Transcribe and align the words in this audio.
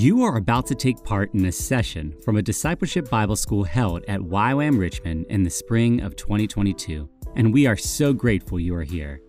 You 0.00 0.22
are 0.22 0.36
about 0.36 0.64
to 0.66 0.76
take 0.76 1.02
part 1.02 1.34
in 1.34 1.44
a 1.46 1.50
session 1.50 2.14
from 2.24 2.36
a 2.36 2.42
discipleship 2.42 3.10
Bible 3.10 3.34
school 3.34 3.64
held 3.64 4.04
at 4.06 4.20
YWAM 4.20 4.78
Richmond 4.78 5.26
in 5.28 5.42
the 5.42 5.50
spring 5.50 6.02
of 6.02 6.14
2022, 6.14 7.08
and 7.34 7.52
we 7.52 7.66
are 7.66 7.76
so 7.76 8.12
grateful 8.12 8.60
you 8.60 8.76
are 8.76 8.84
here. 8.84 9.20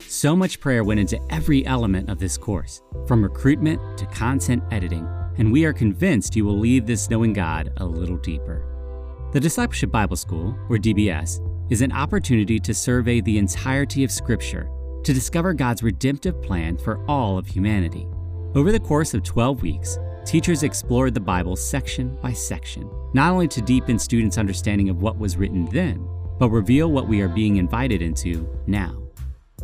So 0.00 0.34
much 0.34 0.58
prayer 0.58 0.82
went 0.82 0.98
into 0.98 1.20
every 1.30 1.64
element 1.64 2.10
of 2.10 2.18
this 2.18 2.36
course, 2.36 2.82
from 3.06 3.22
recruitment 3.22 3.80
to 3.98 4.06
content 4.06 4.64
editing, 4.72 5.06
and 5.38 5.52
we 5.52 5.64
are 5.64 5.72
convinced 5.72 6.34
you 6.34 6.44
will 6.44 6.58
leave 6.58 6.86
this 6.86 7.08
knowing 7.08 7.32
God 7.32 7.72
a 7.76 7.86
little 7.86 8.16
deeper. 8.16 9.30
The 9.32 9.38
Discipleship 9.38 9.92
Bible 9.92 10.16
School, 10.16 10.58
or 10.68 10.76
DBS, 10.76 11.38
is 11.70 11.82
an 11.82 11.92
opportunity 11.92 12.58
to 12.58 12.74
survey 12.74 13.20
the 13.20 13.38
entirety 13.38 14.02
of 14.02 14.10
Scripture 14.10 14.68
to 15.04 15.14
discover 15.14 15.54
God's 15.54 15.84
redemptive 15.84 16.42
plan 16.42 16.78
for 16.78 16.98
all 17.08 17.38
of 17.38 17.46
humanity. 17.46 18.08
Over 18.56 18.72
the 18.72 18.80
course 18.80 19.14
of 19.14 19.22
12 19.22 19.62
weeks, 19.62 19.98
teachers 20.26 20.64
explored 20.64 21.14
the 21.14 21.20
Bible 21.20 21.54
section 21.54 22.18
by 22.20 22.32
section, 22.32 22.90
not 23.14 23.32
only 23.32 23.46
to 23.48 23.62
deepen 23.62 23.98
students' 23.98 24.38
understanding 24.38 24.88
of 24.88 25.00
what 25.00 25.18
was 25.18 25.36
written 25.36 25.66
then, 25.66 26.06
but 26.38 26.50
reveal 26.50 26.90
what 26.90 27.08
we 27.08 27.20
are 27.20 27.28
being 27.28 27.56
invited 27.56 28.02
into 28.02 28.46
now. 28.66 29.00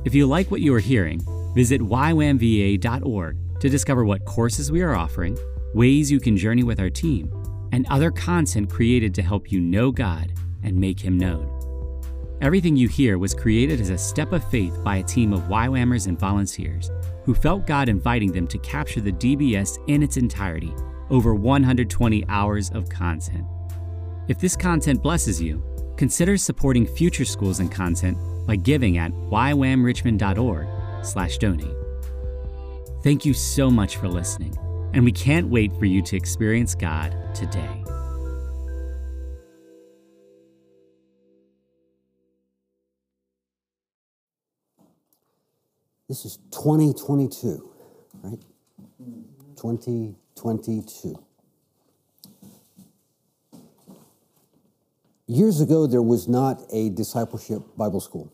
If 0.05 0.15
you 0.15 0.27
like 0.27 0.51
what 0.51 0.61
you 0.61 0.73
are 0.75 0.81
hearing, 0.81 1.21
visit 1.55 1.81
ywamva.org 1.81 3.61
to 3.61 3.69
discover 3.69 4.05
what 4.05 4.25
courses 4.25 4.73
we 4.73 4.83
are 4.83 4.95
offering, 4.95 5.37
ways 5.75 6.11
you 6.11 6.21
can 6.21 6.37
journey 6.37 6.63
with 6.63 6.81
our 6.81 6.91
team, 6.91 7.31
and 7.73 7.87
other 7.91 8.11
content 8.11 8.71
created 8.71 9.15
to 9.15 9.23
help 9.23 9.51
you 9.51 9.61
know 9.61 9.91
God 9.91 10.33
and 10.63 10.77
make 10.77 11.01
Him 11.01 11.19
known. 11.19 11.59
Everything 12.41 12.77
you 12.77 12.89
hear 12.89 13.19
was 13.19 13.35
created 13.35 13.81
as 13.81 13.91
a 13.91 13.99
step 13.99 14.33
of 14.33 14.49
faith 14.51 14.77
by 14.83 14.97
a 14.97 15.03
team 15.03 15.33
of 15.33 15.43
YWAMers 15.43 16.07
and 16.07 16.19
volunteers 16.19 16.91
who 17.25 17.35
felt 17.35 17.67
God 17.67 17.89
inviting 17.89 18.31
them 18.33 18.47
to 18.49 18.59
capture 18.59 19.01
the 19.01 19.13
DBS 19.13 19.79
in 19.89 20.03
its 20.03 20.17
entirety, 20.17 20.75
over 21.11 21.35
120 21.35 22.25
hours 22.29 22.71
of 22.71 22.89
content. 22.89 23.45
If 24.29 24.39
this 24.39 24.57
content 24.57 25.03
blesses 25.03 25.43
you, 25.43 25.63
consider 25.97 26.37
supporting 26.37 26.87
future 26.87 27.25
schools 27.25 27.59
and 27.61 27.71
content 27.71 28.19
by 28.47 28.57
giving 28.57 28.99
at 28.99 29.13
ywamrichmond.org/donate. 29.13 31.77
Thank 33.03 33.25
you 33.25 33.35
so 33.35 33.71
much 33.71 33.97
for 33.97 34.09
listening, 34.09 34.57
and 34.95 35.05
we 35.05 35.13
can't 35.13 35.49
wait 35.49 35.73
for 35.79 35.87
you 35.87 36.03
to 36.03 36.17
experience 36.17 36.75
God 36.75 37.17
today. 37.35 37.85
This 46.13 46.27
is 46.27 46.37
2022, 46.51 47.73
right? 48.23 48.39
2022. 49.57 51.25
Years 55.27 55.63
ago, 55.63 55.87
there 55.87 56.03
was 56.03 56.29
not 56.29 56.61
a 56.71 56.91
discipleship 56.91 57.63
Bible 57.79 58.01
school. 58.01 58.31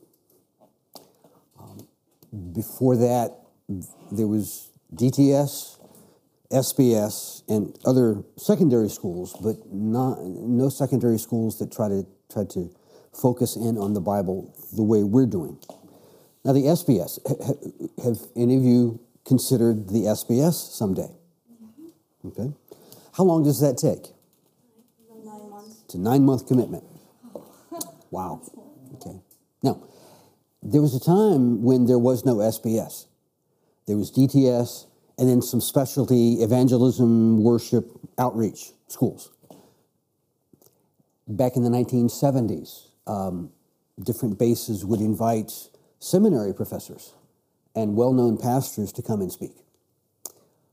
Um, 1.56 1.86
before 2.52 2.96
that, 2.96 3.42
there 4.10 4.26
was 4.26 4.72
DTS, 4.92 5.78
SBS, 6.50 7.44
and 7.48 7.78
other 7.86 8.24
secondary 8.36 8.88
schools, 8.88 9.36
but 9.40 9.54
not, 9.72 10.20
no 10.24 10.68
secondary 10.68 11.18
schools 11.18 11.60
that 11.60 11.70
try 11.70 11.88
to, 11.88 12.04
try 12.28 12.44
to 12.54 12.74
focus 13.12 13.54
in 13.54 13.78
on 13.78 13.92
the 13.92 14.00
Bible 14.00 14.52
the 14.72 14.82
way 14.82 15.04
we're 15.04 15.26
doing. 15.26 15.56
Now, 16.48 16.54
the 16.54 16.62
SBS, 16.62 17.18
have 18.02 18.26
any 18.34 18.56
of 18.56 18.64
you 18.64 19.00
considered 19.26 19.90
the 19.90 20.04
SBS 20.04 20.54
someday? 20.54 21.10
Okay. 22.24 22.50
How 23.12 23.24
long 23.24 23.42
does 23.44 23.60
that 23.60 23.76
take? 23.76 24.14
Nine 25.22 25.50
months. 25.50 25.82
It's 25.84 25.94
a 25.94 25.98
nine 25.98 26.24
month 26.24 26.48
commitment. 26.48 26.84
Wow. 28.10 28.40
Okay. 28.94 29.20
Now, 29.62 29.82
there 30.62 30.80
was 30.80 30.94
a 30.94 31.00
time 31.00 31.62
when 31.62 31.84
there 31.84 31.98
was 31.98 32.24
no 32.24 32.36
SBS. 32.36 33.04
There 33.86 33.98
was 33.98 34.10
DTS 34.10 34.86
and 35.18 35.28
then 35.28 35.42
some 35.42 35.60
specialty 35.60 36.42
evangelism, 36.42 37.44
worship, 37.44 37.90
outreach 38.16 38.72
schools. 38.86 39.30
Back 41.26 41.56
in 41.56 41.62
the 41.62 41.68
1970s, 41.68 42.86
um, 43.06 43.50
different 44.02 44.38
bases 44.38 44.86
would 44.86 45.00
invite 45.00 45.52
seminary 45.98 46.54
professors 46.54 47.14
and 47.74 47.96
well 47.96 48.12
known 48.12 48.36
pastors 48.36 48.92
to 48.92 49.02
come 49.02 49.20
and 49.20 49.32
speak. 49.32 49.52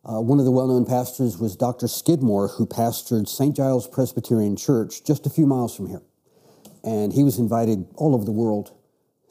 Uh, 0.04 0.22
one 0.22 0.38
of 0.38 0.46
the 0.46 0.52
well 0.52 0.68
known 0.68 0.86
pastors 0.86 1.38
was 1.38 1.56
Dr. 1.56 1.88
Skidmore, 1.88 2.48
who 2.48 2.68
pastored 2.68 3.28
St. 3.28 3.56
Giles 3.56 3.88
Presbyterian 3.88 4.56
Church 4.56 5.04
just 5.04 5.26
a 5.26 5.30
few 5.30 5.48
miles 5.48 5.76
from 5.76 5.88
here. 5.88 6.04
And 6.84 7.12
he 7.12 7.24
was 7.24 7.40
invited 7.40 7.88
all 7.96 8.14
over 8.14 8.24
the 8.24 8.32
world 8.32 8.72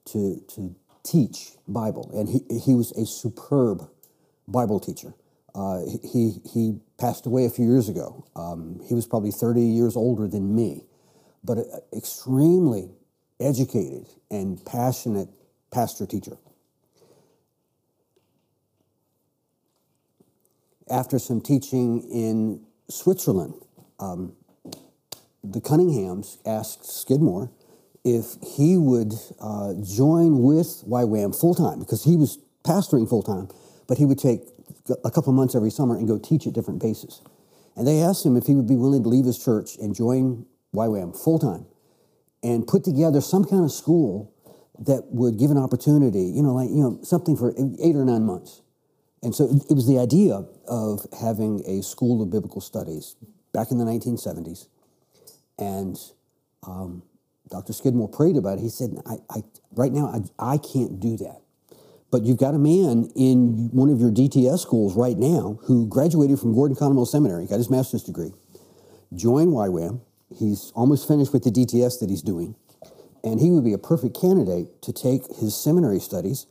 to, 0.07 0.43
to 0.49 0.75
teach 1.05 1.53
Bible. 1.69 2.11
And 2.13 2.29
he, 2.29 2.41
he 2.59 2.75
was 2.75 2.91
a 2.93 3.07
superb 3.07 3.89
Bible 4.49 4.81
teacher. 4.81 5.15
Uh, 5.55 5.83
he, 6.03 6.41
he 6.53 6.81
passed 6.99 7.27
away 7.27 7.45
a 7.45 7.51
few 7.51 7.67
years 7.67 7.89
ago. 7.89 8.27
Um, 8.35 8.81
he 8.89 8.95
was 8.95 9.07
probably 9.07 9.31
30 9.31 9.61
years 9.61 9.95
older 9.95 10.27
than 10.27 10.57
me, 10.57 10.87
but 11.45 11.59
extremely 11.97 12.91
educated 13.39 14.09
and 14.33 14.65
passionate 14.65 15.29
pastor 15.75 16.07
teacher. 16.07 16.37
After 20.89 21.19
some 21.19 21.41
teaching 21.41 22.03
in 22.11 22.65
Switzerland, 22.89 23.55
um, 23.99 24.37
the 25.43 25.61
Cunninghams 25.61 26.39
asked 26.47 26.87
Skidmore 26.87 27.51
if 28.05 28.37
he 28.57 28.77
would 28.77 29.15
uh, 29.41 29.75
join 29.83 30.43
with 30.43 30.85
YWAM 30.87 31.39
full 31.39 31.55
time 31.55 31.81
because 31.81 32.05
he 32.05 32.17
was 32.17 32.39
pastoring 32.65 33.09
full 33.09 33.23
time, 33.23 33.49
but 33.89 33.99
he 33.99 34.05
would 34.05 34.19
take 34.19 34.43
a 35.05 35.11
couple 35.11 35.33
months 35.33 35.55
every 35.55 35.71
summer 35.71 35.97
and 35.97 36.07
go 36.07 36.19
teach 36.19 36.47
at 36.47 36.53
different 36.53 36.81
bases. 36.81 37.23
And 37.77 37.87
they 37.87 38.01
asked 38.01 38.25
him 38.25 38.37
if 38.37 38.47
he 38.47 38.55
would 38.55 38.69
be 38.69 38.77
willing 38.77 39.03
to 39.03 39.09
leave 39.09 39.25
his 39.25 39.43
church 39.43 39.77
and 39.79 39.95
join 39.95 40.47
YWAM 40.75 41.19
full 41.19 41.39
time 41.39 41.67
and 42.43 42.67
put 42.67 42.85
together 42.85 43.21
some 43.21 43.45
kind 43.45 43.65
of 43.65 43.73
school 43.73 44.34
that 44.81 45.05
would 45.11 45.39
give 45.39 45.51
an 45.51 45.59
opportunity, 45.59 46.25
you 46.25 46.43
know, 46.43 46.55
like, 46.55 46.69
you 46.69 46.83
know, 46.83 46.99
something 47.03 47.37
for 47.37 47.55
eight 47.83 47.95
or 47.95 48.05
nine 48.05 48.25
months. 48.25 48.61
And 49.23 49.35
so 49.35 49.45
it 49.71 49.75
was 49.75 49.87
the 49.87 49.99
idea 49.99 50.45
of 50.69 51.07
having 51.19 51.63
a 51.67 51.83
school 51.83 52.23
of 52.23 52.31
biblical 52.31 52.61
studies 52.61 53.17
back 53.53 53.71
in 53.71 53.79
the 53.79 53.85
1970s. 53.85 54.67
And 55.59 55.97
um, 56.67 57.03
Dr. 57.49 57.73
Skidmore 57.73 58.09
prayed 58.09 58.37
about 58.37 58.59
it. 58.59 58.63
He 58.63 58.69
said, 58.69 59.01
I, 59.07 59.17
I 59.31 59.43
right 59.73 59.93
now, 59.93 60.07
I, 60.07 60.55
I 60.55 60.59
can't 60.59 61.01
do 61.01 61.17
that. 61.19 61.41
But 62.11 62.25
you've 62.25 62.39
got 62.39 62.55
a 62.55 62.59
man 62.59 63.11
in 63.17 63.71
one 63.73 63.91
of 63.91 64.01
your 64.01 64.11
DTS 64.11 64.61
schools 64.61 64.95
right 64.95 65.17
now 65.17 65.59
who 65.65 65.87
graduated 65.87 66.39
from 66.39 66.55
Gordon 66.55 66.77
Conwell 66.77 67.07
Seminary, 67.07 67.47
got 67.47 67.57
his 67.57 67.71
master's 67.71 68.05
degree, 68.05 68.33
joined 69.15 69.53
YWAM. 69.53 70.01
He's 70.37 70.73
almost 70.75 71.09
finished 71.09 71.33
with 71.33 71.45
the 71.45 71.51
DTS 71.51 72.01
that 72.01 72.11
he's 72.11 72.23
doing 72.23 72.55
and 73.25 73.41
he 73.41 73.51
would 73.51 73.65
be 73.65 73.73
a 73.73 73.79
perfect 73.79 74.21
candidate 74.21 74.83
to 74.83 74.93
take 74.93 75.23
his 75.41 75.57
seminary 75.57 75.99
studies 75.99 76.47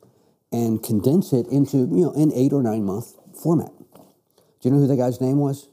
and 0.51 0.83
condense 0.83 1.31
it 1.31 1.47
into 1.47 1.77
you 1.77 2.05
know 2.05 2.13
an 2.13 2.31
eight 2.33 2.51
or 2.51 2.63
nine 2.63 2.83
month 2.83 3.13
format. 3.41 3.71
Do 3.93 4.69
you 4.69 4.71
know 4.71 4.79
who 4.79 4.87
the 4.87 4.97
guy's 4.97 5.21
name 5.21 5.37
was? 5.37 5.69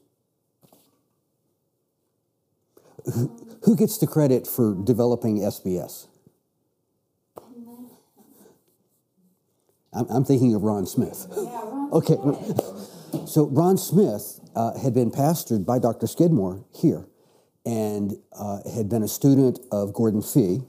Who, 3.64 3.76
gets 3.76 3.98
the 3.98 4.06
credit 4.06 4.46
for 4.46 4.74
developing 4.74 5.38
SBS? 5.38 6.06
I'm, 9.92 10.06
I'm 10.10 10.24
thinking 10.24 10.54
of 10.54 10.62
Ron 10.62 10.86
Smith. 10.86 11.26
Yeah, 11.30 11.60
Ron 11.64 11.92
okay, 11.92 12.16
so 13.26 13.46
Ron 13.46 13.78
Smith 13.78 14.40
uh, 14.54 14.78
had 14.78 14.92
been 14.92 15.10
pastored 15.10 15.64
by 15.64 15.78
Dr. 15.78 16.06
Skidmore 16.06 16.64
here 16.74 17.06
and 17.64 18.14
uh, 18.32 18.58
had 18.74 18.88
been 18.88 19.02
a 19.02 19.08
student 19.08 19.58
of 19.72 19.92
Gordon 19.92 20.22
Fee, 20.22 20.60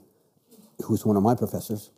who 0.82 0.92
was 0.92 1.06
one 1.06 1.16
of 1.16 1.22
my 1.22 1.34
professors. 1.34 1.90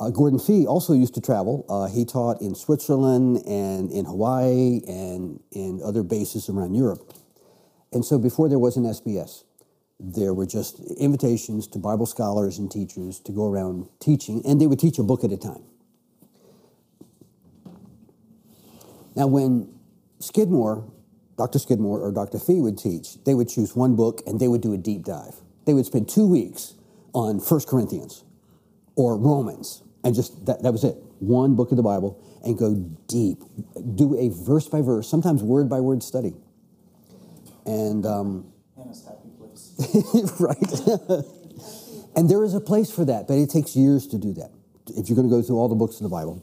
Uh, 0.00 0.10
Gordon 0.10 0.38
Fee 0.38 0.66
also 0.66 0.92
used 0.92 1.14
to 1.14 1.20
travel. 1.20 1.66
Uh, 1.68 1.88
he 1.92 2.04
taught 2.04 2.40
in 2.40 2.54
Switzerland 2.54 3.42
and 3.46 3.90
in 3.90 4.04
Hawaii 4.04 4.80
and 4.86 5.40
in 5.50 5.80
other 5.84 6.04
bases 6.04 6.48
around 6.48 6.74
Europe. 6.74 7.12
And 7.92 8.04
so 8.04 8.18
before 8.18 8.48
there 8.48 8.60
was 8.60 8.76
an 8.76 8.84
SBS, 8.84 9.42
there 9.98 10.32
were 10.32 10.46
just 10.46 10.78
invitations 10.98 11.66
to 11.68 11.78
Bible 11.78 12.06
scholars 12.06 12.58
and 12.58 12.70
teachers 12.70 13.18
to 13.20 13.32
go 13.32 13.50
around 13.50 13.88
teaching, 13.98 14.42
and 14.46 14.60
they 14.60 14.68
would 14.68 14.78
teach 14.78 14.98
a 14.98 15.02
book 15.02 15.24
at 15.24 15.32
a 15.32 15.36
time. 15.36 15.64
Now, 19.16 19.26
when 19.26 19.68
Skidmore, 20.20 20.88
Dr. 21.36 21.58
Skidmore 21.58 22.00
or 22.00 22.12
Dr. 22.12 22.38
Fee 22.38 22.60
would 22.60 22.78
teach, 22.78 23.22
they 23.24 23.34
would 23.34 23.48
choose 23.48 23.74
one 23.74 23.96
book 23.96 24.22
and 24.26 24.38
they 24.38 24.46
would 24.46 24.60
do 24.60 24.72
a 24.72 24.76
deep 24.76 25.04
dive. 25.04 25.34
They 25.64 25.74
would 25.74 25.86
spend 25.86 26.08
two 26.08 26.26
weeks 26.28 26.74
on 27.12 27.40
First 27.40 27.66
Corinthians 27.66 28.22
or 28.98 29.16
Romans, 29.16 29.84
and 30.02 30.12
just 30.12 30.44
that, 30.46 30.64
that 30.64 30.72
was 30.72 30.82
it. 30.82 30.96
One 31.20 31.54
book 31.54 31.70
of 31.70 31.76
the 31.76 31.84
Bible, 31.84 32.20
and 32.44 32.58
go 32.58 32.74
deep. 33.06 33.38
Do 33.94 34.18
a 34.18 34.28
verse 34.28 34.68
by 34.68 34.82
verse, 34.82 35.08
sometimes 35.08 35.40
word 35.40 35.68
by 35.68 35.80
word 35.80 36.02
study. 36.02 36.34
And 37.64 38.04
um, 38.04 38.52
right. 40.40 40.58
and 42.16 42.28
there 42.28 42.42
is 42.42 42.54
a 42.54 42.60
place 42.60 42.90
for 42.90 43.04
that, 43.04 43.28
but 43.28 43.34
it 43.34 43.50
takes 43.50 43.76
years 43.76 44.08
to 44.08 44.18
do 44.18 44.32
that. 44.34 44.50
If 44.88 45.08
you're 45.08 45.16
going 45.16 45.28
to 45.28 45.34
go 45.34 45.42
through 45.42 45.58
all 45.58 45.68
the 45.68 45.76
books 45.76 45.96
of 45.96 46.02
the 46.02 46.08
Bible, 46.08 46.42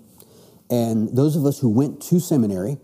and 0.70 1.10
those 1.16 1.36
of 1.36 1.46
us 1.46 1.60
who 1.60 1.70
went 1.70 2.02
to 2.04 2.22
seminary, 2.22 2.78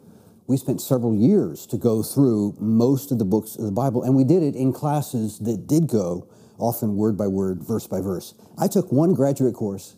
we 0.47 0.57
spent 0.57 0.81
several 0.81 1.15
years 1.15 1.65
to 1.67 1.77
go 1.77 2.03
through 2.03 2.57
most 2.59 3.09
of 3.13 3.19
the 3.19 3.25
books 3.25 3.55
of 3.55 3.63
the 3.63 3.71
Bible, 3.71 4.03
and 4.03 4.17
we 4.17 4.25
did 4.25 4.43
it 4.43 4.53
in 4.53 4.73
classes 4.73 5.39
that 5.39 5.65
did 5.65 5.87
go 5.87 6.27
often 6.61 6.95
word 6.95 7.17
by 7.17 7.27
word, 7.27 7.63
verse 7.63 7.87
by 7.87 8.01
verse. 8.01 8.33
I 8.57 8.67
took 8.67 8.91
one 8.91 9.13
graduate 9.13 9.55
course 9.55 9.95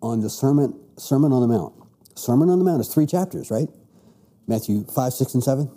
on 0.00 0.20
the 0.20 0.30
Sermon, 0.30 0.78
Sermon 0.96 1.32
on 1.32 1.40
the 1.40 1.48
Mount. 1.48 1.74
Sermon 2.14 2.50
on 2.50 2.58
the 2.58 2.64
Mount 2.64 2.80
is 2.80 2.92
three 2.92 3.06
chapters, 3.06 3.50
right? 3.50 3.68
Matthew 4.46 4.84
5, 4.84 5.12
6, 5.12 5.34
and 5.34 5.42
7. 5.42 5.70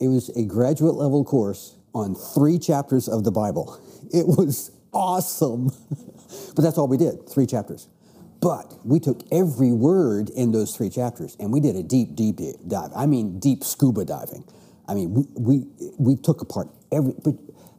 It 0.00 0.08
was 0.08 0.30
a 0.30 0.44
graduate 0.44 0.94
level 0.94 1.24
course 1.24 1.76
on 1.94 2.14
three 2.14 2.58
chapters 2.58 3.08
of 3.08 3.24
the 3.24 3.32
Bible. 3.32 3.78
It 4.14 4.26
was 4.26 4.70
awesome. 4.92 5.70
but 6.54 6.62
that's 6.62 6.76
all 6.76 6.86
we 6.86 6.98
did, 6.98 7.26
three 7.30 7.46
chapters. 7.46 7.88
But 8.42 8.74
we 8.84 9.00
took 9.00 9.22
every 9.32 9.72
word 9.72 10.28
in 10.28 10.52
those 10.52 10.76
three 10.76 10.90
chapters 10.90 11.34
and 11.40 11.50
we 11.50 11.60
did 11.60 11.76
a 11.76 11.82
deep, 11.82 12.14
deep 12.14 12.38
dive. 12.68 12.90
I 12.94 13.06
mean, 13.06 13.38
deep 13.38 13.64
scuba 13.64 14.04
diving. 14.04 14.44
I 14.86 14.92
mean, 14.92 15.14
we, 15.14 15.24
we, 15.34 15.66
we 15.96 16.16
took 16.16 16.42
apart 16.42 16.68
every, 16.90 17.14
but, 17.24 17.36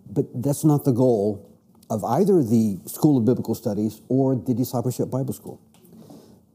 but 0.10 0.26
that's 0.42 0.64
not 0.64 0.86
the 0.86 0.92
goal 0.92 1.53
of 1.94 2.04
either 2.04 2.42
the 2.42 2.80
School 2.88 3.20
of 3.20 3.26
Biblical 3.26 3.54
Studies 3.54 4.02
or 4.10 4.36
the 4.36 4.56
Discipleship 4.56 5.12
Bible 5.12 5.34
School. 5.34 5.62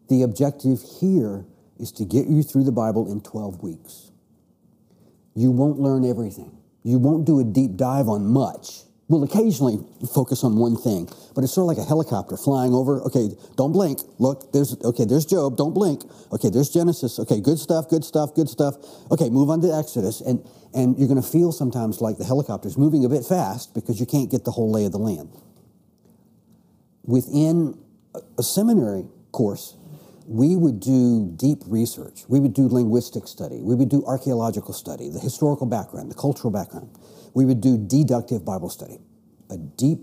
The 0.08 0.23
objective 0.23 0.81
here 1.00 1.46
is 1.79 1.93
to 1.93 2.05
get 2.05 2.26
you 2.26 2.43
through 2.43 2.64
the 2.64 2.73
Bible 2.73 3.11
in 3.11 3.20
12 3.20 3.62
weeks. 3.62 4.11
You 5.37 5.52
won't 5.52 5.79
learn 5.79 6.05
everything. 6.05 6.58
You 6.82 6.99
won't 6.99 7.25
do 7.25 7.38
a 7.38 7.44
deep 7.44 7.76
dive 7.76 8.08
on 8.08 8.26
much. 8.26 8.81
We'll 9.08 9.25
occasionally 9.25 9.78
focus 10.14 10.44
on 10.44 10.56
one 10.56 10.76
thing, 10.76 11.08
but 11.34 11.43
it's 11.43 11.55
sort 11.55 11.64
of 11.64 11.76
like 11.76 11.82
a 11.82 11.88
helicopter 11.88 12.37
flying 12.37 12.75
over. 12.75 13.00
Okay, 13.05 13.31
don't 13.56 13.72
blink. 13.72 14.00
Look, 14.19 14.52
there's 14.52 14.76
okay, 14.84 15.06
there's 15.06 15.25
Job. 15.25 15.56
Don't 15.56 15.72
blink. 15.72 16.02
Okay, 16.31 16.50
there's 16.50 16.69
Genesis. 16.69 17.19
Okay, 17.19 17.40
good 17.40 17.58
stuff, 17.58 17.88
good 17.88 18.05
stuff, 18.05 18.34
good 18.34 18.50
stuff. 18.50 18.76
Okay, 19.10 19.31
move 19.31 19.49
on 19.49 19.62
to 19.62 19.72
Exodus, 19.72 20.20
and 20.20 20.46
and 20.75 20.99
you're 20.99 21.08
going 21.08 21.20
to 21.20 21.26
feel 21.26 21.52
sometimes 21.52 22.02
like 22.02 22.19
the 22.19 22.25
helicopter's 22.25 22.76
moving 22.76 23.06
a 23.06 23.08
bit 23.08 23.25
fast 23.25 23.72
because 23.72 23.99
you 23.99 24.05
can't 24.05 24.31
get 24.31 24.44
the 24.44 24.50
whole 24.50 24.70
lay 24.70 24.84
of 24.84 24.93
the 24.93 24.99
land. 24.99 25.31
Within 27.04 27.78
a 28.37 28.43
seminary 28.43 29.06
course, 29.32 29.75
we 30.26 30.54
would 30.56 30.81
do 30.81 31.32
deep 31.37 31.62
research. 31.66 32.25
We 32.28 32.40
would 32.40 32.52
do 32.52 32.69
linguistic 32.69 33.26
study. 33.26 33.62
We 33.62 33.75
would 33.75 33.88
do 33.88 34.04
archaeological 34.04 34.75
study, 34.75 35.08
the 35.08 35.19
historical 35.19 35.66
background, 35.66 36.11
the 36.11 36.14
cultural 36.14 36.50
background. 36.50 36.90
We 37.38 37.44
would 37.44 37.61
do 37.61 37.79
deductive 37.79 38.44
Bible 38.44 38.69
study, 38.69 38.99
a 39.49 39.56
deep 39.56 40.00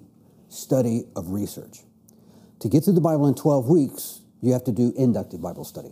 study 0.48 1.04
of 1.18 1.32
research. 1.32 1.80
To 2.62 2.70
get 2.70 2.86
through 2.86 2.94
the 2.94 3.02
Bible 3.02 3.28
in 3.28 3.36
12 3.36 3.68
weeks, 3.68 4.22
you 4.40 4.54
have 4.54 4.64
to 4.64 4.72
do 4.72 4.94
inductive 4.96 5.42
Bible 5.42 5.66
study. 5.66 5.92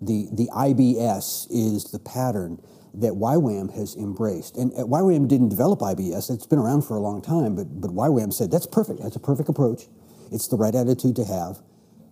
The, 0.00 0.26
the 0.32 0.48
IBS 0.48 1.46
is 1.50 1.84
the 1.92 2.00
pattern 2.00 2.60
that 2.94 3.12
YWAM 3.12 3.72
has 3.76 3.94
embraced. 3.94 4.56
And 4.56 4.72
uh, 4.72 4.78
YWAM 4.78 5.28
didn't 5.28 5.50
develop 5.50 5.78
IBS, 5.78 6.34
it's 6.34 6.46
been 6.46 6.58
around 6.58 6.82
for 6.82 6.96
a 6.96 7.00
long 7.00 7.22
time, 7.22 7.54
but, 7.54 7.80
but 7.80 7.92
YWAM 7.92 8.32
said 8.32 8.50
that's 8.50 8.66
perfect. 8.66 9.04
That's 9.04 9.14
a 9.14 9.20
perfect 9.20 9.48
approach. 9.48 9.84
It's 10.32 10.48
the 10.48 10.56
right 10.56 10.74
attitude 10.74 11.14
to 11.14 11.24
have 11.24 11.62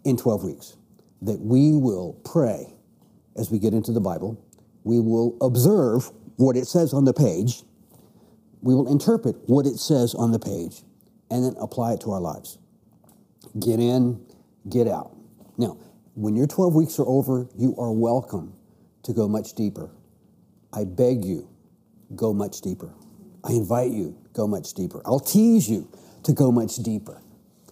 in 0.05 0.17
12 0.17 0.45
weeks 0.45 0.77
that 1.23 1.41
we 1.41 1.73
will 1.73 2.21
pray 2.25 2.73
as 3.37 3.51
we 3.51 3.59
get 3.59 3.75
into 3.75 3.91
the 3.91 4.01
Bible. 4.01 4.41
We 4.85 5.01
will 5.01 5.37
observe 5.41 6.13
what 6.37 6.57
it 6.57 6.69
says 6.69 6.95
on 6.95 7.05
the 7.05 7.13
page. 7.13 7.65
We 8.63 8.75
will 8.75 8.91
interpret 8.91 9.37
what 9.47 9.67
it 9.67 9.79
says 9.79 10.15
on 10.15 10.33
the 10.33 10.39
page 10.39 10.83
and 11.31 11.45
then 11.45 11.55
apply 11.61 11.95
it 11.95 12.01
to 12.03 12.13
our 12.13 12.21
lives. 12.21 12.59
Get 13.59 13.81
in, 13.81 14.25
get 14.69 14.87
out. 14.87 15.17
Now, 15.57 15.79
when 16.15 16.37
your 16.37 16.47
12 16.47 16.75
weeks 16.75 16.99
are 16.99 17.07
over, 17.07 17.49
you 17.57 17.75
are 17.79 17.93
welcome 17.93 18.55
to 19.05 19.13
go 19.13 19.29
much 19.29 19.55
deeper. 19.55 19.91
I 20.73 20.85
beg 20.85 21.25
you, 21.25 21.49
go 22.15 22.35
much 22.35 22.61
deeper. 22.61 22.93
I 23.43 23.53
invite 23.53 23.93
you, 23.93 24.17
go 24.35 24.47
much 24.47 24.75
deeper. 24.75 25.01
I'll 25.07 25.21
tease 25.21 25.69
you 25.69 25.89
to 26.25 26.33
go 26.33 26.53
much 26.53 26.77
deeper. 26.77 27.23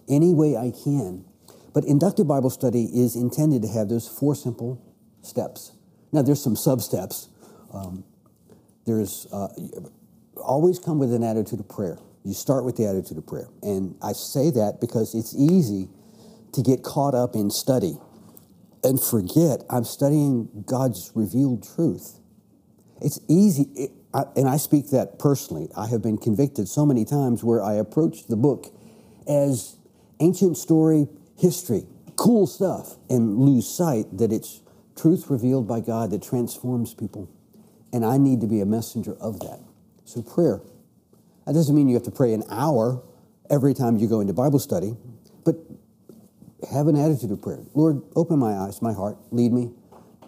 Any 0.07 0.33
way 0.33 0.57
I 0.57 0.71
can 0.71 1.25
but 1.73 1.85
inductive 1.85 2.27
Bible 2.27 2.49
study 2.49 2.85
is 2.85 3.15
intended 3.15 3.61
to 3.61 3.67
have 3.67 3.89
those 3.89 4.07
four 4.07 4.35
simple 4.35 4.81
steps. 5.21 5.71
Now, 6.11 6.21
there's 6.21 6.41
some 6.41 6.55
sub 6.55 6.81
steps. 6.81 7.29
Um, 7.71 8.03
there's 8.85 9.27
uh, 9.31 9.49
always 10.39 10.79
come 10.79 10.99
with 10.99 11.13
an 11.13 11.23
attitude 11.23 11.59
of 11.59 11.69
prayer. 11.69 11.97
You 12.23 12.33
start 12.33 12.65
with 12.65 12.75
the 12.75 12.85
attitude 12.85 13.17
of 13.17 13.25
prayer. 13.25 13.47
And 13.61 13.95
I 14.01 14.13
say 14.13 14.49
that 14.51 14.79
because 14.81 15.15
it's 15.15 15.35
easy 15.35 15.89
to 16.53 16.61
get 16.61 16.83
caught 16.83 17.15
up 17.15 17.35
in 17.35 17.49
study 17.49 17.97
and 18.83 19.01
forget 19.01 19.63
I'm 19.69 19.83
studying 19.83 20.63
God's 20.65 21.11
revealed 21.15 21.67
truth. 21.75 22.19
It's 23.01 23.19
easy, 23.27 23.67
it, 23.75 23.91
I, 24.13 24.23
and 24.35 24.47
I 24.47 24.57
speak 24.57 24.89
that 24.89 25.19
personally. 25.19 25.69
I 25.75 25.87
have 25.87 26.01
been 26.01 26.17
convicted 26.17 26.67
so 26.67 26.85
many 26.85 27.05
times 27.05 27.43
where 27.43 27.63
I 27.63 27.75
approach 27.75 28.27
the 28.27 28.35
book 28.35 28.73
as 29.27 29.77
ancient 30.19 30.57
story, 30.57 31.07
history, 31.37 31.83
cool 32.15 32.47
stuff, 32.47 32.97
and 33.09 33.37
lose 33.37 33.67
sight 33.69 34.17
that 34.17 34.33
it's 34.33 34.61
truth 34.95 35.29
revealed 35.29 35.67
by 35.67 35.79
God 35.79 36.11
that 36.11 36.21
transforms 36.21 36.93
people. 36.93 37.29
And 37.93 38.05
I 38.05 38.17
need 38.17 38.41
to 38.41 38.47
be 38.47 38.59
a 38.59 38.65
messenger 38.65 39.15
of 39.21 39.39
that. 39.39 39.59
So, 40.09 40.23
prayer. 40.23 40.59
That 41.45 41.53
doesn't 41.53 41.75
mean 41.75 41.87
you 41.87 41.93
have 41.93 42.03
to 42.05 42.11
pray 42.11 42.33
an 42.33 42.41
hour 42.49 43.03
every 43.47 43.75
time 43.75 43.97
you 43.97 44.07
go 44.07 44.21
into 44.21 44.33
Bible 44.33 44.57
study, 44.57 44.97
but 45.45 45.55
have 46.71 46.87
an 46.87 46.95
attitude 46.95 47.29
of 47.29 47.43
prayer. 47.43 47.59
Lord, 47.75 48.01
open 48.15 48.39
my 48.39 48.53
eyes, 48.53 48.81
my 48.81 48.91
heart, 48.91 49.17
lead 49.29 49.53
me. 49.53 49.69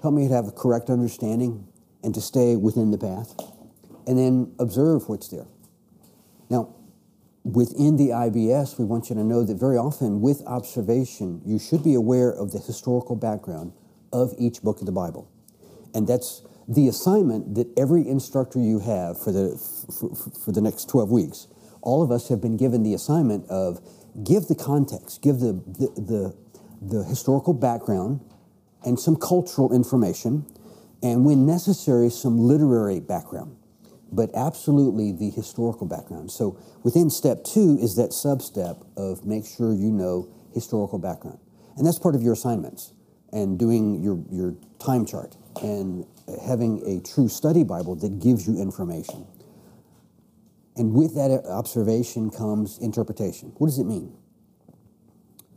Help 0.03 0.13
me 0.13 0.27
to 0.27 0.33
have 0.35 0.47
a 0.47 0.51
correct 0.51 0.91
understanding 0.91 1.67
and 2.03 2.13
to 2.13 2.21
stay 2.21 2.55
within 2.55 2.91
the 2.91 2.97
path. 2.99 3.33
And 4.05 4.19
then 4.19 4.53
observe 4.59 5.09
what's 5.09 5.29
there. 5.29 5.47
Now, 6.51 6.75
within 7.43 7.97
the 7.97 8.09
IBS, 8.09 8.77
we 8.77 8.85
want 8.85 9.09
you 9.09 9.15
to 9.15 9.23
know 9.23 9.43
that 9.43 9.55
very 9.55 9.77
often, 9.77 10.21
with 10.21 10.43
observation, 10.45 11.41
you 11.43 11.57
should 11.57 11.83
be 11.83 11.95
aware 11.95 12.29
of 12.29 12.51
the 12.51 12.59
historical 12.59 13.15
background 13.15 13.73
of 14.13 14.35
each 14.37 14.61
book 14.61 14.79
of 14.79 14.85
the 14.85 14.91
Bible. 14.91 15.27
And 15.95 16.07
that's 16.07 16.43
the 16.75 16.87
assignment 16.87 17.55
that 17.55 17.67
every 17.77 18.07
instructor 18.07 18.59
you 18.59 18.79
have 18.79 19.21
for 19.21 19.31
the, 19.31 19.57
for, 19.99 20.15
for 20.15 20.51
the 20.51 20.61
next 20.61 20.89
12 20.89 21.11
weeks. 21.11 21.47
All 21.81 22.01
of 22.01 22.11
us 22.11 22.29
have 22.29 22.41
been 22.41 22.57
given 22.57 22.83
the 22.83 22.93
assignment 22.93 23.47
of 23.49 23.81
give 24.23 24.47
the 24.47 24.55
context, 24.55 25.21
give 25.21 25.39
the, 25.39 25.53
the, 25.53 25.91
the, 25.97 26.35
the 26.81 27.03
historical 27.03 27.53
background 27.53 28.21
and 28.85 28.99
some 28.99 29.15
cultural 29.15 29.73
information, 29.73 30.45
and 31.03 31.25
when 31.25 31.45
necessary, 31.45 32.09
some 32.09 32.37
literary 32.37 32.99
background 32.99 33.57
but 34.11 34.29
absolutely 34.35 35.11
the 35.11 35.29
historical 35.29 35.87
background. 35.87 36.31
So 36.31 36.59
within 36.83 37.09
step 37.09 37.43
two 37.43 37.77
is 37.81 37.95
that 37.95 38.11
sub 38.11 38.41
step 38.41 38.83
of 38.97 39.25
make 39.25 39.45
sure 39.45 39.73
you 39.73 39.89
know 39.89 40.27
historical 40.53 40.99
background. 40.99 41.39
And 41.77 41.87
that's 41.87 41.97
part 41.97 42.15
of 42.15 42.21
your 42.21 42.33
assignments 42.33 42.93
and 43.31 43.57
doing 43.57 44.03
your, 44.03 44.21
your 44.29 44.55
time 44.79 45.05
chart 45.05 45.37
and 45.63 46.05
having 46.45 46.81
a 46.85 46.99
true 47.07 47.27
study 47.27 47.63
Bible 47.63 47.95
that 47.95 48.19
gives 48.19 48.47
you 48.47 48.59
information. 48.61 49.27
And 50.75 50.93
with 50.93 51.15
that 51.15 51.31
observation 51.47 52.29
comes 52.29 52.77
interpretation. 52.77 53.49
What 53.57 53.67
does 53.67 53.79
it 53.79 53.85
mean? 53.85 54.15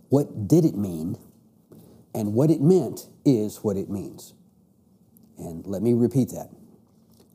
What 0.09 0.49
did 0.49 0.64
it 0.64 0.76
mean? 0.76 1.16
And 2.14 2.35
what 2.35 2.50
it 2.50 2.61
meant 2.61 3.09
is 3.25 3.59
what 3.59 3.76
it 3.76 3.88
means. 3.90 4.35
And 5.38 5.66
let 5.66 5.83
me 5.83 5.94
repeat 5.94 6.30
that. 6.30 6.50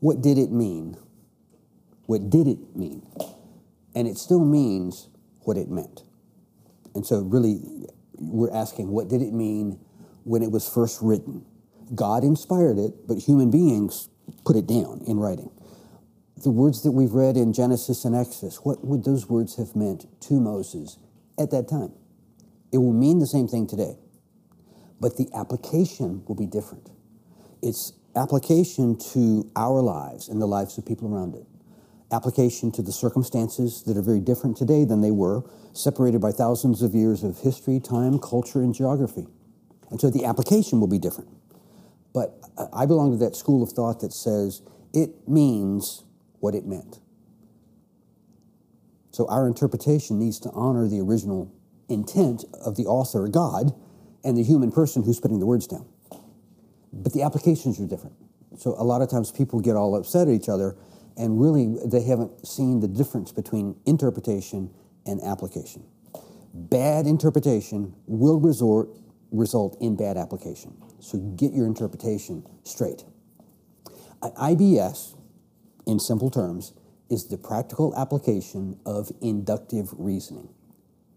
What 0.00 0.22
did 0.22 0.38
it 0.38 0.50
mean? 0.50 0.96
What 2.06 2.30
did 2.30 2.48
it 2.48 2.74
mean? 2.74 3.06
And 3.94 4.08
it 4.08 4.16
still 4.16 4.44
means 4.44 5.08
what 5.40 5.56
it 5.56 5.70
meant. 5.70 6.02
And 6.94 7.04
so, 7.06 7.20
really, 7.20 7.60
we're 8.14 8.52
asking 8.52 8.88
what 8.88 9.08
did 9.08 9.22
it 9.22 9.32
mean 9.32 9.78
when 10.24 10.42
it 10.42 10.50
was 10.50 10.68
first 10.68 11.00
written? 11.02 11.44
God 11.94 12.24
inspired 12.24 12.78
it, 12.78 13.06
but 13.06 13.18
human 13.18 13.50
beings 13.50 14.08
put 14.44 14.56
it 14.56 14.66
down 14.66 15.02
in 15.06 15.18
writing. 15.18 15.50
The 16.36 16.50
words 16.50 16.82
that 16.82 16.92
we've 16.92 17.12
read 17.12 17.36
in 17.36 17.52
Genesis 17.52 18.04
and 18.04 18.14
Exodus, 18.14 18.60
what 18.62 18.84
would 18.84 19.04
those 19.04 19.28
words 19.28 19.56
have 19.56 19.76
meant 19.76 20.06
to 20.22 20.40
Moses 20.40 20.98
at 21.38 21.50
that 21.50 21.68
time? 21.68 21.92
It 22.72 22.78
will 22.78 22.92
mean 22.92 23.18
the 23.18 23.26
same 23.26 23.48
thing 23.48 23.66
today, 23.66 23.96
but 25.00 25.16
the 25.16 25.28
application 25.34 26.22
will 26.26 26.36
be 26.36 26.46
different. 26.46 26.90
It's 27.62 27.92
application 28.16 28.96
to 29.12 29.50
our 29.56 29.80
lives 29.80 30.28
and 30.28 30.40
the 30.40 30.46
lives 30.46 30.78
of 30.78 30.86
people 30.86 31.12
around 31.12 31.34
it 31.34 31.46
application 32.12 32.72
to 32.72 32.82
the 32.82 32.92
circumstances 32.92 33.82
that 33.84 33.96
are 33.96 34.02
very 34.02 34.20
different 34.20 34.56
today 34.56 34.84
than 34.84 35.00
they 35.00 35.10
were, 35.10 35.42
separated 35.72 36.20
by 36.20 36.32
thousands 36.32 36.82
of 36.82 36.94
years 36.94 37.22
of 37.22 37.38
history, 37.38 37.78
time, 37.78 38.18
culture, 38.18 38.60
and 38.60 38.74
geography. 38.74 39.26
And 39.90 40.00
so 40.00 40.10
the 40.10 40.24
application 40.24 40.80
will 40.80 40.88
be 40.88 40.98
different. 40.98 41.30
But 42.12 42.38
I 42.72 42.86
belong 42.86 43.12
to 43.12 43.16
that 43.18 43.36
school 43.36 43.62
of 43.62 43.70
thought 43.70 44.00
that 44.00 44.12
says 44.12 44.62
it 44.92 45.28
means 45.28 46.04
what 46.40 46.54
it 46.54 46.66
meant. 46.66 47.00
So 49.12 49.26
our 49.28 49.46
interpretation 49.46 50.18
needs 50.18 50.38
to 50.40 50.50
honor 50.50 50.88
the 50.88 51.00
original 51.00 51.52
intent 51.88 52.44
of 52.64 52.76
the 52.76 52.86
author, 52.86 53.28
God, 53.28 53.74
and 54.24 54.36
the 54.36 54.42
human 54.42 54.70
person 54.70 55.02
who's 55.02 55.20
putting 55.20 55.40
the 55.40 55.46
words 55.46 55.66
down. 55.66 55.86
But 56.92 57.12
the 57.12 57.22
applications 57.22 57.80
are 57.80 57.86
different. 57.86 58.16
So 58.58 58.74
a 58.78 58.84
lot 58.84 59.02
of 59.02 59.10
times 59.10 59.30
people 59.30 59.60
get 59.60 59.76
all 59.76 59.96
upset 59.96 60.28
at 60.28 60.34
each 60.34 60.48
other, 60.48 60.76
and 61.16 61.40
really 61.40 61.76
they 61.84 62.02
haven't 62.02 62.46
seen 62.46 62.80
the 62.80 62.88
difference 62.88 63.32
between 63.32 63.76
interpretation 63.86 64.70
and 65.06 65.20
application. 65.22 65.84
Bad 66.52 67.06
interpretation 67.06 67.94
will 68.06 68.40
resort, 68.40 68.88
result 69.30 69.76
in 69.80 69.96
bad 69.96 70.16
application. 70.16 70.76
So 71.00 71.18
get 71.18 71.52
your 71.52 71.66
interpretation 71.66 72.46
straight. 72.62 73.04
IBS, 74.22 75.16
in 75.86 75.98
simple 75.98 76.30
terms, 76.30 76.74
is 77.08 77.26
the 77.26 77.38
practical 77.38 77.96
application 77.96 78.78
of 78.86 79.10
inductive 79.20 79.88
reasoning. 79.96 80.48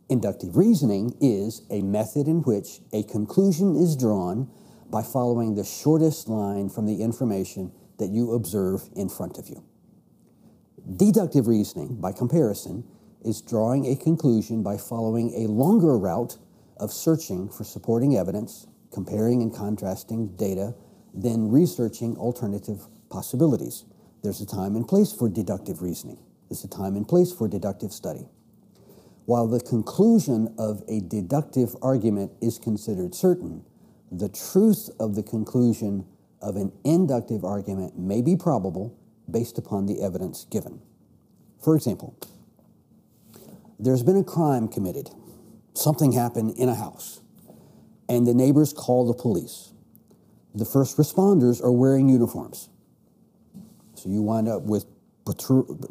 Inductive 0.10 0.56
reasoning 0.58 1.16
is 1.22 1.64
a 1.70 1.82
method 1.82 2.28
in 2.28 2.42
which 2.44 2.80
a 2.92 3.04
conclusion 3.04 3.76
is 3.76 3.96
drawn 3.96 4.50
by 4.90 5.02
following 5.02 5.56
the 5.56 5.64
shortest 5.64 6.28
line 6.28 6.70
from 6.70 6.86
the 6.86 7.02
information 7.02 7.72
that 8.00 8.10
you 8.10 8.34
observe 8.34 8.90
in 8.96 9.10
front 9.10 9.38
of 9.38 9.50
you. 9.50 9.64
Deductive 10.98 11.48
reasoning, 11.48 12.00
by 12.00 12.12
comparison, 12.12 12.84
is 13.24 13.42
drawing 13.42 13.86
a 13.86 13.96
conclusion 13.96 14.64
by 14.64 14.78
following 14.78 15.34
a 15.36 15.48
longer 15.52 15.98
route 15.98 16.38
of 16.78 16.92
searching 16.92 17.50
for 17.50 17.64
supporting 17.64 18.18
evidence, 18.18 18.68
comparing 18.94 19.42
and 19.42 19.54
contrasting 19.54 20.36
data, 20.36 20.76
then 21.14 21.50
researching 21.50 22.16
alternative 22.18 22.88
possibilities. 23.10 23.86
There's 24.24 24.42
a 24.42 24.46
time 24.46 24.76
and 24.76 24.88
place 24.88 25.12
for 25.12 25.30
deductive 25.30 25.82
reasoning. 25.82 26.18
There's 26.50 26.64
a 26.64 26.70
time 26.70 26.96
and 26.96 27.08
place 27.08 27.32
for 27.34 27.48
deductive 27.48 27.92
study. 27.92 28.28
While 29.26 29.48
the 29.48 29.60
conclusion 29.60 30.54
of 30.58 30.84
a 30.88 31.00
deductive 31.00 31.76
argument 31.82 32.32
is 32.42 32.60
considered 32.60 33.16
certain, 33.16 33.64
the 34.12 34.30
truth 34.30 34.90
of 35.00 35.16
the 35.16 35.24
conclusion 35.24 36.06
of 36.42 36.56
an 36.56 36.72
inductive 36.84 37.44
argument 37.44 37.98
may 37.98 38.22
be 38.22 38.36
probable 38.36 38.98
based 39.30 39.58
upon 39.58 39.86
the 39.86 40.02
evidence 40.04 40.46
given. 40.52 40.82
For 41.64 41.76
example, 41.76 42.18
there's 43.80 44.04
been 44.04 44.18
a 44.18 44.24
crime 44.24 44.68
committed. 44.68 45.10
Something 45.74 46.12
happened 46.12 46.56
in 46.58 46.70
a 46.70 46.76
house, 46.76 47.22
and 48.10 48.28
the 48.28 48.34
neighbors 48.34 48.74
call 48.74 49.08
the 49.08 49.14
police. 49.14 49.74
The 50.56 50.66
first 50.66 50.98
responders 50.98 51.64
are 51.64 51.72
wearing 51.72 52.10
uniforms. 52.10 52.70
So 53.96 54.10
you 54.10 54.22
wind 54.22 54.48
up 54.48 54.64
with 54.64 54.86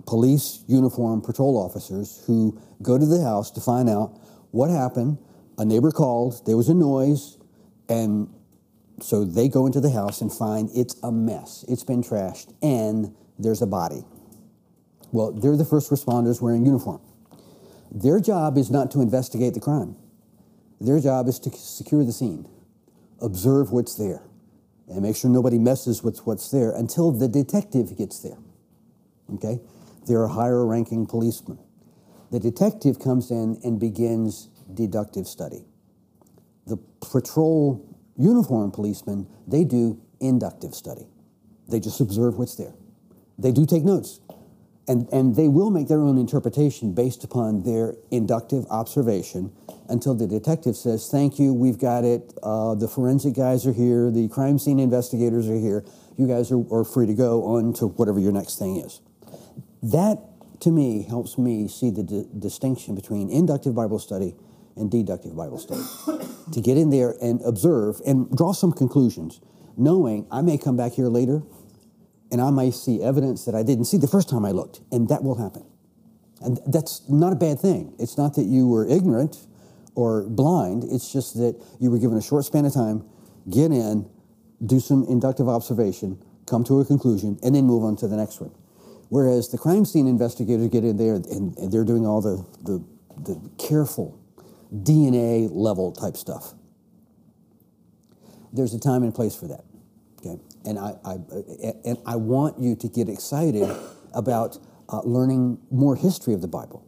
police 0.07 0.63
uniform 0.67 1.23
patrol 1.23 1.57
officers 1.57 2.23
who 2.27 2.61
go 2.83 2.99
to 2.99 3.07
the 3.07 3.23
house 3.23 3.51
to 3.53 3.61
find 3.61 3.89
out 3.89 4.21
what 4.51 4.71
happened. 4.71 5.19
A 5.59 5.65
neighbor 5.65 5.91
called, 5.91 6.45
there 6.47 6.57
was 6.57 6.69
a 6.69 6.75
noise, 6.75 7.39
and 7.89 8.29
so 9.01 9.25
they 9.25 9.49
go 9.49 9.67
into 9.67 9.81
the 9.81 9.91
house 9.91 10.21
and 10.21 10.33
find 10.33 10.71
it's 10.75 10.97
a 11.03 11.11
mess. 11.11 11.65
It's 11.69 11.85
been 11.85 12.03
trashed, 12.03 12.55
and 12.63 13.15
there's 13.39 13.63
a 13.63 13.67
body. 13.67 14.05
Well, 15.13 15.33
they're 15.33 15.57
the 15.57 15.65
first 15.65 15.91
responders 15.91 16.41
wearing 16.41 16.65
uniform. 16.65 17.01
Their 17.91 18.21
job 18.21 18.57
is 18.57 18.71
not 18.71 18.91
to 18.93 19.01
investigate 19.01 19.55
the 19.55 19.61
crime. 19.61 19.97
Their 20.83 20.99
job 20.99 21.29
is 21.29 21.39
to 21.41 21.51
secure 21.51 22.05
the 22.05 22.13
scene, 22.13 22.49
observe 23.21 23.71
what's 23.71 23.95
there, 23.95 24.23
and 24.89 25.03
make 25.03 25.15
sure 25.15 25.31
nobody 25.31 25.57
messes 25.57 26.03
with 26.03 26.27
what's 26.27 26.51
there 26.51 26.73
until 26.73 27.13
the 27.13 27.29
detective 27.29 27.97
gets 27.97 28.19
there. 28.19 28.39
Okay? 29.35 29.61
They're 30.09 30.25
a 30.25 30.29
higher 30.29 30.67
ranking 30.67 31.07
policeman. 31.07 31.61
The 32.33 32.41
detective 32.41 32.99
comes 32.99 33.31
in 33.31 33.61
and 33.63 33.79
begins 33.79 34.49
deductive 34.75 35.29
study. 35.29 35.67
The 36.67 36.79
patrol 37.01 37.97
uniform 38.17 38.73
policemen, 38.73 39.29
they 39.47 39.63
do 39.63 40.01
inductive 40.19 40.75
study. 40.75 41.07
They 41.69 41.79
just 41.79 42.01
observe 42.01 42.39
what's 42.39 42.57
there. 42.57 42.75
They 43.39 43.53
do 43.53 43.67
take 43.67 43.85
notes. 43.85 44.19
And, 44.89 45.09
and 45.13 45.37
they 45.37 45.47
will 45.47 45.71
make 45.71 45.87
their 45.87 46.01
own 46.01 46.19
interpretation 46.19 46.93
based 46.93 47.23
upon 47.23 47.63
their 47.63 47.95
inductive 48.11 48.67
observation 48.69 49.53
until 49.89 50.15
the 50.15 50.27
detective 50.27 50.77
says, 50.77 51.09
Thank 51.09 51.39
you, 51.39 51.55
we've 51.55 51.79
got 51.79 52.05
it. 52.05 52.33
Uh, 52.43 52.75
the 52.75 52.89
forensic 52.89 53.35
guys 53.35 53.65
are 53.65 53.73
here, 53.73 54.11
the 54.11 54.29
crime 54.29 54.59
scene 54.59 54.81
investigators 54.81 55.49
are 55.49 55.59
here. 55.59 55.85
You 56.19 56.27
guys 56.27 56.51
are, 56.51 56.65
are 56.73 56.85
free 56.85 57.07
to 57.07 57.15
go 57.15 57.45
on 57.45 57.73
to 57.75 57.87
whatever 57.87 58.19
your 58.19 58.33
next 58.33 58.59
thing 58.59 58.77
is. 58.77 59.01
That, 59.83 60.19
to 60.61 60.71
me, 60.71 61.05
helps 61.09 61.39
me 61.39 61.69
see 61.69 61.91
the 61.91 62.03
di- 62.03 62.27
distinction 62.39 62.95
between 62.95 63.31
inductive 63.31 63.75
Bible 63.75 63.99
study 63.99 64.35
and 64.77 64.91
deductive 64.91 65.37
Bible 65.37 65.59
study. 65.59 65.83
to 66.53 66.61
get 66.61 66.77
in 66.77 66.91
there 66.91 67.15
and 67.23 67.41
observe 67.43 68.01
and 68.07 68.31
draw 68.37 68.53
some 68.53 68.73
conclusions, 68.73 69.41
knowing 69.77 70.27
I 70.31 70.43
may 70.43 70.59
come 70.59 70.77
back 70.77 70.93
here 70.93 71.09
later 71.09 71.43
and 72.33 72.41
I 72.41 72.51
may 72.51 72.71
see 72.71 73.03
evidence 73.03 73.45
that 73.45 73.55
I 73.55 73.63
didn't 73.63 73.85
see 73.85 73.99
the 73.99 74.09
first 74.09 74.29
time 74.29 74.45
I 74.45 74.51
looked, 74.51 74.81
and 74.91 75.09
that 75.11 75.23
will 75.23 75.37
happen. 75.37 75.65
And 76.41 76.59
that's 76.67 77.09
not 77.09 77.33
a 77.33 77.37
bad 77.37 77.61
thing. 77.61 77.95
It's 77.99 78.17
not 78.17 78.35
that 78.35 78.47
you 78.47 78.67
were 78.67 78.89
ignorant 78.89 79.47
or 79.95 80.25
blind, 80.25 80.85
it's 80.85 81.13
just 81.13 81.35
that 81.35 81.63
you 81.79 81.91
were 81.91 81.99
given 81.99 82.17
a 82.17 82.23
short 82.23 82.47
span 82.47 82.65
of 82.65 82.73
time, 82.73 83.05
get 83.51 83.71
in, 83.71 84.09
do 84.65 84.81
some 84.81 85.05
inductive 85.05 85.49
observation, 85.49 86.19
come 86.47 86.65
to 86.65 86.81
a 86.81 86.85
conclusion, 86.85 87.39
and 87.43 87.55
then 87.55 87.65
move 87.67 87.85
on 87.85 87.95
to 87.97 88.09
the 88.09 88.17
next 88.17 88.41
one. 88.41 88.51
Whereas 89.11 89.51
the 89.51 89.59
crime 89.59 89.85
scene 89.85 90.07
investigators 90.07 90.69
get 90.69 90.85
in 90.85 90.97
there 90.97 91.17
and, 91.17 91.57
and 91.59 91.71
they're 91.71 91.85
doing 91.85 92.07
all 92.07 92.23
the, 92.23 92.47
the, 92.63 92.83
the 93.23 93.51
careful 93.59 94.19
DNA 94.73 95.51
level 95.53 95.93
type 95.93 96.17
stuff. 96.17 96.55
There's 98.55 98.73
a 98.73 98.81
time 98.81 99.03
and 99.03 99.15
place 99.15 99.37
for 99.37 99.49
that. 99.49 99.65
And 100.65 100.79
I, 100.79 100.95
I 101.05 101.19
and 101.85 101.99
I 102.07 102.17
want 102.17 102.61
you 102.61 102.77
to 102.77 102.89
get 102.89 103.09
excited 103.09 103.69
about 104.15 104.59
uh, 104.89 105.01
learning 105.03 105.59
more 105.71 105.97
history 105.97 106.35
of 106.35 106.41
the 106.41 106.49
Bible, 106.49 106.87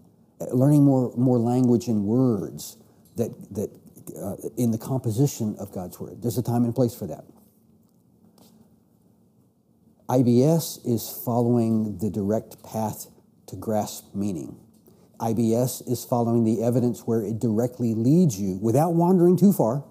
learning 0.52 0.84
more 0.84 1.12
more 1.16 1.38
language 1.38 1.88
and 1.88 2.04
words 2.04 2.76
that 3.16 3.30
that 3.54 3.70
uh, 4.20 4.36
in 4.56 4.70
the 4.70 4.78
composition 4.78 5.56
of 5.58 5.72
God's 5.72 5.98
word. 5.98 6.22
There's 6.22 6.38
a 6.38 6.42
time 6.42 6.64
and 6.64 6.74
place 6.74 6.94
for 6.94 7.06
that. 7.06 7.24
IBS 10.08 10.86
is 10.86 11.20
following 11.24 11.98
the 11.98 12.10
direct 12.10 12.62
path 12.62 13.06
to 13.46 13.56
grasp 13.56 14.14
meaning. 14.14 14.56
IBS 15.18 15.88
is 15.90 16.04
following 16.04 16.44
the 16.44 16.62
evidence 16.62 17.06
where 17.06 17.22
it 17.22 17.38
directly 17.38 17.94
leads 17.94 18.38
you 18.38 18.58
without 18.60 18.94
wandering 18.94 19.36
too 19.36 19.52
far 19.52 19.84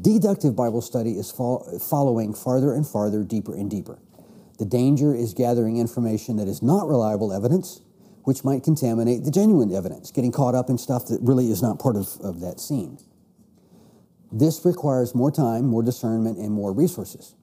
Deductive 0.00 0.56
Bible 0.56 0.80
study 0.80 1.12
is 1.12 1.30
fo- 1.30 1.78
following 1.78 2.32
farther 2.32 2.72
and 2.72 2.86
farther, 2.86 3.22
deeper 3.22 3.54
and 3.54 3.70
deeper. 3.70 3.98
The 4.58 4.64
danger 4.64 5.14
is 5.14 5.34
gathering 5.34 5.76
information 5.76 6.36
that 6.36 6.48
is 6.48 6.62
not 6.62 6.88
reliable 6.88 7.32
evidence, 7.32 7.82
which 8.24 8.44
might 8.44 8.62
contaminate 8.62 9.24
the 9.24 9.30
genuine 9.30 9.74
evidence, 9.74 10.10
getting 10.10 10.32
caught 10.32 10.54
up 10.54 10.70
in 10.70 10.78
stuff 10.78 11.08
that 11.08 11.20
really 11.20 11.50
is 11.50 11.62
not 11.62 11.78
part 11.78 11.96
of, 11.96 12.08
of 12.22 12.40
that 12.40 12.60
scene. 12.60 12.98
This 14.30 14.64
requires 14.64 15.14
more 15.14 15.30
time, 15.30 15.66
more 15.66 15.82
discernment, 15.82 16.38
and 16.38 16.52
more 16.52 16.72
resources. 16.72 17.34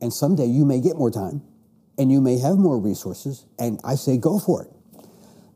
And 0.00 0.12
someday 0.12 0.46
you 0.46 0.64
may 0.64 0.80
get 0.80 0.96
more 0.96 1.10
time 1.10 1.42
and 1.98 2.12
you 2.12 2.20
may 2.20 2.38
have 2.38 2.58
more 2.58 2.78
resources, 2.78 3.46
and 3.58 3.80
I 3.82 3.94
say 3.94 4.18
go 4.18 4.38
for 4.38 4.62
it. 4.62 4.75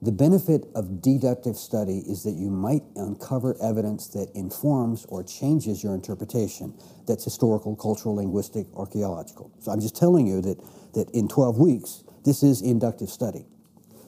The 0.02 0.12
benefit 0.12 0.66
of 0.74 1.02
deductive 1.02 1.56
study 1.56 1.98
is 1.98 2.22
that 2.22 2.32
you 2.32 2.48
might 2.50 2.82
uncover 2.96 3.54
evidence 3.62 4.08
that 4.08 4.30
informs 4.34 5.04
or 5.06 5.22
changes 5.22 5.84
your 5.84 5.94
interpretation 5.94 6.74
that's 7.06 7.24
historical, 7.24 7.76
cultural, 7.76 8.16
linguistic, 8.16 8.66
archaeological. 8.74 9.52
So 9.60 9.70
I'm 9.70 9.80
just 9.80 9.96
telling 9.96 10.26
you 10.26 10.40
that, 10.40 10.58
that 10.94 11.10
in 11.10 11.28
12 11.28 11.58
weeks, 11.58 12.02
this 12.24 12.42
is 12.42 12.62
inductive 12.62 13.10
study. 13.10 13.44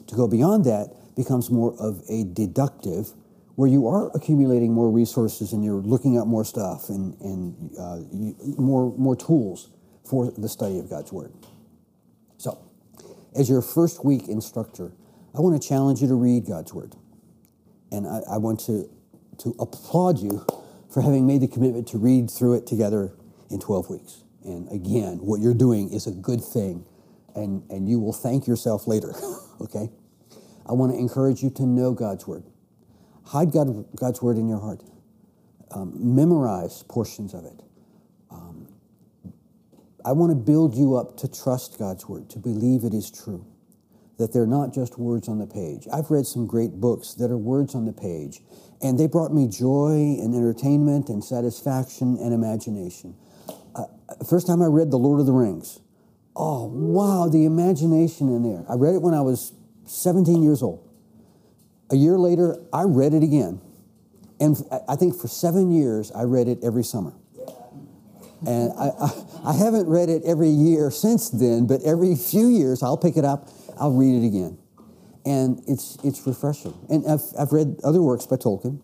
To 0.07 0.15
go 0.15 0.27
beyond 0.27 0.65
that 0.65 0.95
becomes 1.15 1.51
more 1.51 1.75
of 1.79 2.03
a 2.09 2.25
deductive, 2.25 3.13
where 3.57 3.69
you 3.69 3.87
are 3.87 4.11
accumulating 4.15 4.73
more 4.73 4.91
resources 4.91 5.53
and 5.53 5.63
you're 5.63 5.83
looking 5.83 6.17
at 6.17 6.27
more 6.27 6.45
stuff 6.45 6.89
and, 6.89 7.21
and 7.21 7.71
uh, 7.79 7.99
you, 8.11 8.35
more, 8.57 8.97
more 8.97 9.15
tools 9.15 9.69
for 10.05 10.31
the 10.31 10.49
study 10.49 10.79
of 10.79 10.89
God's 10.89 11.13
Word. 11.13 11.33
So, 12.39 12.59
as 13.37 13.51
your 13.51 13.61
first 13.61 14.05
week 14.05 14.29
instructor, 14.29 14.93
I 15.35 15.41
want 15.41 15.61
to 15.61 15.67
challenge 15.67 16.03
you 16.03 16.09
to 16.09 16.15
read 16.15 16.47
God's 16.47 16.75
Word. 16.75 16.95
And 17.91 18.07
I, 18.07 18.21
I, 18.33 18.37
want 18.39 18.61
to, 18.61 18.89
to 19.39 19.55
applaud 19.59 20.19
you 20.19 20.45
for 20.93 21.01
having 21.01 21.27
made 21.27 21.41
the 21.41 21.49
commitment 21.49 21.89
to 21.89 21.99
read 21.99 22.31
through 22.31 22.55
it 22.55 22.67
together 22.67 23.13
in 23.51 23.61
12 23.61 23.91
weeks. 23.91 24.25
And 24.45 24.71
again, 24.71 25.19
what 25.19 25.41
you're 25.41 25.55
doing 25.55 25.93
is 25.93 26.07
a 26.07 26.11
good 26.11 26.43
thing, 26.43 26.85
and, 27.35 27.63
and 27.71 27.89
you 27.89 27.99
will 27.99 28.13
thank 28.13 28.47
yourself 28.47 28.87
later, 28.87 29.15
okay? 29.61 29.89
I 30.67 30.73
want 30.73 30.93
to 30.93 30.99
encourage 30.99 31.43
you 31.43 31.51
to 31.51 31.67
know 31.67 31.93
God's 31.93 32.27
Word. 32.27 32.45
Hide 33.27 33.53
God, 33.53 33.87
God's 33.97 34.21
Word 34.21 34.37
in 34.37 34.49
your 34.49 34.61
heart. 34.61 34.83
Um, 35.71 35.93
memorize 36.15 36.83
portions 36.89 37.33
of 37.33 37.47
it. 37.47 37.63
Um, 38.31 38.69
I 40.05 40.13
want 40.13 40.31
to 40.31 40.37
build 40.37 40.75
you 40.75 40.97
up 40.97 41.17
to 41.19 41.29
trust 41.29 41.79
God's 41.79 42.07
Word, 42.07 42.29
to 42.31 42.39
believe 42.39 42.85
it 42.85 42.93
is 42.93 43.11
true 43.11 43.47
that 44.23 44.33
they're 44.33 44.47
not 44.47 44.73
just 44.73 45.01
words 45.01 45.29
on 45.29 45.41
the 45.41 45.47
page. 45.49 45.89
I've 45.93 46.09
read 46.13 46.27
some 46.27 46.47
great 46.47 46.81
books 46.81 47.15
that 47.15 47.33
are 47.33 47.37
words 47.37 47.75
on 47.75 47.87
the 47.87 47.93
page, 47.93 48.41
and 48.81 48.97
they 48.97 49.09
brought 49.09 49.35
me 49.35 49.49
joy 49.49 50.17
and 50.23 50.33
entertainment 50.33 51.09
and 51.09 51.25
satisfaction 51.25 52.19
and 52.23 52.33
imagination. 52.33 53.17
Uh, 53.75 53.87
first 54.31 54.47
time 54.47 54.63
I 54.63 54.67
read 54.67 54.93
The 54.93 54.97
Lord 54.97 55.19
of 55.19 55.27
the 55.27 55.33
Rings, 55.33 55.81
oh, 56.37 56.67
wow, 56.67 57.29
the 57.29 57.45
imagination 57.45 58.29
in 58.29 58.45
there. 58.45 58.65
I 58.69 58.75
read 58.75 58.95
it 58.95 59.03
when 59.03 59.13
I 59.13 59.23
was 59.23 59.55
17 59.87 60.41
years 60.41 60.63
old. 60.63 60.89
A 61.91 61.97
year 61.97 62.17
later, 62.17 62.63
I 62.73 62.85
read 62.85 63.15
it 63.15 63.25
again. 63.25 63.61
And 64.39 64.57
I 64.89 64.95
think 64.95 65.17
for 65.17 65.27
seven 65.27 65.73
years, 65.73 66.13
I 66.13 66.23
read 66.23 66.47
it 66.47 66.61
every 66.63 66.85
summer. 66.85 67.13
And 68.47 68.73
I, 68.79 68.91
I, 69.01 69.51
I, 69.51 69.53
haven't 69.57 69.89
read 69.89 70.09
it 70.09 70.23
every 70.25 70.49
year 70.49 70.91
since 70.91 71.31
then, 71.31 71.67
but 71.69 71.81
every 71.83 72.17
few 72.17 72.49
years 72.49 72.83
I'll 72.83 72.97
pick 72.97 73.17
it 73.17 73.25
up, 73.25 73.49
I'll 73.83 73.91
read 73.91 74.23
it 74.23 74.25
again. 74.25 74.59
And 75.27 75.61
it's, 75.67 75.99
it's 76.05 76.25
refreshing. 76.25 76.75
And 76.89 77.05
I've, 77.05 77.25
I've 77.37 77.53
read 77.53 77.81
other 77.83 78.01
works 78.01 78.27
by 78.27 78.37
Tolkien 78.37 78.81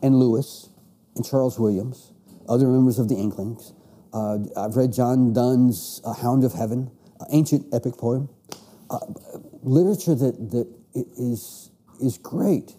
and 0.00 0.14
Lewis 0.14 0.68
and 1.16 1.26
Charles 1.26 1.58
Williams, 1.58 2.12
other 2.48 2.68
members 2.68 3.00
of 3.00 3.08
the 3.08 3.16
Inklings. 3.16 3.72
Uh, 4.12 4.38
I've 4.56 4.76
read 4.76 4.92
John 4.92 5.32
Donne's 5.32 6.00
uh, 6.04 6.12
Hound 6.12 6.44
of 6.44 6.52
Heaven, 6.52 6.92
uh, 7.20 7.24
ancient 7.32 7.66
epic 7.74 7.96
poem. 7.98 8.28
Uh, 8.88 9.00
literature 9.64 10.14
that, 10.14 10.50
that 10.52 10.72
is, 10.94 11.70
is 12.00 12.16
great, 12.16 12.76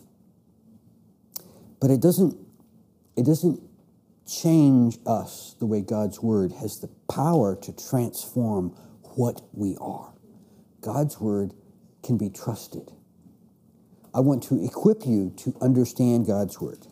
but 1.82 1.92
it 1.92 2.02
doesn't, 2.02 2.38
it 3.18 3.26
doesn't 3.26 3.62
change 4.26 4.98
us 5.06 5.58
the 5.60 5.66
way 5.66 5.82
God's 5.82 6.22
Word 6.22 6.54
has 6.54 6.80
the 6.80 6.90
power 7.14 7.58
to 7.58 7.74
transform 7.76 8.70
what 9.16 9.42
we 9.52 9.76
are. 9.82 10.14
God's 10.82 11.20
Word 11.20 11.54
can 12.04 12.18
be 12.18 12.30
trusted. 12.30 12.92
I 14.14 14.22
want 14.22 14.44
to 14.44 14.64
equip 14.64 15.06
you 15.06 15.34
to 15.38 15.56
understand 15.62 16.26
God's 16.26 16.60
Word, 16.60 16.88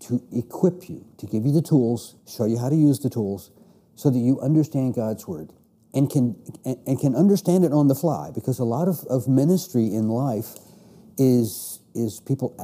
to 0.00 0.22
equip 0.32 0.88
you, 0.88 1.06
to 1.18 1.26
give 1.26 1.44
you 1.44 1.52
the 1.52 1.62
tools, 1.62 2.16
show 2.28 2.44
you 2.44 2.58
how 2.58 2.68
to 2.68 2.76
use 2.76 3.00
the 3.00 3.10
tools, 3.10 3.50
so 3.94 4.10
that 4.10 4.18
you 4.18 4.40
understand 4.40 4.94
God's 4.94 5.26
Word 5.26 5.52
and 5.94 6.10
can, 6.10 6.36
and 6.64 7.00
can 7.00 7.14
understand 7.14 7.64
it 7.64 7.72
on 7.72 7.88
the 7.88 7.94
fly 7.94 8.30
because 8.34 8.58
a 8.58 8.64
lot 8.64 8.88
of, 8.88 9.00
of 9.08 9.28
ministry 9.28 9.86
in 9.86 10.08
life 10.08 10.54
is, 11.16 11.80
is 11.94 12.20
people 12.20 12.54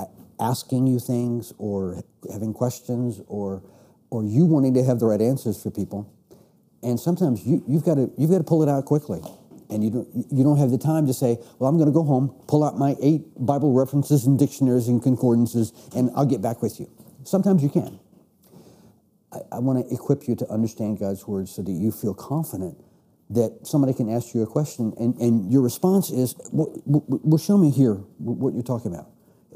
asking 0.40 0.86
you 0.86 0.98
things 0.98 1.52
or 1.58 2.02
having 2.30 2.52
questions 2.52 3.20
or 3.28 3.62
or 4.12 4.22
you 4.22 4.44
wanting 4.44 4.74
to 4.74 4.84
have 4.84 4.98
the 4.98 5.06
right 5.06 5.22
answers 5.22 5.60
for 5.60 5.70
people. 5.70 6.12
And 6.82 7.00
sometimes 7.00 7.46
you, 7.46 7.64
you've 7.66 7.82
got 7.82 7.94
to 7.94 8.12
you've 8.18 8.30
got 8.30 8.38
to 8.38 8.44
pull 8.44 8.62
it 8.62 8.68
out 8.68 8.84
quickly. 8.84 9.22
And 9.72 9.82
you 9.82 9.90
don't 9.90 10.08
you 10.30 10.44
don't 10.44 10.58
have 10.58 10.70
the 10.70 10.78
time 10.78 11.06
to 11.06 11.14
say, 11.14 11.38
well, 11.58 11.70
I'm 11.70 11.78
going 11.78 11.88
to 11.88 11.94
go 11.94 12.04
home, 12.04 12.34
pull 12.46 12.62
out 12.62 12.78
my 12.78 12.94
eight 13.00 13.22
Bible 13.38 13.72
references 13.72 14.26
and 14.26 14.38
dictionaries 14.38 14.86
and 14.86 15.02
concordances, 15.02 15.72
and 15.96 16.10
I'll 16.14 16.26
get 16.26 16.42
back 16.42 16.60
with 16.60 16.78
you. 16.78 16.90
Sometimes 17.24 17.62
you 17.62 17.70
can. 17.70 17.98
I, 19.32 19.38
I 19.52 19.58
want 19.60 19.88
to 19.88 19.94
equip 19.94 20.28
you 20.28 20.36
to 20.36 20.48
understand 20.50 20.98
God's 20.98 21.26
word 21.26 21.48
so 21.48 21.62
that 21.62 21.72
you 21.72 21.90
feel 21.90 22.12
confident 22.12 22.76
that 23.30 23.60
somebody 23.66 23.94
can 23.94 24.10
ask 24.10 24.34
you 24.34 24.42
a 24.42 24.46
question 24.46 24.92
and, 24.98 25.16
and 25.16 25.50
your 25.50 25.62
response 25.62 26.10
is, 26.10 26.34
well, 26.52 26.70
well, 26.84 27.38
show 27.38 27.56
me 27.56 27.70
here 27.70 27.94
what 28.18 28.52
you're 28.52 28.62
talking 28.62 28.92
about. 28.92 29.08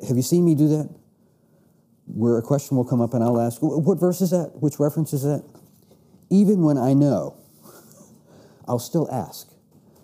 Have 0.08 0.16
you 0.16 0.22
seen 0.22 0.46
me 0.46 0.54
do 0.54 0.68
that? 0.68 0.88
Where 2.06 2.38
a 2.38 2.42
question 2.42 2.78
will 2.78 2.86
come 2.86 3.02
up 3.02 3.12
and 3.12 3.22
I'll 3.22 3.40
ask, 3.40 3.58
what 3.60 4.00
verse 4.00 4.22
is 4.22 4.30
that? 4.30 4.52
Which 4.60 4.78
reference 4.80 5.12
is 5.12 5.24
that? 5.24 5.44
Even 6.30 6.62
when 6.62 6.78
I 6.78 6.94
know, 6.94 7.36
I'll 8.66 8.78
still 8.78 9.08
ask 9.12 9.52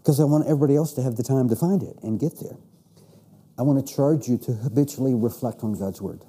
because 0.02 0.18
I 0.18 0.24
want 0.24 0.46
everybody 0.46 0.74
else 0.74 0.92
to 0.94 1.02
have 1.02 1.14
the 1.14 1.22
time 1.22 1.48
to 1.48 1.54
find 1.54 1.82
it 1.82 1.96
and 2.02 2.18
get 2.18 2.40
there. 2.40 2.56
I 3.56 3.62
want 3.62 3.86
to 3.86 3.94
charge 3.94 4.26
you 4.26 4.36
to 4.38 4.52
habitually 4.52 5.14
reflect 5.14 5.62
on 5.62 5.74
God's 5.74 6.02
word, 6.02 6.24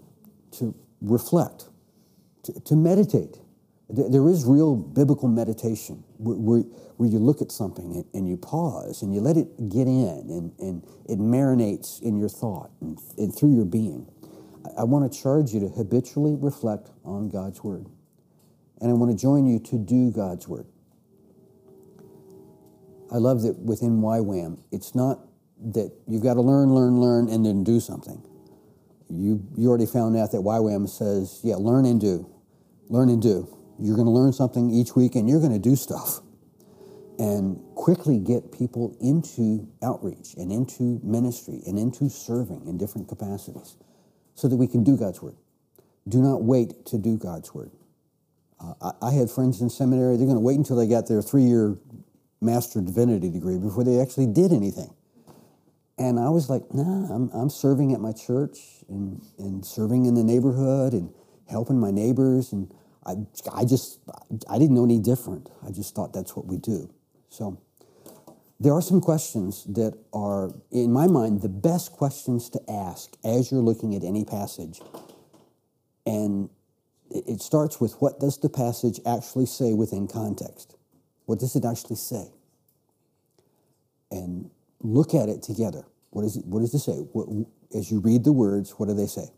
to 0.60 0.76
reflect, 1.02 1.66
to, 2.44 2.54
to 2.62 2.76
meditate. 2.76 3.38
There 3.90 4.30
is 4.30 4.46
real 4.46 4.76
biblical 4.76 5.28
meditation 5.28 6.04
where, 6.18 6.36
where, 6.38 6.60
where, 6.98 7.10
you 7.10 7.20
look 7.20 7.42
at 7.42 7.52
something 7.52 7.96
and, 7.96 8.06
and, 8.14 8.28
you 8.28 8.38
pause 8.38 9.02
and 9.02 9.14
you 9.14 9.22
let 9.22 9.38
it 9.38 9.70
get 9.70 9.88
in 9.88 10.26
and, 10.30 10.54
and 10.60 10.84
it 11.10 11.20
marinates 11.20 12.02
in 12.02 12.18
your 12.18 12.30
thought 12.30 12.72
and, 12.82 13.00
and 13.18 13.36
through 13.36 13.56
your 13.56 13.66
being. 13.66 14.08
I, 14.66 14.82
I 14.82 14.84
want 14.84 15.12
to 15.12 15.20
charge 15.22 15.54
you 15.54 15.60
to 15.62 15.68
habitually 15.68 16.36
reflect 16.36 16.90
on 17.04 17.30
God's 17.30 17.64
Word. 17.64 17.88
And 18.82 18.90
I 18.90 18.94
want 18.94 19.12
to 19.12 19.18
join 19.18 19.46
you 19.46 19.60
to 19.60 19.78
do 19.78 20.12
God's 20.12 20.48
Word. 20.48 20.66
I 23.14 23.18
love 23.18 23.44
that 23.44 23.58
within 23.60 24.02
YWAM, 24.02 24.60
it's 24.72 24.96
not 24.96 25.20
that 25.74 25.94
you've 26.08 26.24
got 26.24 26.34
to 26.34 26.42
learn, 26.42 26.74
learn, 26.74 27.00
learn, 27.00 27.30
and 27.30 27.46
then 27.46 27.64
do 27.64 27.80
something. 27.80 28.22
You, 29.10 29.46
you 29.56 29.70
already 29.70 29.86
found 29.86 30.18
out 30.18 30.32
that 30.32 30.40
YWAM 30.40 30.90
says, 30.90 31.40
yeah, 31.44 31.56
learn 31.56 31.86
and 31.86 32.02
do. 32.02 32.30
Learn 32.90 33.10
and 33.10 33.22
do 33.22 33.48
you're 33.80 33.96
going 33.96 34.08
to 34.08 34.12
learn 34.12 34.34
something 34.34 34.70
each 34.72 34.96
week 34.96 35.16
and 35.16 35.30
you're 35.30 35.40
going 35.40 35.54
to 35.54 35.60
do 35.60 35.76
stuff 35.76 36.22
and 37.20 37.60
quickly 37.76 38.18
get 38.18 38.52
people 38.52 38.96
into 39.02 39.68
outreach 39.84 40.34
and 40.36 40.52
into 40.52 41.00
ministry 41.04 41.62
and 41.66 41.78
into 41.78 42.10
serving 42.10 42.66
in 42.66 42.78
different 42.78 43.08
capacities 43.08 43.78
so 44.36 44.48
that 44.48 44.56
we 44.56 44.68
can 44.68 44.84
do 44.84 44.98
God's 44.98 45.22
word. 45.22 45.36
Do 46.08 46.20
not 46.20 46.44
wait 46.44 46.86
to 46.88 46.98
do 46.98 47.18
God's 47.18 47.54
word. 47.54 47.72
Uh, 48.60 48.74
I, 48.82 49.08
I, 49.08 49.12
had 49.12 49.30
friends 49.30 49.62
in 49.62 49.70
seminary, 49.70 50.18
they're 50.18 50.26
going 50.26 50.38
to 50.38 50.44
wait 50.44 50.58
until 50.58 50.76
they 50.76 50.88
got 50.88 51.08
their 51.08 51.22
three 51.22 51.44
year 51.44 51.78
master 52.44 52.82
divinity 52.82 53.30
degree 53.30 53.58
before 53.58 53.84
they 53.84 54.00
actually 54.00 54.28
did 54.28 54.52
anything. 54.52 54.94
And 55.98 56.20
I 56.20 56.30
was 56.30 56.50
like, 56.50 56.64
nah, 56.74 57.14
I'm, 57.14 57.30
I'm 57.34 57.50
serving 57.50 57.94
at 57.94 58.00
my 58.00 58.12
church 58.12 58.84
and, 58.90 59.22
and 59.38 59.66
serving 59.66 60.06
in 60.06 60.16
the 60.16 60.24
neighborhood 60.24 60.94
and 60.94 61.14
helping 61.48 61.80
my 61.80 61.92
neighbors 61.92 62.52
and 62.52 62.74
I, 63.06 63.16
I 63.54 63.66
just, 63.66 64.00
I 64.50 64.58
didn't 64.58 64.76
know 64.76 64.86
any 64.86 65.00
different. 65.00 65.50
I 65.66 65.72
just 65.72 65.94
thought 65.94 66.14
that's 66.14 66.36
what 66.36 66.46
we 66.46 66.58
do. 66.58 66.94
So 67.30 67.62
there 68.60 68.74
are 68.74 68.82
some 68.82 69.02
questions 69.02 69.66
that 69.66 69.98
are, 70.14 70.52
in 70.72 70.92
my 70.92 71.08
mind, 71.08 71.42
the 71.42 71.50
best 71.50 71.92
questions 71.92 72.50
to 72.52 72.62
ask 72.70 73.18
as 73.24 73.52
you're 73.52 73.62
looking 73.62 73.94
at 73.96 74.04
any 74.04 74.24
passage. 74.24 74.80
And 76.06 76.50
it 77.10 77.42
starts 77.42 77.80
with 77.80 77.94
what 78.00 78.20
does 78.20 78.38
the 78.40 78.50
passage 78.50 79.00
actually 79.06 79.46
say 79.46 79.74
within 79.74 80.08
context? 80.08 80.76
What 81.26 81.40
does 81.40 81.56
it 81.56 81.66
actually 81.66 81.96
say? 81.96 82.28
And 84.12 84.50
look 84.82 85.14
at 85.14 85.30
it 85.30 85.42
together. 85.42 85.86
What, 86.12 86.26
is 86.26 86.38
it, 86.38 86.46
what 86.46 86.60
does 86.60 86.74
it 86.74 86.80
say? 86.80 86.94
What, 87.14 87.28
as 87.76 87.92
you 87.92 88.00
read 88.00 88.24
the 88.24 88.34
words, 88.34 88.72
what 88.72 88.88
do 88.88 88.94
they 88.94 89.08
say? 89.08 89.32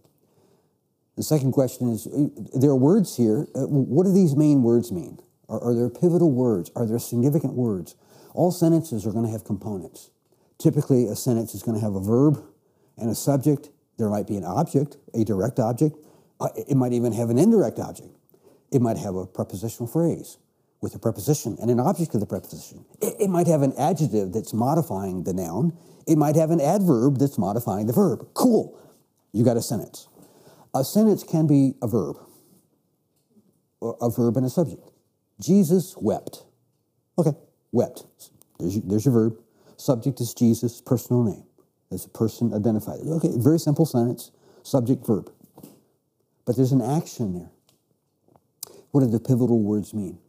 The 1.15 1.24
second 1.24 1.54
question 1.54 1.89
is 1.89 2.08
uh, 2.08 2.28
there 2.54 2.71
are 2.71 2.76
words 2.76 3.15
here. 3.15 3.48
Uh, 3.56 3.67
what 3.67 4.06
do 4.06 4.12
these 4.12 4.36
main 4.36 4.63
words 4.63 4.91
mean? 4.91 5.19
Are, 5.48 5.62
are 5.62 5.74
there 5.74 5.89
pivotal 5.89 6.32
words? 6.32 6.71
Are 6.76 6.86
there 6.86 7.00
significant 7.00 7.54
words? 7.54 7.95
All 8.34 8.52
sentences 8.52 9.06
are 9.06 9.12
going 9.12 9.26
to 9.26 9.32
have 9.32 9.45
components. 9.45 10.10
Typically, 10.58 11.06
a 11.06 11.15
sentence 11.15 11.56
is 11.56 11.63
going 11.63 11.78
to 11.78 11.84
have 11.84 11.95
a 11.95 12.02
verb 12.02 12.43
and 12.98 13.10
a 13.10 13.15
subject. 13.15 13.69
There 13.98 14.10
might 14.10 14.28
be 14.28 14.36
an 14.36 14.43
object, 14.43 14.98
a 15.13 15.24
direct 15.24 15.60
object. 15.60 15.95
Uh, 16.39 16.50
it 16.56 16.76
might 16.76 16.91
even 16.91 17.13
have 17.13 17.30
an 17.30 17.38
indirect 17.38 17.80
object. 17.80 18.17
It 18.71 18.82
might 18.82 18.98
have 18.98 19.15
a 19.15 19.26
prepositional 19.26 19.88
phrase 19.88 20.38
with 20.82 20.96
a 20.96 21.00
preposition 21.00 21.58
and 21.62 21.72
an 21.72 21.80
object 21.80 22.14
of 22.14 22.20
the 22.20 22.26
preposition. 22.26 22.86
It, 23.02 23.16
it 23.20 23.30
might 23.30 23.48
have 23.48 23.62
an 23.62 23.74
adjective 23.78 24.34
that's 24.34 24.54
modifying 24.54 25.24
the 25.24 25.34
noun. 25.34 25.78
It 26.08 26.18
might 26.18 26.36
have 26.36 26.52
an 26.52 26.62
adverb 26.62 27.18
that's 27.18 27.38
modifying 27.38 27.88
the 27.88 27.94
verb. 27.94 28.28
Cool. 28.34 28.80
You 29.32 29.44
got 29.44 29.58
a 29.58 29.62
sentence. 29.62 30.08
A 30.74 30.84
sentence 30.84 31.24
can 31.24 31.48
be 31.48 31.74
a 31.82 31.88
verb, 31.88 32.18
or 33.80 33.98
a 34.02 34.10
verb 34.10 34.38
and 34.38 34.46
a 34.46 34.50
subject. 34.50 34.82
Jesus 35.40 35.96
wept. 35.98 36.44
Okay, 37.18 37.32
wept. 37.72 38.06
There's 38.60 38.76
your, 38.76 38.84
there's 38.86 39.06
your 39.06 39.14
verb. 39.14 39.38
Subject 39.78 40.20
is 40.22 40.34
Jesus, 40.34 40.82
personal 40.82 41.24
name. 41.24 41.44
There's 41.90 42.06
a 42.06 42.10
person 42.10 42.54
identified. 42.54 43.00
Okay, 43.02 43.32
very 43.36 43.60
simple 43.60 43.86
sentence, 43.86 44.32
subject, 44.64 45.06
verb. 45.06 45.32
But 46.46 46.56
there's 46.56 46.72
an 46.72 46.82
action 46.82 47.34
there. 47.34 47.52
What 48.92 49.02
do 49.02 49.08
the 49.08 49.20
pivotal 49.20 49.62
words 49.62 49.94
mean? 49.94 50.20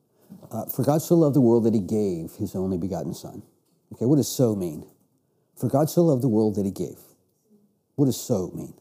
Uh, 0.50 0.64
for 0.66 0.84
God 0.84 1.02
so 1.02 1.14
loved 1.14 1.34
the 1.34 1.40
world 1.40 1.64
that 1.64 1.74
he 1.74 1.80
gave 1.80 2.32
his 2.38 2.54
only 2.54 2.78
begotten 2.78 3.14
Son. 3.14 3.42
Okay, 3.92 4.04
what 4.04 4.16
does 4.16 4.28
so 4.28 4.54
mean? 4.54 4.86
For 5.56 5.68
God 5.68 5.88
so 5.88 6.02
loved 6.02 6.22
the 6.22 6.28
world 6.28 6.56
that 6.56 6.64
he 6.64 6.70
gave. 6.70 6.98
What 7.94 8.06
does 8.06 8.20
so 8.20 8.50
mean? 8.54 8.74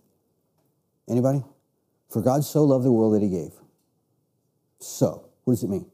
Anybody? 1.09 1.43
For 2.09 2.21
God 2.21 2.43
so 2.43 2.63
loved 2.63 2.85
the 2.85 2.91
world 2.91 3.13
that 3.15 3.21
he 3.21 3.29
gave. 3.29 3.53
So, 4.79 5.29
what 5.43 5.53
does 5.53 5.63
it 5.63 5.69
mean? 5.69 5.85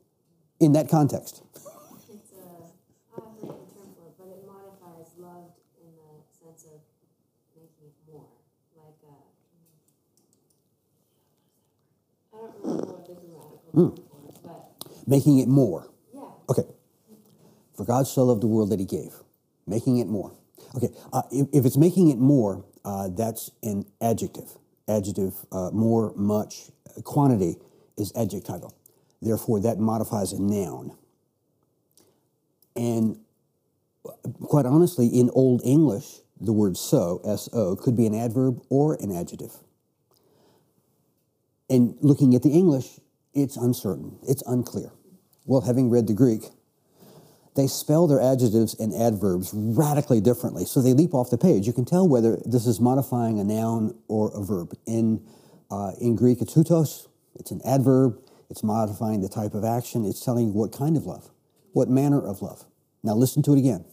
In 0.59 0.73
that 0.73 0.89
context. 0.89 1.43
It's 2.09 2.31
a, 2.33 2.43
I 3.15 3.21
have 3.23 3.35
the 3.39 3.47
term 3.47 3.63
for 3.71 4.03
it, 4.07 4.13
but 4.17 4.27
it 4.27 4.43
modifies 4.45 5.13
loved 5.17 5.55
in 5.79 5.95
the 5.95 6.21
sense 6.27 6.65
of 6.65 6.81
making 7.55 7.87
it 7.87 7.95
more. 8.11 8.27
Like, 8.75 8.99
uh, 9.07 9.15
I 12.33 12.37
don't 12.37 12.53
remember 12.63 12.85
what 12.91 13.05
the 13.07 13.13
grammatical 13.13 13.71
mm. 13.73 13.95
term 13.95 14.05
for 14.09 14.19
it, 14.27 14.37
but. 14.43 15.00
Making 15.11 15.39
it 15.39 15.49
more. 15.49 15.91
Yeah. 16.13 16.21
Okay. 16.49 16.67
For 17.75 17.85
God 17.85 18.07
so 18.07 18.23
loved 18.23 18.41
the 18.41 18.47
world 18.47 18.69
that 18.71 18.79
he 18.79 18.85
gave. 18.85 19.13
Making 19.67 19.97
it 19.97 20.07
more. 20.07 20.31
Okay, 20.75 20.89
uh, 21.11 21.23
if, 21.31 21.47
if 21.51 21.65
it's 21.65 21.75
making 21.75 22.09
it 22.09 22.17
more, 22.17 22.63
uh, 22.85 23.09
that's 23.09 23.51
an 23.61 23.83
adjective. 23.99 24.49
Adjective, 24.87 25.33
uh, 25.51 25.69
more, 25.71 26.13
much, 26.15 26.71
quantity 27.03 27.57
is 27.97 28.13
adjectival. 28.15 28.73
Therefore, 29.21 29.59
that 29.59 29.79
modifies 29.79 30.31
a 30.31 30.41
noun. 30.41 30.95
And 32.75 33.19
quite 34.43 34.65
honestly, 34.65 35.07
in 35.07 35.29
Old 35.33 35.61
English, 35.65 36.19
the 36.39 36.53
word 36.53 36.77
so, 36.77 37.21
S 37.25 37.49
O, 37.51 37.75
could 37.75 37.97
be 37.97 38.07
an 38.07 38.15
adverb 38.15 38.61
or 38.69 38.95
an 38.95 39.11
adjective. 39.11 39.53
And 41.69 41.97
looking 41.99 42.33
at 42.33 42.43
the 42.43 42.51
English, 42.51 42.99
it's 43.33 43.57
uncertain, 43.57 44.19
it's 44.27 44.43
unclear. 44.47 44.91
Well, 45.45 45.61
having 45.61 45.89
read 45.89 46.07
the 46.07 46.13
Greek, 46.13 46.43
they 47.55 47.67
spell 47.67 48.07
their 48.07 48.21
adjectives 48.21 48.73
and 48.79 48.93
adverbs 48.93 49.51
radically 49.53 50.21
differently. 50.21 50.65
So 50.65 50.81
they 50.81 50.93
leap 50.93 51.13
off 51.13 51.29
the 51.29 51.37
page. 51.37 51.67
You 51.67 51.73
can 51.73 51.85
tell 51.85 52.07
whether 52.07 52.37
this 52.45 52.65
is 52.65 52.79
modifying 52.79 53.39
a 53.39 53.43
noun 53.43 53.97
or 54.07 54.31
a 54.33 54.43
verb. 54.43 54.73
In, 54.85 55.25
uh, 55.69 55.91
in 55.99 56.15
Greek, 56.15 56.41
it's 56.41 56.55
houtos, 56.55 57.07
it's 57.35 57.51
an 57.51 57.61
adverb, 57.65 58.19
it's 58.49 58.63
modifying 58.63 59.21
the 59.21 59.29
type 59.29 59.53
of 59.53 59.63
action, 59.63 60.05
it's 60.05 60.23
telling 60.23 60.47
you 60.47 60.53
what 60.53 60.71
kind 60.71 60.95
of 60.95 61.05
love, 61.05 61.29
what 61.73 61.89
manner 61.89 62.25
of 62.25 62.41
love. 62.41 62.65
Now 63.03 63.15
listen 63.15 63.41
to 63.43 63.53
it 63.53 63.59
again. 63.59 63.85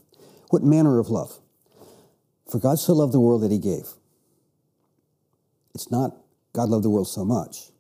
What 0.51 0.63
manner 0.63 0.99
of 0.99 1.09
love? 1.09 1.39
For 2.51 2.59
God 2.59 2.79
so 2.79 2.95
loved 2.95 3.13
the 3.13 3.21
world 3.21 3.43
that 3.43 3.51
he 3.51 3.59
gave. 3.59 3.87
It's 5.75 5.91
not 5.91 6.17
God 6.53 6.71
loved 6.71 6.85
the 6.85 6.91
world 6.91 7.09
so 7.09 7.25
much. 7.25 7.71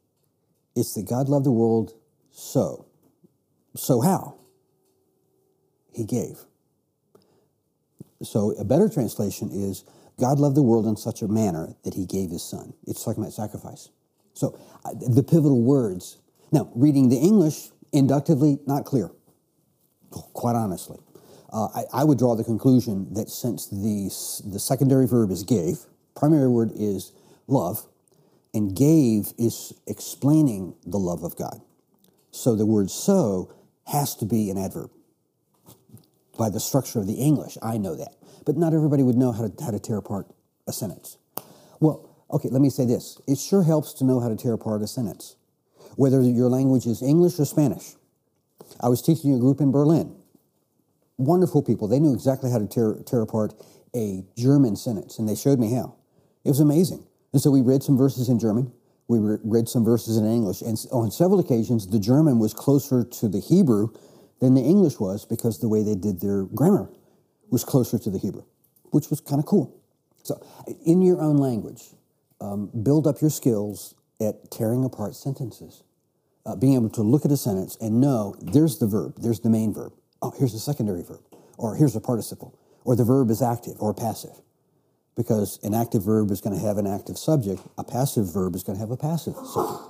It's 0.77 0.95
that 0.95 1.09
God 1.09 1.29
loved 1.29 1.47
the 1.47 1.53
world 1.53 1.95
so. 2.31 2.88
So 3.79 4.01
how? 4.01 4.35
He 5.93 6.05
gave. 6.05 6.41
So 8.23 8.53
a 8.59 8.65
better 8.65 8.89
translation 8.89 9.51
is 9.53 9.85
God 10.19 10.41
loved 10.41 10.57
the 10.57 10.63
world 10.63 10.85
in 10.87 10.97
such 10.97 11.23
a 11.23 11.29
manner 11.29 11.77
that 11.85 11.95
he 11.95 12.05
gave 12.05 12.31
his 12.31 12.43
son. 12.43 12.75
It's 12.89 13.05
talking 13.05 13.23
about 13.23 13.33
sacrifice. 13.33 13.91
So 14.35 14.59
the 14.85 15.23
pivotal 15.23 15.63
words. 15.63 16.19
Now, 16.51 16.71
reading 16.75 17.09
the 17.09 17.19
English 17.19 17.69
inductively, 17.93 18.59
not 18.67 18.85
clear, 18.85 19.11
quite 20.11 20.57
honestly. 20.57 20.99
Uh, 21.53 21.69
I, 21.75 22.01
I, 22.01 22.05
would 22.05 22.19
draw 22.19 22.35
the 22.35 22.45
conclusion 22.45 23.13
that 23.15 23.31
since 23.31 23.67
the, 23.67 24.11
the 24.51 24.59
secondary 24.59 25.07
verb 25.07 25.31
is 25.31 25.45
gave, 25.45 25.87
primary 26.17 26.49
word 26.49 26.73
is 26.75 27.13
love, 27.47 27.87
and 28.53 28.75
gave 28.77 29.33
is 29.39 29.73
explaining 29.87 30.75
the 30.85 30.99
love 30.99 31.23
of 31.23 31.37
God. 31.37 31.61
So 32.31 32.55
the 32.55 32.67
word 32.67 32.91
so 32.91 33.53
has 33.91 34.15
to 34.17 34.27
be 34.27 34.51
an 34.51 34.59
adverb. 34.59 34.91
By 36.39 36.51
the 36.51 36.61
structure 36.61 37.01
of 37.01 37.07
the 37.07 37.15
English, 37.15 37.59
I 37.63 37.79
know 37.79 37.97
that. 37.97 38.15
But 38.47 38.57
not 38.57 38.73
everybody 38.73 39.03
would 39.03 39.17
know 39.17 39.33
how 39.33 39.49
to, 39.49 39.65
how 39.65 39.71
to 39.71 39.79
tear 39.79 39.97
apart 39.99 40.27
a 40.67 40.73
sentence. 40.73 41.19
Well, 41.81 42.09
okay, 42.31 42.49
let 42.51 42.61
me 42.61 42.71
say 42.71 42.85
this. 42.85 43.21
It 43.27 43.39
sure 43.39 43.63
helps 43.63 43.93
to 43.95 44.05
know 44.05 44.21
how 44.21 44.29
to 44.29 44.37
tear 44.37 44.53
apart 44.53 44.83
a 44.83 44.87
sentence, 44.87 45.37
whether 45.97 46.23
your 46.23 46.49
language 46.49 46.87
is 46.87 47.03
English 47.03 47.39
or 47.39 47.45
Spanish. 47.45 47.95
I 48.81 48.89
was 48.89 49.03
teaching 49.03 49.35
a 49.35 49.39
group 49.39 49.61
in 49.61 49.73
Berlin 49.73 50.15
wonderful 51.19 51.63
people. 51.63 51.89
They 51.89 51.99
knew 51.99 52.15
exactly 52.15 52.51
how 52.51 52.59
to 52.59 52.67
tear, 52.67 52.97
tear 53.05 53.21
apart 53.21 53.53
a 53.95 54.25
German 54.37 54.77
sentence, 54.77 55.19
and 55.19 55.29
they 55.29 55.35
showed 55.35 55.59
me 55.59 55.75
how. 55.75 55.97
It 56.45 56.49
was 56.49 56.61
amazing. 56.61 57.05
And 57.33 57.43
so 57.43 57.51
we 57.51 57.61
read 57.61 57.83
some 57.83 57.99
verses 57.99 58.29
in 58.29 58.39
German. 58.39 58.73
We 59.09 59.19
read 59.19 59.69
some 59.69 59.85
verses 59.85 60.17
in 60.17 60.27
English. 60.27 60.61
And 60.61 60.77
on 60.93 61.11
several 61.11 61.41
occasions, 61.41 61.87
the 61.87 61.99
German 61.99 62.39
was 62.39 62.53
closer 62.53 63.05
to 63.05 63.29
the 63.29 63.41
Hebrew 63.41 63.89
than 64.41 64.55
the 64.55 64.61
English 64.61 65.01
was 65.01 65.25
because 65.25 65.59
the 65.59 65.69
way 65.69 65.83
they 65.83 65.95
did 65.95 66.21
their 66.21 66.45
grammar 66.45 66.91
was 67.51 67.65
closer 67.65 67.99
to 67.99 68.11
the 68.11 68.19
Hebrew, 68.19 68.45
which 68.91 69.09
was 69.09 69.21
kind 69.21 69.41
of 69.41 69.47
cool. 69.47 69.75
So, 70.23 70.45
in 70.85 71.01
your 71.01 71.23
own 71.23 71.39
language, 71.39 71.85
um, 72.41 72.71
build 72.83 73.07
up 73.07 73.21
your 73.23 73.31
skills 73.31 73.95
at 74.21 74.51
tearing 74.51 74.85
apart 74.85 75.15
sentences. 75.15 75.83
Uh, 76.45 76.55
being 76.55 76.75
able 76.75 76.91
to 76.91 77.03
look 77.03 77.25
at 77.25 77.33
a 77.33 77.37
sentence 77.37 77.77
and 77.81 78.01
know 78.01 78.35
there's 78.41 78.79
the 78.79 78.87
verb, 78.87 79.15
there's 79.19 79.41
the 79.41 79.51
main 79.51 79.73
verb 79.73 79.93
oh, 80.23 80.33
here's 80.37 80.53
the 80.53 80.59
secondary 80.59 81.03
verb, 81.03 81.21
or 81.57 81.77
here's 81.77 81.97
a 81.97 82.01
participle, 82.01 82.59
or 82.85 82.97
the 82.97 83.05
verb 83.05 83.31
is 83.31 83.43
active 83.43 83.75
or 83.81 83.95
passive. 83.95 84.41
Because 85.19 85.59
an 85.65 85.75
active 85.75 86.05
verb 86.05 86.31
is 86.31 86.41
going 86.41 86.57
to 86.57 86.65
have 86.65 86.79
an 86.79 86.87
active 86.87 87.19
subject, 87.19 87.61
a 87.77 87.83
passive 87.83 88.33
verb 88.33 88.55
is 88.55 88.63
going 88.63 88.77
to 88.77 88.81
have 88.81 88.93
a 88.93 88.97
passive 88.97 89.35
subject. 89.35 89.83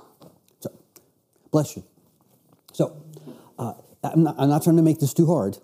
So, 0.59 0.71
bless 1.51 1.77
you. 1.77 1.83
So, 2.73 2.99
uh, 3.59 3.73
I'm, 4.03 4.23
not, 4.23 4.35
I'm 4.39 4.49
not 4.49 4.63
trying 4.63 4.77
to 4.77 4.81
make 4.81 4.99
this 4.99 5.13
too 5.13 5.27
hard. 5.27 5.59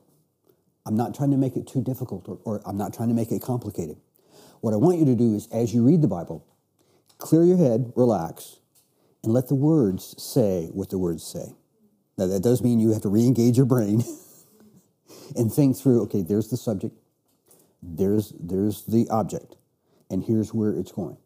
I'm 0.86 0.96
not 0.96 1.16
trying 1.16 1.32
to 1.32 1.38
make 1.38 1.56
it 1.58 1.66
too 1.66 1.82
difficult, 1.82 2.30
or, 2.30 2.40
or 2.46 2.62
I'm 2.64 2.78
not 2.78 2.94
trying 2.94 3.10
to 3.10 3.16
make 3.16 3.32
it 3.32 3.42
complicated. 3.42 3.98
What 4.62 4.76
I 4.76 4.78
want 4.78 5.00
you 5.00 5.06
to 5.06 5.16
do 5.16 5.34
is, 5.34 5.48
as 5.52 5.74
you 5.74 5.84
read 5.84 6.04
the 6.04 6.08
Bible, 6.08 6.46
clear 7.18 7.44
your 7.44 7.58
head, 7.58 7.92
relax, 7.96 8.60
and 9.24 9.34
let 9.34 9.48
the 9.48 9.56
words 9.56 10.14
say 10.22 10.70
what 10.74 10.92
the 10.92 11.00
words 11.00 11.26
say. 11.26 11.56
Now, 12.20 12.28
that 12.28 12.44
does 12.44 12.62
mean 12.62 12.80
you 12.80 12.92
have 12.94 13.02
to 13.02 13.10
re 13.10 13.26
engage 13.26 13.58
your 13.58 13.66
brain. 13.66 14.04
and 15.36 15.52
think 15.52 15.78
through 15.78 16.02
okay 16.04 16.22
there's 16.22 16.50
the 16.50 16.58
subject 16.58 16.96
there's 17.88 18.34
there's 18.40 18.84
the 18.86 19.08
object 19.10 19.56
and 20.10 20.24
here's 20.24 20.54
where 20.54 20.72
it's 20.72 20.92
going. 20.92 21.18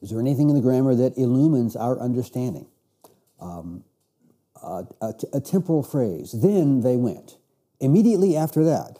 Is 0.00 0.10
there 0.10 0.20
anything 0.20 0.48
in 0.48 0.56
the 0.56 0.60
grammar 0.60 0.94
that 0.96 1.16
illumines 1.16 1.76
our 1.76 1.98
understanding? 2.00 2.66
Um, 3.40 3.84
a, 4.62 5.40
temporal 5.40 5.82
phrase. 5.82 6.32
Then 6.32 6.80
they 6.80 6.96
went. 6.96 7.36
Immediately 7.80 8.36
after 8.36 8.64
that 8.64 8.98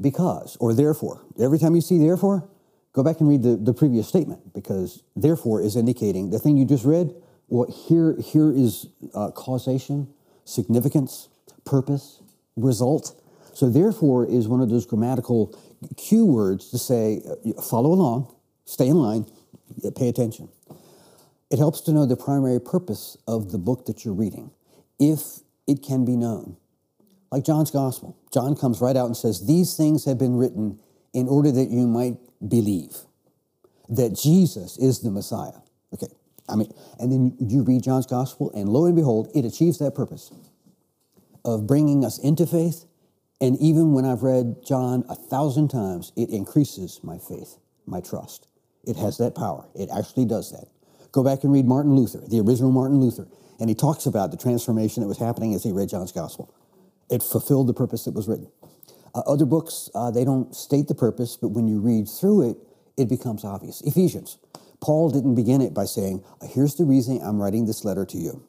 because 0.00 0.56
or 0.60 0.74
therefore. 0.74 1.22
Every 1.40 1.58
time 1.58 1.74
you 1.74 1.80
see 1.80 1.98
therefore 1.98 2.48
go 2.92 3.02
back 3.02 3.20
and 3.20 3.28
read 3.28 3.42
the, 3.42 3.56
the 3.56 3.74
previous 3.74 4.08
statement 4.08 4.54
because 4.54 5.02
therefore 5.14 5.60
is 5.62 5.76
indicating 5.76 6.30
the 6.30 6.38
thing 6.38 6.56
you 6.56 6.64
just 6.64 6.84
read. 6.84 7.14
Well 7.48 7.70
here 7.70 8.16
here 8.20 8.50
is 8.50 8.88
uh, 9.14 9.30
causation 9.30 10.08
significance 10.44 11.28
purpose 11.64 12.22
result. 12.56 13.20
So 13.56 13.70
therefore 13.70 14.26
is 14.26 14.48
one 14.48 14.60
of 14.60 14.68
those 14.68 14.84
grammatical 14.84 15.58
cue 15.96 16.26
words 16.26 16.68
to 16.72 16.78
say, 16.78 17.22
follow 17.70 17.90
along, 17.90 18.34
stay 18.66 18.86
in 18.86 18.96
line, 18.96 19.24
pay 19.96 20.10
attention. 20.10 20.50
It 21.50 21.58
helps 21.58 21.80
to 21.82 21.92
know 21.92 22.04
the 22.04 22.18
primary 22.18 22.60
purpose 22.60 23.16
of 23.26 23.52
the 23.52 23.56
book 23.56 23.86
that 23.86 24.04
you're 24.04 24.12
reading, 24.12 24.50
if 24.98 25.40
it 25.66 25.82
can 25.82 26.04
be 26.04 26.16
known. 26.16 26.58
Like 27.32 27.46
John's 27.46 27.70
gospel, 27.70 28.18
John 28.30 28.56
comes 28.56 28.82
right 28.82 28.94
out 28.94 29.06
and 29.06 29.16
says, 29.16 29.46
These 29.46 29.74
things 29.74 30.04
have 30.04 30.18
been 30.18 30.36
written 30.36 30.78
in 31.14 31.26
order 31.26 31.50
that 31.50 31.70
you 31.70 31.86
might 31.86 32.18
believe 32.46 32.94
that 33.88 34.14
Jesus 34.22 34.76
is 34.76 35.00
the 35.00 35.10
Messiah. 35.10 35.62
Okay, 35.94 36.12
I 36.46 36.56
mean, 36.56 36.70
and 36.98 37.10
then 37.10 37.34
you 37.40 37.62
read 37.62 37.84
John's 37.84 38.04
gospel, 38.04 38.52
and 38.54 38.68
lo 38.68 38.84
and 38.84 38.94
behold, 38.94 39.30
it 39.34 39.46
achieves 39.46 39.78
that 39.78 39.94
purpose 39.94 40.30
of 41.42 41.66
bringing 41.66 42.04
us 42.04 42.18
into 42.18 42.46
faith. 42.46 42.84
And 43.40 43.58
even 43.60 43.92
when 43.92 44.04
I've 44.04 44.22
read 44.22 44.64
John 44.64 45.04
a 45.08 45.14
thousand 45.14 45.68
times, 45.68 46.12
it 46.16 46.30
increases 46.30 47.00
my 47.02 47.18
faith, 47.18 47.58
my 47.86 48.00
trust. 48.00 48.48
It 48.84 48.96
has 48.96 49.18
that 49.18 49.34
power. 49.34 49.68
It 49.74 49.90
actually 49.96 50.24
does 50.24 50.52
that. 50.52 50.68
Go 51.12 51.22
back 51.22 51.44
and 51.44 51.52
read 51.52 51.66
Martin 51.66 51.94
Luther, 51.94 52.22
the 52.26 52.40
original 52.40 52.70
Martin 52.70 53.00
Luther, 53.00 53.28
and 53.58 53.68
he 53.68 53.74
talks 53.74 54.06
about 54.06 54.30
the 54.30 54.36
transformation 54.36 55.02
that 55.02 55.08
was 55.08 55.18
happening 55.18 55.54
as 55.54 55.64
he 55.64 55.72
read 55.72 55.88
John's 55.88 56.12
gospel. 56.12 56.54
It 57.10 57.22
fulfilled 57.22 57.68
the 57.68 57.74
purpose 57.74 58.04
that 58.04 58.14
was 58.14 58.28
written. 58.28 58.50
Uh, 59.14 59.20
other 59.26 59.46
books, 59.46 59.90
uh, 59.94 60.10
they 60.10 60.24
don't 60.24 60.54
state 60.54 60.88
the 60.88 60.94
purpose, 60.94 61.36
but 61.36 61.48
when 61.48 61.66
you 61.66 61.80
read 61.80 62.08
through 62.08 62.50
it, 62.50 62.56
it 62.96 63.08
becomes 63.08 63.44
obvious. 63.44 63.80
Ephesians. 63.82 64.38
Paul 64.80 65.10
didn't 65.10 65.34
begin 65.34 65.62
it 65.62 65.72
by 65.72 65.86
saying, 65.86 66.22
Here's 66.50 66.74
the 66.74 66.84
reason 66.84 67.20
I'm 67.22 67.40
writing 67.40 67.64
this 67.66 67.84
letter 67.84 68.04
to 68.04 68.18
you. 68.18 68.46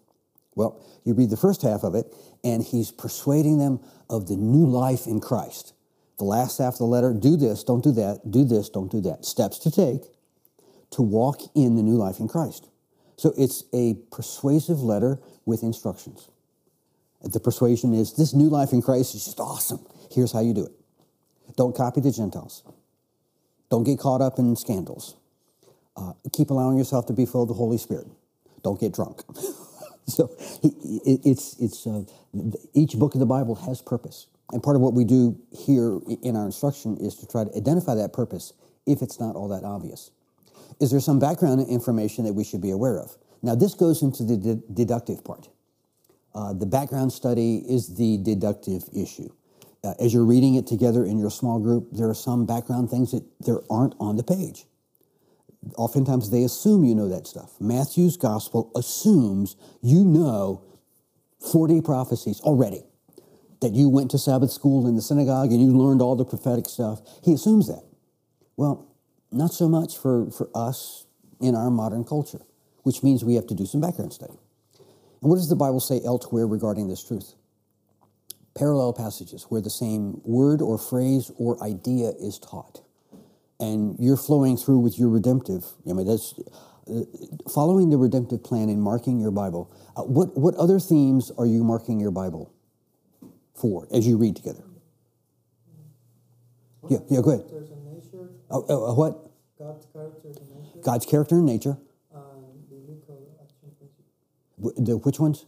Well, 0.55 0.83
you 1.05 1.13
read 1.13 1.29
the 1.29 1.37
first 1.37 1.61
half 1.61 1.83
of 1.83 1.95
it, 1.95 2.13
and 2.43 2.63
he's 2.63 2.91
persuading 2.91 3.59
them 3.59 3.79
of 4.09 4.27
the 4.27 4.35
new 4.35 4.65
life 4.65 5.05
in 5.05 5.19
Christ. 5.19 5.73
The 6.17 6.25
last 6.25 6.57
half 6.57 6.73
of 6.73 6.79
the 6.79 6.85
letter 6.85 7.13
do 7.13 7.37
this, 7.37 7.63
don't 7.63 7.83
do 7.83 7.91
that, 7.93 8.21
do 8.29 8.43
this, 8.43 8.69
don't 8.69 8.91
do 8.91 9.01
that. 9.01 9.25
Steps 9.25 9.59
to 9.59 9.71
take 9.71 10.01
to 10.91 11.01
walk 11.01 11.41
in 11.55 11.75
the 11.75 11.83
new 11.83 11.95
life 11.95 12.19
in 12.19 12.27
Christ. 12.27 12.67
So 13.17 13.33
it's 13.37 13.63
a 13.73 13.95
persuasive 14.11 14.81
letter 14.81 15.19
with 15.45 15.63
instructions. 15.63 16.29
The 17.21 17.39
persuasion 17.39 17.93
is 17.93 18.13
this 18.13 18.33
new 18.33 18.49
life 18.49 18.73
in 18.73 18.81
Christ 18.81 19.15
is 19.15 19.25
just 19.25 19.39
awesome. 19.39 19.85
Here's 20.11 20.31
how 20.31 20.41
you 20.41 20.53
do 20.53 20.65
it. 20.65 20.71
Don't 21.55 21.75
copy 21.75 22.01
the 22.01 22.11
Gentiles. 22.11 22.63
Don't 23.69 23.83
get 23.83 23.99
caught 23.99 24.21
up 24.21 24.39
in 24.39 24.55
scandals. 24.55 25.15
Uh, 25.95 26.13
keep 26.31 26.51
allowing 26.51 26.77
yourself 26.77 27.07
to 27.07 27.13
be 27.13 27.25
filled 27.25 27.49
with 27.49 27.57
the 27.57 27.59
Holy 27.59 27.77
Spirit. 27.77 28.07
Don't 28.63 28.79
get 28.79 28.93
drunk. 28.93 29.23
So 30.07 30.31
it's, 30.39 31.57
it's, 31.59 31.85
uh, 31.85 32.03
each 32.73 32.95
book 32.97 33.13
of 33.13 33.19
the 33.19 33.25
Bible 33.25 33.55
has 33.55 33.81
purpose. 33.81 34.27
And 34.53 34.63
part 34.63 34.77
of 34.77 34.81
what 34.81 34.93
we 34.93 35.03
do 35.03 35.37
here 35.51 35.99
in 36.23 36.35
our 36.37 36.45
instruction 36.45 36.97
is 36.97 37.15
to 37.15 37.27
try 37.27 37.43
to 37.43 37.55
identify 37.55 37.95
that 37.95 38.13
purpose 38.13 38.53
if 38.85 39.01
it's 39.01 39.19
not 39.19 39.35
all 39.35 39.49
that 39.49 39.65
obvious. 39.65 40.11
Is 40.79 40.91
there 40.91 41.01
some 41.01 41.19
background 41.19 41.67
information 41.67 42.23
that 42.23 42.33
we 42.33 42.45
should 42.45 42.61
be 42.61 42.71
aware 42.71 42.99
of? 42.99 43.17
Now, 43.41 43.55
this 43.55 43.73
goes 43.73 44.01
into 44.01 44.23
the 44.23 44.37
de- 44.37 44.61
deductive 44.73 45.23
part. 45.23 45.49
Uh, 46.33 46.53
the 46.53 46.65
background 46.65 47.11
study 47.11 47.57
is 47.57 47.95
the 47.95 48.17
deductive 48.17 48.83
issue. 48.95 49.29
Uh, 49.83 49.93
as 49.99 50.13
you're 50.13 50.25
reading 50.25 50.55
it 50.55 50.67
together 50.67 51.05
in 51.05 51.19
your 51.19 51.29
small 51.29 51.59
group, 51.59 51.89
there 51.91 52.09
are 52.09 52.15
some 52.15 52.45
background 52.45 52.89
things 52.89 53.11
that 53.11 53.23
there 53.41 53.59
aren't 53.69 53.95
on 53.99 54.15
the 54.15 54.23
page. 54.23 54.65
Oftentimes 55.77 56.29
they 56.29 56.43
assume 56.43 56.83
you 56.83 56.95
know 56.95 57.09
that 57.09 57.27
stuff. 57.27 57.59
Matthew's 57.59 58.17
gospel 58.17 58.71
assumes 58.75 59.55
you 59.81 60.03
know 60.03 60.63
40 61.39 61.81
prophecies 61.81 62.39
already, 62.41 62.83
that 63.61 63.73
you 63.73 63.89
went 63.89 64.11
to 64.11 64.17
Sabbath 64.17 64.51
school 64.51 64.87
in 64.87 64.95
the 64.95 65.01
synagogue 65.01 65.51
and 65.51 65.61
you 65.61 65.75
learned 65.75 66.01
all 66.01 66.15
the 66.15 66.25
prophetic 66.25 66.67
stuff. 66.67 67.01
He 67.23 67.33
assumes 67.33 67.67
that. 67.67 67.83
Well, 68.55 68.87
not 69.31 69.53
so 69.53 69.67
much 69.67 69.97
for, 69.97 70.29
for 70.31 70.49
us 70.55 71.05
in 71.39 71.55
our 71.55 71.69
modern 71.69 72.03
culture, 72.03 72.41
which 72.83 73.03
means 73.03 73.23
we 73.23 73.35
have 73.35 73.47
to 73.47 73.55
do 73.55 73.65
some 73.65 73.81
background 73.81 74.13
study. 74.13 74.33
And 75.21 75.29
what 75.29 75.35
does 75.35 75.49
the 75.49 75.55
Bible 75.55 75.79
say 75.79 76.01
elsewhere 76.03 76.47
regarding 76.47 76.87
this 76.87 77.03
truth? 77.03 77.33
Parallel 78.55 78.93
passages 78.93 79.45
where 79.49 79.61
the 79.61 79.69
same 79.69 80.21
word 80.23 80.61
or 80.61 80.77
phrase 80.77 81.31
or 81.37 81.61
idea 81.63 82.09
is 82.19 82.39
taught. 82.39 82.81
And 83.59 83.95
you're 83.99 84.17
flowing 84.17 84.55
through 84.57 84.79
with 84.79 84.99
your 84.99 85.09
redemptive. 85.09 85.65
I 85.89 85.93
mean, 85.93 86.05
that's 86.05 86.33
uh, 86.87 87.01
following 87.49 87.89
the 87.89 87.97
redemptive 87.97 88.43
plan 88.43 88.69
and 88.69 88.81
marking 88.81 89.19
your 89.19 89.31
Bible. 89.31 89.71
Uh, 89.95 90.03
what, 90.03 90.37
what 90.37 90.53
other 90.55 90.79
themes 90.79 91.31
are 91.37 91.45
you 91.47 91.63
marking 91.63 91.99
your 91.99 92.11
Bible 92.11 92.53
for 93.55 93.87
as 93.91 94.05
you 94.07 94.17
read 94.17 94.35
together? 94.35 94.63
Yeah, 96.89 96.99
yeah, 97.09 97.21
go 97.21 97.31
ahead. 97.31 97.45
And 97.51 97.85
nature, 97.93 98.29
Uh, 98.49 98.93
what? 98.93 99.29
God's 99.59 99.85
characters 99.91 100.37
and 100.37 100.49
nature, 100.49 100.79
God's 100.83 101.05
character 101.05 101.35
and 101.35 101.45
nature. 101.45 101.77
and 102.13 102.69
biblical 102.69 103.27
action 103.41 103.71
principle. 103.77 104.05
Wh- 104.61 104.85
The, 104.85 104.97
which 104.97 105.19
ones? 105.19 105.45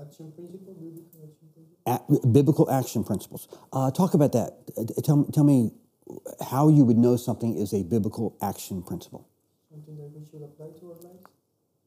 Action 0.00 0.32
principle, 0.32 0.72
biblical 0.74 1.20
action 1.26 1.48
principle. 1.52 2.22
A- 2.22 2.26
biblical 2.28 2.70
action 2.70 3.04
principles. 3.04 3.48
Uh, 3.72 3.90
talk 3.90 4.14
about 4.14 4.32
that. 4.32 4.56
Uh, 4.78 4.84
Tell, 5.02 5.24
tell 5.24 5.44
me 5.44 5.72
how 6.50 6.68
you 6.68 6.84
would 6.84 6.98
know 6.98 7.16
something 7.16 7.56
is 7.56 7.72
a 7.72 7.82
biblical 7.84 8.36
action 8.42 8.82
principle. 8.82 9.28
Something 9.70 9.96
that 9.98 10.10
we 10.14 10.24
should 10.30 10.42
apply 10.42 10.66
to 10.80 10.86
our 10.92 10.96
lives. 11.02 11.24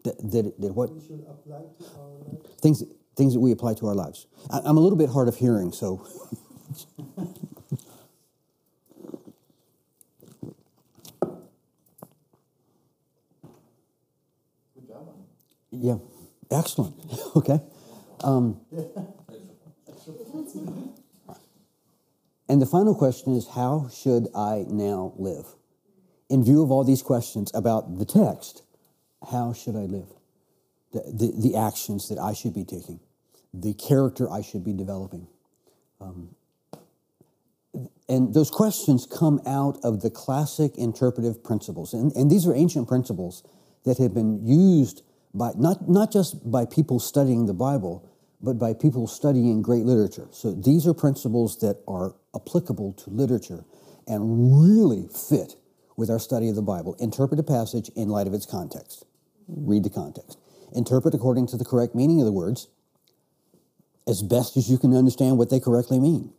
That, 0.04 0.18
that, 0.32 0.62
that 0.62 0.74
what 0.76 0.94
We 0.94 1.02
should 1.02 1.26
apply 1.30 1.62
to 1.80 1.86
our 2.00 2.10
lives. 2.10 2.60
things 2.62 2.84
things 3.16 3.34
that 3.34 3.40
we 3.40 3.52
apply 3.52 3.74
to 3.76 3.88
our 3.88 3.96
lives. 3.96 4.28
I, 4.52 4.60
I'm 4.66 4.78
a 4.78 4.82
little 4.82 4.98
bit 4.98 5.10
hard 5.10 5.28
of 5.28 5.38
hearing, 5.38 5.72
so 5.72 6.06
Good 14.76 14.88
job 14.88 15.08
yeah, 15.72 15.98
excellent. 16.52 16.96
Okay. 17.36 17.60
Um, 18.24 18.62
and 22.50 22.62
the 22.62 22.66
final 22.66 22.96
question 22.96 23.36
is, 23.36 23.48
how 23.50 23.90
should 23.94 24.28
I 24.36 24.66
now 24.68 25.14
live? 25.18 25.46
In 26.30 26.44
view 26.44 26.64
of 26.64 26.72
all 26.72 26.84
these 26.84 27.02
questions 27.02 27.52
about 27.54 27.98
the 27.98 28.06
text, 28.06 28.64
how 29.32 29.54
should 29.54 29.76
I 29.76 29.86
live? 29.86 30.10
The, 30.92 31.02
the, 31.12 31.50
the 31.50 31.58
actions 31.58 32.10
that 32.10 32.20
I 32.20 32.34
should 32.34 32.54
be 32.54 32.64
taking, 32.64 33.00
the 33.54 33.74
character 33.74 34.30
I 34.30 34.42
should 34.42 34.64
be 34.64 34.74
developing. 34.74 35.28
Um, 36.02 36.36
and 38.08 38.34
those 38.34 38.52
questions 38.52 39.08
come 39.08 39.42
out 39.48 39.80
of 39.84 40.02
the 40.02 40.10
classic 40.10 40.78
interpretive 40.78 41.44
principles. 41.44 41.94
And, 41.94 42.12
and 42.14 42.30
these 42.30 42.46
are 42.46 42.54
ancient 42.54 42.88
principles 42.88 43.44
that 43.86 43.98
have 43.98 44.14
been 44.14 44.46
used 44.46 45.02
by 45.34 45.52
not, 45.58 45.90
not 45.90 46.12
just 46.12 46.50
by 46.50 46.66
people 46.66 47.00
studying 47.00 47.48
the 47.48 47.54
Bible, 47.54 48.08
but 48.44 48.60
by 48.60 48.74
people 48.74 49.08
studying 49.08 49.62
great 49.62 49.86
literature. 49.86 50.28
So 50.32 50.52
these 50.52 50.86
are 50.86 50.94
principles 50.94 51.58
that 51.60 51.82
are 51.88 52.14
applicable 52.36 52.94
to 52.94 53.10
literature 53.10 53.64
and 54.06 54.62
really 54.62 55.08
fit 55.08 55.56
with 55.96 56.10
our 56.10 56.20
study 56.20 56.50
of 56.50 56.56
the 56.56 56.62
Bible. 56.62 56.96
Interpret 57.00 57.40
a 57.40 57.44
passage 57.44 57.90
in 57.96 58.10
light 58.10 58.28
of 58.28 58.34
its 58.34 58.46
context. 58.46 59.06
Read 59.48 59.84
the 59.84 59.90
context. 59.90 60.38
Interpret 60.76 61.14
according 61.14 61.48
to 61.48 61.58
the 61.58 61.64
correct 61.64 61.96
meaning 61.96 62.20
of 62.20 62.26
the 62.26 62.32
words 62.34 62.68
as 64.06 64.22
best 64.22 64.58
as 64.58 64.70
you 64.70 64.78
can 64.78 64.94
understand 64.94 65.38
what 65.38 65.50
they 65.50 65.60
correctly 65.60 66.00
mean. 66.00 66.34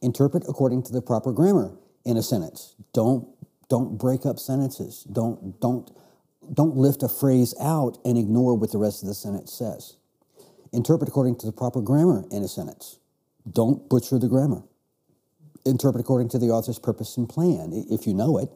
Interpret 0.00 0.44
according 0.48 0.84
to 0.84 0.92
the 0.92 1.02
proper 1.02 1.32
grammar 1.32 1.76
in 2.04 2.16
a 2.16 2.22
sentence. 2.22 2.76
Don't 2.92 3.28
don't 3.68 3.98
break 3.98 4.26
up 4.26 4.38
sentences. 4.38 5.04
Don't 5.10 5.60
don't 5.60 5.90
don't 6.52 6.76
lift 6.76 7.02
a 7.02 7.08
phrase 7.08 7.54
out 7.60 7.98
and 8.04 8.18
ignore 8.18 8.54
what 8.54 8.70
the 8.70 8.78
rest 8.78 9.02
of 9.02 9.08
the 9.08 9.14
sentence 9.14 9.52
says. 9.52 9.96
Interpret 10.72 11.08
according 11.08 11.36
to 11.36 11.46
the 11.46 11.52
proper 11.52 11.80
grammar 11.80 12.24
in 12.30 12.42
a 12.42 12.48
sentence. 12.48 12.98
Don't 13.50 13.88
butcher 13.88 14.18
the 14.18 14.28
grammar. 14.28 14.62
Interpret 15.64 16.00
according 16.00 16.28
to 16.30 16.38
the 16.38 16.50
author's 16.50 16.78
purpose 16.78 17.16
and 17.16 17.28
plan, 17.28 17.72
if 17.90 18.06
you 18.06 18.14
know 18.14 18.38
it. 18.38 18.48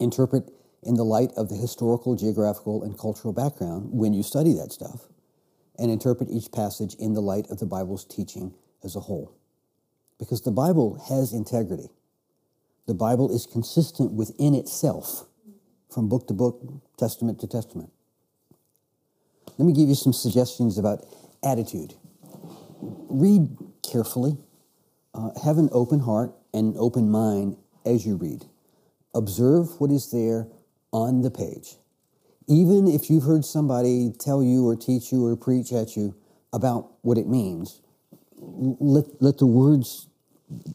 Interpret 0.00 0.50
in 0.82 0.94
the 0.94 1.04
light 1.04 1.32
of 1.36 1.48
the 1.48 1.56
historical, 1.56 2.16
geographical, 2.16 2.82
and 2.82 2.98
cultural 2.98 3.32
background 3.32 3.88
when 3.92 4.14
you 4.14 4.22
study 4.22 4.54
that 4.54 4.72
stuff. 4.72 5.08
And 5.78 5.90
interpret 5.90 6.30
each 6.30 6.50
passage 6.50 6.94
in 6.94 7.12
the 7.12 7.20
light 7.20 7.46
of 7.50 7.58
the 7.58 7.66
Bible's 7.66 8.04
teaching 8.04 8.54
as 8.82 8.96
a 8.96 9.00
whole. 9.00 9.36
Because 10.18 10.40
the 10.40 10.50
Bible 10.50 10.98
has 11.08 11.34
integrity. 11.34 11.90
The 12.86 12.94
Bible 12.94 13.34
is 13.34 13.46
consistent 13.46 14.12
within 14.12 14.54
itself 14.54 15.26
from 15.90 16.08
book 16.08 16.26
to 16.28 16.34
book, 16.34 16.62
testament 16.96 17.40
to 17.40 17.46
testament. 17.46 17.90
Let 19.58 19.66
me 19.66 19.72
give 19.72 19.88
you 19.88 19.94
some 19.94 20.12
suggestions 20.12 20.76
about 20.76 21.04
attitude. 21.42 21.94
Read 22.80 23.56
carefully, 23.82 24.36
uh, 25.14 25.30
have 25.42 25.56
an 25.56 25.70
open 25.72 26.00
heart 26.00 26.32
and 26.52 26.76
open 26.76 27.10
mind 27.10 27.56
as 27.84 28.04
you 28.04 28.16
read. 28.16 28.44
Observe 29.14 29.80
what 29.80 29.90
is 29.90 30.10
there 30.10 30.46
on 30.92 31.22
the 31.22 31.30
page. 31.30 31.76
Even 32.48 32.86
if 32.86 33.08
you've 33.08 33.24
heard 33.24 33.44
somebody 33.44 34.12
tell 34.18 34.42
you 34.42 34.66
or 34.68 34.76
teach 34.76 35.10
you 35.10 35.24
or 35.24 35.36
preach 35.36 35.72
at 35.72 35.96
you 35.96 36.14
about 36.52 36.92
what 37.02 37.16
it 37.16 37.26
means, 37.26 37.80
let, 38.36 39.04
let 39.20 39.38
the 39.38 39.46
words 39.46 40.06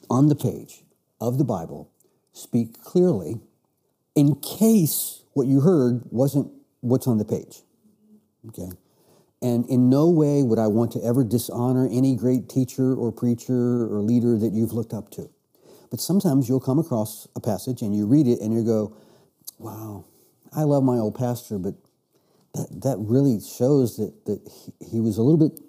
on 0.10 0.28
the 0.28 0.36
page 0.36 0.84
of 1.20 1.38
the 1.38 1.44
Bible 1.44 1.92
speak 2.34 2.82
clearly 2.82 3.40
in 4.16 4.36
case 4.36 5.24
what 5.34 5.48
you 5.48 5.62
heard 5.62 6.02
wasn't 6.10 6.52
what's 6.82 7.08
on 7.08 7.20
the 7.20 7.26
page. 7.26 7.62
Okay? 8.50 8.70
And 9.42 9.68
in 9.70 9.90
no 9.90 10.10
way 10.10 10.44
would 10.44 10.60
I 10.60 10.68
want 10.68 10.92
to 10.92 11.04
ever 11.04 11.24
dishonor 11.24 11.88
any 11.92 12.16
great 12.16 12.48
teacher 12.48 12.94
or 12.94 13.12
preacher 13.12 13.54
or 13.54 14.02
leader 14.02 14.38
that 14.38 14.54
you've 14.54 14.74
looked 14.74 14.94
up 14.94 15.10
to. 15.12 15.30
But 15.90 16.00
sometimes 16.00 16.48
you'll 16.48 16.60
come 16.60 16.80
across 16.80 17.28
a 17.36 17.40
passage 17.40 17.82
and 17.82 17.96
you 17.96 18.06
read 18.06 18.28
it 18.28 18.40
and 18.40 18.54
you 18.54 18.64
go, 18.64 18.96
wow, 19.58 20.06
I 20.56 20.64
love 20.64 20.84
my 20.84 20.98
old 20.98 21.16
pastor, 21.16 21.58
but 21.58 21.76
that, 22.54 22.82
that 22.82 22.98
really 23.00 23.40
shows 23.40 23.98
that, 23.98 24.26
that 24.26 24.40
he, 24.48 24.86
he 24.92 25.00
was 25.00 25.18
a 25.18 25.22
little 25.22 25.50
bit 25.50 25.60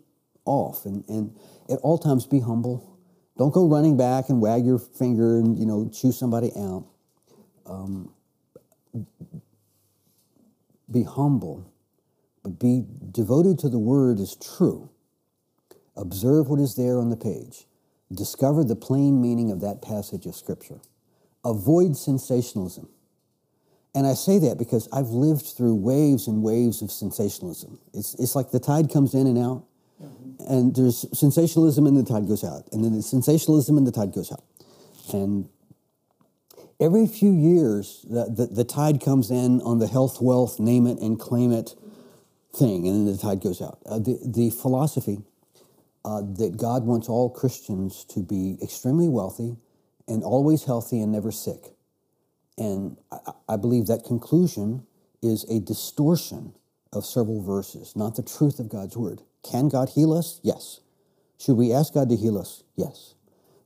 off. 0.44 0.84
And, 0.84 1.04
and 1.08 1.36
at 1.70 1.78
all 1.78 1.98
times, 1.98 2.26
be 2.26 2.40
humble. 2.40 2.98
Don't 3.38 3.52
go 3.52 3.66
running 3.66 3.96
back 3.96 4.28
and 4.28 4.40
wag 4.40 4.66
your 4.66 4.78
finger 4.78 5.38
and, 5.38 5.58
you 5.58 5.66
know, 5.66 5.88
chew 5.92 6.12
somebody 6.12 6.52
out. 6.56 6.86
Um, 7.64 8.12
be 10.90 11.04
humble, 11.04 11.71
be 12.48 12.84
devoted 13.10 13.58
to 13.60 13.68
the 13.68 13.78
word 13.78 14.18
is 14.18 14.36
true. 14.36 14.90
Observe 15.96 16.48
what 16.48 16.60
is 16.60 16.74
there 16.74 16.98
on 16.98 17.10
the 17.10 17.16
page. 17.16 17.66
Discover 18.12 18.64
the 18.64 18.76
plain 18.76 19.22
meaning 19.22 19.50
of 19.50 19.60
that 19.60 19.82
passage 19.82 20.26
of 20.26 20.34
Scripture. 20.34 20.80
Avoid 21.44 21.96
sensationalism. 21.96 22.88
And 23.94 24.06
I 24.06 24.14
say 24.14 24.38
that 24.38 24.58
because 24.58 24.88
I've 24.92 25.08
lived 25.08 25.46
through 25.56 25.74
waves 25.74 26.26
and 26.26 26.42
waves 26.42 26.80
of 26.82 26.90
sensationalism. 26.90 27.78
It's, 27.92 28.14
it's 28.14 28.34
like 28.34 28.50
the 28.50 28.60
tide 28.60 28.90
comes 28.90 29.14
in 29.14 29.26
and 29.26 29.38
out, 29.38 29.64
and 30.48 30.74
there's 30.74 31.06
sensationalism 31.16 31.86
and 31.86 31.96
the 31.96 32.02
tide 32.02 32.26
goes 32.26 32.42
out, 32.42 32.64
and 32.72 32.82
then 32.82 32.92
there's 32.92 33.06
sensationalism 33.06 33.76
and 33.76 33.86
the 33.86 33.92
tide 33.92 34.12
goes 34.12 34.32
out. 34.32 34.44
And 35.12 35.48
every 36.80 37.06
few 37.06 37.32
years, 37.32 38.04
the, 38.08 38.24
the, 38.24 38.46
the 38.46 38.64
tide 38.64 39.00
comes 39.00 39.30
in 39.30 39.60
on 39.60 39.78
the 39.78 39.86
health, 39.86 40.20
wealth, 40.20 40.58
name 40.58 40.86
it 40.86 40.98
and 40.98 41.18
claim 41.18 41.52
it 41.52 41.74
thing, 42.54 42.86
and 42.86 43.06
then 43.06 43.12
the 43.12 43.18
tide 43.18 43.40
goes 43.40 43.62
out. 43.62 43.78
Uh, 43.86 43.98
the, 43.98 44.18
the 44.24 44.50
philosophy 44.50 45.18
uh, 46.04 46.20
that 46.20 46.56
God 46.56 46.84
wants 46.84 47.08
all 47.08 47.30
Christians 47.30 48.04
to 48.06 48.20
be 48.20 48.58
extremely 48.62 49.08
wealthy 49.08 49.56
and 50.08 50.22
always 50.22 50.64
healthy 50.64 51.00
and 51.00 51.12
never 51.12 51.30
sick. 51.30 51.74
And 52.58 52.96
I, 53.10 53.32
I 53.50 53.56
believe 53.56 53.86
that 53.86 54.04
conclusion 54.04 54.86
is 55.22 55.44
a 55.44 55.60
distortion 55.60 56.54
of 56.92 57.06
several 57.06 57.42
verses, 57.42 57.94
not 57.96 58.16
the 58.16 58.22
truth 58.22 58.58
of 58.58 58.68
God's 58.68 58.96
word. 58.96 59.22
Can 59.48 59.68
God 59.68 59.90
heal 59.90 60.12
us? 60.12 60.40
Yes. 60.42 60.80
Should 61.38 61.56
we 61.56 61.72
ask 61.72 61.94
God 61.94 62.08
to 62.10 62.16
heal 62.16 62.38
us? 62.38 62.64
Yes. 62.76 63.14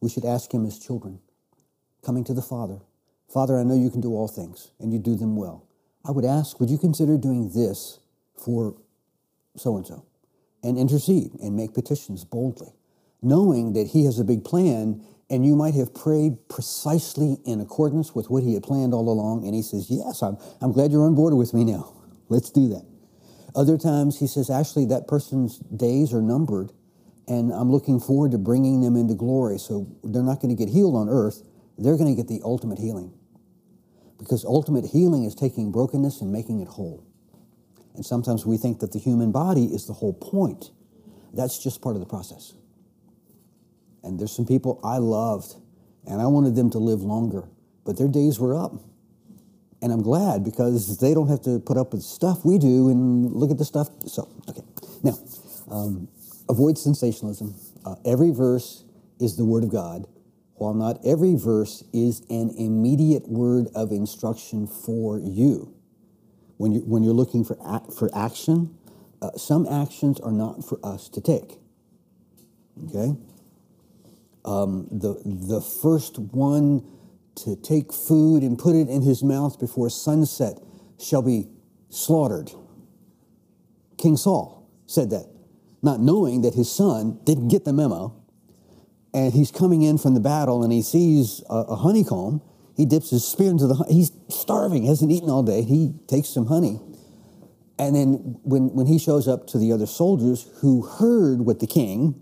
We 0.01 0.09
should 0.09 0.25
ask 0.25 0.53
Him 0.53 0.65
as 0.67 0.79
children, 0.79 1.21
coming 2.05 2.25
to 2.25 2.35
the 2.35 2.43
Father. 2.43 2.79
Father, 3.29 3.59
I 3.59 3.65
know 3.65 3.75
you 3.75 3.91
can 3.91 4.01
do 4.01 4.13
all 4.13 4.29
things 4.29 4.71
and 4.79 4.93
you 4.93 4.99
do 4.99 5.17
them 5.17 5.37
well. 5.37 5.67
I 6.05 6.13
would 6.13 6.25
ask, 6.25 6.61
would 6.61 6.71
you 6.71 6.79
consider 6.79 7.17
doing 7.17 7.51
this 7.51 7.99
for 8.43 8.77
so 9.57 9.77
and 9.77 9.87
so? 9.87 10.07
And 10.63 10.79
intercede 10.79 11.33
and 11.43 11.55
make 11.57 11.75
petitions 11.75 12.25
boldly, 12.25 12.73
knowing 13.23 13.73
that 13.75 13.89
He 13.89 14.05
has 14.05 14.19
a 14.19 14.25
big 14.25 14.45
plan, 14.45 15.03
and 15.29 15.45
you 15.45 15.57
might 15.57 15.75
have 15.75 15.95
prayed 15.95 16.49
precisely 16.49 17.39
in 17.45 17.61
accordance 17.61 18.15
with 18.15 18.31
what 18.31 18.43
He 18.43 18.55
had 18.55 18.63
planned 18.63 18.95
all 18.95 19.09
along, 19.09 19.45
and 19.45 19.55
He 19.55 19.63
says, 19.63 19.87
Yes, 19.89 20.23
I'm, 20.23 20.37
I'm 20.61 20.73
glad 20.73 20.93
you're 20.93 21.07
on 21.07 21.15
board 21.15 21.35
with 21.35 21.55
me 21.55 21.65
now. 21.65 21.95
Let's 22.29 22.51
do 22.51 22.69
that. 22.69 22.85
Other 23.55 23.79
times 23.79 24.19
He 24.19 24.27
says, 24.27 24.51
Actually, 24.51 24.87
that 24.87 25.07
person's 25.07 25.59
days 25.59 26.13
are 26.13 26.23
numbered, 26.23 26.73
and 27.29 27.53
I'm 27.53 27.71
looking 27.71 28.01
forward 28.01 28.33
to 28.33 28.39
bringing 28.39 28.81
them 28.81 28.97
into 28.97 29.15
glory. 29.15 29.59
So 29.59 29.87
they're 30.05 30.23
not 30.23 30.41
going 30.41 30.55
to 30.55 30.59
get 30.59 30.73
healed 30.73 30.97
on 30.97 31.09
earth, 31.09 31.43
they're 31.79 31.97
going 31.97 32.15
to 32.15 32.21
get 32.21 32.29
the 32.29 32.41
ultimate 32.45 32.79
healing. 32.79 33.13
Because 34.19 34.45
ultimate 34.45 34.87
healing 34.87 35.25
is 35.25 35.35
taking 35.35 35.71
brokenness 35.71 36.23
and 36.23 36.33
making 36.33 36.61
it 36.61 36.69
whole. 36.69 37.06
And 37.97 38.05
sometimes 38.05 38.47
we 38.47 38.59
think 38.59 38.81
that 38.81 38.93
the 38.93 38.99
human 38.99 39.33
body 39.33 39.65
is 39.65 39.87
the 39.87 39.95
whole 39.95 40.13
point. 40.13 40.71
That's 41.33 41.63
just 41.63 41.81
part 41.83 41.97
of 41.97 42.01
the 42.01 42.07
process. 42.07 42.55
And 44.05 44.21
there's 44.21 44.33
some 44.33 44.47
people 44.47 44.79
I 44.85 44.99
loved, 44.99 45.55
and 46.07 46.21
I 46.21 46.27
wanted 46.27 46.55
them 46.55 46.71
to 46.71 46.79
live 46.79 47.03
longer, 47.03 47.49
but 47.85 47.99
their 47.99 48.09
days 48.09 48.39
were 48.39 48.55
up. 48.55 48.73
And 49.83 49.93
I'm 49.93 50.03
glad 50.03 50.45
because 50.45 50.99
they 50.99 51.13
don't 51.13 51.29
have 51.29 51.43
to 51.43 51.59
put 51.59 51.77
up 51.77 51.93
with 51.93 52.03
stuff 52.03 52.45
we 52.45 52.59
do 52.59 52.89
and 52.89 53.33
look 53.33 53.51
at 53.51 53.59
the 53.59 53.65
stuff. 53.65 53.89
So, 54.07 54.29
okay. 54.49 54.63
Now, 55.03 55.19
um, 55.71 56.09
avoid 56.49 56.79
sensationalism. 56.79 57.55
Uh, 57.85 57.97
every 58.05 58.31
verse 58.31 58.85
is 59.21 59.37
the 59.37 59.45
Word 59.45 59.65
of 59.65 59.71
God, 59.71 60.07
while 60.55 60.75
not 60.75 60.99
every 61.05 61.35
verse 61.35 61.85
is 61.93 62.23
an 62.31 62.51
immediate 62.57 63.29
word 63.29 63.69
of 63.75 63.93
instruction 63.93 64.67
for 64.67 65.19
you. 65.19 65.76
When 66.57 66.73
you're, 66.73 66.83
when 66.83 67.03
you're 67.03 67.15
looking 67.15 67.45
for, 67.45 67.57
ac- 67.67 67.97
for 67.99 68.11
action, 68.17 68.77
uh, 69.21 69.33
some 69.37 69.67
actions 69.67 70.21
are 70.21 70.33
not 70.33 70.65
for 70.65 70.79
us 70.83 71.09
to 71.11 71.21
take. 71.21 71.59
Okay? 72.85 73.17
Um, 74.45 74.89
the, 74.91 75.21
the 75.25 75.61
first 75.61 76.19
one 76.19 76.87
to 77.37 77.57
take 77.57 77.93
food 77.93 78.43
and 78.43 78.59
put 78.59 78.75
it 78.75 78.89
in 78.89 79.03
his 79.03 79.23
mouth 79.23 79.59
before 79.59 79.91
sunset 79.91 80.59
shall 80.99 81.23
be 81.23 81.49
slaughtered. 81.91 82.51
King 83.99 84.17
Saul 84.17 84.71
said 84.87 85.11
that, 85.11 85.27
not 85.83 86.01
knowing 86.01 86.43
that 86.43 86.55
his 86.55 86.71
son 86.71 87.21
didn't 87.25 87.49
get 87.49 87.65
the 87.65 87.73
memo. 87.73 88.15
And 89.13 89.33
he's 89.33 89.51
coming 89.51 89.83
in 89.83 89.99
from 89.99 90.15
the 90.15 90.21
battle 90.21 90.63
and 90.63 90.73
he 90.73 90.83
sees 90.83 91.43
a, 91.49 91.55
a 91.55 91.77
honeycomb. 91.77 92.43
He 92.77 92.85
dips 92.85 93.11
his 93.11 93.25
spear 93.27 93.51
into 93.51 93.67
the. 93.67 93.75
He's 93.89 94.13
starving, 94.29 94.85
hasn't 94.85 95.11
eaten 95.11 95.31
all 95.31 95.43
day. 95.43 95.63
He 95.63 95.95
takes 96.07 96.29
some 96.29 96.47
honey. 96.47 96.79
And 97.79 97.95
then 97.95 98.39
when, 98.43 98.75
when 98.75 98.87
he 98.87 98.99
shows 98.99 99.29
up 99.29 99.47
to 99.49 99.59
the 99.59 99.73
other 99.73 99.87
soldiers 99.87 100.49
who 100.61 100.83
heard 100.83 101.43
what 101.43 101.61
the 101.61 101.67
king, 101.67 102.21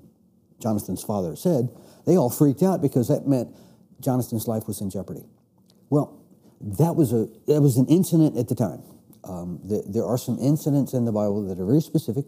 Jonathan's 0.60 1.02
father, 1.02 1.36
said, 1.36 1.68
they 2.06 2.16
all 2.16 2.30
freaked 2.30 2.62
out 2.62 2.82
because 2.82 3.08
that 3.08 3.26
meant 3.26 3.48
Jonathan's 4.00 4.48
life 4.48 4.66
was 4.66 4.80
in 4.80 4.90
jeopardy. 4.90 5.24
Well, 5.90 6.20
that 6.60 6.96
was, 6.96 7.12
a, 7.12 7.28
that 7.46 7.60
was 7.60 7.76
an 7.76 7.86
incident 7.86 8.36
at 8.36 8.48
the 8.48 8.54
time. 8.54 8.82
Um, 9.22 9.60
the, 9.62 9.84
there 9.86 10.04
are 10.04 10.18
some 10.18 10.38
incidents 10.40 10.92
in 10.92 11.04
the 11.04 11.12
Bible 11.12 11.46
that 11.46 11.60
are 11.60 11.66
very 11.66 11.80
specific. 11.80 12.26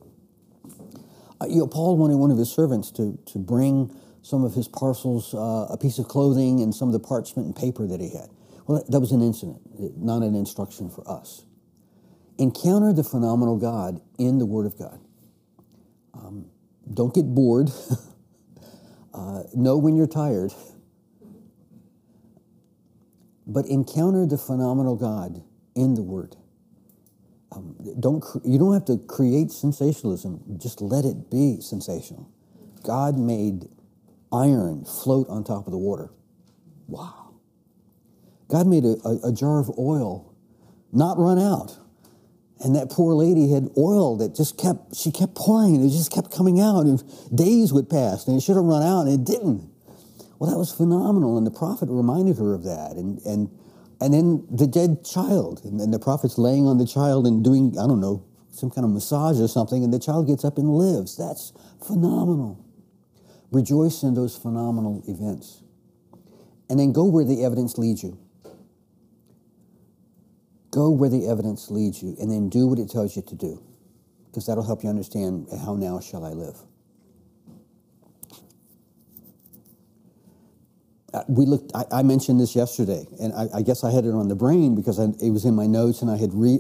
Uh, 1.41 1.47
you 1.49 1.59
know, 1.59 1.67
Paul 1.67 1.97
wanted 1.97 2.17
one 2.17 2.31
of 2.31 2.39
his 2.39 2.51
servants 2.51 2.91
to, 2.93 3.19
to 3.27 3.39
bring 3.39 3.95
some 4.27 4.43
of 4.43 4.55
his 4.55 4.67
parcels, 4.67 5.33
uh, 5.35 5.69
a 5.71 5.79
piece 5.81 6.01
of 6.01 6.09
clothing, 6.09 6.61
and 6.61 6.75
some 6.75 6.89
of 6.89 6.93
the 6.93 6.99
parchment 6.99 7.47
and 7.47 7.55
paper 7.55 7.87
that 7.87 8.01
he 8.01 8.11
had. 8.11 8.29
Well, 8.67 8.85
that, 8.89 8.99
was 8.99 9.13
an 9.13 9.23
incident, 9.23 9.61
not 9.97 10.23
an 10.23 10.35
instruction 10.35 10.91
for 10.91 11.09
us. 11.09 11.45
Encounter 12.37 12.93
the 12.93 13.05
phenomenal 13.05 13.57
God 13.57 14.01
in 14.19 14.39
the 14.39 14.45
Word 14.45 14.67
of 14.67 14.77
God. 14.77 14.99
Um, 16.13 16.47
don't 16.93 17.15
get 17.15 17.25
bored. 17.25 17.71
uh, 19.15 19.45
know 19.55 19.77
when 19.77 19.95
you're 19.95 20.09
tired. 20.09 20.53
But 23.47 23.67
encounter 23.67 24.27
the 24.27 24.39
phenomenal 24.39 24.97
God 24.97 25.41
in 25.77 25.95
the 25.95 26.03
Word. 26.03 26.35
Um, 27.53 27.77
don't 28.01 28.21
cr- 28.21 28.39
you 28.45 28.59
don't 28.59 28.73
have 28.73 28.87
to 28.87 28.99
create 28.99 29.53
sensationalism. 29.53 30.59
Just 30.59 30.83
let 30.83 31.05
it 31.05 31.31
be 31.31 31.61
sensational. 31.61 32.29
God 32.83 33.17
made 33.21 33.69
iron 34.33 34.85
float 34.85 35.29
on 35.29 35.45
top 35.45 35.67
of 35.67 35.73
the 35.73 35.79
water. 35.79 36.11
Wow. 36.87 37.35
God 38.49 38.67
made 38.67 38.85
a, 38.85 38.97
a, 39.05 39.29
a 39.29 39.33
jar 39.33 39.59
of 39.59 39.71
oil 39.79 40.37
not 40.93 41.19
run 41.19 41.39
out. 41.39 41.79
And 42.61 42.75
that 42.75 42.91
poor 42.91 43.13
lady 43.13 43.51
had 43.51 43.69
oil 43.77 44.17
that 44.17 44.35
just 44.35 44.57
kept, 44.57 44.97
she 44.97 45.13
kept 45.13 45.35
pouring 45.35 45.77
it 45.77 45.91
just 45.91 46.11
kept 46.11 46.35
coming 46.35 46.59
out 46.59 46.87
and 46.87 47.03
days 47.35 47.73
would 47.73 47.91
pass 47.91 48.27
and 48.27 48.37
it 48.37 48.41
should 48.41 48.57
have 48.57 48.65
run 48.65 48.83
out 48.83 49.03
and 49.03 49.13
it 49.13 49.25
didn't. 49.25 49.71
Well, 50.39 50.51
that 50.51 50.57
was 50.57 50.73
phenomenal. 50.73 51.37
And 51.37 51.47
the 51.47 51.51
prophet 51.51 51.89
reminded 51.91 52.39
her 52.39 52.55
of 52.55 52.65
that. 52.65 52.93
And, 52.97 53.21
and, 53.27 53.51
and 54.01 54.15
then 54.15 54.47
the 54.51 54.67
dead 54.67 55.05
child 55.05 55.63
and, 55.65 55.81
and 55.81 55.93
the 55.93 55.99
prophet's 55.99 56.39
laying 56.39 56.67
on 56.67 56.79
the 56.79 56.87
child 56.87 57.27
and 57.27 57.45
doing, 57.45 57.77
I 57.79 57.87
don't 57.87 58.01
know, 58.01 58.25
some 58.51 58.71
kind 58.71 58.87
of 58.87 58.91
massage 58.91 59.39
or 59.39 59.49
something 59.49 59.85
and 59.85 59.93
the 59.93 59.99
child 59.99 60.27
gets 60.27 60.45
up 60.45 60.57
and 60.57 60.71
lives. 60.71 61.17
That's 61.17 61.53
phenomenal. 61.87 62.66
Rejoice 63.57 64.03
in 64.03 64.13
those 64.13 64.37
phenomenal 64.37 65.03
events. 65.09 65.63
And 66.69 66.79
then 66.79 66.93
go 66.93 67.07
where 67.07 67.25
the 67.25 67.43
evidence 67.43 67.79
leads 67.79 68.03
you. 68.03 68.19
Go 70.71 70.91
where 70.91 71.09
the 71.09 71.27
evidence 71.27 71.71
leads 71.71 72.03
you 72.03 72.15
and 72.21 72.31
then 72.31 72.51
do 72.51 72.67
what 72.67 72.79
it 72.79 72.91
tells 72.91 73.17
you 73.17 73.23
to 73.23 73.35
do 73.35 73.63
because 74.27 74.45
that'll 74.45 74.63
help 74.63 74.83
you 74.83 74.91
understand 74.91 75.47
how 75.65 75.75
now 75.75 76.01
shall 76.01 76.27
I 76.27 76.33
live. 76.33 76.59
Uh, 81.15 81.23
we 81.27 81.47
looked. 81.47 81.73
I, 81.75 81.85
I, 81.91 82.03
mentioned 82.03 82.39
this 82.39 82.55
yesterday, 82.55 83.07
and 83.19 83.33
I, 83.33 83.47
I, 83.55 83.63
guess 83.63 83.85
I 83.85 83.91
had 83.91 84.05
it 84.05 84.13
on 84.13 84.29
the 84.29 84.35
brain 84.35 84.75
because 84.75 85.01
I, 85.01 85.05
it 85.25 85.31
was 85.31 85.47
in 85.47 85.55
my 85.55 85.67
notes, 85.67 86.03
and 86.03 86.11
I 86.11 86.19
had 86.19 86.35
re, 86.35 86.59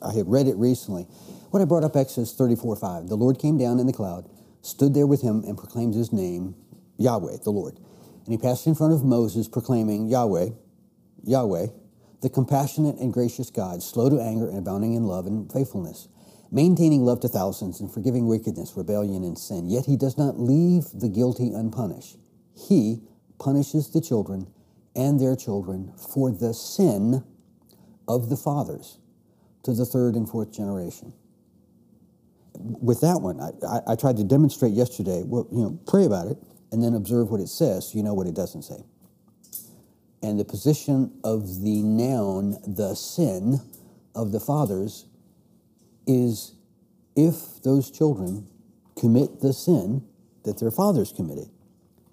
I 0.00 0.14
had 0.14 0.26
read 0.26 0.46
it 0.46 0.56
recently. 0.56 1.02
When 1.50 1.60
I 1.60 1.66
brought 1.66 1.84
up 1.84 1.96
Exodus 1.96 2.32
thirty-four 2.32 2.76
five, 2.76 3.08
the 3.08 3.16
Lord 3.16 3.38
came 3.38 3.58
down 3.58 3.78
in 3.78 3.86
the 3.86 3.92
cloud, 3.92 4.26
stood 4.66 4.94
there 4.94 5.06
with 5.06 5.22
him, 5.22 5.42
and 5.46 5.56
proclaimed 5.56 5.94
His 5.94 6.12
name, 6.12 6.54
Yahweh, 6.98 7.38
the 7.44 7.50
Lord, 7.50 7.78
and 8.24 8.32
He 8.32 8.38
passed 8.38 8.66
in 8.66 8.74
front 8.74 8.92
of 8.92 9.04
Moses, 9.04 9.48
proclaiming 9.48 10.08
Yahweh, 10.08 10.50
Yahweh, 11.24 11.66
the 12.22 12.30
compassionate 12.30 12.96
and 12.98 13.12
gracious 13.12 13.50
God, 13.50 13.82
slow 13.82 14.08
to 14.08 14.20
anger 14.20 14.48
and 14.48 14.58
abounding 14.58 14.94
in 14.94 15.04
love 15.04 15.26
and 15.26 15.50
faithfulness, 15.52 16.08
maintaining 16.50 17.04
love 17.04 17.20
to 17.20 17.28
thousands 17.28 17.80
and 17.80 17.92
forgiving 17.92 18.26
wickedness, 18.26 18.76
rebellion, 18.76 19.24
and 19.24 19.38
sin. 19.38 19.68
Yet 19.68 19.86
He 19.86 19.96
does 19.96 20.16
not 20.16 20.38
leave 20.38 20.84
the 20.94 21.08
guilty 21.08 21.52
unpunished. 21.52 22.16
He 22.56 23.02
punishes 23.38 23.90
the 23.90 24.00
children 24.00 24.48
and 24.94 25.20
their 25.20 25.36
children 25.36 25.92
for 25.96 26.30
the 26.30 26.54
sin 26.54 27.22
of 28.08 28.30
the 28.30 28.36
fathers 28.36 28.98
to 29.62 29.74
the 29.74 29.84
third 29.84 30.14
and 30.14 30.28
fourth 30.28 30.52
generation. 30.52 31.12
With 32.58 33.00
that 33.00 33.20
one, 33.20 33.40
I, 33.40 33.92
I, 33.92 33.96
tried 33.96 34.16
to 34.18 34.24
demonstrate 34.24 34.72
yesterday. 34.72 35.22
Well, 35.24 35.46
you 35.50 35.62
know, 35.62 35.78
pray 35.86 36.04
about 36.04 36.28
it 36.28 36.38
and 36.72 36.82
then 36.82 36.94
observe 36.94 37.30
what 37.30 37.40
it 37.40 37.48
says. 37.48 37.90
So 37.90 37.98
you 37.98 38.04
know 38.04 38.14
what 38.14 38.26
it 38.26 38.34
doesn't 38.34 38.62
say. 38.62 38.84
And 40.22 40.40
the 40.40 40.44
position 40.44 41.18
of 41.24 41.62
the 41.62 41.82
noun, 41.82 42.56
the 42.66 42.94
sin 42.94 43.60
of 44.14 44.32
the 44.32 44.40
fathers, 44.40 45.06
is 46.06 46.54
if 47.14 47.62
those 47.62 47.90
children 47.90 48.46
commit 48.98 49.40
the 49.40 49.52
sin 49.52 50.06
that 50.44 50.58
their 50.58 50.70
fathers 50.70 51.12
committed, 51.12 51.48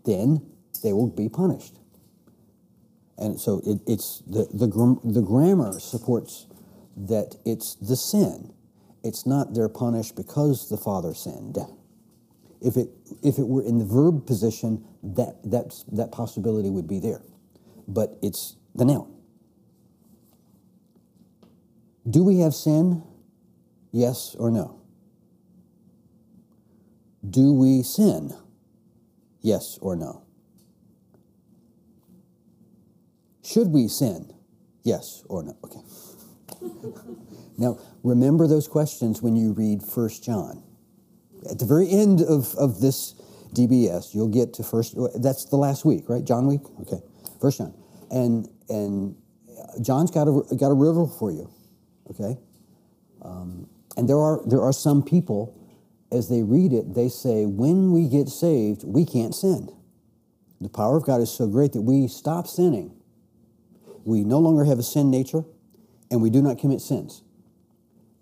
then 0.06 0.46
they 0.84 0.94
will 0.94 1.08
be 1.08 1.30
punished. 1.30 1.80
And 3.18 3.40
so 3.40 3.62
it, 3.66 3.80
it's 3.88 4.20
the, 4.28 4.48
the, 4.52 4.68
the 5.04 5.22
grammar 5.22 5.80
supports 5.80 6.48
that 6.98 7.36
it's 7.46 7.76
the 7.76 7.96
sin. 7.96 8.54
It's 9.04 9.26
not 9.26 9.54
they're 9.54 9.70
punished 9.70 10.16
because 10.16 10.70
the 10.70 10.78
father 10.78 11.14
sinned. 11.14 11.58
If 12.62 12.78
it, 12.78 12.90
if 13.22 13.38
it 13.38 13.48
were 13.48 13.64
in 13.64 13.78
the 13.80 13.86
verb 13.86 14.26
position, 14.26 14.86
that, 15.04 15.38
that, 15.44 15.84
that 15.92 16.12
possibility 16.12 16.70
would 16.70 16.88
be 16.88 17.00
there. 17.00 17.22
But 17.88 18.18
it's 18.22 18.56
the 18.74 18.86
noun. 18.86 19.14
Do 22.10 22.24
we 22.24 22.40
have 22.40 22.54
sin? 22.54 23.04
Yes 23.92 24.36
or 24.40 24.52
no? 24.52 24.82
Do 27.30 27.54
we 27.54 27.84
sin? 27.84 28.34
Yes 29.42 29.78
or 29.82 29.96
no? 29.96 30.24
Should 33.44 33.68
we 33.68 33.88
sin? 33.88 34.34
Yes 34.84 35.24
or 35.30 35.44
no? 35.44 35.58
Okay. 35.64 35.82
now, 37.58 37.80
remember 38.04 38.48
those 38.48 38.68
questions 38.68 39.22
when 39.22 39.36
you 39.36 39.54
read 39.54 39.84
First 39.84 40.24
John. 40.24 40.64
At 41.50 41.60
the 41.60 41.66
very 41.66 41.90
end 41.90 42.22
of, 42.22 42.54
of 42.56 42.80
this 42.80 43.16
DBS, 43.54 44.16
you'll 44.16 44.30
get 44.30 44.54
to 44.56 44.64
first, 44.64 44.96
that's 45.22 45.46
the 45.46 45.58
last 45.58 45.86
week, 45.86 46.10
right? 46.10 46.24
John 46.24 46.48
week? 46.48 46.62
Okay. 46.82 47.02
First 47.40 47.60
John. 47.60 47.74
And, 48.10 48.50
and 48.70 49.16
John's 49.82 50.12
got 50.12 50.28
a, 50.28 50.56
got 50.56 50.70
a 50.70 50.74
riddle 50.74 51.08
for 51.08 51.32
you, 51.32 51.50
okay? 52.10 52.40
Um, 53.22 53.68
and 53.98 54.10
there 54.10 54.20
are, 54.20 54.42
there 54.48 54.62
are 54.62 54.74
some 54.74 55.04
people 55.04 55.60
as 56.14 56.30
they 56.30 56.44
read 56.44 56.72
it, 56.72 56.94
they 56.94 57.10
say, 57.10 57.46
when 57.46 57.92
we 57.92 58.08
get 58.08 58.30
saved, 58.30 58.84
we 58.86 59.04
can't 59.06 59.34
sin. 59.34 59.70
The 60.62 60.70
power 60.70 60.96
of 60.96 61.06
God 61.06 61.20
is 61.22 61.32
so 61.32 61.48
great 61.48 61.74
that 61.74 61.82
we 61.82 62.08
stop 62.08 62.48
sinning. 62.48 62.94
We 64.06 64.24
no 64.24 64.40
longer 64.40 64.64
have 64.64 64.80
a 64.80 64.84
sin 64.84 65.10
nature, 65.10 65.44
and 66.12 66.22
we 66.22 66.30
do 66.30 66.42
not 66.42 66.60
commit 66.60 66.82
sins. 66.82 67.24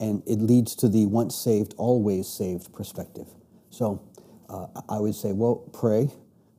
And 0.01 0.21
it 0.25 0.39
leads 0.39 0.75
to 0.77 0.89
the 0.89 1.05
once 1.05 1.35
saved, 1.35 1.73
always 1.77 2.27
saved 2.27 2.73
perspective. 2.73 3.27
So 3.69 4.01
uh, 4.49 4.67
I 4.89 4.99
would 4.99 5.15
say, 5.15 5.31
well, 5.31 5.57
pray, 5.71 6.09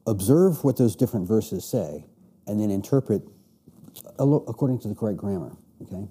observe 0.07 0.64
what 0.64 0.78
those 0.78 0.97
different 0.97 1.28
verses 1.28 1.64
say, 1.64 2.07
and 2.47 2.59
then 2.59 2.70
interpret 2.70 3.22
according 4.18 4.78
to 4.80 4.88
the 4.88 4.95
correct 4.95 5.18
grammar. 5.18 5.57
Okay? 5.82 6.09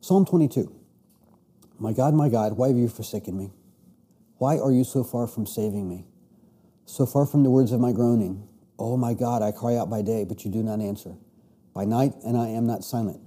Psalm 0.00 0.26
22. 0.26 0.70
My 1.78 1.92
God, 1.92 2.14
my 2.14 2.28
God, 2.28 2.56
why 2.56 2.68
have 2.68 2.76
you 2.76 2.88
forsaken 2.88 3.36
me? 3.36 3.50
Why 4.38 4.58
are 4.58 4.70
you 4.70 4.84
so 4.84 5.02
far 5.02 5.26
from 5.26 5.46
saving 5.46 5.88
me? 5.88 6.04
So 6.84 7.06
far 7.06 7.26
from 7.26 7.42
the 7.42 7.50
words 7.50 7.72
of 7.72 7.80
my 7.80 7.92
groaning. 7.92 8.46
Oh 8.78 8.96
my 8.96 9.14
God, 9.14 9.42
I 9.42 9.52
cry 9.52 9.76
out 9.76 9.88
by 9.88 10.02
day, 10.02 10.24
but 10.24 10.44
you 10.44 10.50
do 10.50 10.62
not 10.62 10.80
answer. 10.80 11.14
By 11.72 11.84
night, 11.84 12.12
and 12.24 12.36
I 12.36 12.48
am 12.48 12.66
not 12.66 12.84
silent. 12.84 13.20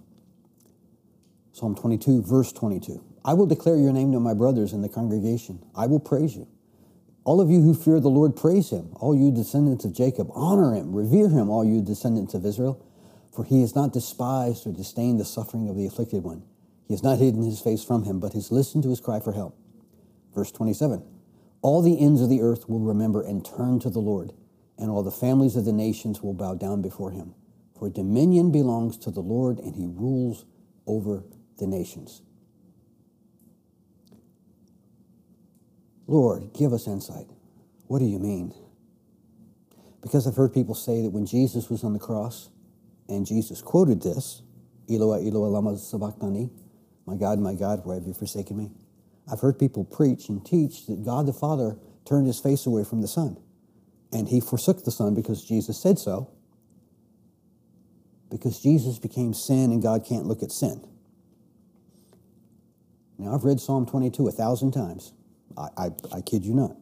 Psalm 1.58 1.74
22, 1.74 2.22
verse 2.22 2.52
22. 2.52 3.04
I 3.26 3.34
will 3.34 3.48
declare 3.48 3.78
your 3.78 3.92
name 3.92 4.12
to 4.12 4.20
my 4.20 4.36
brothers 4.36 4.74
in 4.74 4.84
the 4.84 4.90
congregation. 4.90 5.66
I 5.74 5.88
will 5.88 6.00
praise 6.00 6.36
you. 6.36 6.48
All 7.24 7.42
of 7.42 7.50
you 7.50 7.64
who 7.64 7.74
fear 7.74 8.00
the 8.00 8.12
Lord, 8.12 8.36
praise 8.36 8.70
him. 8.70 8.92
All 8.98 9.18
you 9.18 9.32
descendants 9.32 9.84
of 9.84 9.92
Jacob, 9.92 10.30
honor 10.36 10.76
him, 10.76 10.96
revere 10.96 11.30
him, 11.30 11.50
all 11.50 11.66
you 11.66 11.82
descendants 11.82 12.36
of 12.36 12.46
Israel. 12.46 12.86
For 13.34 13.44
he 13.44 13.62
has 13.62 13.74
not 13.74 13.92
despised 13.92 14.68
or 14.68 14.72
disdained 14.72 15.20
the 15.20 15.26
suffering 15.26 15.68
of 15.68 15.76
the 15.76 15.88
afflicted 15.88 16.24
one. 16.24 16.44
He 16.88 16.94
has 16.94 17.02
not 17.02 17.18
hidden 17.18 17.42
his 17.42 17.60
face 17.60 17.84
from 17.84 18.04
him, 18.04 18.20
but 18.20 18.34
has 18.34 18.52
listened 18.52 18.84
to 18.84 18.92
his 18.92 19.02
cry 19.02 19.20
for 19.20 19.34
help. 19.34 19.58
Verse 20.36 20.52
27 20.52 21.02
All 21.64 21.82
the 21.82 22.00
ends 22.00 22.22
of 22.22 22.30
the 22.30 22.44
earth 22.44 22.70
will 22.70 22.82
remember 22.82 23.24
and 23.24 23.44
turn 23.44 23.80
to 23.80 23.90
the 23.90 23.98
Lord, 23.98 24.32
and 24.78 24.92
all 24.92 25.02
the 25.02 25.10
families 25.10 25.56
of 25.56 25.66
the 25.66 25.74
nations 25.74 26.22
will 26.22 26.36
bow 26.36 26.54
down 26.54 26.84
before 26.84 27.10
him. 27.10 27.34
For 27.80 27.90
dominion 27.90 28.52
belongs 28.52 28.96
to 29.00 29.10
the 29.10 29.22
Lord, 29.22 29.58
and 29.58 29.76
he 29.76 29.88
rules 29.88 30.46
over 30.86 31.24
the 31.58 31.68
nations. 31.68 32.22
Lord, 36.08 36.54
give 36.54 36.74
us 36.74 36.88
insight. 36.88 37.28
What 37.88 38.00
do 38.00 38.06
you 38.06 38.20
mean? 38.20 38.54
Because 40.02 40.26
I've 40.28 40.36
heard 40.36 40.54
people 40.54 40.76
say 40.76 41.02
that 41.02 41.10
when 41.10 41.26
Jesus 41.26 41.70
was 41.70 41.84
on 41.84 41.94
the 41.94 42.00
cross, 42.00 42.50
and 43.10 43.26
Jesus 43.26 43.62
quoted 43.62 44.02
this, 44.02 44.42
Eloah, 44.90 45.20
Eloah, 45.20 45.52
lama 45.52 45.78
sabachthani, 45.78 46.50
my 47.06 47.16
God, 47.16 47.40
my 47.40 47.56
God, 47.56 47.82
why 47.86 47.96
have 47.96 48.06
you 48.06 48.14
forsaken 48.14 48.58
me? 48.58 48.72
I've 49.32 49.42
heard 49.42 49.60
people 49.60 49.84
preach 49.84 50.30
and 50.30 50.46
teach 50.46 50.86
that 50.88 51.04
God 51.04 51.26
the 51.26 51.34
Father 51.34 51.78
turned 52.06 52.28
his 52.28 52.40
face 52.40 52.66
away 52.66 52.84
from 52.84 53.02
the 53.02 53.08
Son. 53.08 53.38
And 54.14 54.30
he 54.30 54.40
forsook 54.40 54.86
the 54.86 54.92
Son 54.92 55.14
because 55.14 55.44
Jesus 55.44 55.82
said 55.82 56.00
so. 56.00 56.32
Because 58.30 58.62
Jesus 58.62 59.00
became 59.00 59.34
sin 59.34 59.72
and 59.72 59.82
God 59.82 60.06
can't 60.06 60.26
look 60.26 60.44
at 60.44 60.52
sin. 60.52 60.86
Now, 63.18 63.34
I've 63.34 63.44
read 63.44 63.60
Psalm 63.60 63.86
22 63.86 64.28
a 64.28 64.32
thousand 64.32 64.72
times. 64.72 65.14
I, 65.58 65.68
I, 65.78 65.90
I 66.14 66.22
kid 66.22 66.46
you 66.46 66.54
not. 66.54 66.76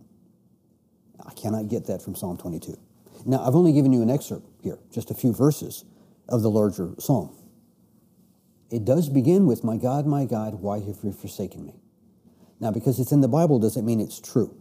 I 1.26 1.34
cannot 1.34 1.70
get 1.70 1.88
that 1.88 2.02
from 2.02 2.16
Psalm 2.16 2.38
22. 2.38 2.78
Now, 3.26 3.44
I've 3.46 3.56
only 3.56 3.74
given 3.74 3.94
you 3.94 4.02
an 4.02 4.10
excerpt 4.10 4.46
here, 4.62 4.78
just 4.92 5.12
a 5.12 5.14
few 5.14 5.34
verses 5.34 5.86
of 6.28 6.42
the 6.42 6.50
larger 6.50 6.92
psalm. 7.00 7.36
It 8.70 8.84
does 8.84 9.10
begin 9.10 9.48
with, 9.48 9.64
My 9.64 9.78
God, 9.78 10.06
my 10.06 10.26
God, 10.26 10.56
why 10.56 10.80
have 10.80 10.98
you 11.04 11.14
forsaken 11.14 11.66
me? 11.66 11.76
Now, 12.60 12.72
because 12.72 13.00
it's 13.00 13.12
in 13.12 13.22
the 13.22 13.28
Bible, 13.28 13.60
does 13.60 13.78
it 13.78 13.84
mean 13.84 14.00
it's 14.00 14.20
true? 14.20 14.56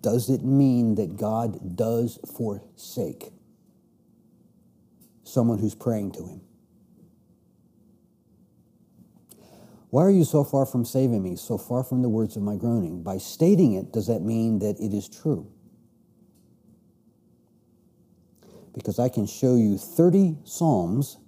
Does 0.00 0.28
it 0.28 0.42
mean 0.44 0.96
that 0.96 1.16
God 1.16 1.76
does 1.76 2.18
forsake 2.36 3.30
someone 5.22 5.58
who's 5.58 5.74
praying 5.74 6.12
to 6.12 6.26
him? 6.26 6.40
Why 9.94 10.06
are 10.06 10.10
you 10.10 10.24
so 10.24 10.42
far 10.42 10.66
from 10.66 10.84
saving 10.84 11.22
me, 11.22 11.36
so 11.36 11.56
far 11.56 11.84
from 11.84 12.02
the 12.02 12.08
words 12.08 12.34
of 12.34 12.42
my 12.42 12.56
groaning? 12.56 13.04
By 13.04 13.18
stating 13.18 13.74
it, 13.74 13.92
does 13.92 14.08
that 14.08 14.22
mean 14.22 14.58
that 14.58 14.80
it 14.80 14.92
is 14.92 15.08
true? 15.08 15.46
Because 18.74 18.98
I 18.98 19.08
can 19.08 19.24
show 19.24 19.54
you 19.54 19.78
30 19.78 20.38
Psalms 20.42 21.18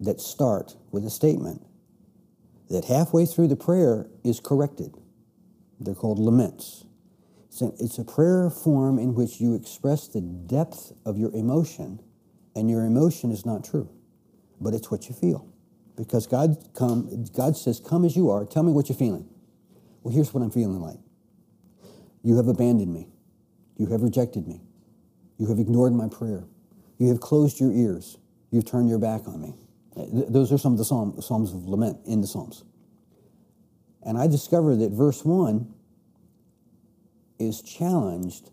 that 0.00 0.18
start 0.18 0.76
with 0.92 1.04
a 1.04 1.10
statement 1.10 1.66
that 2.70 2.86
halfway 2.86 3.26
through 3.26 3.48
the 3.48 3.56
prayer 3.56 4.06
is 4.24 4.40
corrected. 4.40 4.94
They're 5.78 5.94
called 5.94 6.18
laments. 6.18 6.86
It's 7.60 7.98
a, 7.98 8.04
prayer 8.04 8.48
form 8.48 8.98
in 8.98 9.14
which 9.14 9.42
you 9.42 9.54
express 9.54 10.08
the 10.08 10.22
depth 10.22 10.94
of 11.04 11.18
your 11.18 11.34
emotion, 11.34 12.00
and 12.54 12.70
your 12.70 12.86
emotion 12.86 13.30
is 13.30 13.44
not 13.44 13.62
true, 13.62 13.90
but 14.58 14.72
it's 14.72 14.90
what 14.90 15.06
you 15.06 15.14
feel. 15.14 15.46
Because 15.96 16.26
God, 16.26 16.56
come, 16.74 17.24
God 17.34 17.56
says, 17.56 17.80
Come 17.80 18.04
as 18.04 18.16
you 18.16 18.30
are, 18.30 18.44
tell 18.44 18.62
me 18.62 18.72
what 18.72 18.88
you're 18.88 18.98
feeling. 18.98 19.28
Well, 20.02 20.14
here's 20.14 20.32
what 20.32 20.42
I'm 20.42 20.50
feeling 20.50 20.80
like 20.80 20.98
You 22.22 22.36
have 22.36 22.48
abandoned 22.48 22.92
me, 22.92 23.08
you 23.76 23.86
have 23.86 24.02
rejected 24.02 24.46
me, 24.46 24.60
you 25.38 25.46
have 25.46 25.58
ignored 25.58 25.92
my 25.94 26.08
prayer, 26.08 26.44
you 26.98 27.08
have 27.08 27.20
closed 27.20 27.58
your 27.60 27.72
ears, 27.72 28.18
you've 28.50 28.66
turned 28.66 28.88
your 28.88 28.98
back 28.98 29.26
on 29.26 29.40
me. 29.40 29.54
Those 29.96 30.52
are 30.52 30.58
some 30.58 30.72
of 30.72 30.78
the 30.78 30.84
psalm, 30.84 31.20
Psalms 31.22 31.52
of 31.52 31.66
Lament 31.66 31.98
in 32.04 32.20
the 32.20 32.26
Psalms. 32.26 32.64
And 34.02 34.18
I 34.18 34.26
discovered 34.26 34.76
that 34.76 34.92
verse 34.92 35.24
1 35.24 35.72
is 37.38 37.62
challenged 37.62 38.50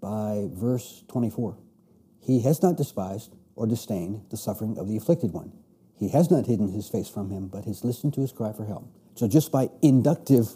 by 0.00 0.48
verse 0.52 1.04
24. 1.08 1.58
He 2.20 2.40
has 2.42 2.62
not 2.62 2.76
despised 2.76 3.34
or 3.54 3.66
disdained 3.66 4.22
the 4.30 4.36
suffering 4.36 4.78
of 4.78 4.88
the 4.88 4.96
afflicted 4.96 5.32
one. 5.32 5.52
He 5.98 6.10
has 6.10 6.30
not 6.30 6.46
hidden 6.46 6.68
his 6.68 6.88
face 6.88 7.08
from 7.08 7.30
him, 7.30 7.48
but 7.48 7.64
has 7.64 7.84
listened 7.84 8.14
to 8.14 8.20
his 8.20 8.32
cry 8.32 8.52
for 8.52 8.64
help. 8.64 8.88
So 9.14 9.26
just 9.26 9.50
by 9.50 9.68
inductive 9.82 10.48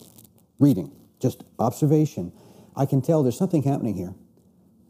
reading, 0.59 0.93
just 1.21 1.43
observation, 1.59 2.33
I 2.77 2.87
can 2.87 3.03
tell 3.03 3.23
there's 3.23 3.39
something 3.39 3.65
happening 3.65 3.95
here. 3.95 4.15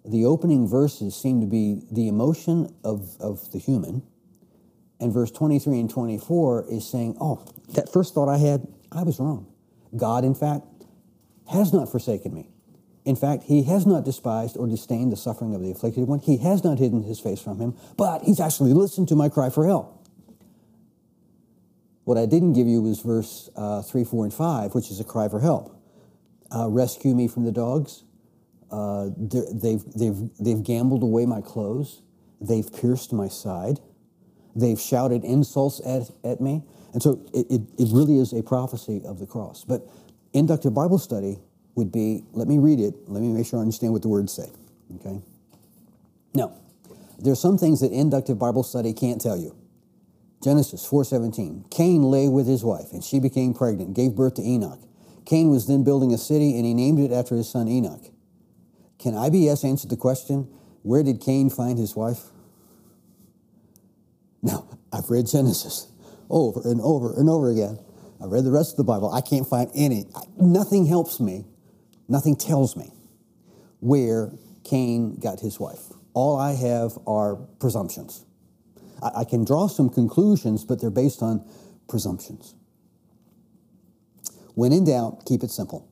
The 0.05 0.25
opening 0.25 0.69
verses 0.69 1.17
seem 1.17 1.41
to 1.41 1.47
be 1.47 1.83
the 1.91 2.09
emotion 2.09 2.75
of, 2.85 3.17
of 3.21 3.51
the 3.53 3.59
human, 3.59 4.03
and 5.01 5.13
verse 5.13 5.31
23 5.31 5.81
and 5.81 5.91
24 5.91 6.67
is 6.71 6.89
saying, 6.89 7.17
Oh, 7.21 7.45
that 7.71 7.93
first 7.93 8.15
thought 8.15 8.29
I 8.29 8.39
had, 8.39 8.67
I 8.91 9.03
was 9.05 9.19
wrong. 9.19 9.47
God, 9.97 10.25
in 10.25 10.35
fact, 10.35 10.67
has 11.51 11.73
not 11.73 11.91
forsaken 11.91 12.35
me. 12.35 12.49
In 13.05 13.17
fact, 13.17 13.45
he 13.45 13.65
has 13.65 13.85
not 13.85 14.05
despised 14.05 14.57
or 14.57 14.69
disdained 14.69 15.13
the 15.13 15.17
suffering 15.17 15.55
of 15.55 15.63
the 15.63 15.73
afflicted 15.73 16.07
one. 16.07 16.21
He 16.21 16.37
has 16.39 16.63
not 16.63 16.79
hidden 16.79 17.03
his 17.03 17.19
face 17.19 17.41
from 17.41 17.59
him, 17.59 17.75
but 17.97 18.23
he's 18.23 18.39
actually 18.39 18.73
listened 18.73 19.09
to 19.09 19.17
my 19.17 19.29
cry 19.29 19.51
for 19.51 19.67
help. 19.67 20.02
What 22.05 22.19
I 22.19 22.27
didn't 22.27 22.55
give 22.55 22.67
you 22.67 22.83
was 22.83 23.01
verse 23.01 23.49
uh, 23.57 23.83
3, 23.83 24.05
4, 24.05 24.25
and 24.25 24.35
5, 24.35 24.75
which 24.75 24.91
is 24.91 24.99
a 25.01 25.05
cry 25.05 25.29
for 25.29 25.41
help. 25.41 25.77
Uh, 26.55 26.69
rescue 26.69 27.15
me 27.15 27.29
from 27.29 27.45
the 27.45 27.53
dogs. 27.53 28.05
Uh, 28.71 29.11
they've, 29.17 29.83
they've, 29.95 30.17
they've 30.41 30.63
gambled 30.63 31.03
away 31.03 31.27
my 31.27 31.41
clothes. 31.41 32.03
They've 32.41 32.71
pierced 32.73 33.13
my 33.13 33.29
side. 33.29 33.81
They've 34.57 34.81
shouted 34.81 35.25
insults 35.25 35.81
at, 35.87 36.11
at 36.25 36.41
me. 36.41 36.63
And 36.93 37.03
so 37.03 37.25
it, 37.33 37.47
it, 37.49 37.61
it 37.79 37.89
really 37.93 38.19
is 38.19 38.33
a 38.33 38.43
prophecy 38.43 39.01
of 39.05 39.19
the 39.19 39.27
cross. 39.27 39.65
But 39.65 39.87
inductive 40.33 40.75
Bible 40.75 40.99
study 40.99 41.39
would 41.75 41.93
be 41.93 42.25
let 42.33 42.49
me 42.49 42.59
read 42.59 42.81
it, 42.81 42.95
let 43.09 43.23
me 43.23 43.29
make 43.29 43.47
sure 43.47 43.59
I 43.59 43.63
understand 43.63 43.93
what 43.93 44.03
the 44.03 44.09
words 44.09 44.33
say. 44.33 44.51
Okay? 44.97 45.21
Now, 46.35 46.53
there 47.19 47.33
are 47.33 47.37
some 47.37 47.57
things 47.57 47.81
that 47.81 47.93
inductive 47.93 48.39
Bible 48.39 48.63
study 48.63 48.93
can't 48.93 49.21
tell 49.21 49.37
you. 49.37 49.57
Genesis 50.43 50.85
4:17. 50.87 51.65
Cain 51.71 52.03
lay 52.03 52.29
with 52.29 52.47
his 52.47 52.65
wife, 52.65 52.93
and 52.93 53.05
she 53.05 53.21
became 53.21 53.55
pregnant, 53.55 53.95
gave 53.95 54.17
birth 54.17 54.35
to 54.35 54.43
Enoch. 54.43 54.81
Cain 55.25 55.51
was 55.51 55.67
then 55.67 55.85
building 55.85 56.13
a 56.13 56.19
city, 56.19 56.57
and 56.57 56.67
he 56.67 56.75
named 56.75 56.99
it 56.99 57.13
after 57.13 57.37
his 57.37 57.49
son 57.49 57.69
Enoch. 57.69 58.11
Can 58.99 59.15
IBS 59.15 59.65
answer 59.65 59.87
the 59.87 59.97
question, 59.97 60.49
where 60.83 61.03
did 61.03 61.21
Cain 61.21 61.49
find 61.49 61.79
his 61.79 61.95
wife? 61.95 62.33
Now, 64.43 64.67
I've 64.93 65.11
read 65.11 65.27
Genesis 65.27 65.87
over 66.29 66.61
and 66.65 66.81
over 66.81 67.13
and 67.13 67.29
over 67.29 67.49
again. 67.51 67.79
I've 68.21 68.33
read 68.33 68.45
the 68.45 68.51
rest 68.51 68.73
of 68.73 68.77
the 68.79 68.85
Bible. 68.85 69.13
I 69.13 69.21
can't 69.21 69.47
find 69.47 69.71
any. 69.75 70.07
Nothing 70.37 70.87
helps 70.87 71.21
me. 71.21 71.45
Nothing 72.09 72.37
tells 72.37 72.77
me 72.77 72.91
where 73.81 74.33
Cain 74.65 75.17
got 75.17 75.41
his 75.41 75.59
wife. 75.61 75.93
All 76.15 76.37
I 76.37 76.53
have 76.53 76.99
are 77.07 77.37
presumptions. 77.37 78.25
I, 79.03 79.21
I 79.21 79.25
can 79.25 79.45
draw 79.45 79.67
some 79.67 79.91
conclusions, 79.91 80.65
but 80.65 80.81
they're 80.81 80.91
based 80.91 81.23
on 81.23 81.45
presumptions. 81.89 82.55
When 84.55 84.73
in 84.73 84.85
doubt, 84.85 85.25
keep 85.27 85.43
it 85.43 85.51
simple. 85.51 85.89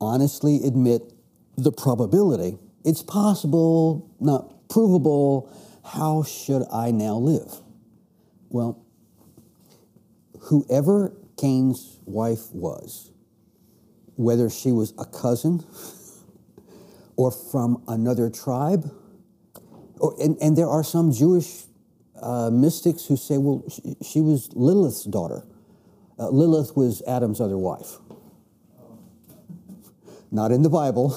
Honestly 0.00 0.60
admit 0.64 1.12
the 1.56 1.72
probability. 1.72 2.58
It's 2.84 3.02
possible, 3.02 4.10
not 4.20 4.68
provable. 4.68 5.52
How 5.84 6.22
should 6.22 6.64
I 6.72 6.90
now 6.90 7.16
live? 7.16 7.52
Well, 8.48 8.84
whoever 10.42 11.16
Cain's 11.36 11.98
wife 12.04 12.52
was, 12.52 13.10
whether 14.16 14.48
she 14.50 14.72
was 14.72 14.94
a 14.98 15.04
cousin 15.04 15.64
or 17.16 17.30
from 17.30 17.82
another 17.88 18.30
tribe. 18.30 18.90
Or, 19.98 20.14
and, 20.20 20.36
and 20.40 20.56
there 20.56 20.68
are 20.68 20.84
some 20.84 21.12
Jewish 21.12 21.64
uh, 22.22 22.50
mystics 22.50 23.06
who 23.06 23.16
say, 23.16 23.38
well, 23.38 23.62
she, 23.68 23.96
she 24.02 24.20
was 24.20 24.50
Lilith's 24.54 25.04
daughter. 25.04 25.44
Uh, 26.18 26.28
Lilith 26.28 26.76
was 26.76 27.02
Adam's 27.06 27.40
other 27.40 27.58
wife. 27.58 27.96
Not 30.30 30.52
in 30.52 30.62
the 30.62 30.68
Bible. 30.68 31.16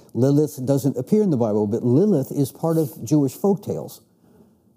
Lilith 0.14 0.64
doesn't 0.64 0.96
appear 0.96 1.22
in 1.22 1.30
the 1.30 1.36
Bible, 1.36 1.66
but 1.66 1.82
Lilith 1.82 2.30
is 2.30 2.52
part 2.52 2.76
of 2.76 3.02
Jewish 3.04 3.32
folk 3.32 3.64
tales. 3.64 4.02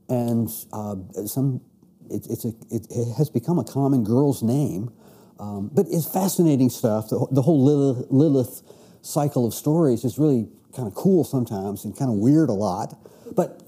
And 0.07 0.49
uh, 0.71 0.95
some, 1.25 1.61
it, 2.09 2.25
it's 2.29 2.45
a, 2.45 2.53
it, 2.71 2.87
it 2.89 3.13
has 3.17 3.29
become 3.29 3.59
a 3.59 3.63
common 3.63 4.03
girl's 4.03 4.41
name. 4.41 4.91
Um, 5.39 5.69
but 5.73 5.87
it's 5.89 6.05
fascinating 6.05 6.69
stuff. 6.69 7.09
The, 7.09 7.27
the 7.31 7.41
whole 7.41 7.61
Lilith, 7.63 8.07
Lilith 8.09 8.61
cycle 9.01 9.45
of 9.45 9.53
stories 9.53 10.05
is 10.05 10.17
really 10.17 10.47
kind 10.75 10.87
of 10.87 10.95
cool 10.95 11.23
sometimes 11.23 11.85
and 11.85 11.97
kind 11.97 12.09
of 12.09 12.17
weird 12.17 12.49
a 12.49 12.53
lot. 12.53 12.97
But 13.35 13.61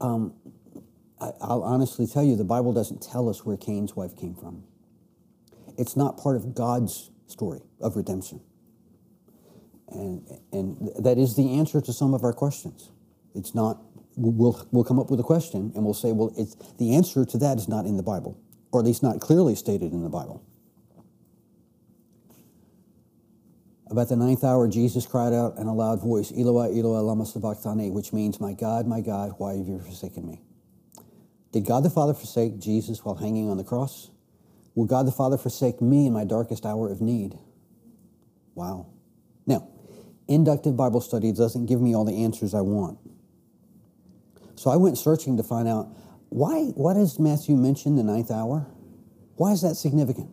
um, 0.00 0.34
I, 1.20 1.32
I'll 1.40 1.62
honestly 1.62 2.06
tell 2.06 2.24
you, 2.24 2.36
the 2.36 2.44
Bible 2.44 2.72
doesn't 2.72 3.02
tell 3.02 3.28
us 3.28 3.44
where 3.44 3.56
Cain's 3.56 3.94
wife 3.94 4.16
came 4.16 4.34
from. 4.34 4.64
It's 5.76 5.96
not 5.96 6.18
part 6.18 6.36
of 6.36 6.54
God's 6.54 7.10
story 7.26 7.60
of 7.80 7.96
redemption. 7.96 8.40
And, 9.88 10.26
and 10.52 10.90
that 10.98 11.18
is 11.18 11.36
the 11.36 11.58
answer 11.58 11.80
to 11.80 11.92
some 11.92 12.14
of 12.14 12.22
our 12.22 12.32
questions. 12.32 12.90
It's 13.34 13.54
not, 13.54 13.82
we'll, 14.16 14.66
we'll 14.70 14.84
come 14.84 14.98
up 14.98 15.10
with 15.10 15.20
a 15.20 15.24
question 15.24 15.72
and 15.74 15.84
we'll 15.84 15.94
say, 15.94 16.12
well, 16.12 16.32
it's, 16.36 16.54
the 16.78 16.94
answer 16.94 17.24
to 17.24 17.38
that 17.38 17.58
is 17.58 17.68
not 17.68 17.86
in 17.86 17.96
the 17.96 18.02
Bible, 18.02 18.38
or 18.72 18.80
at 18.80 18.86
least 18.86 19.02
not 19.02 19.20
clearly 19.20 19.54
stated 19.54 19.92
in 19.92 20.02
the 20.02 20.08
Bible. 20.08 20.44
About 23.90 24.08
the 24.08 24.16
ninth 24.16 24.44
hour, 24.44 24.68
Jesus 24.68 25.04
cried 25.04 25.32
out 25.32 25.58
in 25.58 25.66
a 25.66 25.74
loud 25.74 26.00
voice, 26.00 26.30
Eloi, 26.30 26.78
Eloi, 26.78 27.00
lama 27.00 27.26
sabachthani, 27.26 27.90
which 27.90 28.12
means, 28.12 28.38
My 28.40 28.52
God, 28.52 28.86
my 28.86 29.00
God, 29.00 29.34
why 29.38 29.56
have 29.56 29.66
you 29.66 29.80
forsaken 29.80 30.28
me? 30.28 30.40
Did 31.52 31.64
God 31.64 31.82
the 31.82 31.90
Father 31.90 32.14
forsake 32.14 32.58
Jesus 32.58 33.04
while 33.04 33.16
hanging 33.16 33.50
on 33.50 33.56
the 33.56 33.64
cross? 33.64 34.10
Will 34.74 34.84
God 34.84 35.06
the 35.06 35.12
Father 35.12 35.36
forsake 35.36 35.80
me 35.80 36.06
in 36.06 36.12
my 36.12 36.24
darkest 36.24 36.64
hour 36.64 36.90
of 36.90 37.00
need? 37.00 37.36
Wow. 38.54 38.86
Now, 39.46 39.68
inductive 40.28 40.76
Bible 40.76 41.00
study 41.00 41.32
doesn't 41.32 41.66
give 41.66 41.80
me 41.80 41.94
all 41.94 42.04
the 42.04 42.24
answers 42.24 42.54
I 42.54 42.60
want. 42.60 42.98
So 44.54 44.70
I 44.70 44.76
went 44.76 44.98
searching 44.98 45.36
to 45.38 45.42
find 45.42 45.66
out 45.66 45.88
why, 46.28 46.66
why 46.76 46.94
does 46.94 47.18
Matthew 47.18 47.56
mention 47.56 47.96
the 47.96 48.04
ninth 48.04 48.30
hour? 48.30 48.66
Why 49.36 49.52
is 49.52 49.62
that 49.62 49.74
significant? 49.74 50.30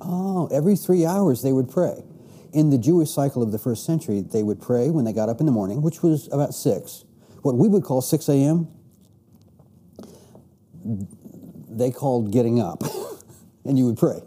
Oh, 0.00 0.48
every 0.50 0.76
three 0.76 1.04
hours 1.04 1.42
they 1.42 1.52
would 1.52 1.70
pray. 1.70 2.02
In 2.52 2.70
the 2.70 2.78
Jewish 2.78 3.10
cycle 3.10 3.42
of 3.42 3.52
the 3.52 3.58
first 3.58 3.84
century, 3.84 4.20
they 4.20 4.42
would 4.42 4.60
pray 4.60 4.90
when 4.90 5.04
they 5.04 5.12
got 5.12 5.28
up 5.28 5.40
in 5.40 5.46
the 5.46 5.52
morning, 5.52 5.82
which 5.82 6.02
was 6.02 6.28
about 6.32 6.54
6. 6.54 7.04
What 7.42 7.56
we 7.56 7.68
would 7.68 7.82
call 7.82 8.00
6 8.00 8.28
a.m., 8.28 8.68
they 10.84 11.90
called 11.90 12.32
getting 12.32 12.60
up, 12.60 12.82
and 13.64 13.78
you 13.78 13.86
would 13.86 13.98
pray. 13.98 14.20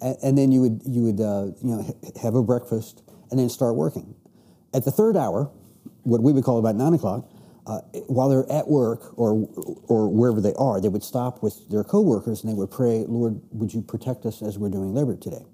And, 0.00 0.16
and 0.22 0.38
then 0.38 0.52
you 0.52 0.60
would, 0.62 0.82
you 0.86 1.02
would 1.02 1.20
uh, 1.20 1.46
you 1.62 1.74
know, 1.74 1.96
have 2.22 2.34
a 2.34 2.42
breakfast 2.42 3.02
and 3.30 3.38
then 3.38 3.48
start 3.48 3.74
working. 3.74 4.14
At 4.74 4.84
the 4.84 4.90
third 4.90 5.16
hour, 5.16 5.50
what 6.02 6.22
we 6.22 6.32
would 6.32 6.44
call 6.44 6.58
about 6.58 6.76
9 6.76 6.94
o'clock, 6.94 7.28
uh, 7.66 7.80
while 8.06 8.28
they're 8.28 8.50
at 8.50 8.68
work 8.68 9.18
or, 9.18 9.48
or 9.88 10.08
wherever 10.08 10.40
they 10.40 10.54
are, 10.54 10.80
they 10.80 10.88
would 10.88 11.02
stop 11.02 11.42
with 11.42 11.68
their 11.68 11.82
coworkers 11.82 12.42
and 12.42 12.50
they 12.50 12.54
would 12.54 12.70
pray, 12.70 13.04
Lord, 13.08 13.40
would 13.50 13.74
you 13.74 13.82
protect 13.82 14.24
us 14.24 14.40
as 14.40 14.58
we're 14.58 14.68
doing 14.68 14.94
labor 14.94 15.16
today? 15.16 15.44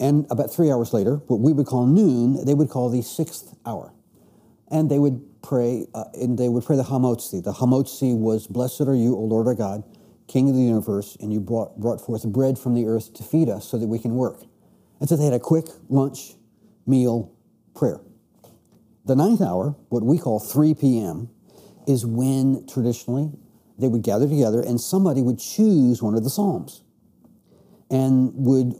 And 0.00 0.26
about 0.30 0.52
three 0.52 0.70
hours 0.70 0.92
later, 0.92 1.16
what 1.26 1.40
we 1.40 1.52
would 1.52 1.66
call 1.66 1.86
noon, 1.86 2.44
they 2.44 2.54
would 2.54 2.70
call 2.70 2.88
the 2.88 3.02
sixth 3.02 3.54
hour. 3.66 3.92
And 4.70 4.90
they 4.90 4.98
would 4.98 5.22
pray, 5.42 5.86
uh, 5.94 6.04
and 6.14 6.38
they 6.38 6.48
would 6.48 6.64
pray 6.64 6.76
the 6.76 6.84
Hamotzi. 6.84 7.42
The 7.42 7.52
Hamotzi 7.52 8.16
was, 8.16 8.46
Blessed 8.46 8.82
are 8.82 8.94
you, 8.94 9.14
O 9.16 9.20
Lord 9.20 9.46
our 9.46 9.54
God, 9.54 9.84
King 10.28 10.48
of 10.48 10.54
the 10.54 10.62
universe, 10.62 11.16
and 11.20 11.32
you 11.32 11.40
brought, 11.40 11.78
brought 11.78 12.00
forth 12.00 12.24
bread 12.24 12.58
from 12.58 12.74
the 12.74 12.86
earth 12.86 13.12
to 13.14 13.22
feed 13.22 13.48
us 13.48 13.68
so 13.68 13.78
that 13.78 13.86
we 13.86 13.98
can 13.98 14.14
work. 14.14 14.42
And 15.00 15.08
so 15.08 15.16
they 15.16 15.24
had 15.24 15.34
a 15.34 15.40
quick 15.40 15.66
lunch, 15.88 16.34
meal, 16.86 17.32
prayer. 17.74 18.00
The 19.04 19.16
ninth 19.16 19.40
hour, 19.40 19.74
what 19.88 20.04
we 20.04 20.18
call 20.18 20.38
3 20.38 20.74
p.m., 20.74 21.28
is 21.86 22.06
when 22.06 22.66
traditionally 22.66 23.32
they 23.78 23.88
would 23.88 24.02
gather 24.02 24.28
together 24.28 24.60
and 24.60 24.80
somebody 24.80 25.22
would 25.22 25.40
choose 25.40 26.00
one 26.00 26.14
of 26.14 26.22
the 26.22 26.30
Psalms 26.30 26.82
and 27.90 28.32
would 28.34 28.74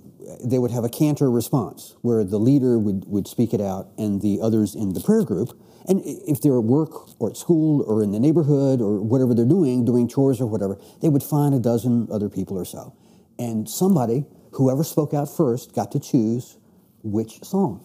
they 0.45 0.59
would 0.59 0.71
have 0.71 0.85
a 0.85 0.89
cantor 0.89 1.31
response 1.31 1.97
where 2.03 2.25
the 2.25 2.39
leader 2.39 2.79
would, 2.79 3.05
would 3.07 3.27
speak 3.27 3.53
it 3.53 3.61
out 3.61 3.89
and 3.99 4.23
the 4.23 4.41
others 4.41 4.75
in 4.75 4.93
the 4.93 5.01
prayer 5.01 5.25
group. 5.25 5.59
And 5.89 6.01
if 6.05 6.41
they're 6.41 6.59
at 6.59 6.64
work 6.64 7.20
or 7.20 7.30
at 7.30 7.37
school 7.37 7.83
or 7.83 8.03
in 8.03 8.12
the 8.12 8.20
neighborhood 8.20 8.80
or 8.80 9.01
whatever 9.01 9.35
they're 9.35 9.45
doing, 9.45 9.85
doing 9.85 10.09
chores 10.09 10.41
or 10.41 10.47
whatever, 10.47 10.78
they 11.01 11.09
would 11.09 11.22
find 11.22 11.55
a 11.55 11.59
dozen 11.59 12.09
other 12.11 12.28
people 12.28 12.57
or 12.57 12.64
so. 12.64 12.97
And 13.39 13.68
somebody, 13.68 14.24
whoever 14.53 14.85
spoke 14.85 15.12
out 15.12 15.35
first, 15.35 15.74
got 15.74 15.91
to 15.93 16.01
choose 16.01 16.59
which 17.03 17.43
song. 17.43 17.85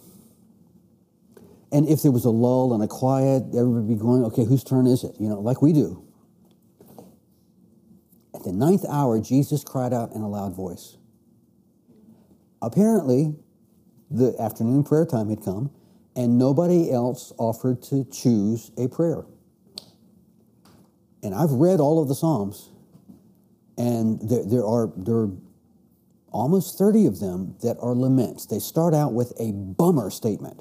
And 1.71 1.87
if 1.89 2.01
there 2.01 2.11
was 2.11 2.23
a 2.25 2.29
lull 2.29 2.73
and 2.73 2.83
a 2.83 2.87
quiet, 2.87 3.43
everybody 3.47 3.65
would 3.65 3.87
be 3.87 3.95
going, 3.95 4.23
okay, 4.25 4.45
whose 4.45 4.63
turn 4.63 4.87
is 4.87 5.03
it? 5.03 5.15
You 5.19 5.27
know, 5.27 5.39
like 5.39 5.61
we 5.61 5.73
do. 5.73 6.03
At 8.33 8.43
the 8.43 8.53
ninth 8.53 8.85
hour, 8.89 9.19
Jesus 9.19 9.63
cried 9.63 9.93
out 9.93 10.13
in 10.13 10.21
a 10.21 10.29
loud 10.29 10.55
voice. 10.55 10.97
Apparently, 12.61 13.35
the 14.09 14.35
afternoon 14.39 14.83
prayer 14.83 15.05
time 15.05 15.29
had 15.29 15.43
come, 15.43 15.71
and 16.17 16.39
nobody 16.39 16.91
else 16.91 17.31
offered 17.37 17.81
to 17.83 18.03
choose 18.05 18.71
a 18.75 18.89
prayer. 18.89 19.23
And 21.21 21.33
I've 21.33 21.51
read 21.51 21.79
all 21.79 22.01
of 22.01 22.07
the 22.07 22.15
Psalms, 22.15 22.71
and 23.77 24.19
there, 24.27 24.43
there, 24.43 24.65
are, 24.65 24.91
there 24.97 25.15
are 25.15 25.31
almost 26.31 26.77
30 26.77 27.05
of 27.05 27.19
them 27.19 27.55
that 27.61 27.77
are 27.79 27.93
laments. 27.93 28.47
They 28.47 28.57
start 28.57 28.95
out 28.95 29.13
with 29.13 29.31
a 29.39 29.51
bummer 29.51 30.09
statement, 30.09 30.59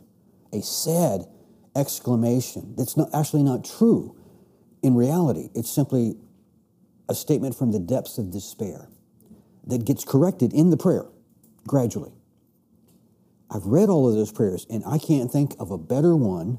a 0.52 0.60
sad 0.60 1.24
exclamation 1.74 2.74
that's 2.76 2.96
not, 2.96 3.08
actually 3.14 3.42
not 3.42 3.64
true 3.64 4.14
in 4.82 4.94
reality. 4.94 5.48
It's 5.54 5.70
simply 5.70 6.16
a 7.08 7.14
statement 7.14 7.56
from 7.56 7.72
the 7.72 7.80
depths 7.80 8.18
of 8.18 8.30
despair 8.30 8.88
that 9.66 9.86
gets 9.86 10.04
corrected 10.04 10.52
in 10.52 10.68
the 10.68 10.76
prayer 10.76 11.06
gradually. 11.66 12.12
I've 13.50 13.64
read 13.66 13.88
all 13.88 14.08
of 14.08 14.14
those 14.14 14.32
prayers, 14.32 14.66
and 14.68 14.82
I 14.86 14.98
can't 14.98 15.30
think 15.30 15.54
of 15.58 15.70
a 15.70 15.78
better 15.78 16.16
one 16.16 16.58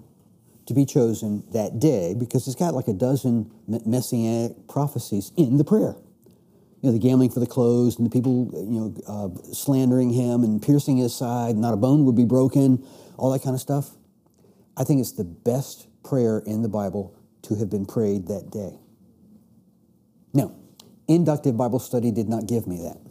to 0.67 0.73
be 0.73 0.85
chosen 0.85 1.43
that 1.53 1.79
day 1.79 2.13
because 2.13 2.47
it's 2.47 2.55
got 2.55 2.73
like 2.73 2.87
a 2.87 2.93
dozen 2.93 3.51
messianic 3.67 4.67
prophecies 4.67 5.31
in 5.37 5.57
the 5.57 5.63
prayer. 5.63 5.95
You 6.81 6.89
know, 6.89 6.91
the 6.91 6.99
gambling 6.99 7.31
for 7.31 7.39
the 7.39 7.47
clothes 7.47 7.97
and 7.97 8.05
the 8.05 8.09
people, 8.09 8.51
you 8.53 8.79
know, 8.79 8.95
uh, 9.07 9.53
slandering 9.53 10.11
him 10.11 10.43
and 10.43 10.61
piercing 10.61 10.97
his 10.97 11.15
side, 11.15 11.55
not 11.55 11.73
a 11.73 11.77
bone 11.77 12.05
would 12.05 12.15
be 12.15 12.25
broken, 12.25 12.85
all 13.17 13.31
that 13.31 13.41
kind 13.41 13.55
of 13.55 13.61
stuff. 13.61 13.91
I 14.77 14.83
think 14.83 15.01
it's 15.01 15.13
the 15.13 15.23
best 15.23 15.87
prayer 16.03 16.39
in 16.45 16.61
the 16.61 16.69
Bible 16.69 17.17
to 17.43 17.55
have 17.55 17.69
been 17.69 17.85
prayed 17.85 18.27
that 18.27 18.51
day. 18.51 18.77
Now, 20.33 20.53
inductive 21.07 21.57
Bible 21.57 21.79
study 21.79 22.11
did 22.11 22.29
not 22.29 22.45
give 22.45 22.67
me 22.67 22.77
that 22.83 23.06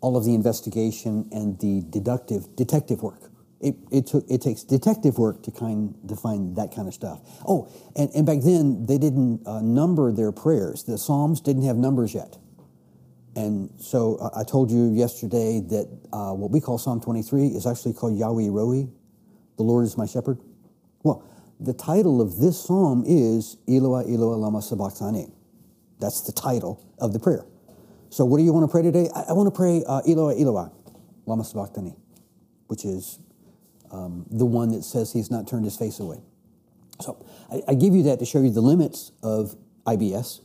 all 0.00 0.16
of 0.16 0.24
the 0.24 0.34
investigation 0.34 1.28
and 1.32 1.58
the 1.60 1.82
deductive 1.90 2.54
detective 2.56 3.02
work. 3.02 3.30
It, 3.60 3.76
it, 3.90 4.06
took, 4.06 4.24
it 4.28 4.42
takes 4.42 4.62
detective 4.62 5.18
work 5.18 5.42
to 5.44 5.50
kind 5.50 5.94
to 6.08 6.14
find 6.14 6.56
that 6.56 6.74
kind 6.74 6.86
of 6.86 6.94
stuff. 6.94 7.20
Oh, 7.46 7.72
and, 7.96 8.10
and 8.14 8.26
back 8.26 8.40
then 8.42 8.84
they 8.84 8.98
didn't 8.98 9.46
uh, 9.46 9.60
number 9.62 10.12
their 10.12 10.30
prayers. 10.30 10.84
The 10.84 10.98
Psalms 10.98 11.40
didn't 11.40 11.62
have 11.62 11.76
numbers 11.76 12.14
yet. 12.14 12.36
And 13.34 13.70
so 13.78 14.16
uh, 14.16 14.30
I 14.38 14.44
told 14.44 14.70
you 14.70 14.92
yesterday 14.92 15.60
that 15.68 15.88
uh, 16.12 16.32
what 16.32 16.50
we 16.50 16.60
call 16.60 16.78
Psalm 16.78 17.00
23 17.00 17.48
is 17.48 17.66
actually 17.66 17.94
called 17.94 18.16
Yahweh 18.16 18.48
Roi, 18.50 18.88
the 19.56 19.62
Lord 19.62 19.84
is 19.84 19.96
my 19.96 20.06
shepherd. 20.06 20.38
Well, 21.02 21.24
the 21.58 21.72
title 21.72 22.20
of 22.20 22.38
this 22.38 22.62
psalm 22.62 23.04
is 23.06 23.56
Eloi 23.68 24.02
Eloi 24.02 24.36
lama 24.36 24.60
sabachthani. 24.60 25.32
That's 25.98 26.20
the 26.20 26.32
title 26.32 26.84
of 26.98 27.12
the 27.12 27.18
prayer. 27.18 27.44
So 28.10 28.24
what 28.24 28.38
do 28.38 28.44
you 28.44 28.52
want 28.52 28.64
to 28.64 28.70
pray 28.70 28.82
today? 28.82 29.08
I, 29.14 29.30
I 29.30 29.32
want 29.32 29.46
to 29.46 29.56
pray 29.56 29.82
uh, 29.86 30.00
Eloi, 30.06 30.40
Eloi, 30.40 30.68
lama 31.26 31.44
sabachthani, 31.44 31.94
which 32.68 32.84
is 32.84 33.18
um, 33.90 34.26
the 34.30 34.46
one 34.46 34.70
that 34.70 34.84
says 34.84 35.12
he's 35.12 35.30
not 35.30 35.46
turned 35.48 35.64
his 35.64 35.76
face 35.76 36.00
away. 36.00 36.20
So 37.00 37.24
I, 37.50 37.62
I 37.68 37.74
give 37.74 37.94
you 37.94 38.04
that 38.04 38.18
to 38.20 38.24
show 38.24 38.40
you 38.40 38.50
the 38.50 38.60
limits 38.60 39.12
of 39.22 39.56
IBS. 39.86 40.40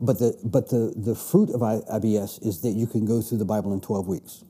But 0.00 0.18
the, 0.18 0.36
but 0.42 0.68
the, 0.68 0.92
the 0.96 1.14
fruit 1.14 1.50
of 1.50 1.60
IBS 1.60 2.44
is 2.44 2.60
that 2.62 2.70
you 2.70 2.88
can 2.88 3.04
go 3.06 3.22
through 3.22 3.38
the 3.38 3.44
Bible 3.44 3.72
in 3.72 3.80
12 3.80 4.08
weeks. 4.08 4.44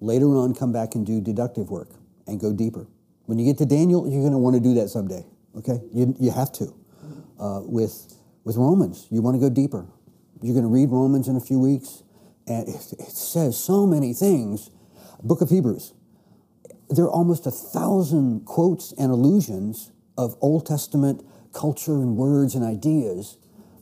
Later 0.00 0.26
on, 0.36 0.54
come 0.54 0.72
back 0.72 0.94
and 0.94 1.06
do 1.06 1.20
deductive 1.20 1.70
work 1.70 1.88
and 2.26 2.38
go 2.38 2.52
deeper. 2.52 2.86
When 3.24 3.38
you 3.38 3.46
get 3.46 3.56
to 3.58 3.66
Daniel, 3.66 4.06
you're 4.06 4.20
going 4.20 4.32
to 4.32 4.38
want 4.38 4.54
to 4.54 4.60
do 4.60 4.74
that 4.74 4.88
someday, 4.88 5.24
okay? 5.56 5.80
You, 5.94 6.14
you 6.18 6.30
have 6.30 6.52
to. 6.52 6.74
Uh, 7.40 7.60
with 7.64 8.12
with 8.44 8.56
Romans. 8.56 9.06
You 9.10 9.22
want 9.22 9.34
to 9.34 9.40
go 9.40 9.48
deeper. 9.48 9.86
You're 10.40 10.54
going 10.54 10.64
to 10.64 10.70
read 10.70 10.90
Romans 10.90 11.28
in 11.28 11.36
a 11.36 11.40
few 11.40 11.58
weeks, 11.58 12.02
And 12.46 12.68
it, 12.68 12.92
it 12.98 13.12
says 13.12 13.56
so 13.58 13.86
many 13.86 14.12
things. 14.12 14.70
Book 15.22 15.40
of 15.40 15.50
Hebrews, 15.50 15.92
there 16.90 17.04
are 17.04 17.10
almost 17.10 17.46
a 17.46 17.50
thousand 17.50 18.44
quotes 18.44 18.92
and 18.92 19.10
allusions 19.10 19.92
of 20.18 20.36
Old 20.40 20.66
Testament 20.66 21.24
culture 21.52 21.94
and 21.94 22.16
words 22.16 22.54
and 22.54 22.64
ideas 22.64 23.36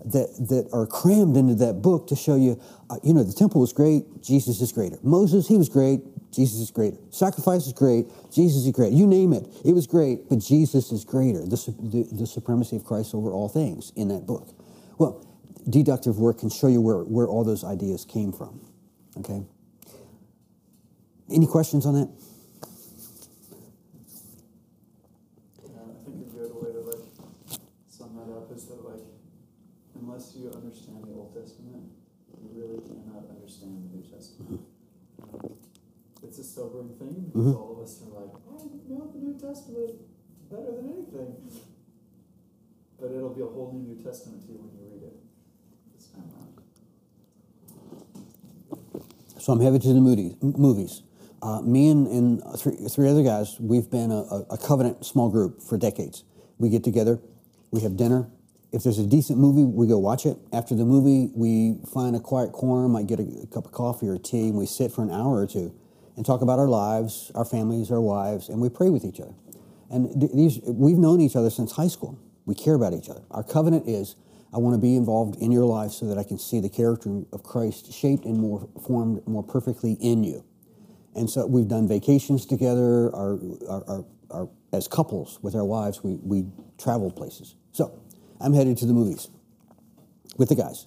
that, 0.04 0.28
that 0.48 0.68
are 0.72 0.86
crammed 0.86 1.36
into 1.36 1.54
that 1.56 1.82
book 1.82 2.06
to 2.08 2.16
show 2.16 2.36
you, 2.36 2.61
uh, 2.88 2.96
you 3.02 3.14
know, 3.14 3.22
the 3.22 3.32
temple 3.32 3.61
was 3.61 3.72
great, 3.72 4.22
Jesus 4.22 4.61
is 4.61 4.72
greater. 4.72 4.98
Moses, 5.02 5.48
he 5.48 5.56
was 5.56 5.68
great, 5.68 6.00
Jesus 6.33 6.61
is 6.61 6.70
greater. 6.70 6.97
Sacrifice 7.11 7.66
is 7.66 7.72
great, 7.72 8.07
Jesus 8.33 8.64
is 8.66 8.72
great. 8.72 8.93
You 8.93 9.07
name 9.07 9.33
it, 9.33 9.49
it 9.64 9.72
was 9.72 9.87
great, 9.87 10.28
but 10.28 10.39
Jesus 10.39 10.93
is 10.93 11.05
greater. 11.05 11.41
The, 11.41 11.74
the, 11.78 12.09
the 12.12 12.26
supremacy 12.26 12.76
of 12.76 12.85
Christ 12.85 13.14
over 13.14 13.31
all 13.33 13.49
things 13.49 13.93
in 13.97 14.09
that 14.09 14.26
book. 14.26 14.49
Well, 14.99 15.26
deductive 15.68 16.18
work 16.18 16.39
can 16.39 16.51
show 16.51 16.68
you 16.68 16.81
where, 16.81 16.99
where 17.05 17.26
all 17.26 17.45
those 17.45 17.64
ideas 17.64 18.05
came 18.05 18.33
from. 18.33 18.61
Okay? 19.18 19.43
Any 21.31 21.47
questions 21.47 21.87
on 21.87 21.95
that? 21.95 22.11
Yeah, 25.62 25.78
I 25.78 26.05
think 26.05 26.26
a 26.26 26.31
good 26.31 26.55
way 26.55 26.72
to 26.72 26.81
like 26.81 27.61
sum 27.89 28.16
that 28.16 28.33
up 28.35 28.51
is 28.55 28.66
that 28.66 28.85
like 28.85 29.05
unless 30.01 30.35
you 30.37 30.51
understand 30.51 31.05
the 31.05 31.14
Old 31.14 31.35
Testament, 31.35 31.91
you 32.43 32.49
really 32.55 32.81
cannot 32.81 33.31
understand 33.31 33.91
the 33.91 33.97
New 33.97 34.03
Testament. 34.03 34.61
Um, 35.22 35.53
it's 36.22 36.39
a 36.39 36.39
sobering 36.55 36.90
thing 36.98 37.30
because 37.32 37.55
all 37.55 37.76
of 37.78 37.84
us 37.84 38.03
are 38.03 38.20
like, 38.20 38.34
I 38.51 38.53
know 38.88 39.11
the 39.12 39.18
New 39.18 39.38
Testament 39.38 39.92
better 40.51 40.72
than 40.76 40.92
anything. 40.92 41.36
But 43.01 43.12
it'll 43.12 43.34
be 43.34 43.42
a 43.42 43.46
whole 43.46 43.72
new 43.72 43.94
New 43.94 44.03
Testament 44.03 44.42
to 44.46 44.53
you 44.53 44.59
when 44.59 44.70
you 44.76 44.84
read 44.92 45.03
it 45.05 45.16
this 45.96 46.09
time 46.09 46.24
around. 46.34 46.61
So 49.38 49.53
I'm 49.53 49.61
headed 49.61 49.80
to 49.82 49.88
the 49.94 50.01
movies. 50.01 50.34
movies. 50.42 51.03
Uh, 51.42 51.62
me 51.62 51.88
and, 51.88 52.07
and 52.09 52.42
three, 52.59 52.76
three 52.88 53.09
other 53.09 53.22
guys, 53.22 53.57
we've 53.59 53.90
been 53.90 54.11
a, 54.11 54.20
a, 54.20 54.46
a 54.51 54.59
covenant 54.59 55.07
small 55.07 55.30
group 55.30 55.62
for 55.62 55.78
decades. 55.78 56.24
We 56.59 56.68
get 56.68 56.84
together, 56.84 57.18
we 57.70 57.80
have 57.80 57.96
dinner. 57.96 58.28
If 58.72 58.82
there's 58.82 58.98
a 58.98 59.07
decent 59.07 59.38
movie, 59.38 59.64
we 59.64 59.86
go 59.86 59.98
watch 59.98 60.26
it. 60.26 60.36
After 60.53 60.74
the 60.74 60.84
movie, 60.84 61.32
we 61.34 61.78
find 61.92 62.14
a 62.14 62.20
quiet 62.20 62.53
corner, 62.53 62.86
might 62.88 63.07
get 63.07 63.18
a, 63.18 63.24
a 63.42 63.46
cup 63.46 63.64
of 63.64 63.72
coffee 63.72 64.09
or 64.09 64.18
tea, 64.18 64.48
and 64.48 64.57
we 64.59 64.66
sit 64.66 64.92
for 64.92 65.03
an 65.03 65.11
hour 65.11 65.40
or 65.40 65.46
two 65.46 65.74
and 66.16 66.26
talk 66.26 66.42
about 66.42 66.58
our 66.58 66.68
lives, 66.68 67.30
our 67.34 67.44
families, 67.44 67.90
our 67.90 68.00
wives, 68.00 68.48
and 68.48 68.61
we 68.61 68.68
pray 68.68 68.90
with 68.90 69.04
each 69.04 69.20
other. 69.20 69.34
And 69.90 70.11
these, 70.34 70.61
we've 70.64 70.98
known 70.98 71.20
each 71.20 71.36
other 71.36 71.50
since 71.50 71.72
high 71.72 71.88
school. 71.88 72.18
We 72.46 72.54
care 72.54 72.74
about 72.74 72.92
each 72.92 73.08
other. 73.08 73.22
Our 73.30 73.42
covenant 73.42 73.88
is 73.88 74.16
I 74.52 74.58
want 74.58 74.74
to 74.74 74.80
be 74.80 74.96
involved 74.96 75.40
in 75.40 75.52
your 75.52 75.64
life 75.64 75.92
so 75.92 76.06
that 76.06 76.18
I 76.18 76.24
can 76.24 76.38
see 76.38 76.61
the 76.61 76.68
character 76.68 77.22
of 77.32 77.42
Christ 77.42 77.92
shaped 77.92 78.24
and 78.24 78.38
more 78.38 78.68
formed 78.86 79.26
more 79.26 79.42
perfectly 79.42 79.92
in 80.00 80.24
you. 80.24 80.44
And 81.14 81.28
so 81.28 81.46
we've 81.46 81.68
done 81.68 81.88
vacations 81.88 82.46
together. 82.46 83.14
Our, 83.14 83.38
our, 83.68 83.84
our, 83.88 84.04
our, 84.30 84.48
as 84.72 84.88
couples 84.88 85.38
with 85.42 85.54
our 85.54 85.64
wives, 85.64 86.02
we, 86.02 86.18
we 86.22 86.46
travel 86.78 87.11
places. 87.11 87.54
So 87.72 88.00
I'm 88.40 88.52
headed 88.52 88.76
to 88.78 88.86
the 88.86 88.92
movies 88.92 89.28
with 90.36 90.48
the 90.48 90.54
guys. 90.54 90.86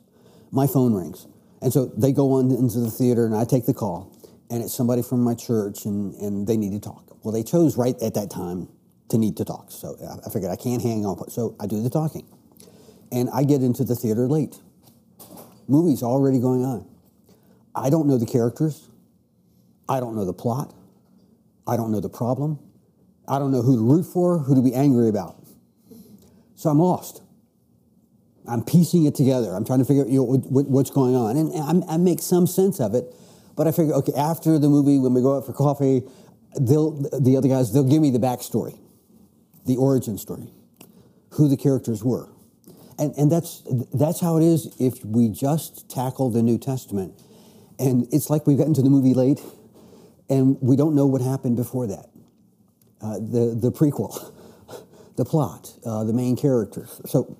My 0.51 0.67
phone 0.67 0.93
rings. 0.93 1.27
And 1.61 1.71
so 1.71 1.85
they 1.85 2.11
go 2.11 2.33
on 2.33 2.51
into 2.51 2.79
the 2.79 2.91
theater, 2.91 3.25
and 3.25 3.35
I 3.35 3.45
take 3.45 3.65
the 3.65 3.73
call. 3.73 4.13
And 4.53 4.61
it's 4.61 4.75
somebody 4.75 5.01
from 5.01 5.21
my 5.23 5.33
church, 5.33 5.85
and, 5.85 6.13
and 6.21 6.45
they 6.45 6.57
need 6.57 6.73
to 6.73 6.79
talk. 6.79 7.17
Well, 7.23 7.31
they 7.33 7.41
chose 7.41 7.75
right 7.75 7.99
at 8.03 8.13
that 8.13 8.29
time 8.29 8.69
to 9.09 9.17
need 9.17 9.35
to 9.37 9.45
talk. 9.45 9.71
So 9.71 9.97
I- 10.23 10.29
figured 10.29 10.51
I 10.51 10.55
can't 10.55 10.79
hang 10.79 11.07
on. 11.07 11.27
So 11.31 11.55
I 11.59 11.65
do 11.65 11.81
the 11.81 11.89
talking. 11.89 12.27
And 13.11 13.31
I 13.33 13.45
get 13.45 13.63
into 13.63 13.83
the 13.83 13.95
theater 13.95 14.27
late. 14.27 14.59
Movie's 15.67 16.03
already 16.03 16.39
going 16.39 16.63
on. 16.63 16.85
I 17.73 17.89
don't 17.89 18.07
know 18.07 18.19
the 18.19 18.27
characters. 18.27 18.89
I 19.89 19.99
don't 19.99 20.15
know 20.15 20.23
the 20.23 20.33
plot. 20.33 20.71
I 21.65 21.75
don't 21.75 21.91
know 21.91 21.99
the 21.99 22.09
problem. 22.09 22.59
I 23.27 23.39
don't 23.39 23.51
know 23.51 23.63
who 23.63 23.75
to 23.75 23.81
root 23.81 24.03
for, 24.03 24.37
who 24.37 24.53
to 24.53 24.61
be 24.61 24.75
angry 24.75 25.09
about. 25.09 25.35
So 26.53 26.69
I'm 26.69 26.77
lost. 26.77 27.23
I'm 28.47 28.63
piecing 28.63 29.05
it 29.05 29.15
together. 29.15 29.55
I'm 29.55 29.65
trying 29.65 29.79
to 29.79 29.85
figure 29.85 30.03
out 30.03 30.09
you 30.09 30.17
know, 30.17 30.23
what, 30.25 30.41
what- 30.51 30.67
what's 30.67 30.91
going 30.91 31.15
on. 31.15 31.37
And 31.37 31.83
I 31.89 31.97
make 31.97 32.21
some 32.21 32.45
sense 32.45 32.79
of 32.79 32.93
it. 32.93 33.15
But 33.55 33.67
I 33.67 33.71
figure, 33.71 33.93
okay, 33.95 34.13
after 34.13 34.57
the 34.57 34.69
movie, 34.69 34.99
when 34.99 35.13
we 35.13 35.21
go 35.21 35.37
out 35.37 35.45
for 35.45 35.53
coffee, 35.53 36.03
they'll, 36.59 36.91
the 36.91 37.37
other 37.37 37.47
guys, 37.47 37.73
they'll 37.73 37.83
give 37.83 38.01
me 38.01 38.09
the 38.09 38.19
backstory, 38.19 38.77
the 39.65 39.77
origin 39.77 40.17
story, 40.17 40.49
who 41.31 41.47
the 41.47 41.57
characters 41.57 42.03
were. 42.03 42.29
And, 42.97 43.13
and 43.17 43.31
that's, 43.31 43.63
that's 43.93 44.19
how 44.19 44.37
it 44.37 44.43
is 44.43 44.75
if 44.79 45.03
we 45.03 45.29
just 45.29 45.89
tackle 45.89 46.29
the 46.29 46.41
New 46.43 46.57
Testament. 46.57 47.19
And 47.79 48.07
it's 48.11 48.29
like 48.29 48.45
we've 48.45 48.57
gotten 48.57 48.73
to 48.75 48.81
the 48.81 48.89
movie 48.89 49.13
late 49.13 49.41
and 50.29 50.57
we 50.61 50.75
don't 50.75 50.95
know 50.95 51.05
what 51.05 51.21
happened 51.21 51.55
before 51.55 51.87
that. 51.87 52.09
Uh, 53.01 53.15
the, 53.15 53.57
the 53.59 53.71
prequel, 53.71 54.31
the 55.17 55.25
plot, 55.25 55.73
uh, 55.85 56.03
the 56.03 56.13
main 56.13 56.35
characters. 56.35 57.01
So, 57.05 57.37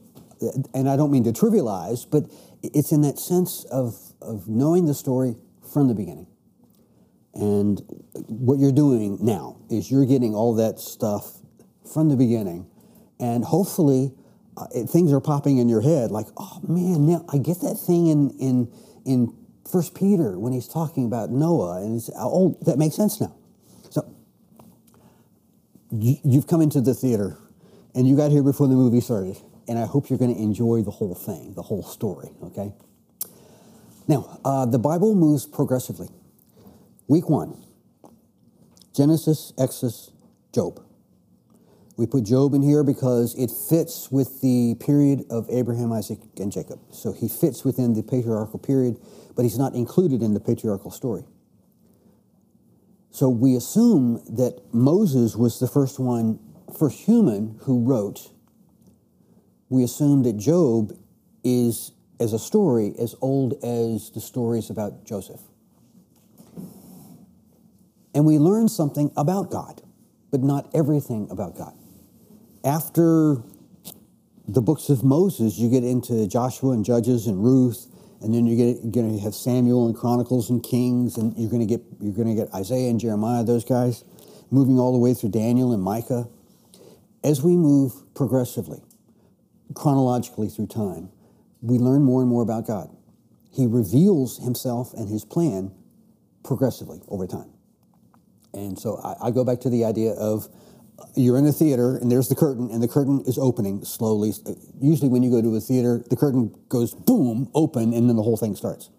and 0.74 0.90
I 0.90 0.98
don't 0.98 1.12
mean 1.12 1.24
to 1.24 1.32
trivialize, 1.32 2.06
but 2.10 2.26
it's 2.62 2.92
in 2.92 3.02
that 3.02 3.18
sense 3.18 3.64
of, 3.66 3.96
of 4.22 4.48
knowing 4.50 4.86
the 4.86 4.94
story 4.94 5.36
from 5.74 5.88
the 5.88 5.96
beginning. 5.96 6.28
And 7.34 7.82
what 8.28 8.60
you're 8.60 8.72
doing 8.72 9.18
now 9.22 9.58
is 9.70 9.90
you're 9.90 10.06
getting 10.06 10.36
all 10.36 10.54
that 10.56 10.80
stuff 10.80 11.40
from 11.92 12.10
the 12.10 12.16
beginning, 12.16 12.68
and 13.20 13.44
hopefully 13.44 14.14
uh, 14.56 14.68
it, 14.74 14.88
things 14.88 15.12
are 15.12 15.20
popping 15.20 15.58
in 15.58 15.68
your 15.68 15.82
head 15.82 16.12
like, 16.12 16.28
oh 16.38 16.60
man, 16.68 17.08
now 17.08 17.26
I 17.34 17.40
get 17.40 17.62
that 17.62 17.76
thing 17.76 18.08
in 18.08 18.30
in 18.40 18.72
in 19.06 19.36
First 19.70 19.96
Peter 19.96 20.38
when 20.38 20.54
he's 20.54 20.68
talking 20.68 21.06
about 21.06 21.32
Noah, 21.32 21.82
and 21.82 21.96
it's 21.96 22.12
oh 22.16 22.56
that 22.62 22.78
makes 22.78 22.96
sense 22.96 23.20
now. 23.20 23.36
So 23.90 24.14
you, 25.92 26.18
you've 26.24 26.46
come 26.46 26.62
into 26.62 26.82
the 26.82 26.94
theater, 26.94 27.40
and 27.96 28.08
you 28.08 28.16
got 28.16 28.30
here 28.30 28.44
before 28.44 28.68
the 28.68 28.76
movie 28.76 29.02
started, 29.02 29.38
and 29.68 29.80
I 29.80 29.88
hope 29.88 30.10
you're 30.10 30.20
going 30.20 30.36
to 30.36 30.42
enjoy 30.42 30.84
the 30.84 30.92
whole 30.92 31.16
thing, 31.16 31.56
the 31.56 31.64
whole 31.64 31.84
story. 31.84 32.30
Okay. 32.44 32.74
Now, 34.08 34.40
uh, 34.44 34.66
the 34.66 34.80
Bible 34.80 35.16
moves 35.16 35.46
progressively. 35.46 36.10
Week 37.08 37.30
one 37.30 37.64
Genesis, 38.96 39.54
Exodus, 39.58 40.12
Job. 40.54 40.82
We 41.96 42.08
put 42.08 42.24
Job 42.24 42.54
in 42.54 42.64
here 42.64 42.84
because 42.84 43.36
it 43.36 43.52
fits 43.52 44.12
with 44.12 44.42
the 44.42 44.76
period 44.80 45.26
of 45.30 45.48
Abraham, 45.50 45.92
Isaac, 45.92 46.20
and 46.38 46.52
Jacob. 46.52 46.80
So 46.92 47.12
he 47.12 47.28
fits 47.28 47.64
within 47.64 47.94
the 47.94 48.02
patriarchal 48.02 48.60
period, 48.60 49.00
but 49.36 49.44
he's 49.44 49.60
not 49.60 49.76
included 49.76 50.24
in 50.24 50.34
the 50.34 50.40
patriarchal 50.40 50.90
story. 50.90 51.24
So 53.12 53.30
we 53.30 53.56
assume 53.56 54.24
that 54.28 54.60
Moses 54.74 55.36
was 55.36 55.60
the 55.60 55.68
first 55.68 56.00
one, 56.00 56.40
first 56.80 57.00
human 57.00 57.60
who 57.62 57.84
wrote. 57.84 58.32
We 59.70 59.84
assume 59.84 60.24
that 60.24 60.38
Job 60.38 60.98
is, 61.44 61.92
as 62.24 62.32
a 62.32 62.40
story, 62.40 62.94
as 62.98 63.16
old 63.20 63.54
as 63.64 64.10
the 64.12 64.22
stories 64.22 64.70
about 64.70 65.04
Joseph. 65.04 65.42
And 68.16 68.26
we 68.26 68.38
learn 68.38 68.70
something 68.70 69.12
about 69.18 69.52
God, 69.52 69.82
but 70.32 70.42
not 70.42 70.70
everything 70.74 71.28
about 71.30 71.58
God. 71.58 71.74
After 72.64 73.44
the 74.48 74.62
books 74.62 74.88
of 74.88 75.04
Moses, 75.04 75.58
you 75.58 75.70
get 75.70 75.84
into 75.84 76.26
Joshua 76.28 76.72
and 76.72 76.86
Judges 76.86 77.28
and 77.28 77.44
Ruth, 77.44 77.88
and 78.22 78.34
then 78.34 78.46
you're 78.48 78.76
going 78.90 79.18
to 79.18 79.22
have 79.22 79.36
Samuel 79.36 79.88
and 79.88 79.96
Chronicles 79.96 80.50
and 80.50 80.64
Kings, 80.64 81.18
and 81.18 81.38
you're 81.38 81.50
going 81.50 81.68
to 81.68 81.78
get 81.78 81.84
you're 82.00 82.14
going 82.14 82.34
to 82.34 82.36
get 82.36 82.54
Isaiah 82.54 82.90
and 82.90 83.02
Jeremiah, 83.02 83.44
those 83.44 83.66
guys, 83.66 84.06
moving 84.50 84.80
all 84.80 84.94
the 84.94 85.00
way 85.00 85.14
through 85.14 85.32
Daniel 85.32 85.74
and 85.74 85.84
Micah. 85.84 86.30
As 87.22 87.42
we 87.42 87.58
move 87.58 87.94
progressively, 88.14 88.82
chronologically 89.74 90.48
through 90.48 90.68
time, 90.68 91.10
we 91.64 91.80
learn 91.80 92.04
more 92.04 92.22
and 92.22 92.30
more 92.30 92.44
about 92.44 92.68
God. 92.68 92.90
He 93.52 93.66
reveals 93.66 94.38
himself 94.38 94.94
and 94.94 95.10
his 95.10 95.24
plan 95.24 95.72
progressively 96.44 97.02
over 97.08 97.26
time. 97.26 97.50
And 98.54 98.78
so 98.78 98.98
I, 98.98 99.28
I 99.28 99.32
go 99.32 99.46
back 99.46 99.62
to 99.62 99.70
the 99.70 99.86
idea 99.86 100.12
of 100.12 100.48
uh, 101.00 101.06
you're 101.16 101.38
in 101.38 101.46
a 101.46 101.54
theater 101.54 101.98
and 101.98 102.12
there's 102.12 102.28
the 102.28 102.36
curtain 102.36 102.70
and 102.70 102.84
the 102.84 102.88
curtain 102.88 103.24
is 103.26 103.38
opening 103.38 103.84
slowly. 103.86 104.34
Usually 104.82 105.10
when 105.10 105.24
you 105.24 105.32
go 105.32 105.42
to 105.42 105.56
a 105.56 105.62
theater, 105.62 106.04
the 106.10 106.18
curtain 106.18 106.54
goes 106.68 106.94
boom, 106.94 107.50
open, 107.56 107.94
and 107.94 108.10
then 108.10 108.18
the 108.18 108.24
whole 108.24 108.38
thing 108.38 108.56
starts. 108.56 108.90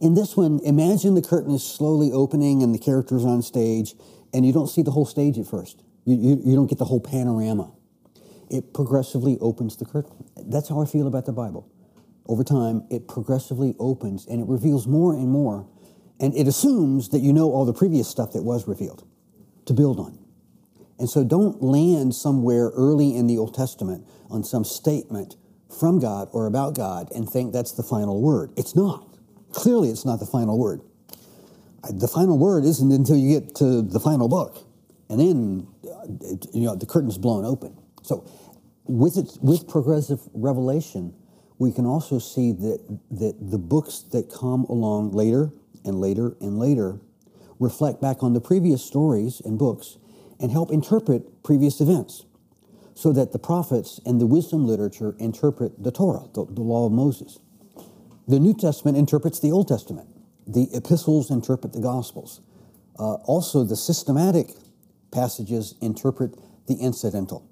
In 0.00 0.14
this 0.14 0.36
one, 0.36 0.60
imagine 0.64 1.14
the 1.14 1.22
curtain 1.22 1.52
is 1.52 1.66
slowly 1.66 2.12
opening 2.12 2.62
and 2.62 2.74
the 2.74 2.78
character's 2.78 3.24
on 3.24 3.42
stage 3.42 3.94
and 4.32 4.46
you 4.46 4.52
don't 4.52 4.68
see 4.68 4.82
the 4.82 4.92
whole 4.92 5.06
stage 5.06 5.36
at 5.38 5.46
first. 5.46 5.82
You, 6.04 6.16
you, 6.16 6.42
you 6.44 6.54
don't 6.54 6.68
get 6.68 6.78
the 6.78 6.84
whole 6.84 7.00
panorama. 7.00 7.72
It 8.50 8.72
progressively 8.72 9.36
opens 9.40 9.76
the 9.76 9.84
curtain. 9.84 10.24
That's 10.36 10.68
how 10.68 10.80
I 10.80 10.86
feel 10.86 11.06
about 11.08 11.26
the 11.26 11.32
Bible. 11.32 11.68
Over 12.26 12.44
time, 12.44 12.84
it 12.90 13.08
progressively 13.08 13.74
opens 13.78 14.26
and 14.26 14.40
it 14.40 14.48
reveals 14.48 14.86
more 14.86 15.12
and 15.12 15.28
more 15.28 15.66
and 16.20 16.34
it 16.36 16.46
assumes 16.46 17.08
that 17.10 17.20
you 17.20 17.32
know 17.32 17.50
all 17.50 17.64
the 17.64 17.72
previous 17.72 18.08
stuff 18.08 18.32
that 18.32 18.42
was 18.42 18.68
revealed 18.68 19.04
to 19.66 19.74
build 19.74 19.98
on. 19.98 20.18
And 20.98 21.10
so 21.10 21.24
don't 21.24 21.60
land 21.62 22.14
somewhere 22.14 22.70
early 22.70 23.16
in 23.16 23.26
the 23.26 23.36
Old 23.36 23.54
Testament 23.54 24.06
on 24.30 24.44
some 24.44 24.64
statement 24.64 25.36
from 25.78 25.98
God 25.98 26.28
or 26.32 26.46
about 26.46 26.76
God 26.76 27.10
and 27.14 27.28
think 27.28 27.52
that's 27.52 27.72
the 27.72 27.82
final 27.82 28.22
word. 28.22 28.52
It's 28.56 28.76
not. 28.76 29.08
clearly 29.52 29.90
it's 29.90 30.04
not 30.04 30.20
the 30.20 30.26
final 30.26 30.58
word. 30.58 30.80
The 31.90 32.08
final 32.08 32.38
word 32.38 32.64
isn't 32.64 32.92
until 32.92 33.16
you 33.16 33.40
get 33.40 33.54
to 33.56 33.82
the 33.82 34.00
final 34.00 34.26
book, 34.28 34.56
and 35.10 35.20
then 35.20 35.66
uh, 35.84 36.06
you 36.52 36.64
know 36.64 36.74
the 36.74 36.86
curtain's 36.86 37.18
blown 37.18 37.44
open. 37.44 37.76
So, 38.02 38.24
with 38.84 39.18
it, 39.18 39.36
with 39.42 39.68
progressive 39.68 40.20
revelation, 40.32 41.14
we 41.64 41.72
can 41.72 41.86
also 41.86 42.18
see 42.18 42.52
that 42.52 42.78
that 43.10 43.34
the 43.40 43.56
books 43.56 44.00
that 44.12 44.30
come 44.30 44.64
along 44.64 45.12
later 45.12 45.50
and 45.82 45.98
later 45.98 46.36
and 46.38 46.58
later 46.58 47.00
reflect 47.58 48.02
back 48.02 48.22
on 48.22 48.34
the 48.34 48.40
previous 48.40 48.84
stories 48.84 49.40
and 49.40 49.58
books 49.58 49.96
and 50.38 50.52
help 50.52 50.70
interpret 50.70 51.42
previous 51.42 51.80
events 51.80 52.26
so 52.92 53.14
that 53.14 53.32
the 53.32 53.38
prophets 53.38 53.98
and 54.04 54.20
the 54.20 54.26
wisdom 54.26 54.66
literature 54.66 55.16
interpret 55.18 55.82
the 55.82 55.90
Torah, 55.90 56.28
the, 56.34 56.44
the 56.44 56.60
law 56.60 56.84
of 56.84 56.92
Moses. 56.92 57.38
The 58.28 58.38
New 58.38 58.52
Testament 58.52 58.98
interprets 58.98 59.40
the 59.40 59.50
Old 59.50 59.66
Testament. 59.66 60.08
The 60.46 60.68
epistles 60.74 61.30
interpret 61.30 61.72
the 61.72 61.80
Gospels. 61.80 62.42
Uh, 62.98 63.14
also, 63.24 63.64
the 63.64 63.76
systematic 63.76 64.50
passages 65.10 65.76
interpret 65.80 66.34
the 66.66 66.74
incidental. 66.74 67.48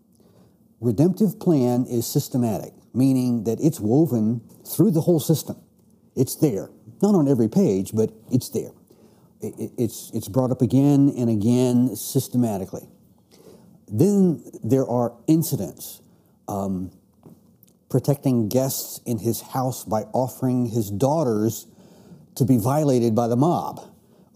Redemptive 0.80 1.40
plan 1.40 1.86
is 1.88 2.06
systematic, 2.06 2.74
meaning 2.94 3.44
that 3.44 3.58
it's 3.60 3.80
woven 3.80 4.40
through 4.66 4.90
the 4.90 5.00
whole 5.02 5.20
system. 5.20 5.56
It's 6.14 6.36
there, 6.36 6.70
not 7.00 7.14
on 7.14 7.28
every 7.28 7.48
page, 7.48 7.92
but 7.94 8.12
it's 8.30 8.48
there. 8.50 8.72
It- 9.40 9.54
it- 9.58 9.72
It's, 9.78 10.10
it's 10.14 10.28
brought 10.28 10.50
up 10.50 10.62
again 10.62 11.12
and 11.16 11.28
again 11.30 11.96
systematically. 11.96 12.86
Then 13.88 14.42
there 14.62 14.86
are 14.88 15.12
incidents. 15.26 16.00
Um, 16.48 16.90
protecting 17.88 18.48
guests 18.48 19.00
in 19.04 19.18
his 19.18 19.40
house 19.40 19.84
by 19.84 20.02
offering 20.12 20.66
his 20.66 20.90
daughters 20.90 21.66
to 22.36 22.44
be 22.44 22.56
violated 22.56 23.14
by 23.14 23.28
the 23.28 23.36
mob. 23.36 23.80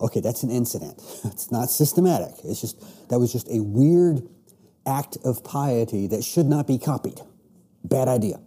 Okay, 0.00 0.20
that's 0.20 0.42
an 0.42 0.50
incident. 0.50 1.00
It's 1.24 1.50
not 1.50 1.70
systematic. 1.70 2.34
It's 2.44 2.60
just 2.60 3.08
that 3.08 3.18
was 3.18 3.32
just 3.32 3.48
a 3.48 3.60
weird 3.62 4.28
act 4.84 5.16
of 5.24 5.42
piety 5.42 6.06
that 6.08 6.22
should 6.22 6.46
not 6.46 6.66
be 6.66 6.76
copied. 6.78 7.18
Bad 7.82 8.08
idea. 8.08 8.40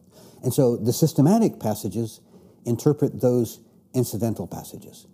And 0.43 0.53
so 0.53 0.77
the 0.77 0.93
systematic 0.93 1.59
passages 1.59 2.21
interpret 2.65 3.21
those 3.21 3.59
incidental 3.93 4.47
passages. 4.47 5.07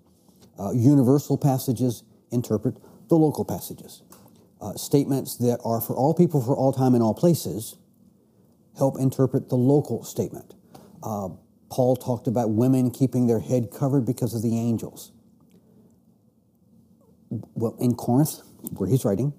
Uh, 0.59 0.71
universal 0.71 1.38
passages 1.38 2.03
interpret 2.32 2.78
the 3.09 3.15
local 3.15 3.45
passages. 3.45 4.03
Uh, 4.61 4.73
statements 4.76 5.36
that 5.38 5.59
are 5.63 5.82
for 5.82 5.95
all 5.95 6.13
people, 6.13 6.41
for 6.41 6.55
all 6.55 6.71
time, 6.71 6.93
and 6.93 7.03
all 7.03 7.13
places 7.13 7.78
help 8.78 8.99
interpret 8.99 9.49
the 9.49 9.55
local 9.55 10.03
statement. 10.03 10.53
Uh, 11.03 11.30
Paul 11.69 11.95
talked 11.95 12.28
about 12.28 12.51
women 12.51 12.91
keeping 12.91 13.28
their 13.28 13.39
head 13.39 13.69
covered 13.71 14.05
because 14.05 14.34
of 14.34 14.41
the 14.41 14.57
angels. 14.57 15.11
Well, 17.30 17.76
in 17.80 17.95
Corinth, 17.95 18.41
where 18.71 18.89
he's 18.89 19.03
writing, 19.03 19.34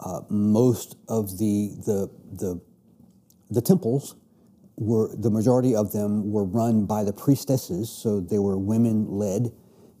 uh, 0.00 0.20
most 0.28 0.96
of 1.08 1.38
the, 1.38 1.74
the, 1.86 2.10
the, 2.32 2.60
the 3.50 3.60
temples 3.60 4.16
were, 4.82 5.14
the 5.16 5.30
majority 5.30 5.74
of 5.74 5.92
them 5.92 6.30
were 6.30 6.44
run 6.44 6.86
by 6.86 7.04
the 7.04 7.12
priestesses, 7.12 7.90
so 7.90 8.20
they 8.20 8.38
were 8.38 8.58
women 8.58 9.06
led, 9.10 9.52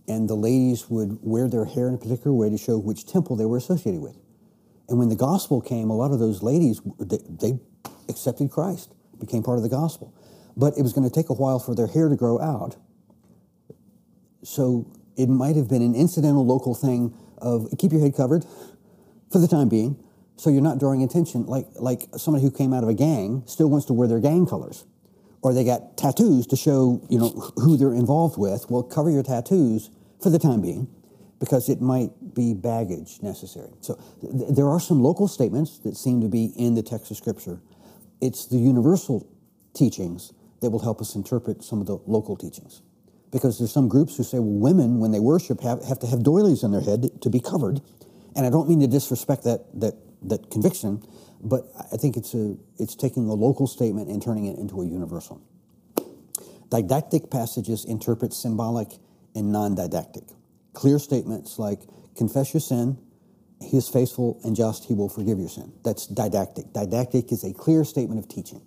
and 0.08 0.28
the 0.28 0.34
ladies 0.34 0.90
would 0.90 1.18
wear 1.22 1.48
their 1.48 1.64
hair 1.64 1.88
in 1.88 1.94
a 1.94 1.98
particular 1.98 2.32
way 2.32 2.50
to 2.50 2.58
show 2.58 2.78
which 2.78 3.06
temple 3.06 3.36
they 3.36 3.44
were 3.44 3.56
associated 3.56 4.00
with. 4.00 4.18
And 4.88 4.98
when 4.98 5.08
the 5.08 5.16
gospel 5.16 5.60
came, 5.60 5.90
a 5.90 5.96
lot 5.96 6.12
of 6.12 6.18
those 6.18 6.42
ladies, 6.42 6.80
they, 6.98 7.18
they 7.28 7.58
accepted 8.08 8.50
Christ, 8.50 8.92
became 9.20 9.42
part 9.42 9.56
of 9.58 9.62
the 9.62 9.68
gospel. 9.70 10.12
But 10.56 10.76
it 10.76 10.82
was 10.82 10.92
going 10.92 11.08
to 11.08 11.14
take 11.14 11.30
a 11.30 11.34
while 11.34 11.58
for 11.58 11.74
their 11.74 11.86
hair 11.86 12.08
to 12.08 12.16
grow 12.16 12.40
out. 12.40 12.76
So 14.42 14.90
it 15.16 15.28
might 15.28 15.56
have 15.56 15.68
been 15.68 15.82
an 15.82 15.94
incidental 15.94 16.44
local 16.44 16.74
thing 16.74 17.14
of 17.38 17.68
keep 17.78 17.92
your 17.92 18.00
head 18.00 18.14
covered 18.14 18.44
for 19.32 19.38
the 19.38 19.48
time 19.48 19.68
being, 19.68 20.02
so 20.42 20.50
you're 20.50 20.60
not 20.60 20.78
drawing 20.78 21.04
attention. 21.04 21.46
Like, 21.46 21.68
like 21.76 22.08
somebody 22.16 22.44
who 22.44 22.50
came 22.50 22.74
out 22.74 22.82
of 22.82 22.88
a 22.88 22.94
gang 22.94 23.44
still 23.46 23.70
wants 23.70 23.86
to 23.86 23.92
wear 23.92 24.08
their 24.08 24.18
gang 24.18 24.44
colors. 24.44 24.84
Or 25.40 25.54
they 25.54 25.62
got 25.62 25.96
tattoos 25.96 26.48
to 26.48 26.56
show, 26.56 27.00
you 27.08 27.20
know, 27.20 27.28
who 27.56 27.76
they're 27.76 27.94
involved 27.94 28.36
with. 28.36 28.68
Well, 28.68 28.82
cover 28.82 29.08
your 29.08 29.22
tattoos 29.22 29.90
for 30.20 30.30
the 30.30 30.40
time 30.40 30.60
being 30.60 30.88
because 31.38 31.68
it 31.68 31.80
might 31.80 32.34
be 32.34 32.54
baggage 32.54 33.22
necessary. 33.22 33.70
So 33.82 34.00
th- 34.20 34.50
there 34.50 34.68
are 34.68 34.80
some 34.80 35.00
local 35.00 35.28
statements 35.28 35.78
that 35.80 35.96
seem 35.96 36.20
to 36.22 36.28
be 36.28 36.46
in 36.56 36.74
the 36.74 36.82
text 36.82 37.12
of 37.12 37.16
Scripture. 37.16 37.60
It's 38.20 38.46
the 38.46 38.58
universal 38.58 39.28
teachings 39.74 40.32
that 40.60 40.70
will 40.70 40.82
help 40.82 41.00
us 41.00 41.14
interpret 41.14 41.62
some 41.62 41.80
of 41.80 41.86
the 41.86 41.98
local 42.06 42.36
teachings. 42.36 42.82
Because 43.30 43.58
there's 43.58 43.72
some 43.72 43.88
groups 43.88 44.16
who 44.16 44.24
say, 44.24 44.40
well, 44.40 44.58
women, 44.58 44.98
when 44.98 45.12
they 45.12 45.20
worship, 45.20 45.60
have, 45.60 45.84
have 45.84 46.00
to 46.00 46.08
have 46.08 46.24
doilies 46.24 46.64
on 46.64 46.72
their 46.72 46.80
head 46.80 47.10
to 47.20 47.30
be 47.30 47.38
covered. 47.38 47.80
And 48.34 48.44
I 48.44 48.50
don't 48.50 48.68
mean 48.68 48.80
to 48.80 48.88
disrespect 48.88 49.44
that, 49.44 49.66
that, 49.80 49.94
that 50.24 50.50
conviction, 50.50 51.02
but 51.42 51.64
I 51.92 51.96
think 51.96 52.16
it's, 52.16 52.34
a, 52.34 52.56
it's 52.78 52.94
taking 52.94 53.28
a 53.28 53.34
local 53.34 53.66
statement 53.66 54.08
and 54.08 54.22
turning 54.22 54.46
it 54.46 54.58
into 54.58 54.80
a 54.80 54.86
universal. 54.86 55.42
Didactic 56.70 57.30
passages 57.30 57.84
interpret 57.84 58.32
symbolic 58.32 58.88
and 59.34 59.52
non 59.52 59.74
didactic. 59.74 60.24
Clear 60.72 60.98
statements 60.98 61.58
like, 61.58 61.80
confess 62.16 62.54
your 62.54 62.60
sin, 62.60 62.98
he 63.60 63.76
is 63.76 63.88
faithful 63.88 64.40
and 64.44 64.56
just, 64.56 64.84
he 64.86 64.94
will 64.94 65.08
forgive 65.08 65.38
your 65.38 65.48
sin. 65.48 65.72
That's 65.84 66.06
didactic. 66.06 66.72
Didactic 66.72 67.30
is 67.32 67.44
a 67.44 67.52
clear 67.52 67.84
statement 67.84 68.18
of 68.18 68.28
teaching, 68.28 68.62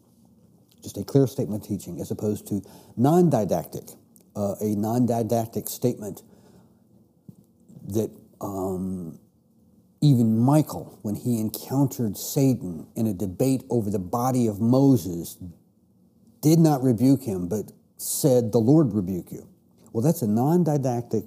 just 0.84 0.98
a 0.98 1.04
clear 1.04 1.28
statement 1.28 1.64
of 1.64 1.68
teaching, 1.68 2.00
as 2.00 2.12
opposed 2.12 2.48
to 2.48 2.62
non 2.96 3.30
didactic, 3.30 3.90
uh, 4.36 4.56
a 4.62 4.76
non 4.76 5.06
didactic 5.06 5.68
statement 5.68 6.22
that 7.88 8.12
um, 8.42 9.20
even 10.06 10.38
Michael, 10.38 11.00
when 11.02 11.16
he 11.16 11.40
encountered 11.40 12.18
Satan 12.18 12.88
in 12.96 13.08
a 13.08 13.14
debate 13.14 13.64
over 13.70 13.90
the 13.90 14.00
body 14.00 14.48
of 14.48 14.62
Moses, 14.62 15.38
did 16.42 16.60
not 16.60 16.84
rebuke 16.84 17.24
him, 17.24 17.48
but 17.48 17.72
said, 17.98 18.52
The 18.52 18.60
Lord 18.60 18.94
rebuke 18.94 19.32
you. 19.32 19.48
Well, 19.92 20.04
that's 20.04 20.22
a 20.22 20.28
non 20.28 20.64
didactic 20.64 21.24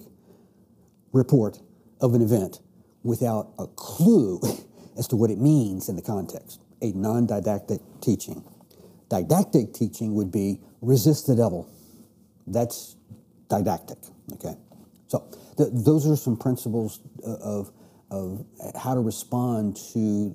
report 1.13 1.59
of 2.01 2.15
an 2.15 2.23
event 2.23 2.61
without 3.03 3.51
a 3.59 3.67
clue 3.67 4.41
as 4.99 5.09
to 5.09 5.17
what 5.17 5.31
it 5.31 5.39
means 5.39 5.89
in 5.89 5.97
the 5.97 6.03
context. 6.03 6.61
A 6.81 6.93
non 6.93 7.27
didactic 7.27 7.81
teaching. 8.01 8.45
Didactic 9.09 9.73
teaching 9.73 10.15
would 10.15 10.31
be 10.31 10.61
resist 10.83 11.27
the 11.27 11.35
devil. 11.35 11.69
That's 12.47 12.97
didactic, 13.49 13.99
okay? 14.35 14.55
So 15.09 15.25
th- 15.57 15.71
those 15.73 16.07
are 16.09 16.17
some 16.17 16.37
principles 16.37 17.01
uh, 17.27 17.37
of, 17.37 17.73
of 18.11 18.45
how 18.81 18.95
to 18.95 19.01
respond 19.01 19.77
to 19.93 20.35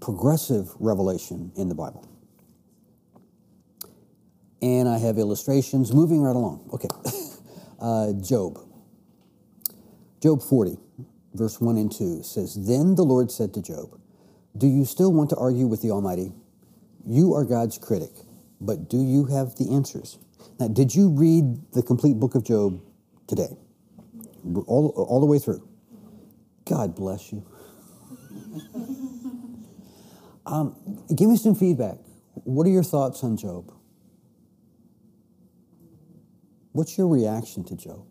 progressive 0.00 0.70
revelation 0.78 1.52
in 1.56 1.68
the 1.68 1.74
Bible. 1.74 2.08
And 4.62 4.88
I 4.88 4.98
have 4.98 5.18
illustrations 5.18 5.92
moving 5.92 6.22
right 6.22 6.36
along. 6.36 6.68
Okay. 6.72 6.88
Uh, 7.78 8.14
Job. 8.14 8.58
Job 10.22 10.42
40, 10.42 10.78
verse 11.34 11.60
1 11.60 11.76
and 11.76 11.92
2 11.92 12.22
says, 12.22 12.66
Then 12.66 12.94
the 12.94 13.04
Lord 13.04 13.30
said 13.30 13.52
to 13.52 13.60
Job, 13.60 14.00
Do 14.56 14.66
you 14.66 14.86
still 14.86 15.12
want 15.12 15.28
to 15.28 15.36
argue 15.36 15.66
with 15.66 15.82
the 15.82 15.90
Almighty? 15.90 16.32
You 17.06 17.34
are 17.34 17.44
God's 17.44 17.76
critic, 17.76 18.12
but 18.62 18.88
do 18.88 18.96
you 18.96 19.26
have 19.26 19.56
the 19.56 19.74
answers? 19.74 20.18
Now, 20.58 20.68
did 20.68 20.94
you 20.94 21.10
read 21.10 21.70
the 21.72 21.82
complete 21.82 22.18
book 22.18 22.34
of 22.34 22.44
Job 22.44 22.80
today? 23.26 23.50
All, 24.66 24.88
all 24.96 25.20
the 25.20 25.26
way 25.26 25.38
through? 25.38 25.68
God 26.66 26.96
bless 26.96 27.32
you. 27.32 27.46
um, 30.46 30.74
give 31.14 31.28
me 31.30 31.36
some 31.36 31.54
feedback. 31.54 31.98
What 32.34 32.66
are 32.66 32.70
your 32.70 32.82
thoughts 32.82 33.22
on 33.22 33.36
Job? 33.36 33.72
What's 36.72 36.98
your 36.98 37.06
reaction 37.08 37.62
to 37.64 37.76
Job? 37.76 38.04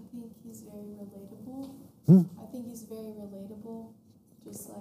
I 0.00 0.02
think 0.10 0.32
he's 0.42 0.62
very 0.62 0.88
relatable. 0.98 1.74
Hmm? 2.06 2.22
I 2.42 2.46
think 2.50 2.66
he's 2.66 2.82
very 2.82 3.12
relatable. 3.12 3.92
Just 4.44 4.70
like, 4.70 4.78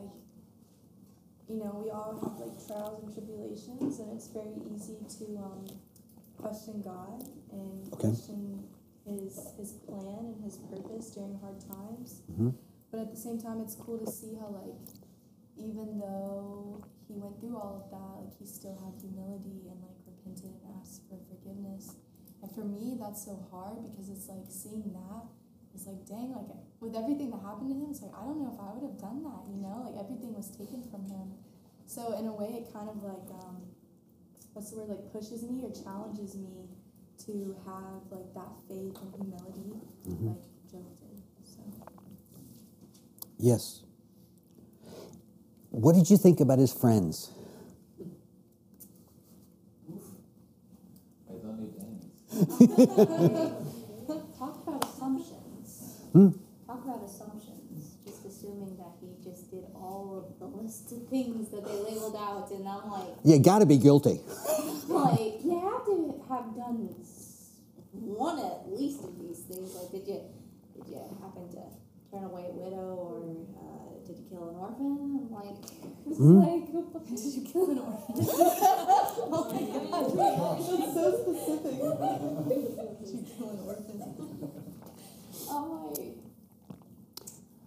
you 1.49 1.57
know, 1.57 1.81
we 1.83 1.91
all 1.91 2.17
have 2.23 2.39
like 2.39 2.65
trials 2.65 3.03
and 3.03 3.13
tribulations, 3.13 3.99
and 3.99 4.13
it's 4.15 4.27
very 4.27 4.55
easy 4.73 4.97
to 5.19 5.37
um, 5.37 5.65
question 6.43 6.81
God 6.81 7.23
and 7.51 7.87
Okay. 7.93 8.09
question 8.09 8.63
his 9.05 9.53
his 9.57 9.71
plan 9.87 10.23
and 10.35 10.43
his 10.43 10.57
purpose 10.71 11.11
during 11.15 11.35
hard 11.39 11.59
times. 11.59 12.21
Mhm. 12.31 12.53
But 12.91 12.99
at 13.05 13.09
the 13.11 13.17
same 13.17 13.39
time, 13.39 13.59
it's 13.59 13.75
cool 13.75 13.97
to 13.99 14.09
see 14.19 14.35
how 14.35 14.49
like, 14.61 14.79
even 15.57 15.99
though 15.99 16.83
he 17.07 17.15
went 17.17 17.39
through 17.39 17.57
all 17.57 17.75
of 17.83 17.85
that, 17.91 18.11
like 18.21 18.33
he 18.39 18.45
still 18.45 18.75
had 18.83 18.93
humility 19.01 19.67
and 19.69 19.77
like 19.81 19.97
repented 20.05 20.51
and 20.51 20.61
asked 20.79 21.01
for 21.09 21.17
forgiveness. 21.29 21.95
And 22.41 22.51
for 22.51 22.65
me, 22.65 22.97
that's 22.99 23.23
so 23.25 23.35
hard 23.51 23.83
because 23.87 24.09
it's 24.09 24.27
like 24.27 24.45
seeing 24.49 24.91
that 24.93 25.25
it's 25.73 25.87
like, 25.87 26.05
dang, 26.05 26.31
like 26.37 26.45
with 26.79 26.95
everything 26.95 27.31
that 27.31 27.41
happened 27.41 27.69
to 27.71 27.75
him, 27.75 27.89
it's 27.89 28.01
like, 28.01 28.13
I 28.13 28.21
don't 28.23 28.37
know 28.39 28.51
if 28.53 28.59
I 28.61 28.69
would 28.77 28.83
have 28.85 28.99
done 29.01 29.23
that, 29.23 29.41
you 29.49 29.57
know? 29.57 29.81
Like 29.85 29.97
everything 29.97 30.33
was 30.35 30.51
taken 30.51 30.83
from 30.83 31.09
him. 31.09 31.33
So 31.87 32.13
in 32.19 32.27
a 32.27 32.33
way, 32.33 32.61
it 32.61 32.71
kind 32.71 32.89
of 32.89 33.01
like 33.01 33.25
um, 33.41 33.57
what's 34.53 34.71
the 34.71 34.77
word? 34.77 34.89
Like 34.89 35.11
pushes 35.11 35.43
me 35.43 35.63
or 35.63 35.71
challenges 35.71 36.35
me 36.35 36.67
to 37.25 37.55
have 37.65 38.01
like 38.11 38.33
that 38.33 38.51
faith 38.67 38.95
and 39.01 39.13
humility, 39.15 39.79
like 40.05 40.43
Job 40.71 40.85
did. 40.99 41.21
So 41.45 41.61
Yes. 43.39 43.81
What 45.69 45.95
did 45.95 46.09
you 46.09 46.17
think 46.17 46.39
about 46.39 46.59
his 46.59 46.71
friends? 46.73 47.31
I 51.29 51.33
don't 51.41 51.59
need 51.59 51.73
any. 51.79 52.67
Talk 54.37 54.67
about 54.67 54.83
assumptions. 54.83 56.01
Hmm? 56.13 56.29
Talk 56.67 56.83
about 56.85 57.03
assumptions. 57.03 57.95
Just 58.05 58.25
assuming 58.25 58.75
that 58.77 58.93
he 59.01 59.07
just 59.23 59.49
did 59.51 59.63
all 59.73 60.15
of 60.17 60.39
the 60.39 60.45
list 60.57 60.91
of 60.91 61.07
things 61.07 61.49
that 61.49 61.63
they 61.65 61.73
labeled 61.91 62.15
out, 62.17 62.51
and 62.51 62.67
I'm 62.67 62.89
like, 62.91 63.07
You 63.23 63.39
got 63.39 63.59
to 63.59 63.65
be 63.65 63.77
guilty. 63.77 64.19
like 64.89 65.43
you 65.43 65.59
have 65.61 65.85
to 65.85 66.23
have 66.29 66.55
done 66.55 66.89
s- 67.01 67.51
one 67.93 68.39
at 68.39 68.69
least 68.71 69.03
of 69.03 69.17
these 69.19 69.39
things. 69.39 69.73
Like, 69.75 69.91
did 69.91 70.07
you 70.07 70.21
did 70.75 70.87
you 70.89 70.97
happen 71.21 71.49
to 71.51 71.61
turn 72.11 72.23
away 72.25 72.45
a 72.49 72.51
widow, 72.51 72.95
or 72.95 73.23
uh, 73.57 74.05
did 74.05 74.17
you 74.17 74.25
kill 74.29 74.49
an 74.49 74.55
orphan? 74.55 75.19
I'm 75.23 75.31
like, 75.31 75.55
it's 76.09 76.12
Hmm? 76.23 76.39
like, 76.39 76.71
did 77.09 77.19
you 77.35 77.41
kill 77.43 77.69
an 77.71 77.79
orphan? 77.79 78.15
oh 78.15 79.43
my 79.51 79.59
god. 79.59 80.55
That's 80.79 80.93
so 80.93 81.05
specific. 81.19 81.75
did 83.03 83.09
you 83.11 83.25
kill 83.35 83.49
an 83.49 83.59
orphan? 83.67 83.97
Oh 85.49 85.63
my. 85.83 86.75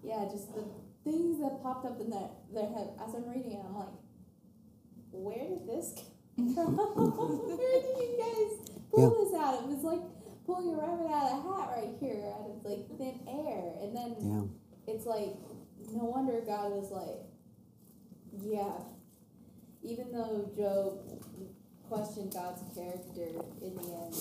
yeah, 0.03 0.25
just 0.33 0.55
the 0.55 0.65
things 1.05 1.39
that 1.41 1.63
popped 1.63 1.85
up 1.85 2.01
in 2.01 2.09
their, 2.09 2.31
their 2.55 2.69
head 2.73 2.89
as 3.07 3.15
I'm 3.15 3.29
reading 3.29 3.53
it. 3.53 3.61
I'm 3.69 3.77
like, 3.77 3.93
where 5.13 5.37
did 5.37 5.67
this 5.69 5.93
come 6.37 6.55
from? 6.55 6.77
where 6.97 7.83
did 7.83 7.97
you 8.01 8.17
guys 8.17 8.73
pull 8.91 9.05
Yeah. 9.05 9.25
this 9.25 9.35
out? 9.39 9.55
It 9.65 9.69
was 9.69 9.85
like 9.85 10.01
pulling 10.47 10.73
a 10.73 10.79
rabbit 10.79 11.13
out 11.13 11.31
of 11.31 11.45
a 11.45 11.49
hat 11.53 11.69
right 11.77 11.93
here, 12.01 12.33
out 12.33 12.49
of 12.49 12.65
like 12.65 12.89
thin 12.97 13.21
air. 13.29 13.77
And 13.85 13.95
then 13.95 14.17
Yeah. 14.25 14.95
it's 14.95 15.05
like, 15.05 15.37
no 15.93 16.05
wonder 16.05 16.41
God 16.41 16.73
was 16.73 16.91
like, 16.91 17.21
yeah. 18.43 18.73
Even 19.83 20.13
though 20.13 20.51
Job 20.57 20.99
questioned 21.89 22.33
God's 22.33 22.63
character 22.75 23.41
in 23.63 23.75
the 23.77 23.83
end, 23.83 24.15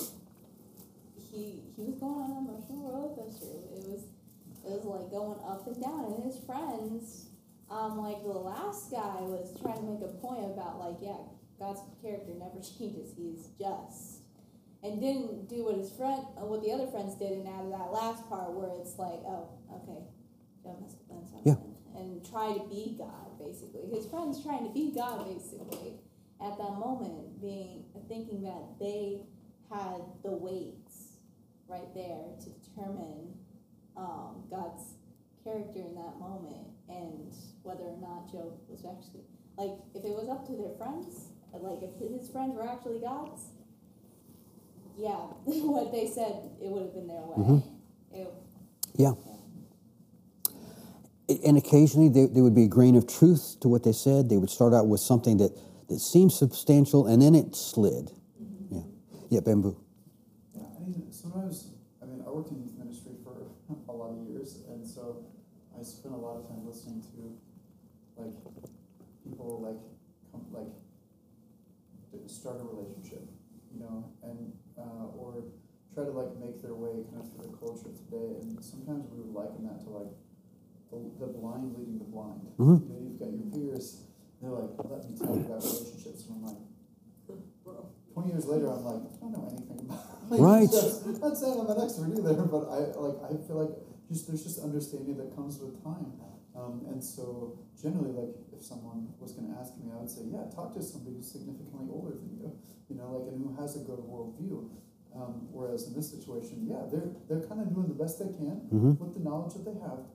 he 1.32 1.64
he 1.76 1.84
was 1.86 1.96
going 1.96 2.22
on 2.22 2.32
an 2.32 2.38
emotional 2.46 2.92
roller 2.92 3.16
coaster. 3.16 3.46
It 3.74 3.90
was 3.90 4.06
it 4.66 4.72
was 4.72 4.86
like 4.86 5.12
going 5.12 5.38
up 5.46 5.68
and 5.68 5.82
down, 5.82 6.14
and 6.14 6.24
his 6.24 6.42
friends, 6.46 7.28
um, 7.70 7.98
like 7.98 8.22
the 8.24 8.30
last 8.30 8.90
guy 8.92 9.22
was 9.22 9.54
trying 9.62 9.78
to 9.78 9.84
make 9.84 10.02
a 10.02 10.14
point 10.18 10.46
about 10.46 10.80
like, 10.80 10.98
yeah, 11.02 11.22
God's 11.60 11.82
character 12.02 12.34
never 12.34 12.58
changes. 12.78 13.14
He's 13.18 13.54
just, 13.58 14.26
and 14.82 15.00
didn't 15.02 15.50
do 15.50 15.66
what 15.66 15.78
his 15.78 15.92
friend, 15.94 16.26
uh, 16.38 16.46
what 16.46 16.62
the 16.66 16.72
other 16.72 16.88
friends 16.88 17.14
did, 17.16 17.32
and 17.32 17.48
added 17.48 17.74
that 17.74 17.94
last 17.94 18.26
part 18.30 18.54
where 18.54 18.74
it's 18.82 18.98
like, 18.98 19.22
oh, 19.26 19.50
okay, 19.70 20.02
Yeah. 21.46 21.75
And 21.98 22.24
try 22.30 22.54
to 22.54 22.64
be 22.70 22.96
God, 22.98 23.38
basically. 23.40 23.88
His 23.94 24.06
friends 24.08 24.44
trying 24.44 24.66
to 24.66 24.74
be 24.74 24.92
God, 24.96 25.26
basically, 25.28 26.00
at 26.42 26.58
that 26.58 26.74
moment, 26.80 27.42
being 27.42 27.86
thinking 28.08 28.44
that 28.44 28.80
they 28.80 29.22
had 29.72 30.02
the 30.24 30.32
weights 30.32 31.18
right 31.68 31.94
there 31.96 32.26
to 32.40 32.50
determine 32.50 33.34
um, 33.98 34.44
God's 34.50 34.84
character 35.44 35.80
in 35.80 35.96
that 35.96 36.20
moment 36.20 36.68
and 36.90 37.34
whether 37.64 37.84
or 37.84 37.98
not 38.02 38.32
Job 38.32 38.54
was 38.68 38.86
actually 38.86 39.24
like 39.58 39.72
if 39.96 40.04
it 40.04 40.12
was 40.12 40.28
up 40.30 40.46
to 40.48 40.54
their 40.54 40.76
friends, 40.78 41.30
like 41.54 41.80
if 41.82 41.96
his 42.20 42.30
friends 42.30 42.56
were 42.56 42.68
actually 42.68 43.00
gods, 43.00 43.42
yeah, 44.98 45.14
what 45.46 45.92
they 45.92 46.08
said 46.08 46.50
it 46.62 46.70
would 46.70 46.84
have 46.84 46.94
been 46.94 47.08
their 47.08 47.22
way. 47.22 47.64
It, 48.14 48.34
Yeah. 48.96 49.10
A- 49.12 49.35
And 51.28 51.58
occasionally 51.58 52.10
there, 52.10 52.28
there 52.28 52.44
would 52.44 52.54
be 52.56 52.66
a 52.66 52.68
grain 52.68 52.96
of 52.96 53.08
truth 53.08 53.58
to 53.62 53.68
what 53.68 53.84
they 53.84 53.94
said. 53.94 54.30
They 54.30 54.38
would 54.38 54.50
start 54.50 54.74
out 54.74 54.88
with 54.88 55.00
something 55.00 55.38
that, 55.38 55.58
that 55.90 56.00
seemed 56.00 56.32
substantial 56.32 57.08
and 57.08 57.22
then 57.22 57.34
it 57.34 57.56
slid. 57.56 58.12
Yeah. 58.70 58.82
Yeah, 59.30 59.40
bamboo. 59.40 59.76
Yeah, 60.54 60.62
I 60.78 60.86
mean, 60.86 61.08
sometimes, 61.12 61.72
I 62.02 62.06
mean, 62.06 62.24
I 62.26 62.30
worked 62.30 62.52
in 62.52 62.62
youth 62.62 62.78
ministry 62.78 63.14
for 63.24 63.50
a 63.90 63.92
lot 63.92 64.12
of 64.12 64.28
years, 64.30 64.62
and 64.70 64.86
so 64.86 65.26
I 65.78 65.84
spent 65.84 66.14
a 66.14 66.18
lot 66.18 66.38
of 66.38 66.48
time 66.48 66.66
listening 66.66 67.02
to, 67.02 67.38
like, 68.22 68.34
people, 69.24 69.62
like, 69.66 69.82
come, 70.32 70.46
like, 70.54 70.70
start 72.28 72.58
a 72.62 72.64
relationship, 72.64 73.28
you 73.74 73.80
know, 73.80 74.06
and, 74.24 74.54
uh, 74.78 75.18
or 75.18 75.44
try 75.94 76.06
to, 76.06 76.12
like, 76.12 76.36
make 76.38 76.62
their 76.62 76.76
way 76.76 77.04
kind 77.10 77.22
of 77.22 77.32
through 77.34 77.50
the 77.50 77.58
culture 77.58 77.90
today, 78.06 78.38
and 78.42 78.64
sometimes 78.64 79.10
we 79.10 79.22
would 79.26 79.34
liken 79.34 79.66
that 79.66 79.84
to, 79.84 79.90
like, 79.90 80.14
the, 80.92 80.98
the 81.20 81.28
blind 81.34 81.76
leading 81.78 81.98
the 81.98 82.06
blind. 82.06 82.42
Mhm. 82.58 82.82
You 82.82 82.90
know, 82.94 83.00
you've 83.04 83.20
got 83.20 83.32
your 83.34 83.48
peers, 83.52 84.04
they're 84.42 84.52
like, 84.52 84.70
let 84.90 85.10
me 85.10 85.18
tell 85.18 85.36
you 85.36 85.46
about 85.46 85.64
relationships, 85.64 86.26
and 86.28 86.36
I'm 86.38 86.44
like, 86.46 86.58
Twenty 88.14 88.30
years 88.32 88.46
later, 88.46 88.72
I'm 88.72 88.86
like, 88.86 89.04
I 89.12 89.28
don't 89.28 89.32
know 89.34 89.48
anything 89.52 89.80
about 89.84 90.00
Right. 90.32 90.64
relationships. 90.72 91.20
Not 91.20 91.36
saying 91.36 91.60
I'm 91.60 91.68
an 91.68 91.82
expert 91.84 92.16
either, 92.16 92.44
but 92.48 92.64
I 92.72 92.80
like 92.96 93.18
I 93.28 93.36
feel 93.46 93.60
like 93.60 93.76
just 94.08 94.28
there's 94.28 94.44
just 94.44 94.60
understanding 94.64 95.18
that 95.18 95.36
comes 95.36 95.60
with 95.60 95.84
time. 95.84 96.14
Um, 96.56 96.86
and 96.88 97.04
so 97.04 97.60
generally, 97.76 98.14
like 98.16 98.32
if 98.56 98.64
someone 98.64 99.12
was 99.20 99.34
going 99.34 99.52
to 99.52 99.60
ask 99.60 99.76
me, 99.76 99.92
I 99.92 100.00
would 100.00 100.10
say, 100.10 100.22
yeah, 100.32 100.48
talk 100.56 100.72
to 100.76 100.82
somebody 100.82 101.18
who's 101.18 101.28
significantly 101.30 101.92
older 101.92 102.16
than 102.16 102.32
you, 102.40 102.56
you 102.88 102.96
know, 102.96 103.12
like 103.20 103.28
and 103.28 103.36
who 103.44 103.52
has 103.62 103.76
a 103.76 103.80
good 103.84 104.00
worldview. 104.00 104.64
Um, 105.14 105.48
whereas 105.52 105.88
in 105.88 105.94
this 105.94 106.08
situation, 106.10 106.64
yeah, 106.72 106.88
they're 106.90 107.12
they're 107.28 107.44
kind 107.52 107.60
of 107.60 107.76
doing 107.76 107.90
the 107.92 108.00
best 108.00 108.20
they 108.20 108.32
can 108.32 108.64
Mhm. 108.72 108.96
with 108.98 109.12
the 109.14 109.20
knowledge 109.20 109.56
that 109.60 109.66
they 109.68 109.76
have, 109.84 110.08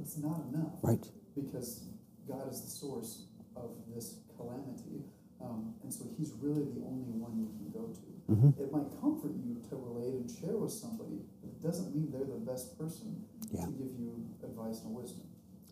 it's 0.00 0.16
not 0.18 0.40
enough 0.52 0.72
Right. 0.82 1.10
because 1.34 1.84
God 2.28 2.50
is 2.52 2.60
the 2.62 2.70
source 2.70 3.26
of 3.54 3.70
this 3.94 4.18
calamity. 4.36 5.04
Um, 5.40 5.74
and 5.82 5.92
so 5.92 6.04
he's 6.16 6.32
really 6.40 6.64
the 6.64 6.84
only 6.86 7.12
one 7.12 7.38
you 7.38 7.46
can 7.58 7.70
go 7.70 7.88
to. 7.88 8.32
Mhm. 8.32 8.58
It 8.58 8.72
might 8.72 8.90
comfort 9.00 9.32
you 9.36 9.56
to 9.68 9.76
relate 9.76 10.14
and 10.14 10.30
share 10.30 10.56
with 10.56 10.72
somebody, 10.72 11.20
but 11.40 11.50
it 11.50 11.60
doesn't 11.60 11.94
mean 11.94 12.10
they're 12.10 12.24
the 12.24 12.40
best 12.44 12.76
person 12.78 13.24
Yeah. 13.52 13.66
to 13.66 13.72
give 13.72 13.98
you 14.00 14.24
advice 14.42 14.82
and 14.84 14.94
wisdom. 14.94 15.26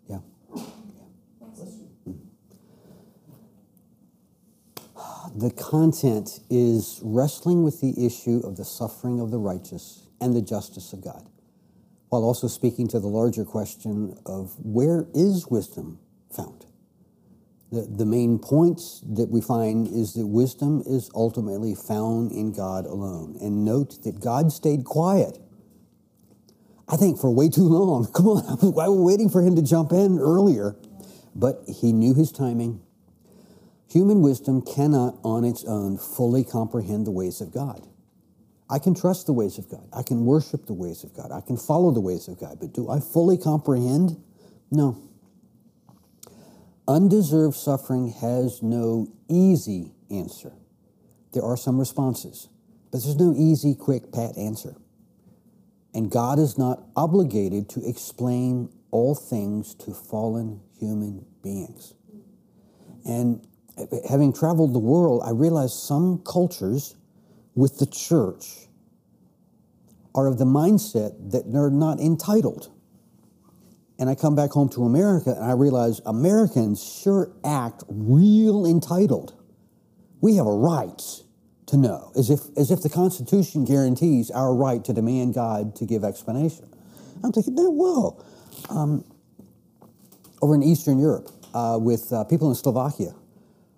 Yeah. 0.09 0.21
Bless 1.57 1.77
you. 1.79 1.89
The 5.37 5.51
content 5.51 6.41
is 6.49 7.01
wrestling 7.03 7.65
with 7.65 7.81
the 7.81 8.07
issue 8.07 8.41
of 8.45 8.57
the 8.57 8.65
suffering 8.65 9.19
of 9.21 9.31
the 9.33 9.39
righteous 9.39 10.07
and 10.21 10.35
the 10.37 10.43
justice 10.43 10.93
of 10.93 11.01
God, 11.01 11.29
while 12.15 12.23
also 12.23 12.47
speaking 12.47 12.87
to 12.87 13.01
the 13.01 13.09
larger 13.09 13.45
question 13.45 14.17
of 14.25 14.55
where 14.65 15.09
is 15.15 15.49
wisdom 15.49 15.99
found? 16.31 16.65
The, 17.73 17.89
the 17.91 18.07
main 18.07 18.39
points 18.39 19.01
that 19.05 19.31
we 19.31 19.41
find 19.41 19.89
is 19.89 20.15
that 20.15 20.25
wisdom 20.25 20.85
is 20.87 21.11
ultimately 21.13 21.75
found 21.75 22.31
in 22.31 22.53
God 22.53 22.87
alone. 22.87 23.37
And 23.41 23.65
note 23.65 24.05
that 24.05 24.21
God 24.21 24.53
stayed 24.53 24.85
quiet, 24.85 25.41
I 26.87 26.95
think, 26.95 27.19
for 27.19 27.35
way 27.35 27.49
too 27.49 27.65
long. 27.65 28.07
Come 28.15 28.29
on, 28.29 28.45
I 28.61 28.89
was 28.89 29.01
waiting 29.01 29.29
for 29.29 29.43
him 29.43 29.57
to 29.57 29.63
jump 29.63 29.91
in 29.91 30.21
earlier. 30.21 30.77
But 31.35 31.65
he 31.67 31.93
knew 31.93 32.15
his 32.15 32.31
timing. 32.31 32.81
Human 33.91 34.23
wisdom 34.23 34.63
cannot 34.63 35.17
on 35.25 35.43
its 35.45 35.65
own 35.65 35.99
fully 35.99 36.45
comprehend 36.45 37.09
the 37.09 37.11
ways 37.11 37.41
of 37.41 37.53
God. 37.53 37.89
I 38.69 38.79
can 38.79 38.95
trust 38.95 39.27
the 39.27 39.33
ways 39.33 39.59
of 39.59 39.69
God. 39.69 39.87
I 39.93 40.03
can 40.03 40.25
worship 40.25 40.67
the 40.67 40.73
ways 40.73 41.05
of 41.05 41.15
God. 41.15 41.31
I 41.31 41.41
can 41.41 41.57
follow 41.57 41.91
the 41.91 42.01
ways 42.01 42.29
of 42.29 42.41
God. 42.41 42.59
But 42.61 42.73
do 42.73 42.89
I 42.89 43.01
fully 43.01 43.37
comprehend? 43.37 44.23
No. 44.71 44.99
Undeserved 46.89 47.57
suffering 47.57 48.13
has 48.13 48.63
no 48.63 49.09
easy 49.29 49.93
answer. 50.11 50.53
There 51.33 51.43
are 51.43 51.57
some 51.57 51.79
responses, 51.79 52.49
but 52.91 53.03
there's 53.03 53.17
no 53.17 53.35
easy, 53.37 53.75
quick, 53.75 54.13
pat 54.13 54.37
answer. 54.39 54.77
And 55.95 56.11
God 56.11 56.39
is 56.39 56.59
not 56.59 56.83
obligated 56.97 57.69
to 57.71 57.89
explain 57.89 58.71
all 58.91 59.15
things 59.15 59.75
to 59.77 59.93
fallen 59.93 60.61
human 60.79 61.25
beings. 61.43 61.95
And 63.05 63.47
having 64.09 64.33
traveled 64.33 64.75
the 64.75 64.79
world, 64.79 65.23
I 65.25 65.31
realized 65.31 65.75
some 65.75 66.23
cultures 66.25 66.97
with 67.55 67.79
the 67.79 67.87
church 67.87 68.69
are 70.15 70.27
of 70.27 70.39
the 70.39 70.45
mindset 70.45 71.33
that 71.33 71.53
they're 71.53 71.71
not 71.71 72.01
entitled. 72.01 72.71
And 73.99 74.11
I 74.11 74.15
come 74.15 74.35
back 74.35 74.51
home 74.51 74.69
to 74.71 74.85
America 74.85 75.31
and 75.31 75.45
I 75.45 75.53
realize 75.53 76.01
Americans 76.05 76.83
sure 76.83 77.33
act 77.45 77.85
real 77.89 78.67
entitled. 78.67 79.35
We 80.21 80.37
have 80.37 80.47
a 80.47 80.55
right 80.55 81.01
to 81.67 81.77
know, 81.77 82.13
as 82.17 82.31
if, 82.31 82.41
as 82.57 82.71
if 82.71 82.83
the 82.83 82.89
Constitution 82.89 83.65
guarantees 83.65 84.31
our 84.31 84.55
right 84.55 84.85
to 84.85 84.93
demand 84.93 85.35
God 85.35 85.77
to 85.77 85.87
give 85.87 86.05
explanation. 86.05 86.69
I'm 87.23 87.33
thinking, 87.33 87.55
no, 87.55 87.71
whoa. 87.71 88.25
Um, 88.69 89.05
over 90.43 90.55
in 90.55 90.63
Eastern 90.63 90.99
Europe, 90.99 91.31
uh, 91.55 91.79
with 91.81 92.13
uh, 92.13 92.25
people 92.25 92.49
in 92.49 92.55
Slovakia, 92.55 93.15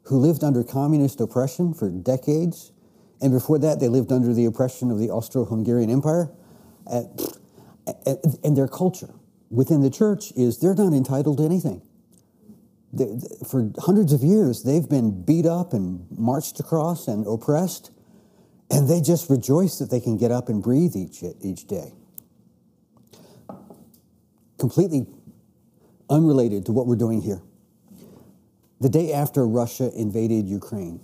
who 0.05 0.19
lived 0.19 0.43
under 0.43 0.65
communist 0.65 1.21
oppression 1.21 1.75
for 1.75 1.91
decades. 1.91 2.73
And 3.21 3.33
before 3.33 3.59
that, 3.61 3.81
they 3.81 3.89
lived 3.89 4.13
under 4.13 4.35
the 4.35 4.45
oppression 4.45 4.91
of 4.91 4.99
the 4.99 5.11
Austro 5.11 5.45
Hungarian 5.45 5.91
Empire. 5.91 6.31
And, 6.87 7.09
their 8.43 8.69
culture 8.69 9.15
within 9.51 9.81
the 9.81 9.91
church 9.91 10.33
is 10.37 10.59
they're 10.59 10.75
not 10.75 10.93
entitled 10.93 11.39
to 11.39 11.45
anything. 11.45 11.83
For 13.47 13.71
hundreds 13.79 14.13
of 14.13 14.23
years, 14.23 14.63
they've 14.63 14.89
been 14.89 15.23
beat 15.23 15.47
up 15.47 15.73
and 15.73 16.07
marched 16.11 16.59
across 16.59 17.07
and 17.07 17.27
oppressed, 17.27 17.91
and 18.71 18.89
they 18.89 19.01
just 19.01 19.29
rejoice 19.31 19.79
that 19.79 19.91
they 19.91 20.01
can 20.01 20.17
get 20.17 20.31
up 20.33 20.49
and 20.49 20.63
breathe 20.63 20.97
each, 20.97 21.23
each 21.43 21.67
day. 21.67 21.93
Completely 24.59 25.07
unrelated 26.09 26.67
to 26.67 26.73
what 26.73 26.87
we're 26.87 26.97
doing 26.97 27.21
here. 27.21 27.43
The 28.81 28.89
day 28.89 29.13
after 29.13 29.47
Russia 29.47 29.91
invaded 29.95 30.49
Ukraine, 30.49 31.01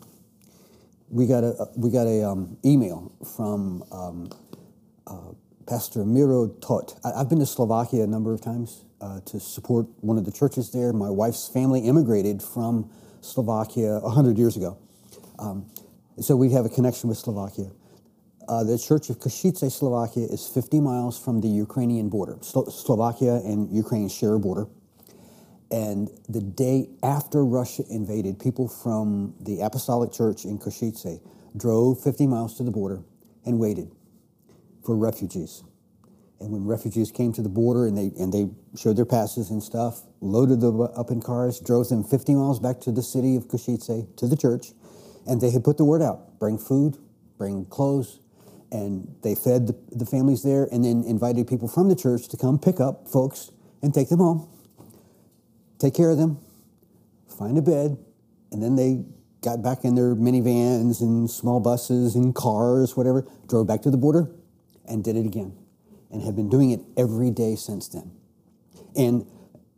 we 1.13 1.27
got 1.27 1.45
a 1.45 1.69
we 1.77 1.91
got 1.91 2.07
a 2.07 2.27
um, 2.27 2.57
email 2.65 3.13
from 3.37 3.85
um, 3.93 4.31
uh, 5.07 5.33
Pastor 5.69 6.05
Miro 6.07 6.49
Tot. 6.49 6.99
I, 7.05 7.13
I've 7.21 7.29
been 7.29 7.39
to 7.41 7.47
Slovakia 7.47 8.05
a 8.05 8.07
number 8.07 8.33
of 8.33 8.41
times 8.41 8.85
uh, 9.01 9.21
to 9.27 9.39
support 9.39 9.87
one 10.01 10.17
of 10.19 10.25
the 10.25 10.33
churches 10.33 10.73
there. 10.73 10.93
My 10.93 11.11
wife's 11.11 11.49
family 11.49 11.81
immigrated 11.81 12.43
from 12.43 12.91
Slovakia 13.21 14.01
hundred 14.01 14.39
years 14.39 14.57
ago, 14.57 14.79
um, 15.39 15.67
so 16.19 16.35
we 16.35 16.51
have 16.53 16.65
a 16.65 16.71
connection 16.71 17.11
with 17.11 17.19
Slovakia. 17.19 17.71
Uh, 18.49 18.65
the 18.65 18.79
Church 18.79 19.09
of 19.11 19.19
Košice, 19.21 19.71
Slovakia, 19.71 20.27
is 20.27 20.49
50 20.49 20.81
miles 20.81 21.19
from 21.19 21.41
the 21.41 21.49
Ukrainian 21.49 22.09
border. 22.09 22.39
Slo- 22.41 22.69
Slovakia 22.69 23.37
and 23.37 23.71
Ukraine 23.71 24.09
share 24.09 24.35
a 24.35 24.41
border. 24.41 24.67
And 25.73 26.11
the 26.29 26.43
day 26.43 26.91
after 27.03 27.43
Russia 27.43 27.83
invaded, 27.89 28.39
people 28.39 28.69
from 28.69 29.35
the 29.41 29.63
Apostolic 29.63 30.13
Church 30.13 30.45
in 30.45 30.59
Košice 30.59 31.19
drove 31.57 32.03
50 32.05 32.27
miles 32.27 32.59
to 32.59 32.63
the 32.63 32.71
border 32.71 33.03
and 33.47 33.59
waited 33.59 33.91
for 34.85 34.95
refugees. 34.95 35.65
And 36.41 36.53
when 36.53 36.67
refugees 36.67 37.11
came 37.11 37.33
to 37.33 37.41
the 37.43 37.49
border 37.49 37.87
and 37.87 37.97
they, 37.97 38.13
and 38.21 38.31
they 38.31 38.51
showed 38.77 38.99
their 38.99 39.07
passes 39.07 39.49
and 39.49 39.63
stuff, 39.63 40.03
loaded 40.21 40.61
them 40.61 40.79
up 40.83 41.11
in 41.11 41.23
cars, 41.23 41.59
drove 41.59 41.89
them 41.89 42.05
50 42.05 42.35
miles 42.35 42.61
back 42.61 42.79
to 42.81 42.93
the 42.93 43.03
city 43.03 43.35
of 43.35 43.49
Košice, 43.49 44.15
to 44.17 44.27
the 44.27 44.37
church, 44.37 44.73
and 45.27 45.41
they 45.41 45.51
had 45.51 45.65
put 45.65 45.79
the 45.79 45.85
word 45.85 46.03
out 46.03 46.39
bring 46.39 46.59
food, 46.59 46.99
bring 47.39 47.65
clothes, 47.65 48.19
and 48.71 49.09
they 49.23 49.35
fed 49.35 49.69
the, 49.69 49.77
the 49.93 50.05
families 50.05 50.43
there 50.43 50.69
and 50.71 50.85
then 50.85 51.03
invited 51.05 51.47
people 51.47 51.69
from 51.69 51.89
the 51.89 51.97
church 51.97 52.29
to 52.29 52.37
come 52.37 52.59
pick 52.59 52.79
up 52.79 53.09
folks 53.09 53.53
and 53.81 53.95
take 53.95 54.11
them 54.11 54.19
home 54.19 54.52
take 55.83 55.95
care 55.95 56.11
of 56.11 56.17
them, 56.17 56.39
find 57.27 57.59
a 57.59 57.63
bed, 57.63 57.99
and 58.53 58.63
then 58.63 58.77
they 58.77 59.05
got 59.43 59.63
back 59.63 59.85
in 59.85 59.97
their 59.97 60.15
minivans 60.15 61.01
and 61.01 61.29
small 61.29 61.59
buses 61.59 62.15
and 62.15 62.35
cars, 62.37 62.97
whatever, 62.97 63.27
drove 63.49 63.67
back 63.67 63.83
to 63.83 63.91
the 63.91 63.97
border 63.97 64.31
and 64.89 65.03
did 65.03 65.17
it 65.17 65.27
again 65.27 65.53
and 66.13 66.23
have 66.23 66.37
been 66.37 66.49
doing 66.49 66.71
it 66.71 66.81
every 66.97 67.33
day 67.33 67.57
since 67.57 67.89
then. 67.89 68.13
And 68.95 69.27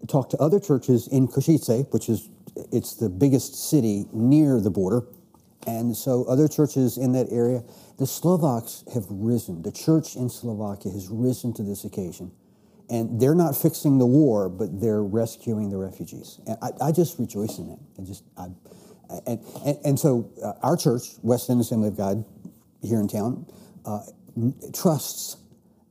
talked 0.06 0.32
to 0.32 0.36
other 0.36 0.60
churches 0.60 1.08
in 1.08 1.26
Košice, 1.26 1.90
which 1.90 2.10
is 2.10 2.28
it's 2.70 2.96
the 2.96 3.08
biggest 3.08 3.70
city 3.70 4.04
near 4.12 4.60
the 4.60 4.70
border. 4.70 5.06
And 5.66 5.96
so 5.96 6.24
other 6.24 6.48
churches 6.48 6.98
in 6.98 7.12
that 7.12 7.28
area, 7.30 7.62
the 7.98 8.06
Slovaks 8.06 8.84
have 8.92 9.06
risen. 9.08 9.62
The 9.62 9.72
church 9.72 10.16
in 10.16 10.28
Slovakia 10.28 10.92
has 10.92 11.08
risen 11.08 11.54
to 11.54 11.62
this 11.62 11.84
occasion 11.84 12.32
and 12.90 13.20
they're 13.20 13.34
not 13.34 13.56
fixing 13.56 13.98
the 13.98 14.06
war, 14.06 14.48
but 14.48 14.80
they're 14.80 15.02
rescuing 15.02 15.70
the 15.70 15.76
refugees. 15.76 16.40
And 16.46 16.56
I, 16.62 16.88
I 16.88 16.92
just 16.92 17.18
rejoice 17.18 17.58
in 17.58 17.68
that. 17.68 17.78
And 17.96 18.06
just, 18.06 18.24
I, 18.36 18.48
and, 19.26 19.40
and, 19.64 19.78
and 19.84 20.00
so 20.00 20.30
uh, 20.42 20.52
our 20.62 20.76
church, 20.76 21.02
West 21.22 21.48
End 21.50 21.60
Assembly 21.60 21.88
of 21.88 21.96
God, 21.96 22.24
here 22.82 23.00
in 23.00 23.08
town, 23.08 23.46
uh, 23.86 24.02
trusts 24.72 25.36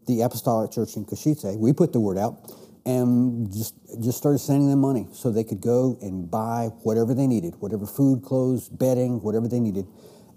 the 0.07 0.21
Apostolic 0.21 0.71
Church 0.71 0.95
in 0.95 1.05
Košice. 1.05 1.57
We 1.57 1.73
put 1.73 1.93
the 1.93 1.99
word 1.99 2.17
out 2.17 2.51
and 2.85 3.51
just 3.51 3.75
just 4.01 4.17
started 4.17 4.39
sending 4.39 4.69
them 4.69 4.79
money 4.79 5.07
so 5.13 5.31
they 5.31 5.43
could 5.43 5.61
go 5.61 5.97
and 6.01 6.29
buy 6.29 6.69
whatever 6.83 7.13
they 7.13 7.27
needed, 7.27 7.53
whatever 7.59 7.85
food, 7.85 8.23
clothes, 8.23 8.67
bedding, 8.67 9.21
whatever 9.21 9.47
they 9.47 9.59
needed. 9.59 9.87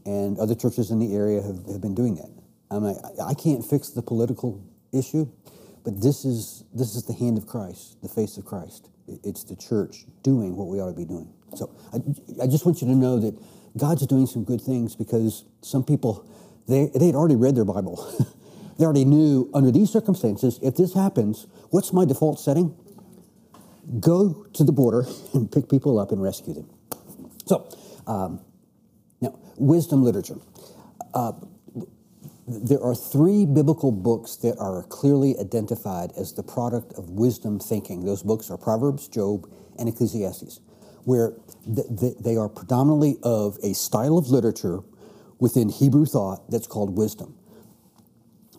And 0.04 0.38
other 0.38 0.54
churches 0.54 0.90
in 0.90 1.00
the 1.00 1.14
area 1.16 1.42
have, 1.42 1.66
have 1.66 1.80
been 1.80 1.94
doing 1.94 2.14
that. 2.16 2.30
I'm 2.70 2.84
like, 2.84 2.96
I 3.24 3.34
can't 3.34 3.64
fix 3.64 3.90
the 3.90 4.02
political 4.02 4.62
issue, 4.92 5.28
but 5.86 6.02
this 6.02 6.24
is 6.24 6.64
this 6.74 6.96
is 6.96 7.04
the 7.04 7.12
hand 7.14 7.38
of 7.38 7.46
Christ, 7.46 8.02
the 8.02 8.08
face 8.08 8.36
of 8.36 8.44
Christ. 8.44 8.90
It's 9.06 9.44
the 9.44 9.54
church 9.54 10.04
doing 10.24 10.56
what 10.56 10.66
we 10.66 10.80
ought 10.80 10.88
to 10.88 10.96
be 10.96 11.04
doing. 11.04 11.32
So 11.54 11.70
I, 11.94 11.98
I 12.42 12.48
just 12.48 12.66
want 12.66 12.82
you 12.82 12.88
to 12.88 12.94
know 12.94 13.20
that 13.20 13.38
God's 13.78 14.04
doing 14.04 14.26
some 14.26 14.42
good 14.42 14.60
things 14.60 14.96
because 14.96 15.44
some 15.62 15.84
people 15.84 16.28
they 16.66 16.90
they 16.92 17.06
had 17.06 17.14
already 17.14 17.36
read 17.36 17.54
their 17.54 17.64
Bible. 17.64 18.04
they 18.78 18.84
already 18.84 19.04
knew 19.04 19.48
under 19.54 19.70
these 19.70 19.88
circumstances, 19.88 20.58
if 20.60 20.74
this 20.74 20.92
happens, 20.92 21.46
what's 21.70 21.92
my 21.92 22.04
default 22.04 22.40
setting? 22.40 22.74
Go 24.00 24.44
to 24.54 24.64
the 24.64 24.72
border 24.72 25.06
and 25.34 25.50
pick 25.52 25.68
people 25.68 26.00
up 26.00 26.10
and 26.10 26.20
rescue 26.20 26.54
them. 26.54 26.68
So 27.46 27.70
um, 28.08 28.40
now, 29.20 29.38
wisdom 29.56 30.02
literature 30.02 30.40
there 32.48 32.82
are 32.82 32.94
three 32.94 33.44
biblical 33.44 33.90
books 33.90 34.36
that 34.36 34.56
are 34.58 34.84
clearly 34.84 35.36
identified 35.38 36.12
as 36.16 36.32
the 36.34 36.42
product 36.42 36.92
of 36.94 37.10
wisdom 37.10 37.58
thinking. 37.58 38.04
Those 38.04 38.22
books 38.22 38.50
are 38.50 38.56
Proverbs, 38.56 39.08
Job, 39.08 39.50
and 39.78 39.88
Ecclesiastes, 39.88 40.60
where 41.04 41.34
th- 41.64 41.88
th- 41.98 42.16
they 42.20 42.36
are 42.36 42.48
predominantly 42.48 43.16
of 43.22 43.58
a 43.62 43.74
style 43.74 44.16
of 44.16 44.28
literature 44.28 44.80
within 45.40 45.68
Hebrew 45.68 46.06
thought 46.06 46.50
that's 46.50 46.68
called 46.68 46.96
wisdom. 46.96 47.36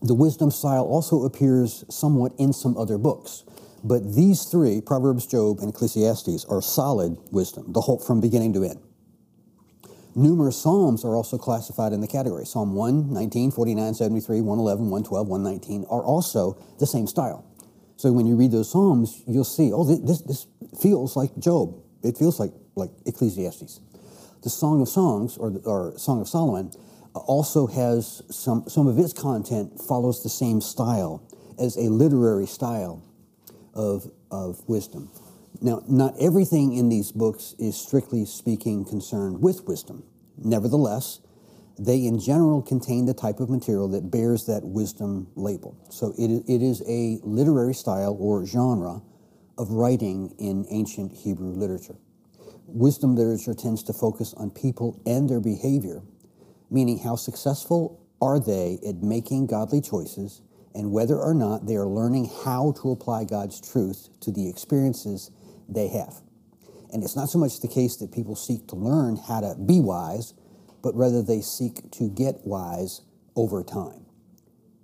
The 0.02 0.14
wisdom 0.14 0.52
style 0.52 0.84
also 0.84 1.24
appears 1.24 1.86
somewhat 1.90 2.34
in 2.38 2.54
some 2.54 2.78
other 2.78 2.98
books, 2.98 3.46
but 3.84 4.16
these 4.16 4.44
three, 4.44 4.82
Proverbs, 4.82 5.26
Job, 5.26 5.60
and 5.60 5.70
Ecclesiastes, 5.70 6.46
are 6.46 6.62
solid 6.62 7.18
wisdom, 7.32 7.72
the 7.72 7.82
whole 7.82 8.00
from 8.00 8.22
beginning 8.22 8.54
to 8.54 8.64
end. 8.64 8.80
Numerous 10.18 10.59
Psalms 10.59 11.05
are 11.05 11.15
also 11.15 11.38
classified 11.38 11.93
in 11.93 12.01
the 12.01 12.07
category. 12.07 12.43
Psalm 12.43 12.74
1, 12.74 13.13
19, 13.13 13.51
49, 13.51 13.93
73, 13.93 14.41
111, 14.41 14.89
112, 14.89 15.28
119 15.28 15.86
are 15.91 16.03
also 16.03 16.57
the 16.80 16.88
same 16.88 17.05
style. 17.05 17.45
So 17.97 18.11
when 18.11 18.26
you 18.26 18.36
read 18.36 18.51
those 18.51 18.72
Psalms, 18.72 19.22
you'll 19.28 19.43
see, 19.43 19.72
oh, 19.72 19.84
this, 19.84 20.24
this 20.24 20.47
feels 20.82 21.15
like 21.15 21.38
Job. 21.38 21.80
It 22.01 22.18
feels 22.18 22.39
like, 22.39 22.51
like 22.76 22.89
Ecclesiastes. 23.05 23.80
The 24.41 24.49
Song 24.49 24.82
of 24.82 24.89
Songs, 24.89 25.38
or, 25.38 25.53
or 25.65 25.93
Song 25.99 26.20
of 26.22 26.28
Solomon, 26.28 26.72
uh, 27.13 27.20
also 27.20 27.68
has 27.68 28.24
some, 28.32 28.68
some 28.68 28.88
of 28.88 28.97
its 28.97 29.13
content 29.13 29.80
follows 29.80 30.24
the 30.24 30.30
same 30.30 30.61
style 30.61 31.22
as 31.59 31.78
a 31.78 31.89
literary 31.91 32.47
style 32.47 33.03
of, 33.76 34.09
of 34.32 34.68
wisdom. 34.68 35.11
Now, 35.62 35.84
not 35.88 36.14
everything 36.20 36.74
in 36.74 36.89
these 36.89 37.12
books 37.12 37.55
is 37.58 37.76
strictly 37.76 38.26
speaking 38.26 38.86
concerned 38.86 39.41
with 39.41 39.68
wisdom. 39.68 40.03
Nevertheless, 40.38 41.20
they 41.80 42.05
in 42.05 42.20
general 42.20 42.62
contain 42.62 43.05
the 43.05 43.14
type 43.14 43.39
of 43.39 43.49
material 43.49 43.88
that 43.89 44.10
bears 44.12 44.45
that 44.45 44.64
wisdom 44.64 45.28
label. 45.36 45.78
So 45.89 46.14
it, 46.18 46.43
it 46.47 46.62
is 46.62 46.82
a 46.88 47.20
literary 47.24 47.74
style 47.74 48.16
or 48.20 48.45
genre 48.45 49.01
of 49.58 49.72
writing 49.72 50.34
in 50.39 50.66
ancient 50.70 51.14
Hebrew 51.14 51.51
literature. 51.51 51.95
Wisdom 52.68 53.16
literature 53.16 53.53
tends 53.53 53.84
to 53.84 53.93
focus 53.93 54.34
on 54.36 54.51
people 54.51 55.01
and 55.05 55.30
their 55.30 55.39
behavior, 55.39 56.01
meaning 56.70 56.99
how 56.99 57.16
successful 57.16 58.03
are 58.22 58.39
they 58.39 58.80
at 58.88 58.97
making 58.97 59.47
godly 59.47 59.82
choices 59.82 60.41
and 60.76 60.91
whether 60.91 61.18
or 61.18 61.34
not 61.34 61.66
they 61.66 61.76
are 61.76 61.88
learning 61.88 62.30
how 62.43 62.74
to 62.82 62.91
apply 62.91 63.24
God's 63.24 63.60
truth 63.60 64.10
to 64.22 64.32
the 64.32 64.47
experiences 64.49 65.32
they 65.68 65.88
have. 65.89 66.22
And 66.91 67.03
it's 67.03 67.15
not 67.15 67.30
so 67.30 67.38
much 67.38 67.59
the 67.59 67.68
case 67.68 67.97
that 67.97 68.11
people 68.11 68.36
seek 68.36 68.68
to 68.68 68.76
learn 68.76 69.18
how 69.18 69.41
to 69.41 69.55
be 69.55 69.80
wise, 69.80 70.34
but 70.82 70.95
rather 70.95 71.22
they 71.22 71.41
seek 71.41 71.91
to 71.91 72.09
get 72.09 72.36
wise 72.45 73.01
over 73.36 73.63
time. 73.63 74.05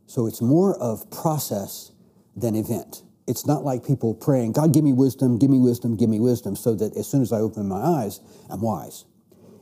So 0.05 0.27
it's 0.27 0.41
more 0.41 0.77
of 0.77 1.09
process 1.11 1.91
than 2.35 2.55
event. 2.55 3.03
It's 3.25 3.47
not 3.47 3.63
like 3.63 3.85
people 3.85 4.13
praying, 4.13 4.51
God, 4.51 4.73
give 4.73 4.83
me 4.83 4.91
wisdom, 4.91 5.39
give 5.39 5.49
me 5.49 5.59
wisdom, 5.59 5.95
give 5.95 6.09
me 6.09 6.19
wisdom, 6.19 6.55
so 6.55 6.75
that 6.75 6.97
as 6.97 7.07
soon 7.07 7.21
as 7.21 7.31
I 7.31 7.37
open 7.37 7.67
my 7.67 7.79
eyes, 7.79 8.19
I'm 8.49 8.61
wise. 8.61 9.05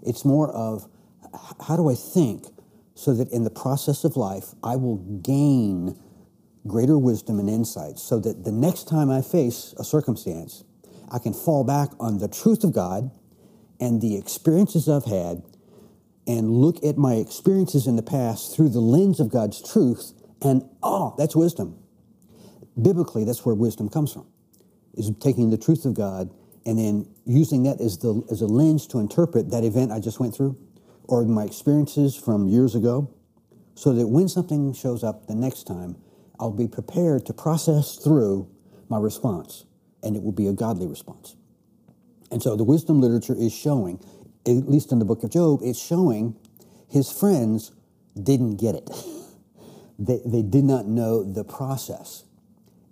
It's 0.03 0.25
more 0.25 0.51
of 0.51 0.87
how 1.67 1.77
do 1.77 1.89
I 1.89 1.95
think 1.95 2.47
so 2.95 3.13
that 3.13 3.29
in 3.31 3.43
the 3.43 3.51
process 3.51 4.03
of 4.03 4.17
life, 4.17 4.55
I 4.63 4.75
will 4.75 4.97
gain 4.97 5.97
greater 6.67 6.97
wisdom 6.97 7.39
and 7.39 7.49
insight 7.49 7.97
so 7.99 8.19
that 8.19 8.43
the 8.43 8.51
next 8.51 8.87
time 8.87 9.09
I 9.09 9.21
face 9.21 9.73
a 9.77 9.83
circumstance, 9.83 10.63
I 11.11 11.19
can 11.19 11.33
fall 11.33 11.63
back 11.63 11.89
on 11.99 12.19
the 12.19 12.27
truth 12.27 12.63
of 12.63 12.73
God 12.73 13.11
and 13.79 14.01
the 14.01 14.17
experiences 14.17 14.87
I've 14.87 15.05
had 15.05 15.43
and 16.25 16.51
look 16.51 16.83
at 16.83 16.97
my 16.97 17.15
experiences 17.15 17.85
in 17.85 17.97
the 17.97 18.03
past 18.03 18.55
through 18.55 18.69
the 18.69 18.79
lens 18.79 19.19
of 19.19 19.29
God's 19.29 19.61
truth 19.61 20.13
and 20.41 20.63
oh, 20.81 21.13
that's 21.17 21.35
wisdom. 21.35 21.77
Biblically, 22.81 23.25
that's 23.25 23.45
where 23.45 23.53
wisdom 23.53 23.89
comes 23.89 24.13
from. 24.13 24.27
Is 24.93 25.11
taking 25.19 25.49
the 25.49 25.57
truth 25.57 25.85
of 25.85 25.93
God 25.93 26.33
and 26.65 26.77
then 26.77 27.07
using 27.25 27.63
that 27.63 27.81
as 27.81 27.97
the 27.97 28.23
as 28.31 28.41
a 28.41 28.47
lens 28.47 28.87
to 28.87 28.99
interpret 28.99 29.51
that 29.51 29.63
event 29.63 29.91
I 29.91 29.99
just 29.99 30.19
went 30.19 30.35
through, 30.35 30.57
or 31.03 31.23
my 31.25 31.43
experiences 31.43 32.15
from 32.15 32.47
years 32.47 32.75
ago, 32.75 33.13
so 33.75 33.93
that 33.93 34.07
when 34.07 34.27
something 34.27 34.73
shows 34.73 35.03
up 35.03 35.27
the 35.27 35.35
next 35.35 35.65
time, 35.65 35.95
I'll 36.39 36.51
be 36.51 36.67
prepared 36.67 37.25
to 37.27 37.33
process 37.33 37.95
through 37.95 38.49
my 38.89 38.99
response, 38.99 39.65
and 40.03 40.15
it 40.15 40.23
will 40.23 40.31
be 40.31 40.47
a 40.47 40.53
godly 40.53 40.87
response. 40.87 41.35
And 42.31 42.41
so 42.41 42.55
the 42.55 42.63
wisdom 42.63 43.01
literature 43.01 43.35
is 43.37 43.53
showing, 43.53 43.99
at 44.47 44.69
least 44.69 44.91
in 44.91 44.99
the 44.99 45.05
book 45.05 45.23
of 45.23 45.31
Job, 45.31 45.59
it's 45.63 45.79
showing 45.79 46.35
his 46.89 47.11
friends 47.11 47.71
didn't 48.21 48.55
get 48.55 48.75
it. 48.75 48.89
they, 49.99 50.21
they 50.25 50.41
did 50.41 50.63
not 50.63 50.87
know 50.87 51.23
the 51.23 51.43
process. 51.43 52.23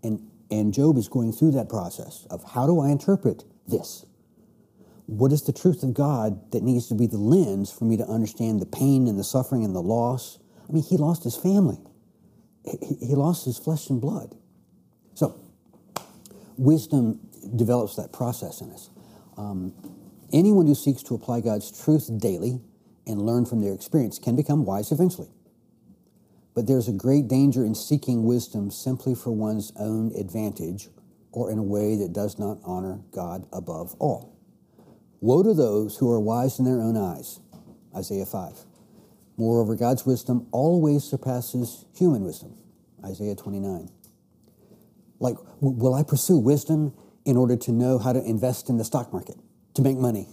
And, 0.04 0.30
and 0.52 0.74
Job 0.74 0.98
is 0.98 1.08
going 1.08 1.32
through 1.32 1.52
that 1.52 1.70
process 1.70 2.28
of 2.30 2.44
how 2.44 2.68
do 2.68 2.80
I 2.80 2.90
interpret 2.90 3.44
this? 3.68 4.06
What 5.06 5.32
is 5.32 5.44
the 5.44 5.54
truth 5.54 5.82
of 5.82 5.94
God 5.94 6.52
that 6.52 6.62
needs 6.62 6.88
to 6.90 6.96
be 6.96 7.08
the 7.08 7.18
lens 7.18 7.72
for 7.72 7.86
me 7.86 7.98
to 7.98 8.06
understand 8.06 8.62
the 8.62 8.68
pain 8.68 9.08
and 9.08 9.18
the 9.18 9.24
suffering 9.24 9.66
and 9.66 9.76
the 9.76 9.82
loss? 9.82 10.38
I 10.70 10.72
mean, 10.72 10.84
he 10.84 10.98
lost 10.98 11.24
his 11.24 11.36
family, 11.36 11.80
he, 12.64 13.08
he 13.08 13.16
lost 13.16 13.46
his 13.46 13.58
flesh 13.58 13.90
and 13.90 14.00
blood. 14.00 14.36
So, 15.16 15.40
wisdom 16.60 17.20
develops 17.56 17.96
that 17.96 18.12
process 18.12 18.62
in 18.62 18.72
us. 18.72 18.90
Um, 19.38 19.74
anyone 20.34 20.68
who 20.68 20.76
seeks 20.76 21.02
to 21.04 21.16
apply 21.16 21.42
God's 21.42 21.72
truth 21.84 22.10
daily 22.20 22.60
and 23.08 23.22
learn 23.22 23.46
from 23.46 23.62
their 23.62 23.74
experience 23.74 24.20
can 24.20 24.36
become 24.36 24.66
wise 24.66 24.92
eventually. 24.92 25.30
But 26.54 26.68
there's 26.68 26.90
a 26.90 26.94
great 26.94 27.28
danger 27.28 27.64
in 27.64 27.74
seeking 27.76 28.26
wisdom 28.26 28.72
simply 28.72 29.16
for 29.16 29.32
one's 29.32 29.72
own 29.78 30.12
advantage 30.20 30.90
or 31.32 31.50
in 31.50 31.58
a 31.58 31.64
way 31.64 31.96
that 31.96 32.12
does 32.12 32.38
not 32.38 32.60
honor 32.66 33.00
God 33.12 33.48
above 33.54 33.96
all. 34.00 34.36
Woe 35.22 35.44
to 35.44 35.54
those 35.54 35.98
who 35.98 36.12
are 36.12 36.20
wise 36.20 36.60
in 36.60 36.66
their 36.66 36.82
own 36.82 36.98
eyes. 36.98 37.40
Isaiah 37.96 38.26
5. 38.26 38.66
Moreover, 39.38 39.76
God's 39.76 40.06
wisdom 40.06 40.48
always 40.52 41.04
surpasses 41.04 41.86
human 41.96 42.24
wisdom. 42.24 42.58
Isaiah 43.06 43.36
29. 43.36 43.90
Like, 45.20 45.36
will 45.60 45.94
I 45.94 46.04
pursue 46.04 46.38
wisdom 46.38 46.94
in 47.26 47.36
order 47.38 47.58
to 47.58 47.72
know 47.72 48.00
how 48.00 48.14
to 48.14 48.24
invest 48.24 48.70
in 48.70 48.78
the 48.78 48.86
stock 48.86 49.12
market, 49.12 49.36
to 49.76 49.82
make 49.82 49.98
money? 49.98 50.28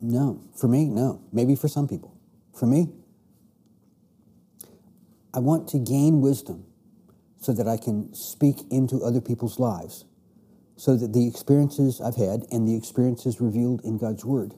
No. 0.00 0.42
For 0.58 0.68
me, 0.68 0.86
no. 0.86 1.22
Maybe 1.32 1.54
for 1.54 1.68
some 1.68 1.88
people. 1.88 2.16
For 2.58 2.66
me, 2.66 2.88
I 5.34 5.40
want 5.40 5.68
to 5.68 5.78
gain 5.78 6.20
wisdom 6.20 6.64
so 7.40 7.52
that 7.52 7.68
I 7.68 7.76
can 7.76 8.14
speak 8.14 8.62
into 8.70 9.02
other 9.02 9.20
people's 9.20 9.58
lives, 9.58 10.04
so 10.76 10.96
that 10.96 11.12
the 11.12 11.26
experiences 11.28 12.00
I've 12.00 12.16
had 12.16 12.46
and 12.50 12.66
the 12.66 12.76
experiences 12.76 13.40
revealed 13.40 13.82
in 13.84 13.98
God's 13.98 14.24
Word 14.24 14.54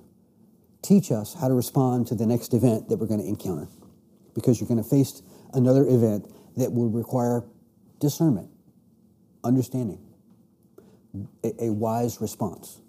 teach 0.83 1.13
us 1.13 1.35
how 1.35 1.49
to 1.49 1.55
respond 1.55 2.07
to 2.07 2.15
the 2.15 2.27
next 2.27 2.55
event 2.55 2.89
that 2.89 2.97
we're 2.97 3.07
going 3.07 3.21
to 3.21 3.27
encounter. 3.27 3.69
Because 4.35 4.61
you're 4.61 4.69
going 4.69 4.83
to 4.83 4.89
face 4.89 5.23
another 5.53 5.85
event 5.87 6.33
that 6.61 6.73
will 6.73 6.89
require 6.89 7.45
discernment, 7.99 8.49
understanding, 9.45 10.01
a, 11.45 11.65
a 11.65 11.73
wise 11.73 12.21
response. 12.21 12.81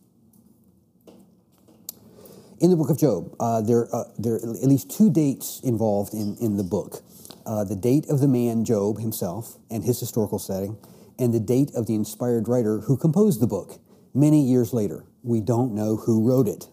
In 2.59 2.69
the 2.69 2.76
book 2.76 2.91
of 2.91 2.99
Job, 2.99 3.36
uh, 3.39 3.61
there, 3.61 3.93
uh, 3.93 4.03
there 4.19 4.36
are 4.36 4.38
at 4.38 4.67
least 4.67 4.91
two 4.95 5.09
dates 5.09 5.59
involved 5.63 6.13
in, 6.13 6.38
in 6.39 6.57
the 6.57 6.63
book 6.63 7.01
uh, 7.45 7.63
the 7.63 7.76
date 7.76 8.07
of 8.09 8.19
the 8.19 8.28
man, 8.28 8.63
Job 8.63 8.99
himself, 8.99 9.57
and 9.69 9.84
his 9.84 9.99
historical 9.99 10.39
setting, 10.39 10.78
and 11.17 11.34
the 11.34 11.39
date 11.39 11.72
of 11.76 11.88
the 11.88 11.95
inspired 11.95 12.47
writer 12.47 12.80
who 12.82 12.97
composed 12.97 13.41
the 13.41 13.47
book 13.47 13.80
many 14.13 14.41
years 14.41 14.74
later. 14.74 15.05
We 15.24 15.41
don't 15.41 15.74
know 15.74 15.97
who 15.97 16.28
wrote 16.28 16.47
it. 16.47 16.67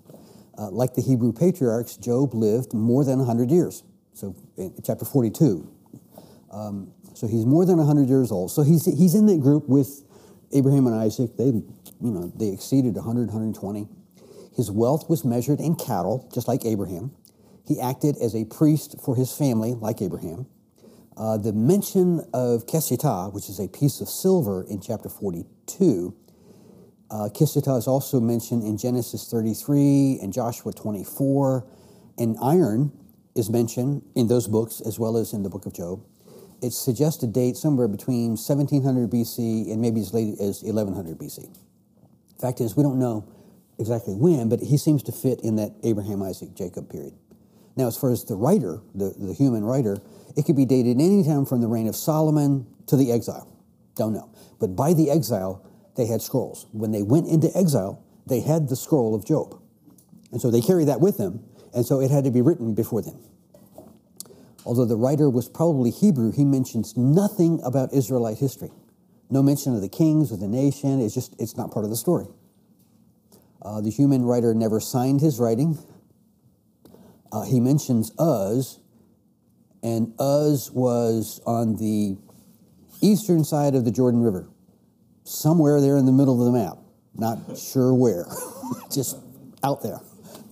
Uh, 0.57 0.71
like 0.71 0.95
the 0.95 1.03
Hebrew 1.03 1.33
patriarchs, 1.33 1.97
Job 1.97 2.35
lived 2.35 2.75
more 2.75 3.05
than 3.05 3.19
100 3.19 3.51
years. 3.51 3.83
So, 4.13 4.35
in 4.57 4.75
chapter 4.85 5.05
42. 5.05 5.69
Um, 6.51 6.93
so 7.15 7.27
he's 7.27 7.45
more 7.45 7.65
than 7.65 7.79
100 7.79 8.09
years 8.09 8.31
old. 8.31 8.51
So 8.51 8.63
he's, 8.63 8.85
he's 8.85 9.15
in 9.15 9.27
that 9.27 9.41
group 9.41 9.69
with 9.69 10.03
Abraham 10.53 10.87
and 10.87 10.97
Isaac. 10.97 11.37
They, 11.37 11.47
you 11.47 11.65
know, 12.01 12.33
they 12.37 12.49
exceeded 12.49 12.95
100, 12.95 13.27
120. 13.27 13.89
His 14.57 14.71
wealth 14.71 15.09
was 15.09 15.25
measured 15.25 15.61
in 15.61 15.77
cattle, 15.77 16.29
just 16.33 16.49
like 16.49 16.65
Abraham. 16.65 17.13
He 17.67 17.81
acted 17.81 18.17
as 18.17 18.35
a 18.35 18.45
priest 18.45 18.97
for 19.05 19.15
his 19.15 19.33
family, 19.33 19.75
like 19.75 20.01
Abraham. 20.01 20.47
Uh, 21.17 21.37
the 21.37 21.53
mention 21.53 22.21
of 22.33 22.67
Kesita, 22.67 23.33
which 23.33 23.49
is 23.49 23.59
a 23.59 23.69
piece 23.69 24.01
of 24.01 24.09
silver 24.09 24.65
in 24.69 24.81
chapter 24.81 25.09
42, 25.09 26.15
uh, 27.11 27.29
is 27.35 27.87
also 27.87 28.21
mentioned 28.21 28.63
in 28.63 28.79
Genesis 28.79 29.29
33 29.31 30.21
and 30.23 30.33
Joshua 30.33 30.73
24, 30.73 31.67
and 32.19 32.37
iron 32.43 32.93
is 33.35 33.51
mentioned 33.51 34.03
in 34.15 34.29
those 34.29 34.47
books 34.47 34.81
as 34.81 34.99
well 34.99 35.17
as 35.17 35.33
in 35.33 35.43
the 35.43 35.49
book 35.49 35.67
of 35.67 35.73
Job. 35.73 36.03
It 36.61 36.73
suggests 36.73 37.23
a 37.23 37.27
date 37.27 37.57
somewhere 37.57 37.89
between 37.89 38.31
1700 38.31 39.11
BC 39.11 39.71
and 39.71 39.81
maybe 39.81 40.01
as 40.01 40.13
late 40.13 40.35
as 40.41 40.63
1100 40.63 41.19
BC. 41.19 41.49
Fact 42.41 42.61
is, 42.61 42.77
we 42.77 42.83
don't 42.83 42.99
know 42.99 43.29
exactly 43.79 44.15
when, 44.15 44.49
but 44.49 44.61
he 44.61 44.77
seems 44.77 45.03
to 45.05 45.13
fit 45.13 45.41
in 45.43 45.57
that 45.57 45.73
Abraham, 45.85 46.23
Isaac, 46.23 46.55
Jacob 46.55 46.91
period. 46.91 47.15
Now, 47.77 47.87
as 47.87 47.97
far 47.97 48.11
as 48.11 48.25
the 48.25 48.35
writer, 48.35 48.81
the, 48.95 49.15
the 49.17 49.33
human 49.33 49.65
writer, 49.65 49.99
it 50.37 50.47
could 50.47 50.57
be 50.57 50.65
dated 50.65 51.01
any 51.01 51.23
time 51.23 51.47
from 51.47 51.61
the 51.61 51.69
reign 51.69 51.87
of 51.87 51.95
Solomon 51.95 52.67
to 52.87 52.97
the 52.97 53.13
exile. 53.13 53.49
Don't 53.95 54.13
know. 54.13 54.31
But 54.59 54.75
by 54.75 54.95
the 54.95 55.11
exile, 55.11 55.65
they 55.97 56.07
had 56.07 56.21
scrolls. 56.21 56.67
When 56.73 56.91
they 56.91 57.03
went 57.03 57.29
into 57.29 57.51
exile, 57.57 58.05
they 58.27 58.41
had 58.41 58.69
the 58.69 58.77
scroll 58.77 59.15
of 59.15 59.25
Job. 59.25 59.61
And 60.33 60.41
so 60.41 60.51
they 60.51 60.61
carried 60.61 60.89
that 60.89 61.01
with 61.01 61.19
them, 61.19 61.45
and 61.73 61.87
so 61.87 62.01
it 62.01 62.11
had 62.11 62.25
to 62.25 62.31
be 62.31 62.43
written 62.43 62.75
before 62.75 63.01
them. 63.01 63.19
Although 64.69 64.85
the 64.85 64.97
writer 64.97 65.31
was 65.31 65.49
probably 65.49 65.91
Hebrew, 65.91 66.31
he 66.31 66.45
mentions 66.45 66.95
nothing 66.95 67.59
about 67.65 67.95
Israelite 67.95 68.37
history. 68.37 68.69
No 69.31 69.43
mention 69.43 69.75
of 69.75 69.81
the 69.81 69.89
kings 69.89 70.31
or 70.31 70.37
the 70.37 70.47
nation. 70.47 71.01
It's 71.01 71.15
just, 71.15 71.35
it's 71.39 71.57
not 71.57 71.73
part 71.73 71.87
of 71.87 71.91
the 71.91 71.97
story. 71.97 72.27
Uh, 73.63 73.81
the 73.81 73.89
human 73.89 74.27
writer 74.27 74.53
never 74.53 74.79
signed 74.79 75.23
his 75.23 75.39
writing. 75.39 75.79
Uh, 77.33 77.45
he 77.45 77.61
mentions 77.61 78.13
Uz, 78.21 78.79
and 79.83 80.13
Uz 80.21 80.71
was 80.71 81.41
on 81.47 81.77
the 81.77 82.19
eastern 83.01 83.45
side 83.45 83.75
of 83.75 83.87
the 83.87 83.91
Jordan 83.91 84.21
River, 84.21 84.51
somewhere 85.25 85.81
there 85.81 85.97
in 85.97 86.05
the 86.05 86.13
middle 86.13 86.39
of 86.39 86.53
the 86.53 86.59
map. 86.59 86.77
Not 87.15 87.57
sure 87.57 87.95
where, 87.95 88.27
just 88.93 89.17
out 89.65 89.83
there. 89.83 90.01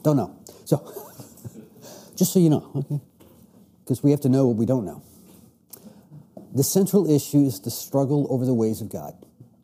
Don't 0.03 0.17
know. 0.17 0.35
So, 0.65 0.79
just 2.17 2.33
so 2.33 2.39
you 2.39 2.49
know, 2.49 2.71
okay? 2.75 3.01
Because 3.87 4.03
we 4.03 4.11
have 4.11 4.21
to 4.23 4.29
know 4.29 4.49
what 4.49 4.57
we 4.57 4.67
don't 4.67 4.85
know. 4.85 5.01
The 6.53 6.65
central 6.65 7.09
issue 7.09 7.47
is 7.47 7.61
the 7.61 7.71
struggle 7.71 8.27
over 8.31 8.45
the 8.45 8.53
ways 8.53 8.81
of 8.81 8.89
God, 8.89 9.15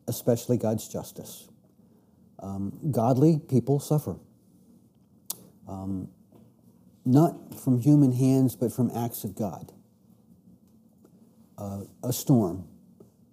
especially 0.07 0.59
God's 0.59 0.87
justice. 0.87 1.49
Um, 2.39 2.79
godly 2.93 3.41
people 3.41 3.81
suffer. 3.81 4.15
Um, 5.67 6.09
not 7.05 7.61
from 7.61 7.81
human 7.81 8.13
hands, 8.13 8.55
but 8.55 8.73
from 8.73 8.93
acts 8.95 9.25
of 9.25 9.35
God. 9.35 9.73
Uh, 11.59 11.81
a 12.05 12.13
storm, 12.13 12.69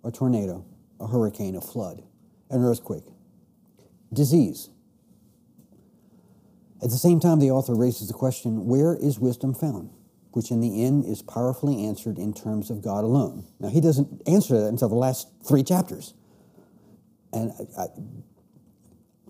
a 0.04 0.12
tornado, 0.12 0.66
a 1.00 1.06
hurricane, 1.06 1.56
a 1.56 1.62
flood, 1.62 2.02
an 2.50 2.64
earthquake, 2.64 3.06
disease. 4.12 4.70
At 6.82 6.90
the 6.90 6.98
same 6.98 7.20
time, 7.20 7.40
the 7.40 7.52
author 7.52 7.76
raises 7.76 8.08
the 8.08 8.16
question 8.16 8.66
where 8.66 8.96
is 8.96 9.20
wisdom 9.20 9.54
found? 9.54 9.92
Which 10.32 10.52
in 10.52 10.62
the 10.62 10.84
end 10.84 11.06
is 11.06 11.22
powerfully 11.22 11.86
answered 11.86 12.18
in 12.20 12.34
terms 12.34 12.70
of 12.70 12.84
God 12.84 13.04
alone. 13.04 13.46
Now, 13.60 13.70
he 13.70 13.82
doesn't 13.82 14.22
answer 14.28 14.60
that 14.60 14.68
until 14.68 14.90
the 14.90 14.96
last 14.96 15.28
three 15.48 15.64
chapters. 15.64 16.14
And 17.34 17.52
I, 17.78 17.82
I, 17.82 17.88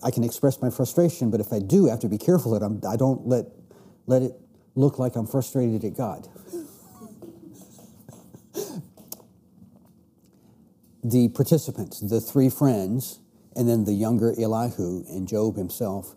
I 0.07 0.11
can 0.11 0.23
express 0.23 0.61
my 0.61 0.69
frustration, 0.69 1.31
but 1.31 1.39
if 1.39 1.53
I 1.53 1.59
do, 1.59 1.87
I 1.87 1.91
have 1.91 1.99
to 2.01 2.09
be 2.09 2.17
careful 2.17 2.51
that 2.51 2.63
I'm, 2.63 2.81
I 2.87 2.97
don't 2.97 3.27
let 3.27 3.45
let 4.09 4.23
it 4.23 4.33
look 4.75 4.97
like 4.97 5.15
I'm 5.15 5.27
frustrated 5.27 5.85
at 5.85 5.95
God. 5.95 6.27
the 11.03 11.29
participants, 11.29 11.99
the 11.99 12.19
three 12.19 12.49
friends, 12.49 13.19
and 13.55 13.69
then 13.69 13.85
the 13.85 13.93
younger 13.93 14.33
Elihu 14.39 15.03
and 15.07 15.27
Job 15.27 15.57
himself, 15.57 16.15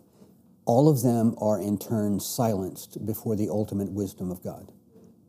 all 0.65 0.89
of 0.89 1.01
them 1.01 1.35
are 1.39 1.59
in 1.59 1.77
turn 1.77 2.19
silenced 2.19 3.05
before 3.05 3.35
the 3.35 3.49
ultimate 3.49 3.91
wisdom 3.91 4.31
of 4.31 4.43
God. 4.43 4.71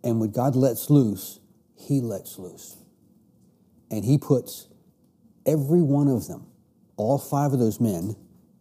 And 0.02 0.20
when 0.20 0.30
God 0.30 0.54
lets 0.54 0.90
loose, 0.90 1.40
he 1.76 2.00
lets 2.00 2.38
loose. 2.38 2.76
And 3.90 4.04
he 4.04 4.18
puts 4.18 4.68
every 5.46 5.82
one 5.82 6.08
of 6.08 6.28
them, 6.28 6.46
all 6.96 7.18
five 7.18 7.52
of 7.52 7.58
those 7.58 7.80
men, 7.80 8.16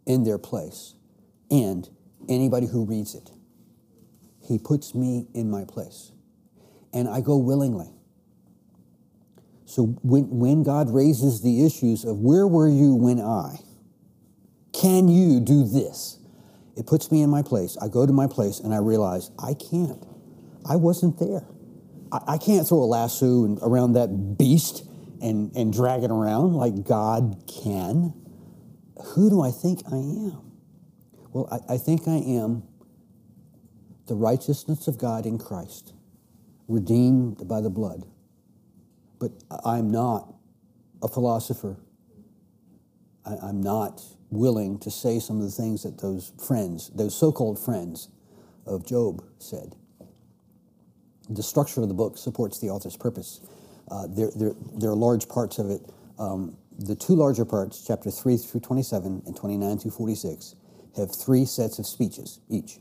in 0.05 0.23
their 0.23 0.37
place. 0.37 0.95
And 1.51 1.87
anybody 2.27 2.67
who 2.67 2.85
reads 2.85 3.15
it. 3.15 3.29
He 4.41 4.57
puts 4.57 4.95
me 4.95 5.27
in 5.33 5.49
my 5.49 5.65
place. 5.65 6.11
And 6.93 7.07
I 7.07 7.21
go 7.21 7.37
willingly. 7.37 7.89
So 9.65 9.85
when, 10.03 10.29
when 10.29 10.63
God 10.63 10.93
raises 10.93 11.41
the 11.41 11.65
issues 11.65 12.03
of 12.03 12.19
where 12.19 12.47
were 12.47 12.67
you 12.67 12.93
when 12.95 13.19
I, 13.19 13.59
can 14.71 15.07
you 15.07 15.39
do 15.39 15.65
this? 15.65 16.19
It 16.75 16.87
puts 16.87 17.11
me 17.11 17.21
in 17.21 17.29
my 17.29 17.41
place. 17.41 17.77
I 17.81 17.87
go 17.87 18.05
to 18.05 18.13
my 18.13 18.27
place 18.27 18.59
and 18.59 18.73
I 18.73 18.77
realize 18.77 19.29
I 19.37 19.53
can't. 19.53 20.03
I 20.65 20.75
wasn't 20.75 21.19
there. 21.19 21.45
I, 22.11 22.33
I 22.33 22.37
can't 22.37 22.67
throw 22.67 22.79
a 22.79 22.85
lasso 22.85 23.45
and, 23.45 23.59
around 23.61 23.93
that 23.93 24.37
beast 24.37 24.83
and, 25.21 25.55
and 25.55 25.71
drag 25.71 26.03
it 26.03 26.11
around 26.11 26.53
like 26.53 26.83
God 26.83 27.43
can. 27.47 28.13
Who 29.13 29.29
do 29.29 29.41
I 29.41 29.51
think 29.51 29.81
I 29.91 29.97
am? 29.97 30.51
Well, 31.31 31.47
I, 31.51 31.75
I 31.75 31.77
think 31.77 32.07
I 32.07 32.17
am 32.17 32.63
the 34.07 34.15
righteousness 34.15 34.87
of 34.87 34.97
God 34.97 35.25
in 35.25 35.37
Christ, 35.37 35.93
redeemed 36.67 37.47
by 37.47 37.61
the 37.61 37.69
blood. 37.69 38.05
But 39.19 39.31
I'm 39.63 39.91
not 39.91 40.33
a 41.01 41.07
philosopher. 41.07 41.77
I, 43.25 43.35
I'm 43.41 43.61
not 43.61 44.01
willing 44.33 44.79
to 44.79 44.91
say 44.91 45.19
some 45.19 45.37
of 45.37 45.43
the 45.43 45.51
things 45.51 45.83
that 45.83 45.99
those 46.01 46.31
friends, 46.45 46.91
those 46.95 47.15
so 47.15 47.31
called 47.31 47.59
friends 47.59 48.09
of 48.65 48.85
Job, 48.85 49.23
said. 49.39 49.75
The 51.29 51.43
structure 51.43 51.81
of 51.81 51.87
the 51.87 51.93
book 51.93 52.17
supports 52.17 52.59
the 52.59 52.69
author's 52.69 52.97
purpose. 52.97 53.39
Uh, 53.89 54.07
there, 54.07 54.31
there, 54.35 54.53
there 54.77 54.89
are 54.89 54.95
large 54.95 55.27
parts 55.27 55.57
of 55.59 55.69
it. 55.69 55.81
Um, 56.19 56.57
the 56.77 56.95
two 56.95 57.15
larger 57.15 57.45
parts, 57.45 57.83
chapter 57.85 58.09
3 58.09 58.37
through 58.37 58.61
27 58.61 59.23
and 59.25 59.35
29 59.35 59.77
through 59.77 59.91
46, 59.91 60.55
have 60.97 61.15
three 61.15 61.45
sets 61.45 61.79
of 61.79 61.85
speeches 61.85 62.39
each. 62.49 62.79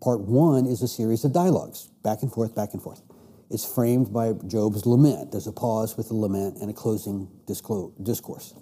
Part 0.00 0.20
one 0.20 0.66
is 0.66 0.82
a 0.82 0.88
series 0.88 1.24
of 1.24 1.32
dialogues, 1.32 1.88
back 2.02 2.22
and 2.22 2.32
forth, 2.32 2.54
back 2.54 2.72
and 2.72 2.82
forth. 2.82 3.02
It's 3.50 3.64
framed 3.64 4.12
by 4.12 4.32
Job's 4.46 4.86
lament. 4.86 5.32
There's 5.32 5.46
a 5.46 5.52
pause 5.52 5.96
with 5.96 6.08
the 6.08 6.14
lament 6.14 6.58
and 6.60 6.70
a 6.70 6.74
closing 6.74 7.28
discourse. 7.46 8.54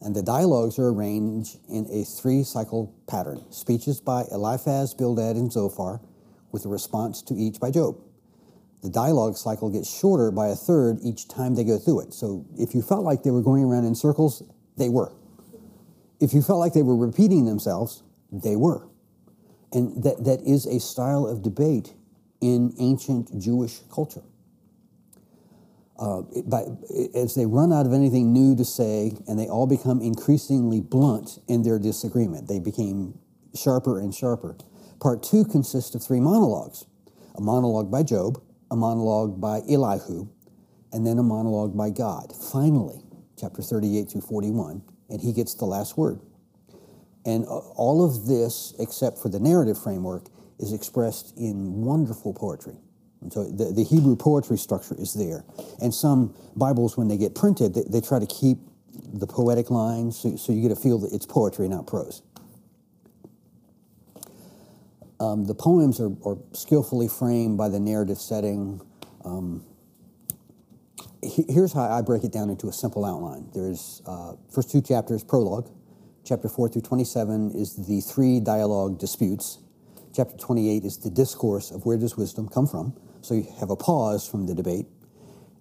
And 0.00 0.14
the 0.14 0.22
dialogues 0.22 0.78
are 0.78 0.88
arranged 0.88 1.58
in 1.68 1.86
a 1.90 2.04
three 2.04 2.44
cycle 2.44 2.94
pattern 3.08 3.44
speeches 3.50 4.00
by 4.00 4.24
Eliphaz, 4.30 4.94
Bildad, 4.94 5.36
and 5.36 5.52
Zophar, 5.52 6.00
with 6.52 6.64
a 6.64 6.68
response 6.68 7.20
to 7.22 7.34
each 7.34 7.58
by 7.58 7.70
Job. 7.70 7.96
The 8.82 8.90
dialogue 8.90 9.36
cycle 9.36 9.70
gets 9.70 9.90
shorter 9.92 10.30
by 10.30 10.48
a 10.48 10.54
third 10.54 10.98
each 11.02 11.26
time 11.26 11.56
they 11.56 11.64
go 11.64 11.78
through 11.78 12.00
it. 12.00 12.14
So 12.14 12.46
if 12.56 12.74
you 12.74 12.82
felt 12.82 13.02
like 13.02 13.24
they 13.24 13.32
were 13.32 13.42
going 13.42 13.64
around 13.64 13.84
in 13.84 13.94
circles, 13.94 14.42
they 14.76 14.88
were. 14.88 15.12
If 16.20 16.32
you 16.32 16.42
felt 16.42 16.60
like 16.60 16.74
they 16.74 16.82
were 16.82 16.96
repeating 16.96 17.44
themselves, 17.44 18.04
they 18.30 18.54
were. 18.54 18.86
And 19.72 20.02
that, 20.04 20.24
that 20.24 20.40
is 20.42 20.64
a 20.66 20.78
style 20.78 21.26
of 21.26 21.42
debate 21.42 21.94
in 22.40 22.72
ancient 22.78 23.36
Jewish 23.38 23.80
culture. 23.92 24.22
Uh, 25.98 26.22
by, 26.46 26.62
as 27.14 27.34
they 27.34 27.44
run 27.44 27.72
out 27.72 27.84
of 27.84 27.92
anything 27.92 28.32
new 28.32 28.54
to 28.54 28.64
say, 28.64 29.12
and 29.26 29.38
they 29.38 29.48
all 29.48 29.66
become 29.66 30.00
increasingly 30.00 30.80
blunt 30.80 31.40
in 31.48 31.62
their 31.62 31.78
disagreement, 31.78 32.46
they 32.46 32.60
became 32.60 33.18
sharper 33.54 33.98
and 33.98 34.14
sharper. 34.14 34.56
Part 35.00 35.22
two 35.22 35.44
consists 35.44 35.94
of 35.94 36.02
three 36.02 36.20
monologues 36.20 36.86
a 37.36 37.40
monologue 37.40 37.90
by 37.90 38.02
Job, 38.02 38.42
a 38.70 38.76
monologue 38.76 39.40
by 39.40 39.60
Elihu, 39.68 40.28
and 40.92 41.06
then 41.06 41.18
a 41.18 41.22
monologue 41.22 41.76
by 41.76 41.90
God. 41.90 42.32
Finally, 42.52 43.02
chapter 43.38 43.62
38 43.62 44.10
through 44.10 44.20
41, 44.22 44.82
and 45.08 45.20
he 45.20 45.32
gets 45.32 45.54
the 45.54 45.64
last 45.64 45.96
word. 45.96 46.20
And 47.24 47.44
all 47.46 48.04
of 48.04 48.26
this, 48.26 48.74
except 48.78 49.18
for 49.18 49.28
the 49.28 49.38
narrative 49.38 49.80
framework, 49.80 50.28
is 50.58 50.72
expressed 50.72 51.36
in 51.36 51.84
wonderful 51.84 52.34
poetry. 52.34 52.76
And 53.20 53.32
so 53.32 53.44
the, 53.44 53.72
the 53.72 53.84
Hebrew 53.84 54.16
poetry 54.16 54.58
structure 54.58 54.94
is 54.98 55.14
there. 55.14 55.44
And 55.80 55.92
some 55.92 56.34
Bibles, 56.56 56.96
when 56.96 57.08
they 57.08 57.16
get 57.16 57.34
printed, 57.34 57.74
they, 57.74 57.82
they 57.88 58.00
try 58.00 58.18
to 58.18 58.26
keep 58.26 58.58
the 59.12 59.26
poetic 59.26 59.70
lines 59.70 60.18
so, 60.18 60.36
so 60.36 60.52
you 60.52 60.62
get 60.62 60.70
a 60.70 60.76
feel 60.76 60.98
that 60.98 61.12
it's 61.12 61.26
poetry, 61.26 61.68
not 61.68 61.86
prose. 61.86 62.22
Um, 65.20 65.46
the 65.46 65.54
poems 65.54 66.00
are, 66.00 66.12
are, 66.24 66.38
skillfully 66.52 67.08
framed 67.08 67.58
by 67.58 67.68
the 67.68 67.80
narrative 67.80 68.18
setting. 68.18 68.80
Um, 69.24 69.64
he, 71.22 71.44
here's 71.48 71.72
how 71.72 71.82
I 71.82 72.02
break 72.02 72.22
it 72.22 72.32
down 72.32 72.50
into 72.50 72.68
a 72.68 72.72
simple 72.72 73.04
outline. 73.04 73.48
There's 73.52 74.00
uh, 74.06 74.34
first 74.52 74.70
two 74.70 74.80
chapters, 74.80 75.24
prologue. 75.24 75.68
Chapter 76.24 76.48
4 76.48 76.68
through 76.68 76.82
27 76.82 77.52
is 77.52 77.86
the 77.88 78.00
three 78.00 78.38
dialogue 78.38 78.98
disputes. 78.98 79.58
Chapter 80.14 80.36
28 80.36 80.84
is 80.84 80.98
the 80.98 81.10
discourse 81.10 81.70
of 81.70 81.84
where 81.84 81.96
does 81.96 82.16
wisdom 82.16 82.48
come 82.48 82.66
from. 82.66 82.94
So 83.20 83.34
you 83.34 83.46
have 83.60 83.70
a 83.70 83.76
pause 83.76 84.28
from 84.28 84.46
the 84.46 84.54
debate. 84.54 84.86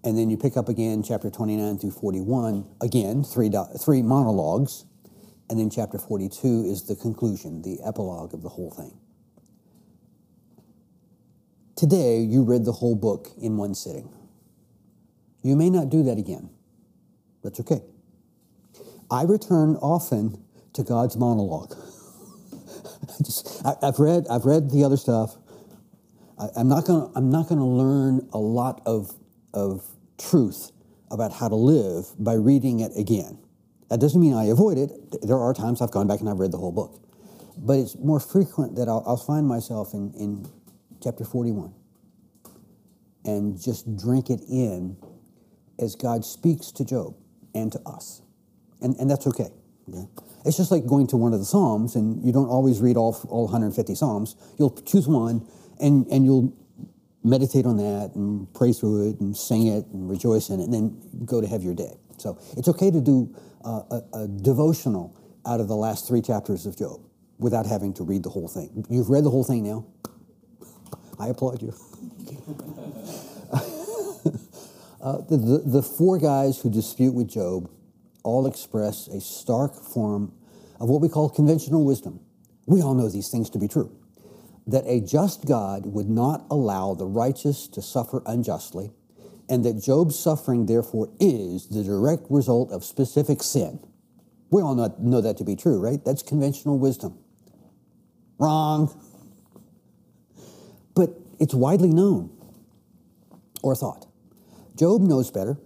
And 0.04 0.18
then 0.18 0.30
you 0.30 0.38
pick 0.38 0.56
up 0.56 0.70
again 0.70 1.04
chapter 1.04 1.30
29 1.30 1.80
through 1.80 1.92
41, 1.92 2.66
again, 2.82 3.24
three, 3.24 3.52
three 3.80 4.02
monologues. 4.02 4.86
And 5.50 5.60
then 5.60 5.70
chapter 5.70 5.98
42 5.98 6.66
is 6.68 6.84
the 6.84 6.96
conclusion, 6.96 7.62
the 7.62 7.80
epilogue 7.86 8.34
of 8.34 8.44
the 8.44 8.50
whole 8.50 8.72
thing. 8.72 8.98
Today, 11.76 12.20
you 12.20 12.44
read 12.44 12.66
the 12.66 12.72
whole 12.72 12.96
book 12.96 13.30
in 13.40 13.58
one 13.58 13.76
sitting. 13.76 14.10
You 15.44 15.56
may 15.56 15.70
not 15.70 15.90
do 15.90 16.04
that 16.04 16.18
again. 16.18 16.50
That's 17.44 17.60
okay. 17.60 17.82
I 19.10 19.24
return 19.24 19.76
often 19.76 20.44
to 20.74 20.84
God's 20.84 21.16
monologue. 21.16 21.76
Just, 23.24 23.66
I, 23.66 23.76
have 23.86 24.00
read, 24.00 24.26
I've 24.30 24.46
read 24.46 24.72
the 24.72 24.84
other 24.84 24.98
stuff. 24.98 25.38
I, 26.40 26.60
am 26.60 26.68
not 26.68 26.86
gonna, 26.86 27.12
I'm 27.16 27.30
not 27.30 27.50
gonna 27.50 27.68
learn 27.68 28.28
a 28.34 28.38
lot 28.38 28.82
of, 28.86 29.16
of 29.54 29.86
truth 30.18 30.72
about 31.10 31.34
how 31.34 31.48
to 31.48 31.56
live 31.56 32.06
by 32.20 32.34
reading 32.34 32.80
it 32.80 32.92
again. 32.98 33.40
That 33.90 34.00
doesn't 34.00 34.20
mean 34.20 34.34
I 34.34 34.46
avoid 34.46 34.78
it. 34.78 34.92
There 35.22 35.38
are 35.38 35.54
times 35.54 35.82
I've 35.82 35.92
gone 35.92 36.08
back 36.08 36.20
and 36.20 36.30
I've 36.30 36.40
read 36.40 36.52
the 36.52 36.58
whole 36.58 36.72
book. 36.72 37.02
But 37.58 37.80
it's 37.80 37.96
more 37.98 38.20
frequent 38.20 38.76
that 38.76 38.88
I'll, 38.88 39.04
I'll 39.08 39.18
find 39.18 39.48
myself 39.48 39.94
in, 39.94 40.14
in 40.14 40.48
chapter 41.02 41.24
41 41.24 41.74
and 43.26 43.60
just 43.62 43.98
drink 43.98 44.30
it 44.30 44.42
in 44.50 44.98
as 45.80 45.96
God 45.96 46.26
speaks 46.26 46.72
to 46.72 46.86
Job 46.86 47.16
and 47.54 47.72
to 47.72 47.80
us. 47.86 48.22
And, 48.82 48.96
and 48.98 49.10
that's 49.10 49.28
okay. 49.28 49.50
okay. 49.90 50.08
It's 50.46 50.58
just 50.58 50.72
like 50.72 50.86
going 50.86 51.08
to 51.08 51.18
one 51.18 51.34
of 51.34 51.40
the 51.40 51.46
Psalms, 51.46 51.96
and 51.96 52.24
you 52.24 52.32
don't 52.32 52.48
always 52.48 52.80
read 52.80 52.96
all, 52.96 53.20
all 53.28 53.46
150 53.46 53.96
Psalms. 53.96 54.36
You'll 54.58 54.70
choose 54.70 55.08
one, 55.08 55.46
and, 55.80 56.08
and 56.08 56.26
you'll 56.26 56.54
meditate 57.24 57.66
on 57.66 57.78
that 57.78 58.12
and 58.16 58.52
pray 58.54 58.72
through 58.72 59.10
it 59.10 59.20
and 59.20 59.36
sing 59.36 59.68
it 59.68 59.86
and 59.88 60.10
rejoice 60.10 60.50
in 60.50 60.60
it, 60.60 60.64
and 60.64 60.74
then 60.74 61.26
go 61.26 61.42
to 61.42 61.48
have 61.48 61.64
your 61.64 61.74
day. 61.74 61.98
So 62.18 62.40
it's 62.56 62.68
okay 62.68 62.92
to 62.92 63.02
do 63.02 63.36
uh, 63.64 63.84
a, 63.92 64.02
a 64.20 64.28
devotional 64.28 65.16
out 65.46 65.60
of 65.60 65.68
the 65.68 65.76
last 65.76 66.08
three 66.08 66.22
chapters 66.22 66.66
of 66.66 66.78
Job 66.78 67.02
without 67.40 67.66
having 67.66 67.94
to 67.94 68.04
read 68.04 68.24
the 68.24 68.30
whole 68.30 68.48
thing. 68.48 68.86
You've 68.90 69.10
read 69.10 69.24
the 69.24 69.30
whole 69.30 69.44
thing 69.44 69.64
now. 69.64 69.86
I 71.20 71.28
applaud 71.28 71.62
you. 71.62 71.70
uh, 75.02 75.18
the, 75.30 75.38
the, 75.38 75.64
the 75.66 75.82
four 75.82 76.18
guys 76.18 76.60
who 76.60 76.70
dispute 76.70 77.14
with 77.14 77.30
Job 77.30 77.70
all 78.24 78.46
express 78.46 79.08
a 79.08 79.22
stark 79.22 79.74
form 79.76 80.34
of 80.80 80.90
what 80.90 81.02
we 81.02 81.10
call 81.10 81.30
conventional 81.30 81.86
wisdom. 81.86 82.20
We 82.66 82.82
all 82.82 82.94
know 82.94 83.10
these 83.10 83.30
things 83.30 83.50
to 83.52 83.60
be 83.60 83.68
true. 83.68 83.97
That 84.68 84.84
a 84.86 85.00
just 85.00 85.48
God 85.48 85.86
would 85.86 86.10
not 86.10 86.46
allow 86.52 86.94
the 86.94 87.06
righteous 87.06 87.68
to 87.70 87.82
suffer 87.82 88.22
unjustly, 88.26 88.92
and 89.50 89.64
that 89.64 89.82
Job's 89.82 90.20
suffering, 90.20 90.66
therefore, 90.66 91.10
is 91.20 91.68
the 91.68 91.84
direct 91.84 92.24
result 92.30 92.72
of 92.72 92.84
specific 92.84 93.42
sin. 93.42 93.80
We 94.50 94.62
all 94.62 94.76
know, 94.76 95.22
that 95.22 95.38
to 95.38 95.44
be 95.44 95.56
true, 95.56 95.80
right? 95.80 96.04
That's 96.04 96.22
conventional 96.22 96.78
wisdom. 96.80 97.18
Wrong. 98.40 98.94
But 100.96 101.12
it's 101.40 101.54
widely 101.54 101.90
known 101.90 102.30
or 103.64 103.76
thought. 103.76 104.06
Job 104.76 105.02
knows 105.02 105.32
better. 105.32 105.58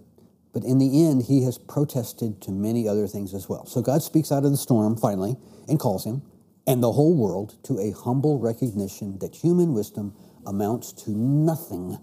But 0.52 0.64
in 0.64 0.78
the 0.78 1.06
end, 1.06 1.22
he 1.22 1.44
has 1.44 1.56
protested 1.56 2.42
to 2.42 2.50
many 2.50 2.86
other 2.86 3.06
things 3.06 3.32
as 3.32 3.48
well. 3.48 3.64
So 3.64 3.80
God 3.80 4.02
speaks 4.02 4.30
out 4.30 4.44
of 4.44 4.50
the 4.50 4.58
storm 4.58 4.96
finally 4.96 5.36
and 5.66 5.80
calls 5.80 6.04
him 6.04 6.22
and 6.66 6.82
the 6.82 6.92
whole 6.92 7.14
world 7.14 7.56
to 7.64 7.78
a 7.78 7.90
humble 7.90 8.38
recognition 8.38 9.18
that 9.18 9.34
human 9.34 9.74
wisdom 9.74 10.14
amounts 10.46 10.92
to 10.92 11.10
nothing 11.10 11.98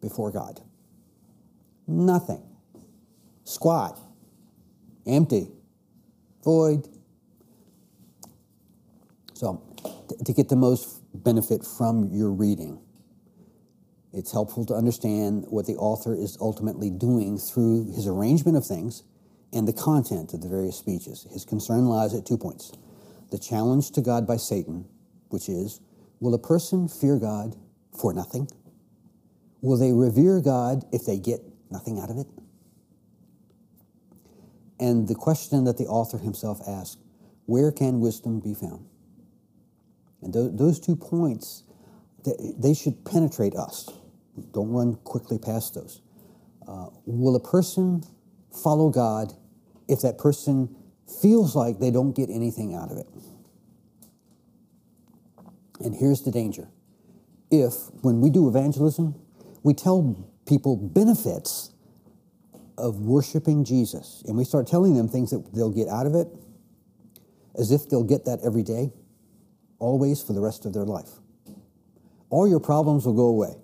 before 0.00 0.30
God. 0.30 0.60
Nothing. 1.86 2.42
Squat. 3.44 3.98
Empty. 5.06 5.48
Void. 6.44 6.88
So, 9.34 9.62
to 10.24 10.32
get 10.32 10.48
the 10.48 10.56
most 10.56 11.02
benefit 11.12 11.64
from 11.64 12.10
your 12.12 12.30
reading, 12.30 12.80
it's 14.12 14.30
helpful 14.30 14.64
to 14.66 14.74
understand 14.74 15.46
what 15.48 15.66
the 15.66 15.74
author 15.74 16.14
is 16.14 16.38
ultimately 16.40 16.88
doing 16.88 17.36
through 17.36 17.92
his 17.92 18.06
arrangement 18.06 18.56
of 18.56 18.64
things 18.64 19.02
and 19.52 19.66
the 19.66 19.72
content 19.72 20.32
of 20.32 20.40
the 20.40 20.48
various 20.48 20.76
speeches. 20.76 21.26
His 21.32 21.44
concern 21.44 21.86
lies 21.86 22.14
at 22.14 22.24
two 22.24 22.38
points 22.38 22.72
the 23.34 23.38
challenge 23.38 23.90
to 23.90 24.00
God 24.00 24.26
by 24.26 24.36
Satan, 24.36 24.86
which 25.28 25.48
is 25.48 25.80
will 26.20 26.34
a 26.34 26.38
person 26.38 26.88
fear 26.88 27.18
God 27.18 27.56
for 27.98 28.12
nothing? 28.12 28.48
Will 29.60 29.76
they 29.76 29.92
revere 29.92 30.40
God 30.40 30.84
if 30.92 31.04
they 31.04 31.18
get 31.18 31.40
nothing 31.70 31.98
out 31.98 32.10
of 32.10 32.18
it? 32.18 32.26
and 34.80 35.08
the 35.08 35.14
question 35.14 35.64
that 35.64 35.78
the 35.78 35.84
author 35.84 36.18
himself 36.18 36.60
asks 36.68 36.98
where 37.46 37.70
can 37.70 38.00
wisdom 38.00 38.40
be 38.40 38.54
found? 38.54 38.86
And 40.22 40.32
tho- 40.32 40.48
those 40.48 40.80
two 40.80 40.96
points, 40.96 41.62
they, 42.24 42.54
they 42.58 42.74
should 42.74 43.04
penetrate 43.04 43.54
us. 43.54 43.90
Don't 44.52 44.70
run 44.70 44.96
quickly 44.96 45.38
past 45.38 45.74
those. 45.74 46.00
Uh, 46.66 46.88
will 47.06 47.36
a 47.36 47.40
person 47.40 48.02
follow 48.50 48.88
God 48.88 49.34
if 49.88 50.00
that 50.00 50.18
person 50.18 50.74
feels 51.06 51.54
like 51.54 51.78
they 51.78 51.90
don't 51.90 52.12
get 52.12 52.30
anything 52.30 52.74
out 52.74 52.90
of 52.90 52.98
it? 52.98 53.06
And 55.80 55.94
here's 55.94 56.22
the 56.22 56.30
danger. 56.30 56.68
If, 57.50 57.74
when 58.02 58.20
we 58.20 58.30
do 58.30 58.48
evangelism, 58.48 59.14
we 59.62 59.74
tell 59.74 60.26
people 60.46 60.76
benefits 60.76 61.72
of 62.76 63.00
worshiping 63.00 63.64
Jesus, 63.64 64.22
and 64.26 64.36
we 64.36 64.44
start 64.44 64.66
telling 64.66 64.96
them 64.96 65.08
things 65.08 65.30
that 65.30 65.54
they'll 65.54 65.70
get 65.70 65.88
out 65.88 66.06
of 66.06 66.14
it, 66.14 66.28
as 67.56 67.70
if 67.70 67.88
they'll 67.88 68.02
get 68.04 68.24
that 68.24 68.40
every 68.44 68.62
day, 68.62 68.92
always 69.78 70.22
for 70.22 70.32
the 70.32 70.40
rest 70.40 70.64
of 70.64 70.72
their 70.72 70.84
life. 70.84 71.10
All 72.30 72.48
your 72.48 72.60
problems 72.60 73.06
will 73.06 73.14
go 73.14 73.26
away. 73.26 73.54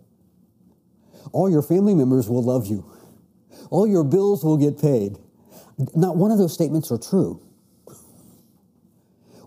All 1.32 1.50
your 1.50 1.62
family 1.62 1.94
members 1.94 2.28
will 2.28 2.42
love 2.42 2.66
you. 2.66 2.90
All 3.70 3.86
your 3.86 4.04
bills 4.04 4.44
will 4.44 4.56
get 4.56 4.80
paid. 4.80 5.18
Not 5.94 6.16
one 6.16 6.30
of 6.30 6.38
those 6.38 6.52
statements 6.52 6.90
are 6.90 6.98
true. 6.98 7.40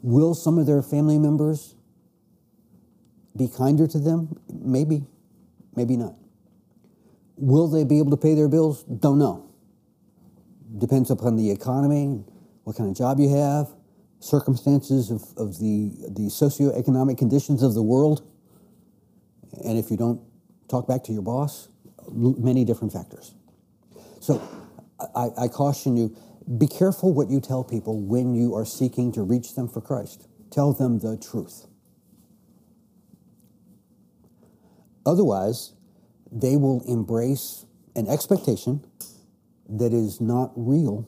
Will 0.02 0.34
some 0.34 0.58
of 0.58 0.66
their 0.66 0.82
family 0.82 1.18
members 1.18 1.76
be 3.38 3.48
kinder 3.48 3.88
to 3.88 4.00
them? 4.00 4.38
Maybe, 4.52 5.06
maybe 5.76 5.96
not. 5.96 6.16
Will 7.38 7.68
they 7.68 7.84
be 7.84 8.00
able 8.00 8.12
to 8.12 8.18
pay 8.18 8.36
their 8.36 8.48
bills? 8.48 8.84
Don't 8.84 9.18
know. 9.18 9.50
Depends 10.78 11.10
upon 11.10 11.36
the 11.36 11.52
economy, 11.52 12.24
what 12.64 12.76
kind 12.76 12.90
of 12.90 12.96
job 12.96 13.20
you 13.20 13.30
have, 13.30 13.68
circumstances 14.20 15.12
of, 15.12 15.22
of 15.38 15.60
the, 15.60 15.92
the 16.10 16.30
socioeconomic 16.30 17.18
conditions 17.18 17.62
of 17.62 17.74
the 17.74 17.84
world. 17.84 18.28
And 19.64 19.78
if 19.78 19.92
you 19.92 19.98
don't 19.98 20.22
talk 20.68 20.88
back 20.88 21.04
to 21.06 21.14
your 21.14 21.22
boss, 21.22 21.70
many 22.12 22.66
different 22.66 22.92
factors. 22.92 23.36
So 24.20 24.42
I, 25.16 25.30
I 25.38 25.48
caution 25.48 25.98
you 25.98 26.16
be 26.58 26.68
careful 26.68 27.14
what 27.14 27.30
you 27.30 27.40
tell 27.40 27.64
people 27.64 28.02
when 28.02 28.36
you 28.36 28.54
are 28.56 28.66
seeking 28.66 29.12
to 29.14 29.22
reach 29.22 29.56
them 29.56 29.70
for 29.70 29.82
Christ. 29.82 30.28
Tell 30.52 30.74
them 30.74 31.00
the 31.00 31.18
truth. 31.18 31.68
Otherwise, 35.06 35.74
they 36.32 36.58
will 36.58 36.84
embrace 36.88 37.66
an 37.96 38.08
expectation 38.08 38.84
that 39.70 39.94
is 39.94 40.20
not 40.20 40.52
real, 40.56 41.08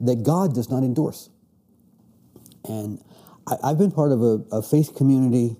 that 0.00 0.22
God 0.22 0.54
does 0.54 0.70
not 0.70 0.82
endorse. 0.82 1.28
And 2.64 3.02
I, 3.46 3.68
have 3.68 3.78
been 3.78 3.90
part 3.90 4.12
of 4.12 4.22
a, 4.22 4.40
a, 4.52 4.62
faith 4.62 4.94
community 4.94 5.56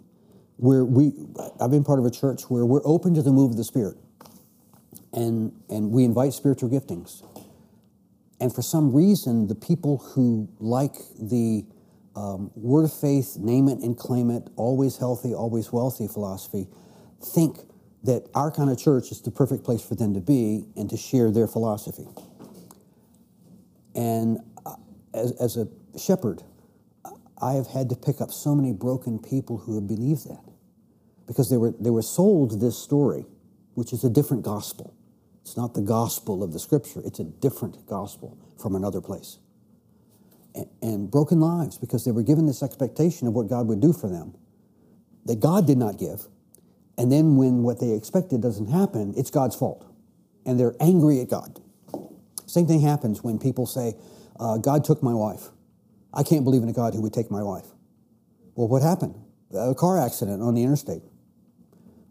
where 0.57 0.85
we, 0.85 1.13
I've 1.61 1.71
been 1.71 1.85
part 1.85 1.99
of 1.99 2.05
a 2.05 2.11
church 2.11 2.43
where 2.49 2.67
we're 2.67 2.85
open 2.85 3.15
to 3.15 3.23
the 3.23 3.33
move 3.33 3.53
of 3.53 3.57
the 3.57 3.65
Spirit. 3.65 3.97
And, 5.13 5.53
and 5.71 5.91
we 5.91 6.05
invite 6.05 6.35
spiritual 6.35 6.69
giftings. 6.69 7.23
And 8.41 8.55
for 8.55 8.63
some 8.63 8.93
reason, 8.93 9.49
the 9.49 9.55
people 9.55 9.99
who 9.99 10.49
like 10.59 10.95
the 11.19 11.65
um, 12.15 12.51
word 12.55 12.85
of 12.85 12.93
faith, 12.93 13.37
name 13.37 13.69
it 13.69 13.79
and 13.79 13.97
claim 13.97 14.31
it, 14.31 14.49
always 14.57 14.97
healthy, 14.97 15.35
always 15.35 15.73
wealthy 15.73 16.07
philosophy, 16.09 16.69
think 17.23 17.59
that 18.05 18.29
our 18.35 18.51
kind 18.51 18.71
of 18.71 18.79
church 18.79 19.11
is 19.11 19.21
the 19.23 19.31
perfect 19.31 19.65
place 19.65 19.83
for 19.85 19.95
them 19.95 20.15
to 20.15 20.21
be 20.21 20.67
and 20.77 20.89
to 20.91 20.97
share 20.97 21.31
their 21.31 21.47
philosophy. 21.47 22.07
And 23.95 24.39
uh, 24.65 24.77
as, 25.15 25.33
as 25.33 25.57
a 25.57 25.69
shepherd, 25.99 26.43
I 27.41 27.53
have 27.53 27.69
had 27.69 27.89
to 27.91 27.97
pick 27.97 28.21
up 28.21 28.33
so 28.33 28.55
many 28.55 28.73
broken 28.73 29.19
people 29.19 29.59
who 29.59 29.75
have 29.75 29.87
believed 29.87 30.29
that 30.29 30.45
because 31.27 31.51
they 31.51 31.57
were, 31.57 31.75
they 31.79 31.91
were 31.91 32.03
sold 32.03 32.61
this 32.61 32.79
story, 32.79 33.27
which 33.75 33.93
is 33.93 34.03
a 34.05 34.11
different 34.11 34.43
gospel. 34.43 34.95
It's 35.49 35.57
not 35.57 35.73
the 35.73 35.81
gospel 35.81 36.43
of 36.43 36.53
the 36.53 36.59
scripture, 36.59 37.01
it's 37.07 37.21
a 37.21 37.25
different 37.25 37.87
gospel 37.87 38.37
from 38.61 38.77
another 38.77 39.01
place. 39.01 39.39
And, 40.55 40.67
and 40.83 41.11
broken 41.11 41.41
lives 41.41 41.79
because 41.79 42.05
they 42.05 42.11
were 42.11 42.23
given 42.23 42.45
this 42.45 42.63
expectation 42.63 43.27
of 43.27 43.33
what 43.33 43.49
God 43.49 43.67
would 43.67 43.81
do 43.81 43.95
for 43.95 44.11
them 44.11 44.35
that 45.25 45.41
God 45.41 45.67
did 45.67 45.79
not 45.79 45.99
give. 45.99 46.27
And 46.99 47.11
then 47.11 47.37
when 47.37 47.63
what 47.63 47.81
they 47.81 47.93
expected 47.93 48.43
doesn't 48.43 48.69
happen, 48.69 49.15
it's 49.17 49.31
God's 49.31 49.57
fault. 49.57 49.87
And 50.45 50.61
they're 50.61 50.75
angry 50.81 51.21
at 51.21 51.31
God. 51.31 51.61
Same 52.45 52.67
thing 52.67 52.83
happens 52.83 53.25
when 53.25 53.39
people 53.39 53.67
say, 53.67 53.95
uh, 54.39 54.59
God 54.59 54.85
took 54.85 55.03
my 55.03 55.15
wife. 55.15 55.49
I 56.13 56.25
can't 56.25 56.45
believe 56.45 56.63
in 56.63 56.69
a 56.69 56.75
God 56.75 56.93
who 56.93 57.01
would 57.01 57.15
take 57.15 57.31
my 57.31 57.43
wife. 57.43 57.67
Well, 58.55 58.69
what 58.69 58.83
happened? 58.83 59.15
A 59.55 59.75
car 59.75 59.99
accident 59.99 60.43
on 60.43 60.55
the 60.55 60.63
interstate. 60.63 61.03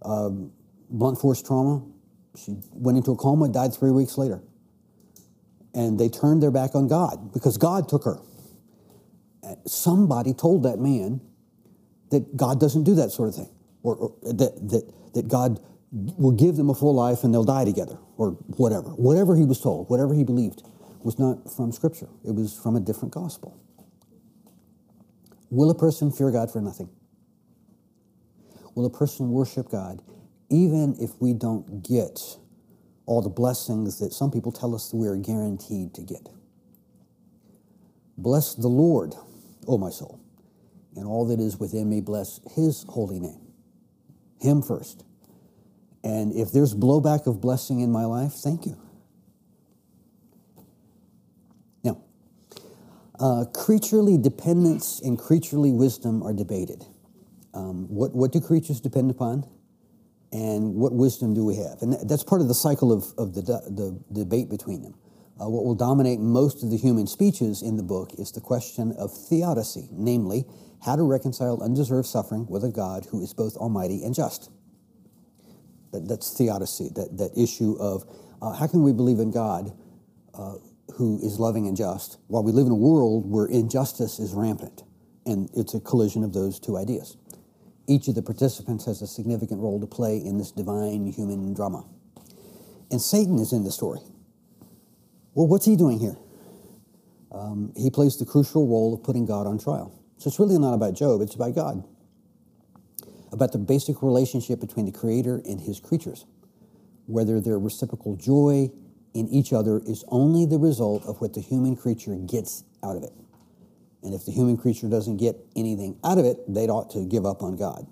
Um, 0.01 0.53
blunt 0.89 1.19
force 1.19 1.41
trauma. 1.41 1.83
She 2.37 2.57
went 2.71 2.97
into 2.97 3.11
a 3.11 3.15
coma, 3.15 3.49
died 3.49 3.73
three 3.73 3.91
weeks 3.91 4.17
later. 4.17 4.41
And 5.73 5.99
they 5.99 6.09
turned 6.09 6.41
their 6.41 6.51
back 6.51 6.75
on 6.75 6.87
God 6.87 7.33
because 7.33 7.57
God 7.57 7.89
took 7.89 8.03
her. 8.05 8.19
Somebody 9.65 10.33
told 10.33 10.63
that 10.63 10.79
man 10.79 11.21
that 12.11 12.35
God 12.35 12.59
doesn't 12.59 12.83
do 12.83 12.95
that 12.95 13.11
sort 13.11 13.29
of 13.29 13.35
thing, 13.35 13.49
or, 13.83 13.95
or 13.95 14.33
that, 14.33 14.69
that, 14.69 15.13
that 15.13 15.27
God 15.27 15.59
will 15.91 16.31
give 16.31 16.55
them 16.55 16.69
a 16.69 16.73
full 16.75 16.93
life 16.93 17.23
and 17.23 17.33
they'll 17.33 17.43
die 17.43 17.65
together, 17.65 17.97
or 18.17 18.31
whatever. 18.57 18.89
Whatever 18.89 19.35
he 19.35 19.45
was 19.45 19.59
told, 19.59 19.89
whatever 19.89 20.13
he 20.13 20.23
believed, 20.23 20.63
was 21.03 21.19
not 21.19 21.51
from 21.55 21.71
Scripture. 21.71 22.09
It 22.25 22.31
was 22.31 22.57
from 22.57 22.75
a 22.75 22.79
different 22.79 23.13
gospel. 23.13 23.57
Will 25.49 25.69
a 25.69 25.75
person 25.75 26.11
fear 26.11 26.31
God 26.31 26.51
for 26.51 26.61
nothing? 26.61 26.89
Will 28.75 28.85
a 28.85 28.89
person 28.89 29.31
worship 29.31 29.69
God 29.69 30.01
even 30.49 30.95
if 30.99 31.11
we 31.19 31.33
don't 31.33 31.83
get 31.83 32.37
all 33.05 33.21
the 33.21 33.29
blessings 33.29 33.99
that 33.99 34.13
some 34.13 34.31
people 34.31 34.51
tell 34.51 34.75
us 34.75 34.89
that 34.89 34.97
we 34.97 35.07
are 35.07 35.15
guaranteed 35.15 35.93
to 35.95 36.01
get? 36.01 36.29
Bless 38.17 38.55
the 38.55 38.67
Lord, 38.67 39.13
O 39.67 39.77
my 39.77 39.89
soul, 39.89 40.19
and 40.95 41.05
all 41.05 41.25
that 41.27 41.39
is 41.39 41.59
within 41.59 41.89
me, 41.89 42.01
bless 42.01 42.39
his 42.55 42.83
holy 42.89 43.19
name. 43.19 43.41
Him 44.39 44.61
first. 44.61 45.03
And 46.03 46.33
if 46.33 46.51
there's 46.51 46.73
blowback 46.73 47.27
of 47.27 47.41
blessing 47.41 47.81
in 47.81 47.91
my 47.91 48.05
life, 48.05 48.33
thank 48.33 48.65
you. 48.65 48.77
Now, 51.83 52.01
uh, 53.19 53.45
creaturely 53.53 54.17
dependence 54.17 55.01
and 55.01 55.17
creaturely 55.17 55.71
wisdom 55.71 56.23
are 56.23 56.33
debated. 56.33 56.85
Um, 57.53 57.87
what, 57.89 58.15
what 58.15 58.31
do 58.31 58.39
creatures 58.39 58.79
depend 58.79 59.11
upon? 59.11 59.45
And 60.31 60.75
what 60.75 60.93
wisdom 60.93 61.33
do 61.33 61.45
we 61.45 61.55
have? 61.55 61.81
And 61.81 61.93
that's 62.09 62.23
part 62.23 62.41
of 62.41 62.47
the 62.47 62.53
cycle 62.53 62.91
of, 62.91 63.05
of 63.17 63.33
the, 63.33 63.41
the 63.41 63.99
debate 64.11 64.49
between 64.49 64.81
them. 64.81 64.95
Uh, 65.39 65.47
what 65.49 65.63
will 65.63 65.75
dominate 65.75 66.19
most 66.19 66.63
of 66.63 66.71
the 66.71 66.77
human 66.77 67.07
speeches 67.07 67.61
in 67.61 67.77
the 67.77 67.83
book 67.83 68.11
is 68.17 68.31
the 68.31 68.41
question 68.41 68.91
of 68.97 69.11
theodicy, 69.15 69.87
namely, 69.91 70.45
how 70.83 70.95
to 70.95 71.03
reconcile 71.03 71.61
undeserved 71.61 72.07
suffering 72.07 72.45
with 72.49 72.63
a 72.63 72.71
God 72.71 73.05
who 73.11 73.21
is 73.21 73.33
both 73.33 73.55
almighty 73.55 74.03
and 74.03 74.15
just. 74.15 74.49
That, 75.91 76.07
that's 76.07 76.35
theodicy, 76.35 76.89
that, 76.95 77.17
that 77.17 77.31
issue 77.37 77.77
of 77.79 78.03
uh, 78.41 78.53
how 78.53 78.67
can 78.67 78.83
we 78.83 78.93
believe 78.93 79.19
in 79.19 79.31
God 79.31 79.71
uh, 80.33 80.55
who 80.95 81.19
is 81.21 81.39
loving 81.39 81.67
and 81.67 81.77
just, 81.77 82.17
while 82.27 82.43
we 82.43 82.51
live 82.51 82.65
in 82.65 82.71
a 82.71 82.75
world 82.75 83.29
where 83.29 83.45
injustice 83.45 84.19
is 84.19 84.33
rampant. 84.33 84.83
And 85.25 85.49
it's 85.53 85.73
a 85.73 85.79
collision 85.79 86.23
of 86.23 86.33
those 86.33 86.59
two 86.59 86.77
ideas. 86.77 87.17
Each 87.87 88.07
of 88.07 88.15
the 88.15 88.21
participants 88.21 88.85
has 88.85 89.01
a 89.01 89.07
significant 89.07 89.61
role 89.61 89.79
to 89.79 89.87
play 89.87 90.17
in 90.17 90.37
this 90.37 90.51
divine 90.51 91.07
human 91.07 91.53
drama. 91.53 91.85
And 92.91 93.01
Satan 93.01 93.39
is 93.39 93.53
in 93.53 93.63
the 93.63 93.71
story. 93.71 93.99
Well, 95.33 95.47
what's 95.47 95.65
he 95.65 95.75
doing 95.75 95.99
here? 95.99 96.17
Um, 97.31 97.73
he 97.75 97.89
plays 97.89 98.17
the 98.17 98.25
crucial 98.25 98.67
role 98.67 98.93
of 98.93 99.03
putting 99.03 99.25
God 99.25 99.47
on 99.47 99.59
trial. 99.59 99.93
So 100.17 100.29
it's 100.29 100.39
really 100.39 100.57
not 100.57 100.73
about 100.73 100.95
Job, 100.95 101.21
it's 101.21 101.35
about 101.35 101.53
God, 101.53 101.83
about 103.31 103.51
the 103.51 103.59
basic 103.59 104.01
relationship 104.01 104.59
between 104.59 104.85
the 104.85 104.91
Creator 104.91 105.43
and 105.45 105.61
his 105.61 105.79
creatures, 105.79 106.25
whether 107.05 107.39
their 107.39 107.59
reciprocal 107.59 108.15
joy 108.15 108.71
in 109.13 109.27
each 109.29 109.53
other 109.53 109.81
is 109.85 110.03
only 110.07 110.45
the 110.45 110.57
result 110.57 111.05
of 111.05 111.21
what 111.21 111.33
the 111.33 111.41
human 111.41 111.75
creature 111.75 112.15
gets 112.15 112.63
out 112.83 112.95
of 112.95 113.03
it. 113.03 113.13
And 114.07 114.15
if 114.15 114.25
the 114.25 114.31
human 114.31 114.55
creature 114.55 114.87
doesn't 114.87 115.17
get 115.17 115.35
anything 115.53 115.99
out 116.01 116.17
of 116.17 116.23
it, 116.23 116.37
they'd 116.47 116.69
ought 116.69 116.89
to 116.91 117.05
give 117.05 117.25
up 117.25 117.43
on 117.43 117.57
God. 117.57 117.85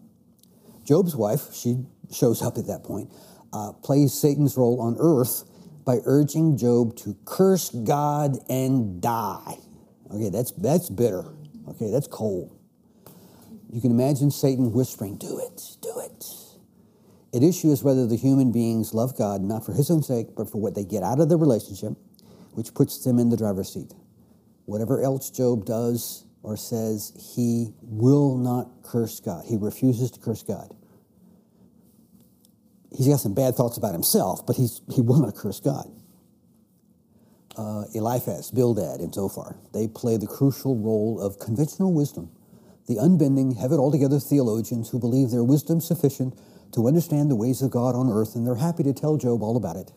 Job's 0.85 1.13
wife, 1.13 1.53
she 1.53 1.83
shows 2.09 2.41
up 2.41 2.57
at 2.57 2.67
that 2.67 2.85
point, 2.85 3.11
uh, 3.51 3.73
plays 3.73 4.13
Satan's 4.13 4.55
role 4.55 4.79
on 4.79 4.95
earth 4.97 5.43
by 5.83 5.97
urging 6.05 6.55
Job 6.55 6.95
to 6.99 7.17
curse 7.25 7.69
God 7.69 8.37
and 8.49 9.01
die. 9.01 9.57
Okay, 10.09 10.29
that's, 10.29 10.51
that's 10.53 10.89
bitter. 10.89 11.25
Okay, 11.67 11.91
that's 11.91 12.07
cold. 12.07 12.57
You 13.69 13.81
can 13.81 13.91
imagine 13.91 14.31
Satan 14.31 14.71
whispering, 14.71 15.17
Do 15.17 15.37
it, 15.37 15.61
do 15.81 15.99
it. 15.99 16.25
At 17.35 17.43
issue 17.43 17.73
is 17.73 17.83
whether 17.83 18.07
the 18.07 18.15
human 18.15 18.53
beings 18.53 18.93
love 18.93 19.17
God 19.17 19.41
not 19.41 19.65
for 19.65 19.73
his 19.73 19.91
own 19.91 20.01
sake, 20.01 20.27
but 20.37 20.49
for 20.49 20.61
what 20.61 20.75
they 20.75 20.85
get 20.85 21.03
out 21.03 21.19
of 21.19 21.27
the 21.27 21.35
relationship, 21.35 21.91
which 22.53 22.73
puts 22.73 23.03
them 23.03 23.19
in 23.19 23.27
the 23.27 23.35
driver's 23.35 23.73
seat. 23.73 23.91
Whatever 24.65 25.01
else 25.01 25.29
Job 25.29 25.65
does 25.65 26.25
or 26.43 26.57
says, 26.57 27.11
he 27.35 27.73
will 27.81 28.37
not 28.37 28.83
curse 28.83 29.19
God. 29.19 29.45
He 29.47 29.57
refuses 29.57 30.11
to 30.11 30.19
curse 30.19 30.43
God. 30.43 30.75
He's 32.95 33.07
got 33.07 33.19
some 33.19 33.33
bad 33.33 33.55
thoughts 33.55 33.77
about 33.77 33.93
himself, 33.93 34.45
but 34.45 34.55
he's, 34.55 34.81
he 34.93 35.01
will 35.01 35.19
not 35.19 35.35
curse 35.35 35.59
God. 35.59 35.91
Uh, 37.57 37.85
Eliphaz, 37.93 38.51
Bildad, 38.51 38.99
and 38.99 39.13
Zophar, 39.13 39.57
they 39.73 39.87
play 39.87 40.17
the 40.17 40.27
crucial 40.27 40.77
role 40.77 41.19
of 41.19 41.39
conventional 41.39 41.93
wisdom, 41.93 42.29
the 42.87 42.97
unbending, 42.97 43.55
have 43.55 43.71
it 43.71 43.77
altogether 43.77 44.19
theologians 44.19 44.89
who 44.89 44.99
believe 44.99 45.31
their 45.31 45.43
wisdom 45.43 45.81
sufficient 45.81 46.37
to 46.73 46.87
understand 46.87 47.31
the 47.31 47.35
ways 47.35 47.61
of 47.61 47.71
God 47.71 47.95
on 47.95 48.09
earth, 48.09 48.35
and 48.35 48.45
they're 48.45 48.55
happy 48.55 48.83
to 48.83 48.93
tell 48.93 49.17
Job 49.17 49.41
all 49.41 49.55
about 49.55 49.77
it. 49.77 49.91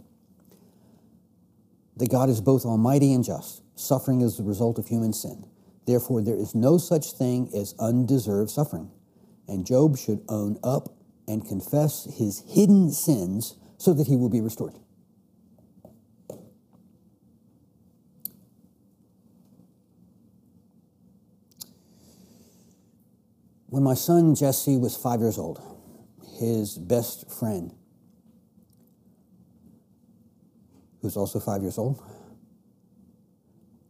That 1.97 2.11
God 2.11 2.31
is 2.31 2.41
both 2.41 2.65
almighty 2.65 3.13
and 3.13 3.25
just. 3.25 3.63
Suffering 3.79 4.23
is 4.23 4.37
the 4.37 4.43
result 4.43 4.77
of 4.77 4.89
human 4.89 5.13
sin. 5.13 5.47
Therefore, 5.87 6.21
there 6.21 6.35
is 6.35 6.53
no 6.53 6.79
such 6.79 7.13
thing 7.13 7.49
as 7.55 7.77
undeserved 7.79 8.51
suffering. 8.51 8.91
And 9.47 9.65
Job 9.65 9.97
should 9.97 10.25
own 10.29 10.59
up 10.65 10.97
and 11.29 11.47
confess 11.47 12.05
his 12.19 12.43
hidden 12.49 12.91
sins 12.91 13.57
so 13.77 13.95
that 13.95 14.09
he 14.09 14.17
will 14.17 14.31
be 14.31 14.41
restored. 14.41 14.75
When 23.69 23.85
my 23.85 23.95
son 23.95 24.35
Jesse 24.35 24.77
was 24.77 24.97
five 24.97 25.21
years 25.21 25.39
old, 25.39 25.63
his 26.41 26.77
best 26.77 27.31
friend, 27.31 27.73
who's 31.01 31.17
also 31.17 31.39
five 31.39 31.63
years 31.63 31.79
old, 31.79 32.03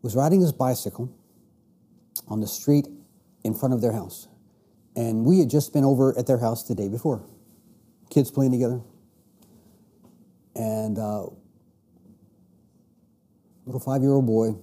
was 0.03 0.15
riding 0.15 0.41
his 0.41 0.53
bicycle 0.53 1.13
on 2.29 2.41
the 2.41 2.47
street 2.47 2.87
in 3.45 3.55
front 3.55 3.75
of 3.75 3.81
their 3.81 3.93
house. 3.93 4.29
And 4.97 5.25
we 5.25 5.39
had 5.39 5.51
just 5.51 5.73
been 5.73 5.85
over 5.85 6.17
at 6.19 6.27
their 6.27 6.39
house 6.39 6.67
the 6.67 6.75
day 6.75 6.89
before, 6.89 7.25
kids 8.11 8.31
playing 8.31 8.53
together. 8.53 8.81
And 10.55 10.99
uh, 10.99 11.27
little 13.65 13.81
five 13.81 14.03
year 14.03 14.13
old 14.13 14.27
boy 14.27 14.57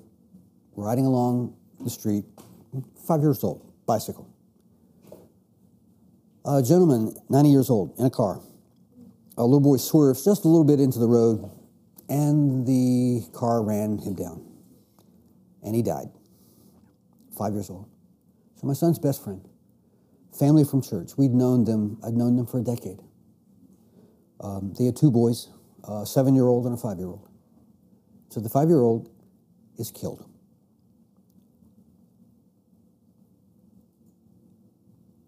riding 0.75 1.05
along 1.05 1.55
the 1.79 1.89
street, 1.89 2.25
five 3.07 3.21
years 3.21 3.43
old, 3.43 3.71
bicycle. 3.85 4.29
A 6.45 6.61
gentleman, 6.61 7.15
90 7.29 7.49
years 7.49 7.69
old, 7.69 7.97
in 7.97 8.05
a 8.05 8.09
car. 8.09 8.41
A 9.37 9.43
little 9.43 9.59
boy 9.59 9.77
swerves 9.77 10.23
just 10.23 10.45
a 10.45 10.47
little 10.47 10.63
bit 10.63 10.79
into 10.79 10.99
the 10.99 11.07
road, 11.07 11.49
and 12.07 12.67
the 12.67 13.25
car 13.33 13.63
ran 13.63 13.97
him 13.97 14.13
down. 14.13 14.54
And 15.65 15.75
he 15.75 15.81
died. 15.81 16.07
Five 17.37 17.53
years 17.53 17.69
old. 17.69 17.89
So 18.55 18.67
my 18.67 18.73
son's 18.73 18.99
best 18.99 19.21
friend, 19.23 19.45
family 20.39 20.63
from 20.63 20.81
church. 20.81 21.17
We'd 21.17 21.33
known 21.33 21.65
them, 21.65 21.99
I'd 22.05 22.13
known 22.13 22.37
them 22.37 22.45
for 22.45 22.59
a 22.59 22.63
decade. 22.63 22.99
Um, 24.39 24.73
they 24.77 24.85
had 24.85 24.95
two 24.95 25.11
boys, 25.11 25.49
a 25.83 26.05
seven 26.05 26.35
year 26.35 26.45
old 26.45 26.65
and 26.65 26.73
a 26.73 26.77
five 26.77 26.97
year 26.97 27.07
old. 27.07 27.27
So 28.29 28.39
the 28.39 28.49
five 28.49 28.69
year 28.69 28.79
old 28.79 29.09
is 29.77 29.91
killed. 29.91 30.29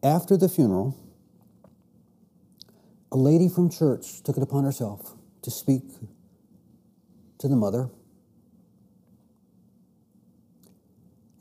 After 0.03 0.37
the 0.37 0.47
funeral, 0.47 0.95
a 3.11 3.17
lady 3.17 3.49
from 3.49 3.69
church 3.69 4.23
took 4.23 4.37
it 4.37 4.43
upon 4.43 4.63
herself 4.63 5.15
to 5.41 5.51
speak 5.51 5.83
to 7.39 7.47
the 7.47 7.55
mother 7.55 7.89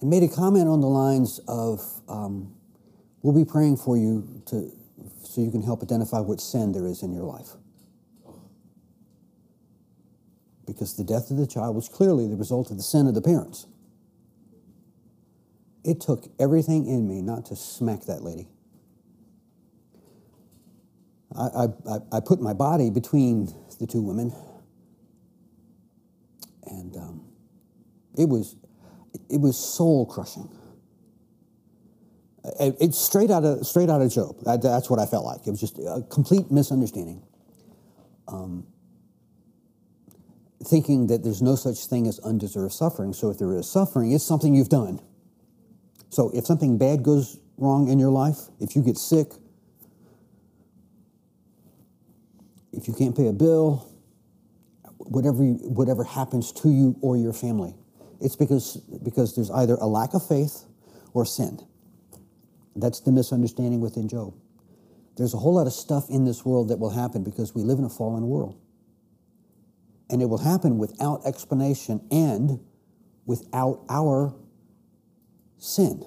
and 0.01 0.11
made 0.11 0.23
a 0.23 0.29
comment 0.29 0.69
on 0.69 0.81
the 0.81 0.89
lines 0.89 1.41
of, 1.49 1.81
um, 2.09 2.57
We'll 3.27 3.35
be 3.35 3.45
praying 3.45 3.79
for 3.79 3.97
you 3.99 4.41
to, 4.47 4.71
so 5.25 5.41
you 5.41 5.51
can 5.51 5.61
help 5.61 5.83
identify 5.83 6.21
what 6.21 6.41
sin 6.41 6.71
there 6.71 6.87
is 6.87 7.03
in 7.03 7.13
your 7.13 7.25
life. 7.25 7.49
Because 10.65 10.97
the 10.97 11.03
death 11.03 11.33
of 11.33 11.37
the 11.37 11.47
child 11.49 11.75
was 11.75 11.89
clearly 11.89 12.29
the 12.29 12.37
result 12.37 12.71
of 12.71 12.77
the 12.77 12.85
sin 12.85 13.09
of 13.09 13.15
the 13.15 13.21
parents. 13.21 13.67
It 15.83 16.01
took 16.01 16.29
everything 16.39 16.87
in 16.87 17.09
me 17.09 17.21
not 17.21 17.47
to 17.47 17.57
smack 17.57 18.03
that 18.03 18.23
lady. 18.23 18.47
I, 21.37 21.67
I, 21.91 21.99
I 22.13 22.21
put 22.21 22.41
my 22.41 22.53
body 22.53 22.91
between 22.91 23.53
the 23.81 23.89
two 23.89 24.03
women, 24.03 24.33
and 26.65 26.97
um, 26.97 27.25
it 28.17 28.29
was 28.29 28.55
it 29.29 29.41
was 29.41 29.57
soul 29.57 30.07
crushing. 30.07 30.49
It, 32.61 32.77
it's 32.81 32.99
straight 32.99 33.31
out 33.31 33.45
of 33.45 33.67
straight 33.67 33.91
out 33.91 34.03
of 34.03 34.13
Job. 34.13 34.37
That, 34.45 34.63
that's 34.63 34.89
what 34.89 34.99
I 34.99 35.07
felt 35.07 35.25
like. 35.25 35.47
It 35.47 35.51
was 35.51 35.61
just 35.61 35.79
a 35.79 36.05
complete 36.11 36.51
misunderstanding. 36.51 37.23
Um, 38.29 38.67
thinking 40.65 41.07
that 41.09 41.23
there's 41.23 41.43
no 41.43 41.55
such 41.55 41.87
thing 41.87 42.07
as 42.07 42.19
undeserved 42.21 42.73
suffering. 42.73 43.13
So 43.13 43.31
if 43.31 43.39
there 43.39 43.53
is 43.53 43.71
suffering, 43.71 44.13
it's 44.13 44.25
something 44.25 44.55
you've 44.55 44.69
done. 44.69 45.01
So 46.11 46.31
if 46.35 46.47
something 46.47 46.79
bad 46.79 47.03
goes 47.03 47.39
wrong 47.57 47.89
in 47.89 47.99
your 47.99 48.11
life, 48.11 48.39
if 48.61 48.75
you 48.75 48.83
get 48.83 48.97
sick, 48.97 49.29
if 52.73 52.89
you 52.89 52.95
can't 52.95 53.17
pay 53.17 53.29
a 53.29 53.33
bill, 53.33 53.93
whatever 54.99 55.45
you, 55.45 55.55
whatever 55.63 56.05
happens 56.05 56.53
to 56.53 56.71
you 56.71 56.97
or 57.01 57.17
your 57.17 57.33
family, 57.33 57.75
it's 58.21 58.37
because 58.37 58.77
because 59.03 59.35
there's 59.35 59.51
either 59.51 59.75
a 59.75 59.87
lack 59.87 60.15
of 60.15 60.27
faith 60.27 60.65
or 61.13 61.25
sin. 61.25 61.61
That's 62.75 63.01
the 63.01 63.13
misunderstanding 63.13 63.81
within 63.81 64.09
Job. 64.09 64.35
There's 65.17 65.33
a 65.33 65.39
whole 65.39 65.55
lot 65.55 65.67
of 65.67 65.73
stuff 65.73 66.11
in 66.11 66.25
this 66.25 66.45
world 66.45 66.69
that 66.69 66.79
will 66.79 66.91
happen 66.91 67.25
because 67.25 67.55
we 67.55 67.63
live 67.63 67.79
in 67.79 67.85
a 67.85 67.91
fallen 67.91 68.29
world. 68.29 68.61
And 70.11 70.21
it 70.21 70.27
will 70.27 70.39
happen 70.39 70.79
without 70.79 71.27
explanation 71.27 72.07
and 72.11 72.61
without 73.25 73.83
our 73.89 74.35
sin. 75.59 76.05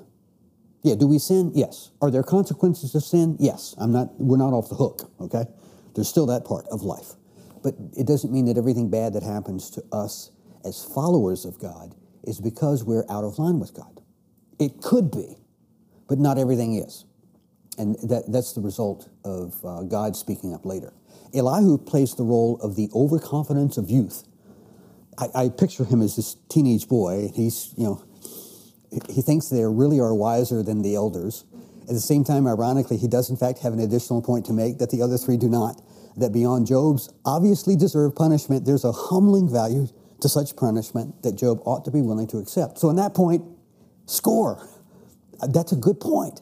Yeah, 0.83 0.95
do 0.95 1.07
we 1.07 1.19
sin? 1.19 1.51
Yes. 1.55 1.91
Are 2.01 2.11
there 2.11 2.23
consequences 2.23 2.95
of 2.95 3.03
sin? 3.03 3.35
Yes. 3.39 3.75
I'm 3.77 3.91
not 3.91 4.09
we're 4.19 4.37
not 4.37 4.53
off 4.53 4.69
the 4.69 4.75
hook, 4.75 5.11
okay? 5.19 5.45
There's 5.95 6.07
still 6.07 6.27
that 6.27 6.45
part 6.45 6.65
of 6.71 6.83
life. 6.83 7.15
But 7.61 7.73
it 7.97 8.07
doesn't 8.07 8.31
mean 8.31 8.45
that 8.45 8.57
everything 8.57 8.89
bad 8.89 9.13
that 9.13 9.23
happens 9.23 9.69
to 9.71 9.83
us 9.91 10.31
as 10.65 10.83
followers 10.83 11.45
of 11.45 11.59
God 11.59 11.95
is 12.23 12.39
because 12.39 12.83
we're 12.83 13.05
out 13.09 13.23
of 13.23 13.39
line 13.39 13.59
with 13.59 13.73
God. 13.73 14.01
It 14.59 14.81
could 14.81 15.11
be, 15.11 15.37
but 16.07 16.19
not 16.19 16.37
everything 16.37 16.75
is. 16.75 17.05
And 17.77 17.95
that, 18.09 18.25
that's 18.27 18.53
the 18.53 18.61
result 18.61 19.09
of 19.23 19.55
uh, 19.63 19.83
God 19.83 20.15
speaking 20.15 20.53
up 20.53 20.65
later. 20.65 20.93
Elihu 21.33 21.77
plays 21.77 22.15
the 22.15 22.23
role 22.23 22.59
of 22.61 22.75
the 22.75 22.89
overconfidence 22.93 23.77
of 23.77 23.89
youth. 23.89 24.23
I, 25.17 25.27
I 25.35 25.49
picture 25.49 25.85
him 25.85 26.01
as 26.01 26.15
this 26.15 26.35
teenage 26.49 26.87
boy. 26.87 27.29
He's, 27.33 27.73
you 27.77 27.85
know, 27.85 28.03
he 29.09 29.21
thinks 29.21 29.47
they 29.49 29.63
really 29.63 29.99
are 29.99 30.13
wiser 30.13 30.63
than 30.63 30.81
the 30.81 30.95
elders. 30.95 31.45
At 31.83 31.93
the 31.95 32.01
same 32.01 32.23
time, 32.23 32.47
ironically, 32.47 32.97
he 32.97 33.07
does 33.07 33.29
in 33.29 33.37
fact 33.37 33.59
have 33.59 33.73
an 33.73 33.79
additional 33.79 34.21
point 34.21 34.45
to 34.47 34.53
make 34.53 34.79
that 34.79 34.89
the 34.89 35.01
other 35.01 35.17
three 35.17 35.37
do 35.37 35.47
not. 35.47 35.81
That 36.17 36.33
beyond 36.33 36.67
Job's 36.67 37.09
obviously 37.23 37.75
deserved 37.75 38.15
punishment, 38.15 38.65
there's 38.65 38.83
a 38.83 38.91
humbling 38.91 39.49
value 39.49 39.87
to 40.21 40.29
such 40.29 40.55
punishment 40.55 41.21
that 41.23 41.35
Job 41.35 41.61
ought 41.65 41.85
to 41.85 41.91
be 41.91 42.01
willing 42.01 42.27
to 42.27 42.37
accept. 42.37 42.79
So, 42.79 42.89
in 42.89 42.95
that 42.97 43.13
point, 43.13 43.43
score. 44.05 44.67
That's 45.47 45.71
a 45.71 45.75
good 45.75 45.99
point. 45.99 46.41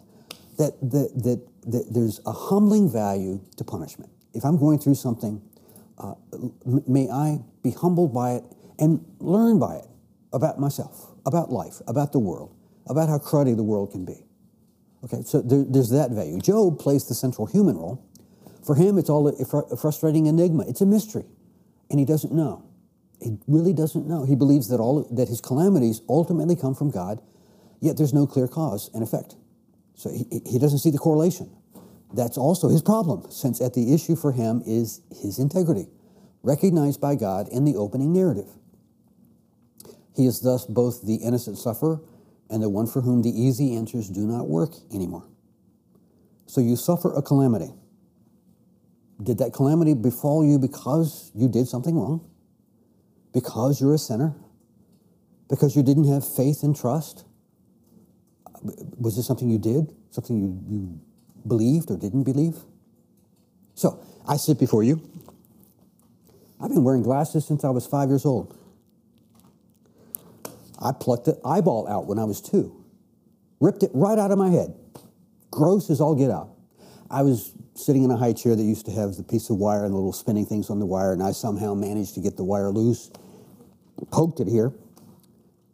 That, 0.57 0.79
that, 0.81 1.11
that, 1.23 1.47
that 1.71 1.93
there's 1.93 2.19
a 2.25 2.31
humbling 2.31 2.91
value 2.91 3.39
to 3.57 3.63
punishment. 3.63 4.11
If 4.33 4.43
I'm 4.43 4.57
going 4.57 4.79
through 4.79 4.95
something, 4.95 5.41
uh, 5.99 6.13
may 6.65 7.09
I 7.09 7.39
be 7.63 7.71
humbled 7.71 8.13
by 8.13 8.33
it 8.33 8.43
and 8.79 9.05
learn 9.19 9.59
by 9.59 9.75
it 9.75 9.85
about 10.33 10.59
myself, 10.59 11.11
about 11.25 11.51
life, 11.51 11.81
about 11.87 12.11
the 12.11 12.19
world, 12.19 12.55
about 12.87 13.09
how 13.09 13.19
cruddy 13.19 13.55
the 13.55 13.63
world 13.63 13.91
can 13.91 14.05
be. 14.05 14.23
Okay, 15.03 15.21
so 15.23 15.41
there, 15.41 15.63
there's 15.67 15.89
that 15.91 16.11
value. 16.11 16.39
Job 16.39 16.79
plays 16.79 17.07
the 17.07 17.13
central 17.13 17.45
human 17.45 17.77
role. 17.77 18.03
For 18.65 18.75
him, 18.75 18.97
it's 18.97 19.09
all 19.09 19.27
a, 19.27 19.45
fr- 19.45 19.71
a 19.71 19.77
frustrating 19.77 20.25
enigma. 20.25 20.65
It's 20.67 20.81
a 20.81 20.85
mystery, 20.85 21.25
and 21.89 21.99
he 21.99 22.05
doesn't 22.05 22.33
know. 22.33 22.66
He 23.21 23.37
really 23.47 23.73
doesn't 23.73 24.07
know. 24.07 24.25
He 24.25 24.35
believes 24.35 24.67
that 24.69 24.79
all 24.79 25.03
that 25.11 25.27
his 25.27 25.41
calamities 25.41 26.01
ultimately 26.07 26.55
come 26.55 26.75
from 26.75 26.91
God, 26.91 27.21
yet 27.79 27.97
there's 27.97 28.13
no 28.13 28.27
clear 28.27 28.47
cause 28.47 28.89
and 28.93 29.03
effect. 29.03 29.35
So 29.95 30.11
he, 30.11 30.25
he 30.45 30.59
doesn't 30.59 30.79
see 30.79 30.91
the 30.91 30.99
correlation. 30.99 31.49
That's 32.13 32.37
also 32.37 32.69
his 32.69 32.81
problem, 32.81 33.29
since 33.31 33.59
at 33.59 33.73
the 33.73 33.93
issue 33.93 34.15
for 34.15 34.31
him 34.31 34.61
is 34.65 35.01
his 35.21 35.39
integrity, 35.39 35.87
recognized 36.43 37.01
by 37.01 37.15
God 37.15 37.49
in 37.49 37.65
the 37.65 37.75
opening 37.75 38.13
narrative. 38.13 38.49
He 40.15 40.25
is 40.25 40.41
thus 40.41 40.65
both 40.65 41.05
the 41.05 41.15
innocent 41.15 41.57
sufferer 41.57 42.01
and 42.49 42.63
the 42.63 42.69
one 42.69 42.87
for 42.87 43.01
whom 43.01 43.23
the 43.23 43.29
easy 43.29 43.75
answers 43.75 44.09
do 44.09 44.21
not 44.21 44.47
work 44.47 44.73
anymore. 44.93 45.27
So 46.45 46.61
you 46.61 46.75
suffer 46.75 47.13
a 47.13 47.21
calamity. 47.21 47.73
Did 49.21 49.39
that 49.39 49.51
calamity 49.51 49.93
befall 49.93 50.45
you 50.45 50.57
because 50.57 51.31
you 51.35 51.49
did 51.49 51.67
something 51.67 51.95
wrong? 51.95 52.29
Because 53.33 53.79
you're 53.81 53.93
a 53.93 53.97
sinner? 53.97 54.33
Because 55.49 55.75
you 55.75 55.83
didn't 55.83 56.11
have 56.11 56.27
faith 56.27 56.63
and 56.63 56.75
trust? 56.75 57.25
Was 58.99 59.15
this 59.15 59.25
something 59.27 59.49
you 59.49 59.59
did? 59.59 59.93
Something 60.11 60.39
you, 60.39 60.63
you 60.67 60.99
believed 61.47 61.91
or 61.91 61.97
didn't 61.97 62.23
believe? 62.23 62.55
So, 63.75 64.03
I 64.27 64.37
sit 64.37 64.59
before 64.59 64.83
you. 64.83 65.01
I've 66.59 66.69
been 66.69 66.83
wearing 66.83 67.03
glasses 67.03 67.45
since 67.45 67.63
I 67.63 67.69
was 67.69 67.85
five 67.85 68.09
years 68.09 68.25
old. 68.25 68.57
I 70.79 70.91
plucked 70.91 71.27
an 71.27 71.37
eyeball 71.45 71.87
out 71.87 72.07
when 72.07 72.19
I 72.19 72.23
was 72.23 72.41
two, 72.41 72.83
ripped 73.59 73.83
it 73.83 73.91
right 73.93 74.17
out 74.17 74.31
of 74.31 74.37
my 74.37 74.49
head. 74.49 74.73
Gross 75.51 75.89
as 75.89 76.01
all 76.01 76.15
get 76.15 76.29
out. 76.29 76.56
I 77.09 77.21
was 77.21 77.53
sitting 77.75 78.03
in 78.03 78.11
a 78.11 78.17
high 78.17 78.33
chair 78.33 78.55
that 78.55 78.63
used 78.63 78.85
to 78.87 78.91
have 78.91 79.15
the 79.15 79.23
piece 79.23 79.49
of 79.49 79.57
wire 79.57 79.83
and 79.85 79.93
the 79.93 79.97
little 79.97 80.13
spinning 80.13 80.45
things 80.45 80.69
on 80.69 80.79
the 80.79 80.85
wire, 80.85 81.13
and 81.13 81.23
I 81.23 81.31
somehow 81.31 81.73
managed 81.73 82.15
to 82.15 82.21
get 82.21 82.37
the 82.37 82.43
wire 82.43 82.69
loose, 82.69 83.11
poked 84.11 84.39
it 84.39 84.47
here. 84.47 84.73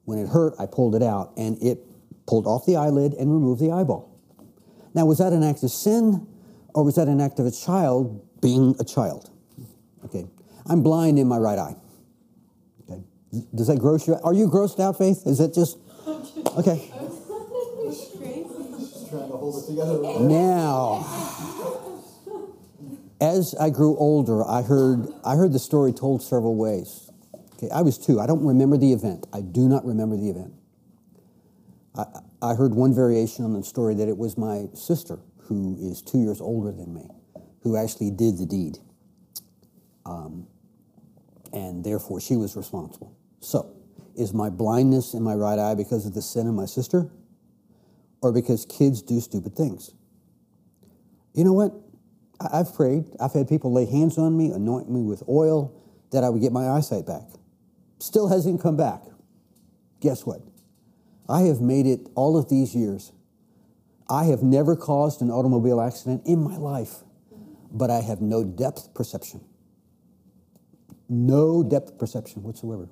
When 0.05 0.19
it 0.19 0.27
hurt, 0.27 0.53
I 0.59 0.65
pulled 0.65 0.95
it 0.95 1.03
out, 1.03 1.31
and 1.37 1.61
it 1.63 1.79
pulled 2.27 2.45
off 2.45 2.65
the 2.65 2.75
eyelid 2.75 3.13
and 3.13 3.31
removed 3.31 3.61
the 3.61 3.71
eyeball. 3.71 4.09
Now, 4.93 5.05
was 5.05 5.17
that 5.17 5.33
an 5.33 5.43
act 5.43 5.63
of 5.63 5.71
sin, 5.71 6.27
or 6.73 6.83
was 6.83 6.95
that 6.95 7.07
an 7.07 7.19
act 7.21 7.39
of 7.39 7.45
a 7.45 7.51
child 7.51 8.21
being 8.41 8.75
a 8.79 8.83
child? 8.83 9.29
Okay. 10.05 10.27
I'm 10.65 10.83
blind 10.83 11.19
in 11.19 11.27
my 11.27 11.37
right 11.37 11.57
eye. 11.57 11.75
Okay. 12.83 13.01
Does 13.55 13.67
that 13.67 13.79
gross 13.79 14.07
you? 14.07 14.15
Are 14.23 14.33
you 14.33 14.47
grossed 14.47 14.79
out, 14.79 14.97
Faith? 14.97 15.23
Is 15.25 15.39
that 15.39 15.53
just. 15.53 15.77
Okay. 16.57 16.91
Just 17.89 18.19
trying 18.19 18.43
to 18.43 18.49
hold 18.49 18.81
it 18.81 18.93
together. 19.05 19.39
Now, 19.53 21.05
as 23.21 23.53
I 23.59 23.69
grew 23.69 23.95
older, 23.97 24.43
I 24.47 24.63
heard 24.63 25.07
I 25.23 25.35
heard 25.35 25.53
the 25.53 25.59
story 25.59 25.93
told 25.93 26.23
several 26.23 26.55
ways. 26.55 27.11
Okay, 27.55 27.69
I 27.69 27.81
was 27.81 27.99
two. 27.99 28.19
I 28.19 28.25
don't 28.25 28.43
remember 28.43 28.77
the 28.77 28.91
event. 28.93 29.27
I 29.31 29.41
do 29.41 29.69
not 29.69 29.85
remember 29.85 30.17
the 30.17 30.29
event. 30.29 30.53
I, 31.95 32.05
I 32.41 32.55
heard 32.55 32.73
one 32.73 32.95
variation 32.95 33.45
on 33.45 33.53
the 33.53 33.63
story 33.63 33.93
that 33.95 34.09
it 34.09 34.17
was 34.17 34.37
my 34.37 34.65
sister, 34.73 35.19
who 35.43 35.77
is 35.79 36.01
two 36.01 36.19
years 36.19 36.41
older 36.41 36.71
than 36.71 36.91
me, 36.93 37.07
who 37.61 37.77
actually 37.77 38.09
did 38.09 38.39
the 38.39 38.47
deed, 38.47 38.79
um, 40.07 40.47
and 41.51 41.83
therefore 41.83 42.19
she 42.19 42.35
was 42.35 42.55
responsible. 42.55 43.15
So, 43.39 43.75
is 44.15 44.33
my 44.33 44.49
blindness 44.49 45.13
in 45.13 45.21
my 45.21 45.35
right 45.35 45.59
eye 45.59 45.75
because 45.75 46.07
of 46.07 46.15
the 46.15 46.23
sin 46.23 46.47
of 46.47 46.55
my 46.55 46.65
sister, 46.65 47.11
or 48.23 48.31
because 48.31 48.65
kids 48.65 49.01
do 49.01 49.19
stupid 49.19 49.55
things? 49.55 49.91
You 51.33 51.43
know 51.43 51.53
what? 51.53 51.73
I've 52.39 52.73
prayed. 52.73 53.05
I've 53.19 53.33
had 53.33 53.47
people 53.47 53.71
lay 53.71 53.85
hands 53.85 54.17
on 54.17 54.37
me, 54.37 54.51
anoint 54.51 54.89
me 54.89 55.01
with 55.01 55.23
oil, 55.27 55.73
that 56.11 56.23
I 56.23 56.29
would 56.29 56.41
get 56.41 56.51
my 56.51 56.69
eyesight 56.69 57.05
back. 57.05 57.23
Still 57.99 58.29
hasn't 58.29 58.61
come 58.61 58.77
back. 58.77 59.01
Guess 59.99 60.25
what? 60.25 60.41
I 61.29 61.41
have 61.43 61.61
made 61.61 61.85
it 61.85 62.07
all 62.15 62.37
of 62.37 62.49
these 62.49 62.75
years. 62.75 63.11
I 64.09 64.25
have 64.25 64.43
never 64.43 64.75
caused 64.75 65.21
an 65.21 65.31
automobile 65.31 65.79
accident 65.79 66.23
in 66.25 66.43
my 66.43 66.57
life, 66.57 67.03
but 67.71 67.89
I 67.89 68.01
have 68.01 68.21
no 68.21 68.43
depth 68.43 68.93
perception. 68.93 69.41
No 71.09 71.63
depth 71.63 71.97
perception 71.97 72.43
whatsoever. 72.43 72.89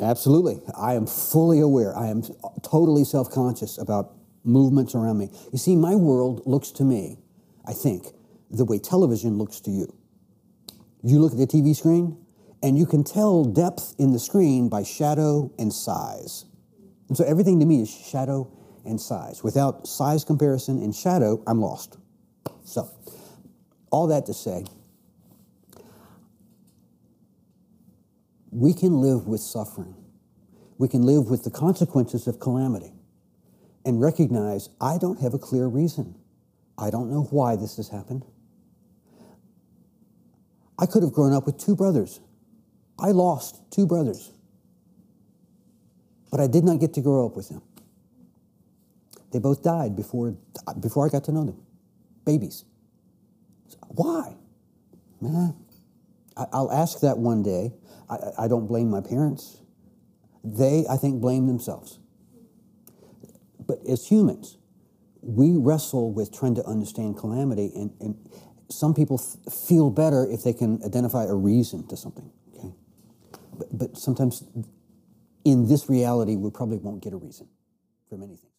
Absolutely. 0.00 0.60
I 0.76 0.94
am 0.94 1.06
fully 1.06 1.60
aware. 1.60 1.96
I 1.96 2.08
am 2.08 2.22
totally 2.62 3.04
self 3.04 3.30
conscious 3.30 3.78
about 3.78 4.14
movements 4.44 4.94
around 4.94 5.18
me. 5.18 5.30
You 5.52 5.58
see, 5.58 5.74
my 5.76 5.94
world 5.94 6.42
looks 6.46 6.70
to 6.72 6.84
me, 6.84 7.18
I 7.66 7.72
think, 7.72 8.06
the 8.50 8.64
way 8.64 8.78
television 8.78 9.38
looks 9.38 9.60
to 9.60 9.70
you. 9.70 9.92
You 11.02 11.18
look 11.18 11.32
at 11.32 11.38
the 11.38 11.46
TV 11.46 11.74
screen, 11.74 12.18
and 12.62 12.76
you 12.76 12.86
can 12.86 13.04
tell 13.04 13.44
depth 13.44 13.94
in 13.98 14.12
the 14.12 14.18
screen 14.18 14.68
by 14.68 14.82
shadow 14.82 15.52
and 15.58 15.72
size. 15.72 16.44
And 17.08 17.16
so 17.16 17.24
everything 17.24 17.60
to 17.60 17.66
me 17.66 17.82
is 17.82 17.90
shadow 17.90 18.50
and 18.84 19.00
size. 19.00 19.42
Without 19.42 19.86
size 19.86 20.24
comparison 20.24 20.82
and 20.82 20.94
shadow, 20.94 21.42
I'm 21.46 21.60
lost. 21.60 21.98
So, 22.64 22.90
all 23.90 24.08
that 24.08 24.26
to 24.26 24.34
say, 24.34 24.64
we 28.50 28.72
can 28.72 29.00
live 29.00 29.26
with 29.26 29.40
suffering. 29.40 29.94
We 30.78 30.88
can 30.88 31.02
live 31.02 31.30
with 31.30 31.44
the 31.44 31.50
consequences 31.50 32.26
of 32.26 32.38
calamity 32.38 32.92
and 33.84 34.00
recognize 34.00 34.68
I 34.80 34.98
don't 34.98 35.20
have 35.20 35.34
a 35.34 35.38
clear 35.38 35.66
reason. 35.66 36.14
I 36.78 36.90
don't 36.90 37.10
know 37.10 37.22
why 37.30 37.56
this 37.56 37.76
has 37.76 37.88
happened. 37.88 38.24
I 40.78 40.86
could 40.86 41.02
have 41.02 41.12
grown 41.12 41.32
up 41.32 41.46
with 41.46 41.56
two 41.58 41.74
brothers. 41.74 42.20
I 42.98 43.12
lost 43.12 43.60
two 43.70 43.86
brothers. 43.86 44.32
But 46.30 46.40
I 46.40 46.46
did 46.46 46.64
not 46.64 46.80
get 46.80 46.94
to 46.94 47.00
grow 47.00 47.26
up 47.26 47.36
with 47.36 47.48
them. 47.48 47.62
They 49.32 49.38
both 49.38 49.62
died 49.62 49.96
before, 49.96 50.36
before 50.80 51.06
I 51.06 51.10
got 51.10 51.24
to 51.24 51.32
know 51.32 51.44
them. 51.44 51.60
Babies. 52.24 52.64
Why? 53.88 54.34
Man, 55.20 55.54
I'll 56.36 56.72
ask 56.72 57.00
that 57.00 57.18
one 57.18 57.42
day. 57.42 57.72
I, 58.10 58.44
I 58.44 58.48
don't 58.48 58.66
blame 58.66 58.90
my 58.90 59.00
parents. 59.00 59.58
They, 60.44 60.84
I 60.88 60.96
think, 60.96 61.20
blame 61.20 61.46
themselves. 61.46 61.98
But 63.66 63.78
as 63.88 64.06
humans, 64.06 64.58
we 65.22 65.56
wrestle 65.56 66.12
with 66.12 66.32
trying 66.32 66.54
to 66.56 66.64
understand 66.64 67.16
calamity, 67.16 67.72
and, 67.74 67.92
and 68.00 68.16
some 68.70 68.94
people 68.94 69.20
f- 69.20 69.52
feel 69.52 69.90
better 69.90 70.26
if 70.30 70.44
they 70.44 70.52
can 70.52 70.80
identify 70.84 71.24
a 71.24 71.34
reason 71.34 71.86
to 71.88 71.96
something. 71.96 72.30
Okay, 72.56 72.72
but, 73.58 73.68
but 73.76 73.98
sometimes 73.98 74.44
in 75.44 75.68
this 75.68 75.88
reality, 75.88 76.36
we 76.36 76.50
probably 76.50 76.78
won't 76.78 77.02
get 77.02 77.12
a 77.12 77.16
reason 77.16 77.48
from 78.08 78.20
many 78.20 78.36
things. 78.36 78.55